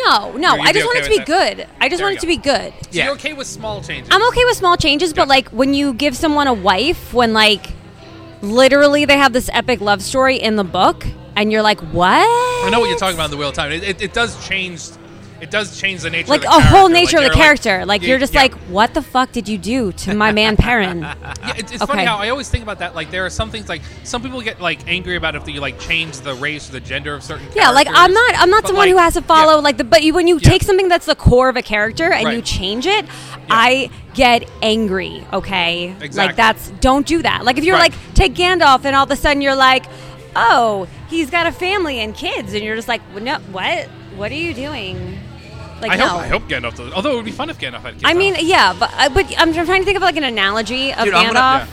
No, 0.06 0.30
no, 0.32 0.54
You'd 0.54 0.60
I 0.68 0.72
be 0.72 0.78
just 0.78 0.86
want 0.86 0.98
it 0.98 1.04
to 1.04 1.10
be 1.10 1.18
with 1.18 1.26
good. 1.26 1.66
I 1.80 1.88
just 1.88 1.98
There 1.98 2.06
want 2.06 2.14
you 2.14 2.18
it 2.18 2.20
to 2.20 2.26
be 2.28 2.36
good. 2.36 2.72
So 2.84 2.88
Yeah. 2.92 3.04
you're 3.06 3.14
okay 3.14 3.32
with 3.32 3.48
small 3.48 3.82
changes? 3.82 4.08
I'm 4.12 4.26
okay 4.28 4.44
with 4.44 4.56
small 4.56 4.76
changes, 4.76 5.10
but 5.12 5.22
Gotcha. 5.22 5.28
like 5.28 5.48
when 5.50 5.74
you 5.74 5.92
give 5.92 6.16
someone 6.16 6.46
a 6.46 6.54
wife, 6.54 7.12
when 7.12 7.32
like 7.32 7.66
literally 8.42 9.04
they 9.04 9.18
have 9.18 9.32
this 9.32 9.50
epic 9.52 9.80
love 9.80 10.02
story 10.02 10.36
in 10.36 10.54
the 10.56 10.64
book, 10.64 11.04
and 11.36 11.50
you're 11.52 11.62
like, 11.62 11.80
what? 11.92 12.10
I 12.66 12.68
know 12.70 12.80
what 12.80 12.88
you're 12.88 12.98
talking 12.98 13.14
about 13.16 13.26
in 13.26 13.30
the 13.32 13.36
Wheel 13.36 13.48
of 13.48 13.54
Time. 13.54 13.72
It, 13.72 13.82
it, 13.82 14.02
it 14.02 14.12
does 14.12 14.46
change. 14.46 14.80
It 15.40 15.50
does 15.50 15.80
change 15.80 16.02
the 16.02 16.10
nature. 16.10 16.28
Like 16.28 16.42
of 16.46 16.52
a 16.52 16.56
the 16.56 16.60
whole 16.60 16.88
nature 16.88 17.16
Like, 17.18 17.26
of 17.28 17.32
the 17.32 17.36
character. 17.38 17.86
Like, 17.86 18.02
yeah, 18.02 18.08
you're 18.08 18.18
just 18.18 18.34
yeah. 18.34 18.42
like, 18.42 18.54
what 18.68 18.92
the 18.94 19.02
fuck 19.02 19.32
did 19.32 19.48
you 19.48 19.56
do 19.58 19.92
to 19.92 20.14
my 20.14 20.32
man 20.32 20.56
Perrin? 20.56 21.00
Yeah, 21.40 21.54
it's, 21.56 21.72
it's 21.72 21.82
Okay. 21.82 21.92
funny 21.92 22.04
how 22.04 22.18
I 22.18 22.28
always 22.28 22.48
think 22.50 22.62
about 22.62 22.80
that. 22.80 22.94
Like, 22.94 23.10
there 23.10 23.24
are 23.24 23.30
some 23.30 23.50
things 23.50 23.68
like 23.68 23.80
some 24.04 24.22
people 24.22 24.40
get 24.42 24.60
like 24.60 24.80
angry 24.86 25.16
about 25.16 25.34
if 25.34 25.48
you 25.48 25.60
like 25.60 25.80
change 25.80 26.18
the 26.20 26.34
race 26.34 26.68
or 26.68 26.72
the 26.72 26.80
gender 26.80 27.14
of 27.14 27.22
certain. 27.22 27.46
Yeah, 27.54 27.70
like 27.70 27.86
I'm 27.90 28.12
not 28.12 28.34
I'm 28.38 28.50
not 28.50 28.66
someone 28.66 28.86
like, 28.86 28.92
who 28.92 28.98
has 28.98 29.14
to 29.14 29.22
follow 29.22 29.54
yeah. 29.54 29.60
like 29.60 29.76
the 29.78 29.84
but 29.84 30.02
you, 30.02 30.12
when 30.12 30.28
you 30.28 30.38
take 30.38 30.62
something 30.62 30.88
that's 30.88 31.06
the 31.06 31.14
core 31.14 31.48
of 31.48 31.56
a 31.56 31.62
character 31.62 32.12
and 32.12 32.32
you 32.32 32.42
change 32.42 32.86
it, 32.86 33.06
I 33.48 33.90
get 34.14 34.48
angry, 34.62 35.24
okay? 35.32 35.94
Exactly. 36.00 36.26
Like 36.26 36.36
that's 36.36 36.70
don't 36.80 37.06
do 37.06 37.22
that. 37.22 37.44
Like 37.44 37.56
if 37.58 37.64
you're 37.64 37.76
Right. 37.76 37.92
like 37.92 38.14
take 38.14 38.34
Gandalf 38.34 38.84
and 38.84 38.94
all 38.94 39.04
of 39.04 39.10
a 39.10 39.16
sudden 39.16 39.40
you're 39.40 39.54
like, 39.56 39.86
"Oh, 40.36 40.86
he's 41.08 41.30
got 41.30 41.46
a 41.46 41.52
family 41.52 42.00
and 42.00 42.14
kids." 42.14 42.52
And 42.52 42.62
you're 42.62 42.76
just 42.76 42.88
like, 42.88 43.00
"No, 43.20 43.38
what? 43.52 43.86
What 44.16 44.30
are 44.30 44.34
you 44.34 44.52
doing?" 44.54 45.18
Like 45.80 45.92
I 45.92 45.96
no. 45.96 46.06
hope 46.08 46.20
I 46.20 46.26
hope 46.28 46.42
Gandalf 46.44 46.76
does. 46.76 46.92
Although 46.92 47.12
it 47.12 47.16
would 47.16 47.24
be 47.24 47.30
fun 47.30 47.50
if 47.50 47.58
Gandalf 47.58 47.80
had 47.82 47.92
kids. 47.94 48.02
I 48.04 48.14
mean, 48.14 48.36
yeah, 48.40 48.74
but 48.78 48.90
uh, 48.96 49.08
but 49.08 49.26
I'm 49.38 49.52
trying 49.52 49.80
to 49.80 49.84
think 49.84 49.96
of 49.96 50.02
like 50.02 50.16
an 50.16 50.24
analogy 50.24 50.92
of 50.92 51.04
Dude, 51.04 51.14
Gandalf. 51.14 51.26
I'm 51.26 51.32
gonna- 51.34 51.68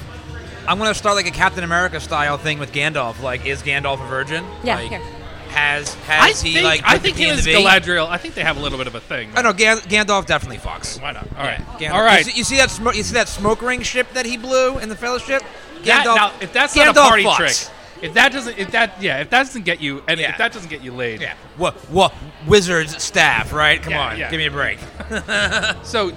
I'm 0.69 0.77
gonna 0.79 0.93
start 0.93 1.15
like 1.15 1.27
a 1.27 1.31
Captain 1.31 1.63
America 1.63 1.99
style 2.01 2.37
thing 2.37 2.59
with 2.59 2.73
Gandalf. 2.73 3.21
Like, 3.21 3.45
is 3.45 3.61
Gandalf 3.63 4.03
a 4.03 4.07
virgin? 4.07 4.43
Yeah, 4.63 4.75
Like, 4.75 4.89
here. 4.89 5.01
Has 5.49 5.95
I 6.09 6.27
has 6.27 6.43
think 6.43 6.57
he 6.57 6.61
like? 6.61 6.81
I 6.85 6.93
put 6.95 7.01
think 7.03 7.15
P 7.15 7.23
him 7.23 7.29
in 7.31 7.35
the 7.37 7.41
V? 7.41 7.53
Galadriel. 7.53 8.07
I 8.09 8.17
think 8.17 8.33
they 8.35 8.43
have 8.43 8.57
a 8.57 8.59
little 8.59 8.77
bit 8.77 8.85
of 8.87 8.93
a 8.95 8.99
thing. 8.99 9.29
I 9.33 9.41
know 9.43 9.53
Gan- 9.53 9.77
Gandalf 9.77 10.25
definitely 10.25 10.57
fucks. 10.57 11.01
Why 11.01 11.13
not? 11.13 11.25
All 11.37 11.43
right. 11.45 11.59
Gandalf. 11.79 11.93
All 11.93 12.03
right. 12.03 12.25
You 12.25 12.31
see, 12.33 12.37
you 12.37 12.43
see 12.43 12.57
that 12.57 12.69
smoke? 12.69 12.97
You 12.97 13.03
see 13.03 13.13
that 13.13 13.29
smoke 13.29 13.61
ring 13.61 13.81
ship 13.81 14.11
that 14.13 14.25
he 14.25 14.35
blew 14.37 14.77
in 14.79 14.89
the 14.89 14.95
Fellowship? 14.97 15.41
That- 15.85 16.05
Gandalf. 16.05 16.15
now, 16.17 16.31
if 16.41 16.51
that's 16.51 16.75
not 16.75 16.87
a 16.89 16.91
Gandalf 16.91 17.07
party 17.07 17.23
fucks. 17.23 17.35
trick, 17.37 17.76
if 18.01 18.13
that 18.13 18.31
doesn't, 18.31 18.57
if 18.57 18.71
that, 18.71 19.01
yeah, 19.01 19.19
if 19.21 19.29
that 19.29 19.43
doesn't 19.45 19.65
get 19.65 19.81
you, 19.81 20.03
and 20.07 20.19
Yeah. 20.19 20.31
if 20.31 20.37
that 20.37 20.53
doesn't 20.53 20.69
get 20.69 20.81
you 20.83 20.93
laid, 20.93 21.21
Yeah. 21.21 21.33
What? 21.57 21.75
What? 21.89 22.13
Wizard's 22.45 23.01
staff, 23.01 23.53
right? 23.53 23.81
Come 23.81 23.93
Yeah, 23.93 24.01
on, 24.09 24.17
yeah. 24.17 24.29
give 24.31 24.37
me 24.39 24.45
a 24.47 24.51
break. 24.51 24.79
So, 25.83 26.11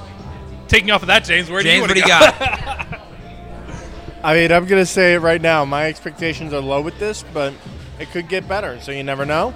taking 0.68 0.90
off 0.90 1.02
of 1.02 1.08
that, 1.08 1.24
James, 1.24 1.50
where 1.50 1.62
James, 1.62 1.76
do 1.86 1.88
what 1.88 1.96
you 1.96 2.02
do 2.02 2.08
you 2.08 2.14
want 2.14 2.34
to 2.34 2.38
got? 2.40 3.00
I 4.24 4.34
mean, 4.34 4.52
I'm 4.52 4.66
gonna 4.66 4.84
say 4.86 5.14
it 5.14 5.18
right 5.20 5.40
now. 5.40 5.64
My 5.64 5.86
expectations 5.86 6.52
are 6.52 6.60
low 6.60 6.82
with 6.82 6.98
this, 6.98 7.24
but 7.32 7.54
it 7.98 8.10
could 8.10 8.28
get 8.28 8.46
better. 8.46 8.78
So 8.80 8.92
you 8.92 9.02
never 9.02 9.24
know. 9.24 9.54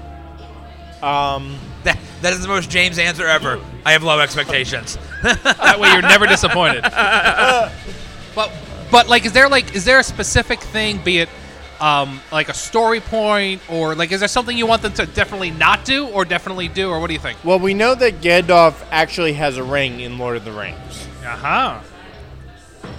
Um, 1.03 1.59
that, 1.83 1.99
that 2.23 2.33
is 2.33 2.41
the 2.41 2.49
most 2.49 2.71
James 2.71 2.99
answer 2.99 3.27
ever. 3.27 3.61
I 3.85 3.93
have 3.93 4.03
low 4.03 4.21
expectations. 4.21 4.97
that 5.23 5.79
way, 5.79 5.93
you're 5.93 6.01
never 6.01 6.27
disappointed. 6.27 6.83
but, 6.83 8.51
but 8.91 9.09
like, 9.09 9.27
is 9.27 9.33
there 9.33 9.51
like, 9.51 9.75
is 9.75 9.85
there 9.85 9.99
a 9.99 10.03
specific 10.05 10.61
thing, 10.61 10.97
be 11.05 11.19
it 11.19 11.29
um, 11.81 12.21
like 12.33 12.49
a 12.49 12.55
story 12.55 13.01
point, 13.01 13.61
or 13.71 13.95
like, 13.95 14.13
is 14.13 14.21
there 14.21 14.29
something 14.29 14.57
you 14.57 14.67
want 14.67 14.83
them 14.83 14.93
to 14.95 15.07
definitely 15.07 15.51
not 15.51 15.85
do, 15.85 16.07
or 16.09 16.25
definitely 16.25 16.69
do, 16.69 16.91
or 16.91 17.01
what 17.01 17.09
do 17.09 17.13
you 17.15 17.21
think? 17.21 17.39
well, 17.45 17.59
we 17.59 17.75
know 17.75 17.95
that 17.95 18.21
Gandalf 18.21 18.75
actually 18.91 19.35
has 19.35 19.57
a 19.57 19.63
ring 19.65 20.01
in 20.01 20.19
Lord 20.19 20.37
of 20.37 20.45
the 20.45 20.53
Rings. 20.53 21.09
Uh 21.25 21.37
huh. 21.37 21.81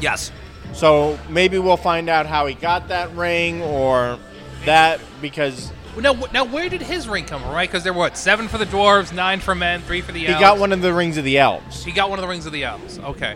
yes. 0.01 0.31
So 0.73 1.17
maybe 1.29 1.57
we'll 1.59 1.77
find 1.77 2.09
out 2.09 2.25
how 2.25 2.47
he 2.47 2.53
got 2.55 2.89
that 2.89 3.13
ring 3.15 3.61
or 3.61 4.19
that 4.65 4.99
because 5.21 5.71
Now, 5.97 6.13
now, 6.33 6.43
where 6.43 6.67
did 6.67 6.81
his 6.81 7.07
ring 7.07 7.23
come 7.25 7.41
from? 7.41 7.51
Right? 7.51 7.69
Because 7.69 7.83
there 7.83 7.93
were 7.93 7.99
what 7.99 8.17
seven 8.17 8.47
for 8.49 8.57
the 8.57 8.65
dwarves, 8.65 9.13
nine 9.13 9.39
for 9.39 9.55
men, 9.55 9.81
three 9.81 10.01
for 10.01 10.11
the 10.11 10.19
he 10.19 10.27
elves. 10.27 10.41
got 10.41 10.59
one 10.59 10.73
of 10.73 10.81
the 10.81 10.93
rings 10.93 11.15
of 11.17 11.23
the 11.23 11.37
elves. 11.37 11.83
He 11.85 11.91
got 11.93 12.09
one 12.09 12.19
of 12.19 12.23
the 12.23 12.27
rings 12.27 12.45
of 12.45 12.51
the 12.51 12.63
elves. 12.65 12.99
Okay. 12.99 13.35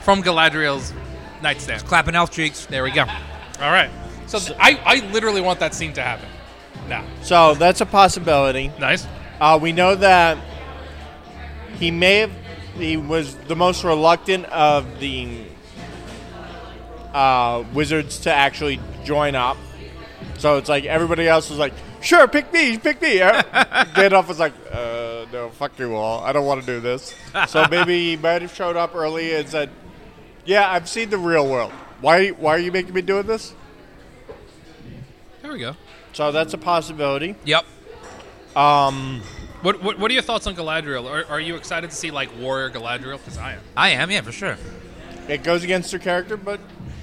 From 0.00 0.22
Galadriel's 0.22 0.92
nightstand. 1.42 1.84
Clapping 1.84 2.14
elf 2.16 2.30
cheeks. 2.32 2.66
There 2.66 2.82
we 2.82 2.90
go. 2.90 3.04
All 3.60 3.70
right. 3.70 3.90
So, 4.26 4.38
th- 4.38 4.58
I, 4.60 4.80
I 4.84 5.10
literally 5.12 5.40
want 5.40 5.60
that 5.60 5.74
scene 5.74 5.92
to 5.94 6.02
happen. 6.02 6.28
Now. 6.88 7.04
So 7.22 7.54
that's 7.54 7.80
a 7.80 7.86
possibility. 7.86 8.70
Nice. 8.78 9.06
Uh, 9.40 9.58
we 9.60 9.72
know 9.72 9.94
that 9.96 10.38
he 11.78 11.90
may 11.90 12.18
have 12.18 12.32
he 12.76 12.96
was 12.96 13.34
the 13.34 13.56
most 13.56 13.84
reluctant 13.84 14.44
of 14.46 15.00
the 15.00 15.42
uh, 17.12 17.64
wizards 17.72 18.20
to 18.20 18.32
actually 18.32 18.78
join 19.04 19.34
up. 19.34 19.56
So 20.38 20.58
it's 20.58 20.68
like 20.68 20.84
everybody 20.84 21.26
else 21.26 21.48
was 21.48 21.58
like, 21.58 21.72
"Sure, 22.02 22.28
pick 22.28 22.52
me, 22.52 22.76
pick 22.78 23.00
me." 23.00 23.18
Gandalf 23.18 24.28
was 24.28 24.38
like, 24.38 24.52
uh, 24.70 25.24
"No, 25.32 25.50
fuck 25.50 25.78
you 25.78 25.94
all. 25.94 26.22
I 26.22 26.32
don't 26.32 26.44
want 26.46 26.60
to 26.60 26.66
do 26.66 26.80
this." 26.80 27.14
So 27.48 27.66
maybe 27.70 28.10
he 28.10 28.16
might 28.16 28.42
have 28.42 28.54
showed 28.54 28.76
up 28.76 28.94
early 28.94 29.34
and 29.34 29.48
said, 29.48 29.70
"Yeah, 30.44 30.70
I've 30.70 30.88
seen 30.88 31.10
the 31.10 31.18
real 31.18 31.48
world. 31.48 31.72
Why? 32.00 32.28
Why 32.28 32.52
are 32.52 32.58
you 32.58 32.72
making 32.72 32.94
me 32.94 33.02
doing 33.02 33.26
this?" 33.26 33.54
There 35.42 35.52
we 35.52 35.58
go. 35.58 35.76
So 36.12 36.32
that's 36.32 36.54
a 36.54 36.58
possibility. 36.58 37.34
Yep. 37.44 37.64
Um, 38.56 39.22
What, 39.62 39.82
what, 39.82 39.98
what 39.98 40.10
are 40.10 40.14
your 40.14 40.22
thoughts 40.22 40.46
on 40.46 40.54
Galadriel? 40.56 41.08
Are, 41.10 41.24
are 41.30 41.40
you 41.40 41.56
excited 41.56 41.90
to 41.90 41.96
see 41.96 42.10
like 42.10 42.30
warrior 42.40 42.70
Galadriel? 42.70 43.18
Because 43.18 43.38
I 43.38 43.52
am. 43.54 43.60
I 43.76 43.88
am. 43.90 44.10
Yeah, 44.10 44.20
for 44.22 44.32
sure. 44.32 44.56
it 45.28 45.42
goes 45.42 45.62
against 45.64 45.92
her 45.92 45.98
character, 45.98 46.36
but 46.36 46.60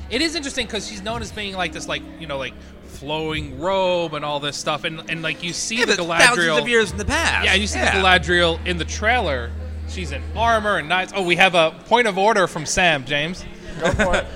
It 0.09 0.21
is 0.21 0.35
interesting 0.35 0.65
because 0.65 0.87
she's 0.87 1.01
known 1.01 1.21
as 1.21 1.31
being 1.31 1.55
like 1.55 1.73
this, 1.73 1.87
like 1.87 2.01
you 2.19 2.27
know, 2.27 2.37
like 2.37 2.53
flowing 2.87 3.59
robe 3.59 4.13
and 4.13 4.23
all 4.25 4.39
this 4.39 4.55
stuff, 4.57 4.83
and 4.83 5.09
and 5.09 5.21
like 5.21 5.43
you 5.43 5.53
see 5.53 5.77
Yeah, 5.77 5.85
the 5.85 5.95
but 5.97 6.05
Galadriel. 6.05 6.19
thousands 6.19 6.57
of 6.59 6.67
years 6.67 6.91
in 6.91 6.97
the 6.97 7.05
past. 7.05 7.45
Yeah, 7.45 7.53
and 7.53 7.61
you 7.61 7.67
see 7.67 7.79
Yeah. 7.79 7.95
the 7.97 8.03
Galadriel 8.07 8.65
in 8.65 8.77
the 8.77 8.85
trailer. 8.85 9.51
She's 9.89 10.11
in 10.11 10.21
armor 10.35 10.77
and 10.77 10.87
knights. 10.89 11.11
Oh, 11.15 11.23
we 11.23 11.35
have 11.35 11.55
a 11.55 11.71
point 11.87 12.07
of 12.07 12.17
order 12.17 12.47
from 12.47 12.65
Sam 12.65 13.05
James. 13.05 13.43
go 13.79 13.91
for 13.91 14.15
it. 14.17 14.25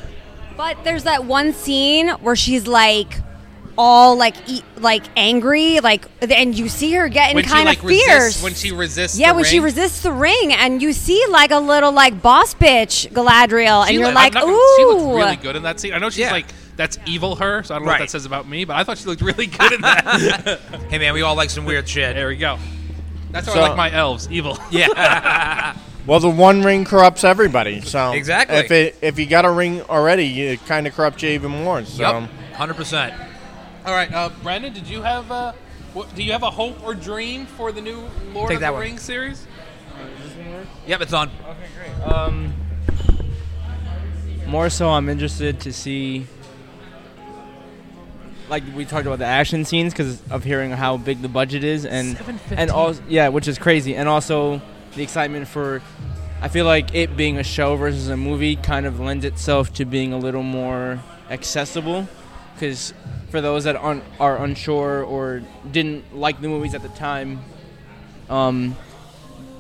But 0.58 0.84
there's 0.84 1.04
that 1.04 1.24
one 1.26 1.54
scene 1.54 2.10
where 2.10 2.36
she's 2.36 2.68
like 2.68 3.20
all 3.78 4.18
like 4.18 4.36
e- 4.50 4.64
like 4.78 5.04
angry, 5.16 5.80
like 5.82 6.06
and 6.20 6.58
you 6.58 6.68
see 6.68 6.94
her 6.94 7.08
getting 7.10 7.36
When 7.36 7.44
she 7.44 7.50
kind 7.52 7.66
like 7.68 7.78
of 7.78 7.86
resists, 7.86 8.08
fierce. 8.08 8.44
when 8.44 8.54
she 8.56 8.72
resists. 8.72 9.20
yeah, 9.20 9.30
the 9.30 9.36
when 9.36 9.46
she 9.46 9.60
resists 9.60 10.02
the 10.02 10.12
ring, 10.12 10.52
and 10.54 10.82
you 10.82 10.94
see 10.94 11.24
like 11.30 11.52
a 11.52 11.60
little 11.60 11.92
like 11.92 12.20
boss 12.24 12.56
bitch 12.56 13.12
Galadriel, 13.12 13.86
and 13.86 13.94
you're 13.94 14.06
look- 14.08 14.16
like, 14.16 14.36
I'm 14.36 14.48
not 14.48 14.54
ooh. 14.54 14.74
she 14.78 14.86
looks 14.86 15.04
really 15.24 15.36
good 15.36 15.56
in 15.56 15.62
that 15.64 15.80
scene. 15.80 15.94
I 15.94 16.00
know 16.00 16.10
she's 16.10 16.20
Yeah. 16.22 16.32
like 16.32 16.48
that's 16.76 16.98
evil 17.06 17.36
her, 17.36 17.62
so 17.64 17.76
I 17.76 17.78
don't 17.78 17.86
know 17.86 17.92
what 17.92 18.00
that 18.00 18.10
says 18.10 18.26
about 18.26 18.48
me, 18.48 18.66
but 18.66 18.76
I 18.78 18.84
thought 18.84 18.98
she 18.98 19.06
looked 19.06 19.22
really 19.22 19.46
good 19.46 19.74
in 19.74 19.82
that. 19.82 20.60
Hey 20.90 20.98
man, 20.98 21.14
we 21.14 21.22
all 21.22 21.36
like 21.36 21.52
some 21.52 21.66
weird 21.66 21.88
shit. 21.88 22.16
there 22.16 22.30
we 22.30 22.36
go. 22.36 22.58
That's 23.32 23.46
how 23.46 23.54
So- 23.54 23.60
I 23.60 23.68
like 23.68 23.78
my 23.78 23.92
elves, 23.92 24.28
evil. 24.32 24.58
Yeah. 24.72 25.76
Well, 26.08 26.22
the 26.22 26.30
one 26.30 26.64
ring 26.64 26.86
corrupts 26.86 27.26
everybody. 27.26 27.82
So 27.82 28.14
Exactly. 28.14 28.56
if 28.58 28.72
it 28.72 28.98
if 29.02 29.20
you 29.20 29.26
got 29.26 29.44
a 29.44 29.52
ring 29.52 29.82
already, 29.84 30.42
it 30.42 30.66
kind 30.66 30.88
of 30.88 30.96
corrupts 30.96 31.22
you 31.22 31.30
even 31.32 31.52
more. 31.52 31.84
So 31.84 32.02
yep. 32.02 32.30
Hundred 32.54 32.76
percent. 32.76 33.14
All 33.86 33.94
right, 33.94 34.12
uh, 34.12 34.30
Brandon, 34.42 34.74
did 34.74 34.88
you 34.88 35.02
have 35.02 35.30
uh, 35.32 35.52
what, 35.94 36.14
do 36.16 36.24
you 36.24 36.32
have 36.32 36.44
a 36.44 36.50
hope 36.50 36.82
or 36.84 36.94
dream 36.94 37.46
for 37.46 37.72
the 37.72 37.82
new 37.82 38.04
Lord 38.34 38.50
Take 38.50 38.56
of 38.56 38.62
that 38.62 38.68
the 38.68 38.74
one. 38.74 38.82
Rings 38.82 39.02
series? 39.02 39.46
Yep, 40.88 41.02
it's 41.02 41.14
on. 41.14 41.30
Okay, 41.30 41.68
great. 41.76 42.08
Um, 42.08 42.54
more 44.48 44.70
so, 44.70 44.90
I'm 44.90 45.10
interested 45.10 45.60
to 45.62 45.74
see, 45.74 46.26
like 48.50 48.64
we 48.76 48.86
talked 48.86 49.06
about 49.08 49.20
the 49.20 49.26
action 49.26 49.66
scenes 49.66 49.94
because 49.94 50.22
of 50.30 50.44
hearing 50.44 50.72
how 50.72 50.98
big 50.98 51.22
the 51.22 51.28
budget 51.28 51.64
is, 51.64 51.86
and 51.86 52.18
and 52.52 52.72
also 52.72 53.02
yeah, 53.10 53.28
which 53.28 53.48
is 53.48 53.58
crazy, 53.58 53.96
and 53.96 54.08
also 54.08 54.62
the 54.96 55.04
excitement 55.04 55.48
for. 55.48 55.82
I 56.40 56.50
feel 56.50 56.66
like 56.66 56.94
it 56.94 57.18
being 57.18 57.38
a 57.40 57.44
show 57.44 57.76
versus 57.76 58.10
a 58.10 58.18
movie 58.18 58.56
kind 58.56 58.86
of 58.86 59.00
lends 59.00 59.26
itself 59.26 59.74
to 59.74 59.86
being 59.86 60.14
a 60.14 60.18
little 60.18 60.44
more 60.44 61.00
accessible, 61.32 62.08
because 62.54 62.94
for 63.32 63.42
those 63.42 63.64
that 63.64 63.76
aren't 63.76 64.04
are 64.20 64.44
unsure 64.44 65.04
or 65.04 65.42
didn't 65.72 66.16
like 66.16 66.40
the 66.40 66.48
movies 66.48 66.76
at 66.76 66.84
the 66.84 66.90
time, 66.90 67.40
um, 68.30 68.76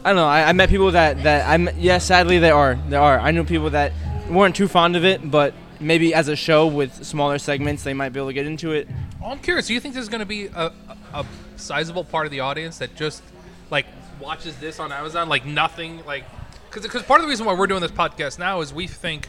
I 0.06 0.10
don't 0.10 0.18
know. 0.18 0.28
I, 0.28 0.49
I 0.49 0.54
met 0.54 0.70
people 0.70 0.91
that 0.91 1.24
that 1.24 1.49
I 1.49 1.58
met, 1.58 1.78
yeah. 1.78 1.98
Sadly, 1.98 2.38
there 2.38 2.56
are 2.56 2.78
there 2.90 3.02
are. 3.02 3.20
I 3.20 3.32
knew 3.32 3.44
people 3.44 3.72
that 3.72 3.91
weren't 4.30 4.56
too 4.56 4.68
fond 4.68 4.95
of 4.95 5.04
it, 5.04 5.32
but 5.32 5.54
maybe 5.80 6.14
as 6.14 6.28
a 6.28 6.36
show 6.36 6.68
with 6.68 7.04
smaller 7.04 7.40
segments, 7.40 7.84
they 7.84 7.94
might 7.94 8.10
be 8.10 8.20
able 8.20 8.30
to 8.30 8.34
get 8.34 8.45
into 8.45 8.74
it. 8.74 8.88
I'm 9.26 9.40
curious. 9.40 9.68
Do 9.68 9.74
you 9.74 9.80
think 9.80 9.94
there's 9.94 10.10
going 10.10 10.20
to 10.20 10.26
be 10.26 10.48
a, 10.48 10.72
a 11.14 11.26
sizable 11.56 12.04
part 12.04 12.26
of 12.26 12.32
the 12.32 12.40
audience 12.40 12.78
that 12.78 12.95
just 12.95 13.24
like 13.70 13.86
watches 14.19 14.56
this 14.57 14.80
on 14.80 14.91
Amazon, 14.91 15.30
like 15.30 15.45
nothing, 15.45 16.03
like 16.06 16.23
because 16.72 17.03
part 17.03 17.19
of 17.22 17.26
the 17.26 17.30
reason 17.30 17.45
why 17.45 17.53
we're 17.53 17.68
doing 17.68 17.81
this 17.81 17.91
podcast 17.91 18.38
now 18.39 18.61
is 18.61 18.73
we 18.73 18.88
think 18.88 19.27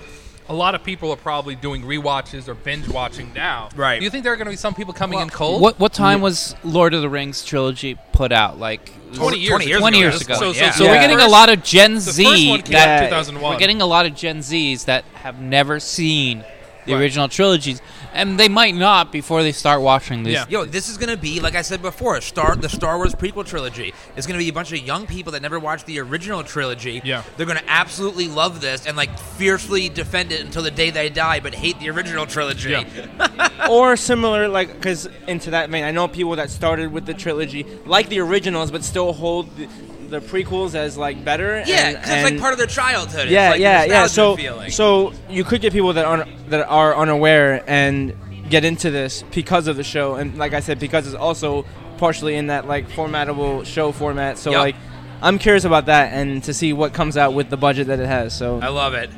a 0.48 0.54
lot 0.54 0.74
of 0.74 0.82
people 0.82 1.10
are 1.10 1.16
probably 1.16 1.54
doing 1.54 1.82
rewatches 1.82 2.48
or 2.48 2.54
binge 2.54 2.88
watching 2.88 3.32
now. 3.34 3.68
Right. 3.76 3.98
Do 3.98 4.04
you 4.04 4.10
think 4.10 4.24
there 4.24 4.32
are 4.32 4.36
going 4.36 4.46
to 4.46 4.50
be 4.50 4.56
some 4.56 4.74
people 4.74 4.92
coming 4.94 5.20
in 5.20 5.28
cold? 5.30 5.60
What 5.62 5.78
what 5.78 5.92
time 5.92 6.20
was 6.20 6.54
Lord 6.64 6.94
of 6.94 7.02
the 7.02 7.08
Rings 7.08 7.44
trilogy 7.44 7.96
put 8.12 8.32
out? 8.32 8.58
Like 8.58 8.90
20 9.14 9.38
years 9.38 9.50
20 9.50 9.66
years 9.66 9.76
ago. 9.76 9.80
20 9.80 9.98
years 9.98 10.12
That's 10.14 10.24
ago. 10.24 10.46
point, 10.46 10.56
So- 10.56 10.62
yeah. 10.64 10.70
So 10.72 10.84
Yeah. 10.84 10.90
we're 10.92 11.00
getting 11.00 11.20
a 11.20 11.28
lot 11.28 11.48
of 11.48 11.62
Gen 11.62 11.94
the 11.94 12.00
Z 12.00 12.24
first 12.24 12.46
one 12.48 12.62
came 12.62 12.72
that 12.72 13.02
out 13.02 13.06
2001. 13.08 13.52
we're 13.52 13.58
getting 13.58 13.80
a 13.82 13.86
lot 13.86 14.06
of 14.06 14.14
Gen 14.14 14.38
Zs 14.40 14.84
that 14.86 15.04
have 15.14 15.40
never 15.40 15.80
seen 15.80 16.44
the 16.86 16.94
Right. 16.94 17.00
original 17.02 17.28
trilogies, 17.28 17.80
and 18.12 18.38
they 18.38 18.48
might 18.48 18.74
not 18.74 19.12
before 19.12 19.42
they 19.42 19.52
start 19.52 19.80
watching 19.82 20.22
these. 20.22 20.34
Yeah. 20.34 20.46
Yo, 20.48 20.64
this 20.64 20.88
is 20.88 20.98
gonna 20.98 21.16
be 21.16 21.40
like 21.40 21.54
I 21.54 21.62
said 21.62 21.82
before. 21.82 22.20
Star 22.20 22.56
the 22.56 22.68
Star 22.68 22.96
Wars 22.96 23.14
prequel 23.14 23.46
trilogy 23.46 23.94
It's 24.16 24.26
gonna 24.26 24.38
be 24.38 24.48
a 24.48 24.52
bunch 24.52 24.72
of 24.72 24.78
young 24.78 25.06
people 25.06 25.32
that 25.32 25.42
never 25.42 25.58
watched 25.58 25.86
the 25.86 26.00
original 26.00 26.42
trilogy. 26.42 27.00
Yeah. 27.04 27.22
they're 27.36 27.46
gonna 27.46 27.62
absolutely 27.66 28.28
love 28.28 28.60
this 28.60 28.86
and 28.86 28.96
like 28.96 29.16
fiercely 29.18 29.88
defend 29.88 30.32
it 30.32 30.40
until 30.40 30.62
the 30.62 30.70
day 30.70 30.90
they 30.90 31.08
die, 31.08 31.40
but 31.40 31.54
hate 31.54 31.78
the 31.80 31.90
original 31.90 32.26
trilogy. 32.26 32.70
Yeah. 32.70 33.66
or 33.70 33.96
similar, 33.96 34.48
like 34.48 34.72
because 34.74 35.08
into 35.26 35.50
that 35.50 35.70
vein, 35.70 35.84
I 35.84 35.90
know 35.90 36.08
people 36.08 36.36
that 36.36 36.50
started 36.50 36.92
with 36.92 37.06
the 37.06 37.14
trilogy 37.14 37.64
like 37.86 38.08
the 38.08 38.20
originals, 38.20 38.70
but 38.70 38.84
still 38.84 39.12
hold 39.12 39.54
the, 39.56 39.68
the 40.08 40.20
prequels 40.20 40.74
as 40.74 40.96
like 40.96 41.24
better. 41.24 41.62
Yeah, 41.66 41.88
and, 41.88 41.96
'cause 41.98 42.10
it's 42.10 42.24
like 42.30 42.40
part 42.40 42.52
of 42.52 42.58
their 42.58 42.66
childhood. 42.66 43.22
It's 43.24 43.30
yeah, 43.32 43.50
like 43.50 43.60
yeah, 43.60 43.84
yeah. 43.84 44.06
So, 44.06 44.36
feeling. 44.36 44.70
so 44.70 45.12
you 45.28 45.44
could 45.44 45.60
get 45.60 45.72
people 45.72 45.92
that 45.94 46.04
are 46.04 46.26
that 46.48 46.66
are 46.68 46.96
unaware 46.96 47.62
and 47.66 48.14
get 48.48 48.64
into 48.64 48.90
this 48.90 49.22
because 49.30 49.66
of 49.68 49.76
the 49.76 49.84
show, 49.84 50.14
and 50.14 50.38
like 50.38 50.54
I 50.54 50.60
said, 50.60 50.78
because 50.78 51.06
it's 51.06 51.16
also 51.16 51.64
partially 51.98 52.34
in 52.36 52.46
that 52.46 52.66
like 52.66 52.88
formatable 52.90 53.64
show 53.66 53.92
format. 53.92 54.38
So 54.38 54.50
Yup. 54.52 54.60
like, 54.60 54.76
I'm 55.20 55.38
curious 55.38 55.64
about 55.64 55.86
that 55.86 56.12
and 56.12 56.42
to 56.44 56.54
see 56.54 56.72
what 56.72 56.92
comes 56.94 57.16
out 57.16 57.34
with 57.34 57.50
the 57.50 57.56
budget 57.56 57.88
that 57.88 57.98
it 58.00 58.06
has. 58.06 58.36
So 58.36 58.60
I 58.62 58.68
love 58.68 58.94
it. 58.94 59.10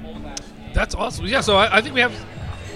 That's 0.73 0.95
awesome. 0.95 1.27
Yeah, 1.27 1.41
so 1.41 1.57
I, 1.57 1.79
I 1.79 1.81
think 1.81 1.95
we 1.95 2.01
have. 2.01 2.13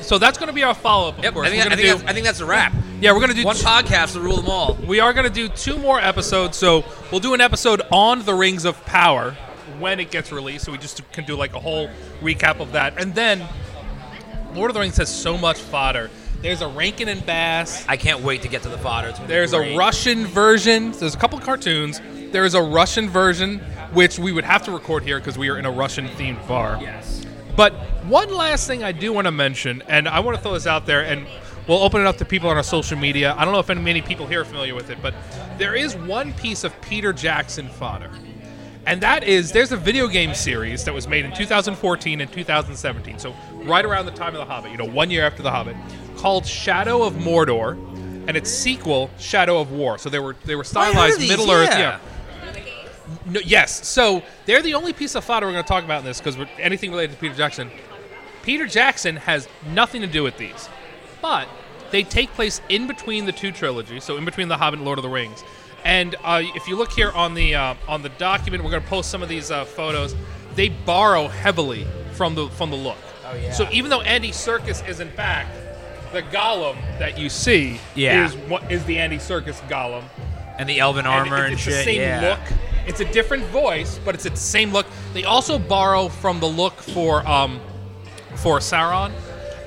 So 0.05 0.19
that's 0.19 0.39
going 0.39 0.49
to 0.49 0.53
be 0.53 0.63
our 0.63 0.75
follow 0.75 1.09
up. 1.09 1.19
Of 1.19 1.25
Yep, 1.25 1.35
course, 1.35 1.47
I 1.47 1.51
think, 1.51 1.65
we're 1.65 1.73
I, 1.73 1.77
think 1.77 2.01
do. 2.03 2.07
I 2.09 2.13
think 2.13 2.27
that's 2.27 2.41
a 2.41 2.47
wrap. 2.47 2.73
yeah, 3.01 3.13
we're 3.13 3.19
going 3.21 3.31
to 3.31 3.37
do 3.37 3.45
One 3.45 3.57
two- 3.57 3.65
podcast 3.65 4.13
to 4.13 4.21
rule 4.21 4.37
them 4.37 4.49
all. 4.51 4.75
We 4.87 5.01
are 5.01 5.13
going 5.13 5.27
to 5.27 5.33
do 5.33 5.49
two 5.49 5.79
more 5.79 6.01
episodes. 6.01 6.57
So 6.57 6.85
we'll 7.11 7.21
do 7.21 7.35
an 7.35 7.41
episode 7.41 7.83
on 7.91 8.25
the 8.25 8.35
Rings 8.35 8.65
of 8.65 8.85
Power 8.85 9.33
when 9.79 9.99
it 10.01 10.11
gets 10.11 10.31
released. 10.31 10.65
So 10.67 10.73
we 10.73 10.79
just 10.79 11.11
can 11.13 11.25
do 11.25 11.37
like 11.37 11.55
a 11.55 11.61
whole 11.61 11.89
recap 12.21 12.61
of 12.61 12.73
that. 12.73 13.01
And 13.01 13.15
then 13.15 13.43
Lord 14.55 14.71
of 14.71 14.75
the 14.75 14.81
Rings 14.81 14.97
has 14.99 15.09
so 15.15 15.37
much 15.37 15.59
fodder. 15.59 16.11
There's 16.41 16.61
a 16.61 16.69
Rankin 16.69 17.09
and 17.09 17.25
Bass. 17.25 17.85
I 17.89 17.97
can't 17.97 18.21
wait 18.21 18.43
to 18.43 18.49
get 18.49 18.63
to 18.63 18.69
the 18.69 18.77
fodder. 18.79 19.13
There's 19.27 19.55
a. 19.55 19.77
Russian 19.77 20.27
version. 20.27 20.93
There's 20.93 21.15
a 21.15 21.19
couple 21.19 21.39
cartoons. 21.41 22.01
There 22.33 22.45
is 22.45 22.55
a 22.55 22.63
Russian 22.63 23.09
version, 23.09 23.61
which 23.95 24.19
we 24.19 24.31
would 24.31 24.45
have 24.45 24.63
to 24.65 24.71
record 24.73 25.05
here 25.05 25.19
because 25.19 25.39
we 25.39 25.49
are 25.49 25.57
in 25.57 25.65
a 25.65 25.71
Russian 25.71 26.07
themed 26.09 26.47
bar. 26.47 26.79
Yes. 26.83 27.24
But 27.57 27.73
one 28.05 28.35
last 28.35 28.67
thing 28.67 28.83
I 28.83 28.93
do 28.93 29.13
want 29.13 29.27
to 29.27 29.31
mention, 29.31 29.83
and 29.89 30.09
I 30.09 30.21
want 30.21 30.37
to 30.37 30.43
throw 30.43 30.55
this 30.55 30.67
out 30.67 30.87
there, 30.87 31.05
and 31.05 31.27
we'll 31.69 31.83
open 31.83 32.01
it 32.01 32.07
up 32.07 32.17
to 32.19 32.25
people 32.25 32.51
on 32.51 32.57
our 32.57 32.63
social 32.63 32.99
media. 32.99 33.35
I 33.37 33.45
don't 33.45 33.53
know 33.55 33.61
if 33.61 33.71
any, 33.71 33.81
many 33.81 34.03
people 34.03 34.27
here 34.27 34.41
are 34.41 34.45
familiar 34.45 34.75
with 34.75 34.91
it, 34.91 34.99
but 35.01 35.15
there 35.57 35.75
is 35.75 35.95
one 35.97 36.33
piece 36.35 36.65
of 36.65 36.79
Peter 36.81 37.13
Jackson 37.13 37.69
fodder. 37.69 38.11
And 38.87 39.01
that 39.01 39.25
is, 39.25 39.53
there's 39.53 39.73
a 39.73 39.77
video 39.77 40.09
game 40.09 40.35
series 40.35 40.85
that 40.85 40.93
was 40.93 41.09
made 41.09 41.25
in 41.25 41.33
2014 41.33 42.21
and 42.21 42.31
2017, 42.31 43.19
so 43.19 43.35
right 43.63 43.85
around 43.85 44.05
the 44.07 44.13
time 44.13 44.35
of 44.35 44.41
The 44.41 44.45
Hobbit, 44.45 44.73
you 44.73 44.77
know, 44.77 44.85
one 44.85 45.11
year 45.11 45.25
after 45.25 45.43
The 45.43 45.51
Hobbit, 45.51 45.77
called 46.17 46.45
Shadow 46.45 47.03
of 47.03 47.15
Mordor, 47.15 47.79
and 48.27 48.37
its 48.37 48.51
sequel, 48.51 49.11
Shadow 49.19 49.59
of 49.59 49.71
War. 49.71 49.97
So 49.97 50.11
they 50.11 50.19
were 50.19 50.37
they 50.45 50.55
were 50.55 50.65
stylized 50.65 51.21
Middle 51.21 51.51
Earth, 51.51 51.71
yeah. 51.71 51.99
No, 53.27 53.41
yes. 53.41 53.87
So 53.87 54.23
they're 54.47 54.63
the 54.63 54.75
only 54.75 54.93
piece 54.93 55.15
of 55.15 55.25
fodder 55.25 55.47
we're 55.47 55.53
going 55.53 55.65
to 55.65 55.69
talk 55.69 55.85
about 55.85 56.01
in 56.01 56.05
this 56.05 56.21
because 56.21 56.37
anything 56.59 56.91
related 56.91 57.13
to 57.13 57.19
Peter 57.19 57.35
Jackson. 57.35 57.71
Peter 58.43 58.67
Jackson 58.67 59.17
has 59.17 59.49
nothing 59.73 60.01
to 60.03 60.07
do 60.07 60.23
with 60.23 60.37
these, 60.37 60.69
but 61.23 61.49
they 61.91 62.03
take 62.03 62.31
place 62.33 62.61
in 62.69 62.87
between 62.87 63.25
the 63.25 63.33
two 63.33 63.53
trilogies, 63.53 64.05
so 64.05 64.17
in 64.17 64.25
between 64.25 64.49
The 64.49 64.57
Hobbit 64.59 64.79
and 64.81 64.85
Lord 64.87 64.99
of 64.99 65.03
the 65.03 65.09
Rings. 65.09 65.43
And 65.85 66.15
uh, 66.25 66.43
if 66.55 66.67
you 66.69 66.77
look 66.77 66.93
here 66.93 67.11
on 67.13 67.35
the 67.35 67.55
uh, 67.55 67.75
on 67.89 68.03
the 68.03 68.09
document, 68.11 68.65
we're 68.65 68.71
going 68.71 68.83
to 68.83 68.89
post 68.89 69.11
some 69.11 69.23
of 69.23 69.29
these 69.29 69.51
uh, 69.51 69.65
photos. 69.65 70.15
They 70.55 70.69
borrow 70.71 71.29
heavily 71.29 71.87
from 72.13 72.35
the 72.35 72.49
from 72.51 72.71
the 72.71 72.77
look. 72.77 72.99
Oh 73.27 73.35
yeah. 73.35 73.53
So 73.53 73.69
even 73.71 73.91
though 73.91 74.01
Andy 74.03 74.31
Serkis 74.31 74.87
is 74.89 75.01
in 75.01 75.11
fact 75.11 75.51
the 76.13 76.23
Gollum 76.23 76.77
that 76.99 77.19
you 77.19 77.29
see 77.29 77.81
Yeah. 77.95 78.25
is 78.27 78.35
what 78.49 78.71
is 78.71 78.85
the 78.85 78.99
Andy 78.99 79.17
Serkis 79.19 79.61
Gollum 79.69 80.05
And 80.59 80.69
the 80.69 80.79
elven 80.81 81.07
armor 81.07 81.37
and 81.37 81.53
and, 81.53 81.61
shit. 81.61 81.75
the 81.75 81.83
same 81.85 82.01
yeah. 82.01 82.21
look. 82.21 82.59
It's 82.87 83.01
a 83.01 83.05
different 83.13 83.45
voice, 83.45 83.99
but 84.05 84.15
it's 84.15 84.25
the 84.25 84.37
same 84.37 84.73
look. 84.73 84.87
They 85.13 85.25
also 85.25 85.59
borrow 85.59 86.09
from 86.09 86.41
the 86.41 86.47
look 86.49 86.75
for 86.75 87.27
um, 87.27 87.61
for 88.37 88.59
Sauron, 88.59 89.13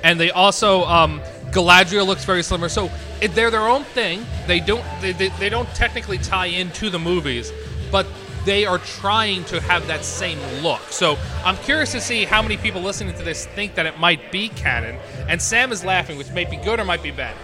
and 0.04 0.20
they 0.20 0.30
also 0.30 0.84
um, 0.84 1.20
Galadriel 1.50 2.06
looks 2.06 2.24
very 2.24 2.42
similar. 2.42 2.68
So 2.68 2.90
it, 3.20 3.34
they're 3.34 3.50
their 3.50 3.68
own 3.68 3.84
thing. 3.84 4.24
They 4.46 4.60
don't 4.60 4.84
they, 5.00 5.12
they, 5.12 5.28
they 5.28 5.48
don't 5.48 5.68
technically 5.74 6.18
tie 6.18 6.46
into 6.46 6.90
the 6.90 6.98
movies, 6.98 7.52
but 7.90 8.06
they 8.44 8.64
are 8.64 8.78
trying 8.78 9.44
to 9.44 9.60
have 9.60 9.86
that 9.88 10.04
same 10.04 10.38
look. 10.62 10.80
So 10.90 11.18
I'm 11.44 11.56
curious 11.58 11.92
to 11.92 12.00
see 12.00 12.24
how 12.24 12.40
many 12.40 12.56
people 12.56 12.80
listening 12.80 13.14
to 13.16 13.22
this 13.22 13.46
think 13.46 13.74
that 13.74 13.84
it 13.84 13.98
might 13.98 14.32
be 14.32 14.48
canon. 14.48 14.96
And 15.28 15.42
Sam 15.42 15.72
is 15.72 15.84
laughing, 15.84 16.16
which 16.16 16.30
might 16.30 16.50
be 16.50 16.56
good 16.56 16.80
or 16.80 16.84
might 16.84 17.02
be 17.02 17.10
bad. 17.10 17.36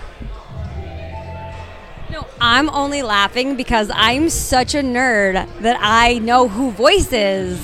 No, 2.14 2.24
I'm 2.40 2.70
only 2.70 3.02
laughing 3.02 3.56
because 3.56 3.90
I'm 3.92 4.30
such 4.30 4.76
a 4.76 4.82
nerd 4.82 5.48
that 5.62 5.76
I 5.80 6.18
know 6.18 6.46
who 6.46 6.70
voices 6.70 7.58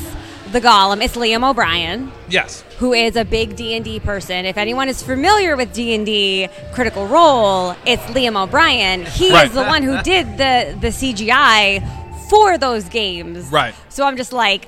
the 0.50 0.60
Gollum. 0.60 1.00
It's 1.04 1.14
Liam 1.16 1.48
O'Brien, 1.48 2.10
Yes. 2.28 2.64
who 2.78 2.92
is 2.92 3.14
a 3.14 3.24
big 3.24 3.54
D&D 3.54 4.00
person. 4.00 4.46
If 4.46 4.56
anyone 4.58 4.88
is 4.88 5.04
familiar 5.04 5.56
with 5.56 5.72
D&D 5.72 6.48
Critical 6.72 7.06
Role, 7.06 7.76
it's 7.86 8.02
Liam 8.06 8.34
O'Brien. 8.42 9.06
He 9.06 9.32
Right. 9.32 9.46
is 9.46 9.52
the 9.54 9.62
one 9.62 9.84
who 9.84 10.02
did 10.02 10.36
the 10.36 10.76
the 10.80 10.88
CGI 10.90 11.80
for 12.28 12.58
those 12.58 12.88
games. 12.88 13.52
Right. 13.52 13.72
So 13.88 14.04
I'm 14.04 14.16
just 14.16 14.32
like, 14.32 14.66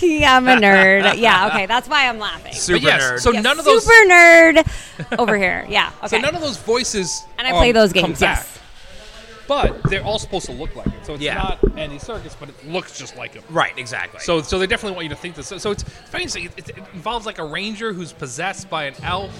yeah, 0.00 0.36
I'm 0.36 0.48
a 0.48 0.56
nerd. 0.56 1.16
Yeah, 1.18 1.46
okay, 1.46 1.66
that's 1.66 1.88
why 1.88 2.08
I'm 2.08 2.18
laughing. 2.18 2.54
Super 2.54 2.80
But 2.80 2.82
yes, 2.82 3.02
nerd. 3.02 3.20
so 3.20 3.30
Yeah, 3.30 3.40
none 3.42 3.60
of 3.60 3.64
those 3.64 3.84
super 3.84 4.10
nerd 4.10 5.16
over 5.16 5.36
here. 5.36 5.64
Yeah. 5.68 5.90
Okay. 5.98 6.08
So 6.16 6.18
none 6.18 6.34
of 6.34 6.40
those 6.40 6.56
voices. 6.56 7.22
And 7.38 7.46
I 7.46 7.52
play 7.52 7.68
um, 7.68 7.74
those 7.74 7.92
come 7.92 8.06
games, 8.06 8.18
back. 8.18 8.44
But 9.52 9.82
they're 9.90 10.02
all 10.04 10.18
supposed 10.18 10.46
to 10.46 10.52
look 10.52 10.74
like 10.74 10.86
it. 10.86 11.04
So 11.04 11.14
it's 11.14 11.22
Yeah. 11.22 11.34
not 11.34 11.58
Andy 11.76 11.98
Serkis, 11.98 12.34
but 12.40 12.48
it 12.48 12.66
looks 12.68 12.98
just 12.98 13.16
like 13.16 13.34
him. 13.34 13.42
Right, 13.50 13.76
exactly. 13.76 14.20
So, 14.20 14.40
so 14.42 14.58
they 14.58 14.66
definitely 14.66 14.96
want 14.96 15.04
you 15.04 15.10
to 15.10 15.16
think 15.16 15.34
this. 15.34 15.46
So, 15.46 15.58
so 15.58 15.70
it's 15.72 15.84
interesting. 16.12 16.44
It, 16.56 16.70
it 16.70 16.78
involves 16.94 17.26
like 17.26 17.38
a 17.38 17.44
ranger 17.44 17.92
who's 17.92 18.12
possessed 18.12 18.70
by 18.70 18.84
an 18.84 18.94
elf, 19.02 19.30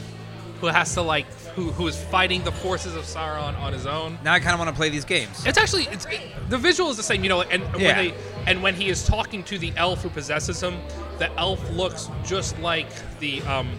who 0.60 0.66
has 0.68 0.92
to 0.94 1.02
like 1.02 1.26
who 1.56 1.70
who 1.72 1.88
is 1.88 2.00
fighting 2.04 2.44
the 2.44 2.52
forces 2.52 2.94
of 2.94 3.02
Sauron 3.04 3.58
on 3.58 3.72
his 3.72 3.84
own. 3.84 4.16
now 4.22 4.32
I 4.32 4.38
kind 4.40 4.52
of 4.54 4.60
want 4.60 4.70
to 4.70 4.76
play 4.76 4.90
these 4.90 5.04
games. 5.04 5.44
It's 5.44 5.58
actually 5.58 5.84
it's 5.90 6.06
it, 6.06 6.20
the 6.50 6.56
visual 6.58 6.88
is 6.90 6.96
the 6.96 7.02
same, 7.02 7.22
you 7.24 7.28
know, 7.28 7.40
and 7.42 7.62
Yeah. 7.62 7.70
when 7.72 7.96
they 7.96 8.14
and 8.46 8.62
when 8.62 8.74
he 8.74 8.88
is 8.88 9.04
talking 9.04 9.42
to 9.44 9.58
the 9.58 9.72
elf 9.76 10.02
who 10.02 10.08
possesses 10.08 10.62
him, 10.62 10.78
the 11.18 11.32
elf 11.38 11.60
looks 11.70 12.08
just 12.24 12.56
like 12.60 12.86
the 13.18 13.42
um 13.42 13.70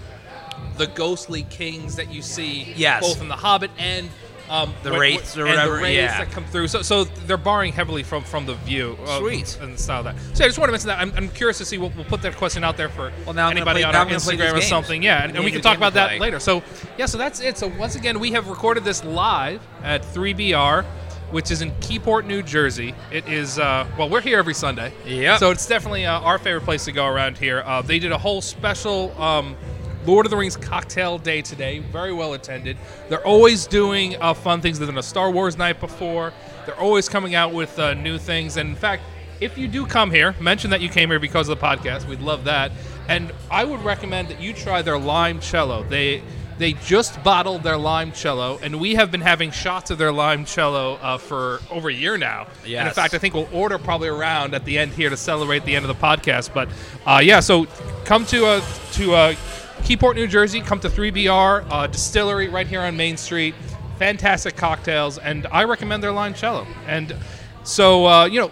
the 0.77 0.87
ghostly 0.87 1.43
kings 1.43 1.95
that 1.95 2.11
you 2.13 2.21
see 2.21 2.73
Yes. 2.75 3.01
both 3.01 3.21
in 3.21 3.27
the 3.29 3.35
Hobbit 3.35 3.71
and 3.77 4.09
um, 4.53 4.73
The 4.83 4.91
wraiths 4.91 5.35
or 5.35 5.45
whatever, 5.45 5.77
the 5.77 5.81
wraiths 5.81 5.95
yeah. 5.95 6.23
that 6.23 6.31
come 6.31 6.45
through. 6.45 6.67
So, 6.67 6.83
so 6.83 7.03
they're 7.03 7.37
borrowing 7.37 7.73
heavily 7.73 8.03
from 8.03 8.23
from 8.23 8.45
the 8.45 8.53
view, 8.55 8.97
uh, 9.05 9.19
Sweet. 9.19 9.57
and 9.61 9.73
the 9.73 9.77
style 9.77 9.99
of 9.99 10.05
that. 10.05 10.15
So 10.37 10.43
I 10.45 10.47
just 10.47 10.59
want 10.59 10.67
to 10.69 10.73
mention 10.73 10.87
that. 10.89 10.99
I'm, 10.99 11.11
I'm 11.17 11.29
curious 11.29 11.57
to 11.57 11.65
see. 11.65 11.79
We'll, 11.79 11.91
we'll 11.95 12.05
put 12.05 12.21
that 12.21 12.35
question 12.35 12.63
out 12.63 12.77
there 12.77 12.89
for 12.89 13.11
Well, 13.25 13.33
now 13.33 13.49
anybody 13.49 13.79
play- 13.79 13.83
on 13.83 13.93
now 13.93 13.99
our 13.99 14.05
I'm 14.05 14.09
gonna 14.11 14.19
play 14.19 14.37
Instagram 14.37 14.53
or 14.57 14.61
something. 14.61 15.01
Yeah, 15.01 15.23
and, 15.23 15.35
and 15.35 15.43
we 15.43 15.51
can 15.51 15.61
talk 15.61 15.77
about 15.77 15.95
that 15.95 16.19
later. 16.19 16.39
So 16.39 16.61
yeah, 16.97 17.07
so 17.07 17.17
that's 17.17 17.39
it. 17.41 17.57
So 17.57 17.67
once 17.67 17.95
again, 17.95 18.19
we 18.19 18.31
have 18.31 18.47
recorded 18.47 18.83
this 18.83 19.03
live 19.03 19.61
at 19.81 20.03
3BR. 20.03 20.85
Which 21.31 21.49
is 21.49 21.63
in 21.63 21.71
Keyport, 21.81 22.27
New 22.27 22.43
Jersey. 22.43 22.93
It 23.11 23.27
is 23.27 23.57
uh, 23.57 23.87
well, 23.97 24.07
we're 24.07 24.21
here 24.21 24.37
every 24.37 24.53
Sunday. 24.53 24.93
Yeah. 25.03 25.37
So 25.37 25.49
it's 25.49 25.65
definitely 25.65 26.05
uh, 26.05 26.19
our 26.19 26.37
favorite 26.37 26.63
place 26.63 26.85
to 26.85 26.91
go 26.91 27.07
around 27.07 27.39
here. 27.39 27.63
Uh, 27.65 27.81
they 27.81 27.97
did 27.97 28.11
a 28.11 28.17
whole 28.19 28.39
special 28.39 29.19
um, 29.19 29.55
Lord 30.05 30.25
of 30.25 30.29
the 30.29 30.37
Rings 30.37 30.57
cocktail 30.57 31.17
day 31.17 31.41
today. 31.41 31.79
Very 31.79 32.13
well 32.13 32.33
attended. 32.33 32.77
They're 33.09 33.25
always 33.25 33.67
doing 33.67 34.15
uh, 34.21 34.33
fun 34.33 34.61
things. 34.61 34.79
They've 34.79 34.87
done 34.87 34.97
a 34.97 35.03
Star 35.03 35.31
Wars 35.31 35.57
night 35.57 35.79
before. 35.79 36.33
They're 36.65 36.79
always 36.79 37.09
coming 37.09 37.35
out 37.35 37.53
with 37.53 37.77
uh, 37.79 37.93
new 37.93 38.17
things. 38.17 38.57
And 38.57 38.69
in 38.69 38.75
fact, 38.75 39.03
if 39.39 39.57
you 39.57 39.67
do 39.67 39.85
come 39.85 40.11
here, 40.11 40.35
mention 40.39 40.69
that 40.71 40.81
you 40.81 40.89
came 40.89 41.09
here 41.09 41.19
because 41.19 41.49
of 41.49 41.59
the 41.59 41.65
podcast. 41.65 42.07
We'd 42.07 42.21
love 42.21 42.45
that. 42.45 42.71
And 43.07 43.31
I 43.51 43.63
would 43.63 43.81
recommend 43.83 44.29
that 44.29 44.41
you 44.41 44.53
try 44.53 44.81
their 44.81 44.97
lime 44.97 45.39
cello. 45.39 45.83
They 45.83 46.23
they 46.57 46.73
just 46.73 47.21
bottled 47.23 47.63
their 47.63 47.77
lime 47.77 48.11
cello, 48.11 48.59
and 48.61 48.79
we 48.79 48.93
have 48.95 49.11
been 49.11 49.21
having 49.21 49.49
shots 49.49 49.89
of 49.89 49.97
their 49.97 50.11
lime 50.11 50.45
cello 50.45 50.95
uh, 51.01 51.17
for 51.17 51.59
over 51.71 51.89
a 51.89 51.93
year 51.93 52.17
now. 52.17 52.47
And 52.79 52.87
in 52.87 52.93
fact, 52.93 53.13
I 53.13 53.17
think 53.17 53.33
we'll 53.33 53.49
order 53.51 53.79
probably 53.79 54.07
around 54.07 54.53
at 54.53 54.63
the 54.63 54.77
end 54.77 54.91
here 54.91 55.09
to 55.09 55.17
celebrate 55.17 55.65
the 55.65 55.75
end 55.75 55.83
of 55.83 55.87
the 55.87 56.01
podcast. 56.01 56.53
But 56.53 56.69
uh, 57.05 57.21
yeah, 57.23 57.39
so 57.39 57.65
come 58.05 58.25
to 58.27 58.45
a 58.45 58.61
to 58.93 59.13
uh, 59.15 59.35
Keyport, 59.83 60.15
New 60.15 60.27
Jersey. 60.27 60.61
Come 60.61 60.79
to 60.79 60.89
3BR 60.89 61.67
uh, 61.69 61.87
Distillery 61.87 62.47
right 62.47 62.65
here 62.65 62.81
on 62.81 62.95
Main 62.95 63.17
Street. 63.17 63.53
Fantastic 63.99 64.55
cocktails, 64.55 65.17
and 65.17 65.45
I 65.51 65.65
recommend 65.65 66.01
their 66.01 66.11
limoncello. 66.11 66.65
And 66.87 67.15
so 67.63 68.07
uh, 68.07 68.25
you 68.25 68.39
know. 68.39 68.51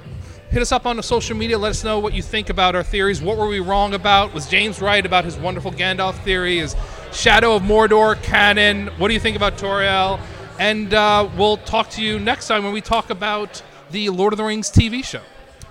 Hit 0.51 0.61
us 0.61 0.73
up 0.73 0.85
on 0.85 0.97
the 0.97 1.03
social 1.03 1.37
media. 1.37 1.57
Let 1.57 1.69
us 1.69 1.81
know 1.85 1.99
what 1.99 2.13
you 2.13 2.21
think 2.21 2.49
about 2.49 2.75
our 2.75 2.83
theories. 2.83 3.21
What 3.21 3.37
were 3.37 3.47
we 3.47 3.61
wrong 3.61 3.93
about? 3.93 4.33
Was 4.33 4.49
James 4.49 4.81
right 4.81 5.05
about 5.05 5.23
his 5.23 5.37
wonderful 5.37 5.71
Gandalf 5.71 6.21
theory? 6.25 6.59
Is 6.59 6.75
Shadow 7.13 7.55
of 7.55 7.63
Mordor 7.63 8.21
canon? 8.21 8.87
What 8.97 9.07
do 9.07 9.13
you 9.13 9.19
think 9.21 9.37
about 9.37 9.57
Tauriel? 9.57 10.19
And 10.59 10.93
uh, 10.93 11.29
we'll 11.37 11.55
talk 11.55 11.89
to 11.91 12.03
you 12.03 12.19
next 12.19 12.49
time 12.49 12.65
when 12.65 12.73
we 12.73 12.81
talk 12.81 13.09
about 13.09 13.63
the 13.91 14.09
Lord 14.09 14.33
of 14.33 14.37
the 14.37 14.43
Rings 14.43 14.69
TV 14.69 15.05
show. 15.05 15.21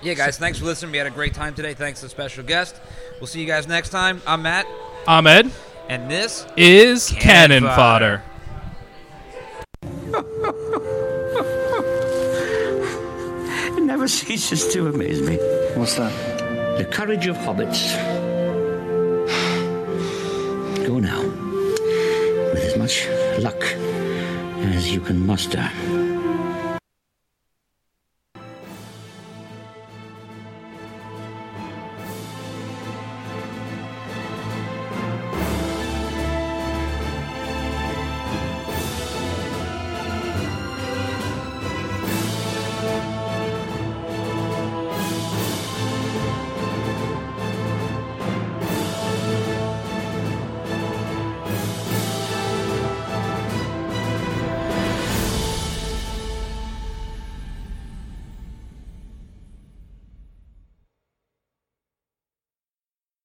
Yeah, 0.03 0.15
guys, 0.15 0.39
thanks 0.39 0.59
for 0.59 0.65
listening. 0.65 0.93
We 0.93 0.99
had 0.99 1.07
a 1.07 1.11
great 1.11 1.35
time 1.35 1.53
today. 1.53 1.75
Thanks 1.75 2.01
to 2.01 2.09
special 2.09 2.43
guest. 2.43 2.81
We'll 3.21 3.27
see 3.27 3.41
you 3.43 3.47
guys 3.47 3.69
next 3.69 3.91
time. 3.91 4.23
I'm 4.27 4.41
Matt, 4.41 4.65
Ahmed 5.07 5.51
and 5.89 6.11
this 6.11 6.47
is 6.57 7.11
Canon 7.11 7.63
canon 7.63 7.75
fodder. 7.75 8.23
fodder. 8.23 8.23
It 13.77 13.83
never 13.83 14.07
ceases 14.07 14.73
to 14.73 14.87
amaze 14.89 15.21
me. 15.21 15.37
What's 15.75 15.97
that? 15.97 16.13
The 16.79 16.85
courage 16.85 17.27
of 17.27 17.37
hobbits. 17.39 17.97
Go 20.87 20.99
now. 21.01 21.23
With 22.53 22.65
as 22.65 22.77
much 22.77 23.09
luck 23.43 23.63
as 24.75 24.93
you 24.93 25.01
can 25.01 25.27
muster. 25.27 25.71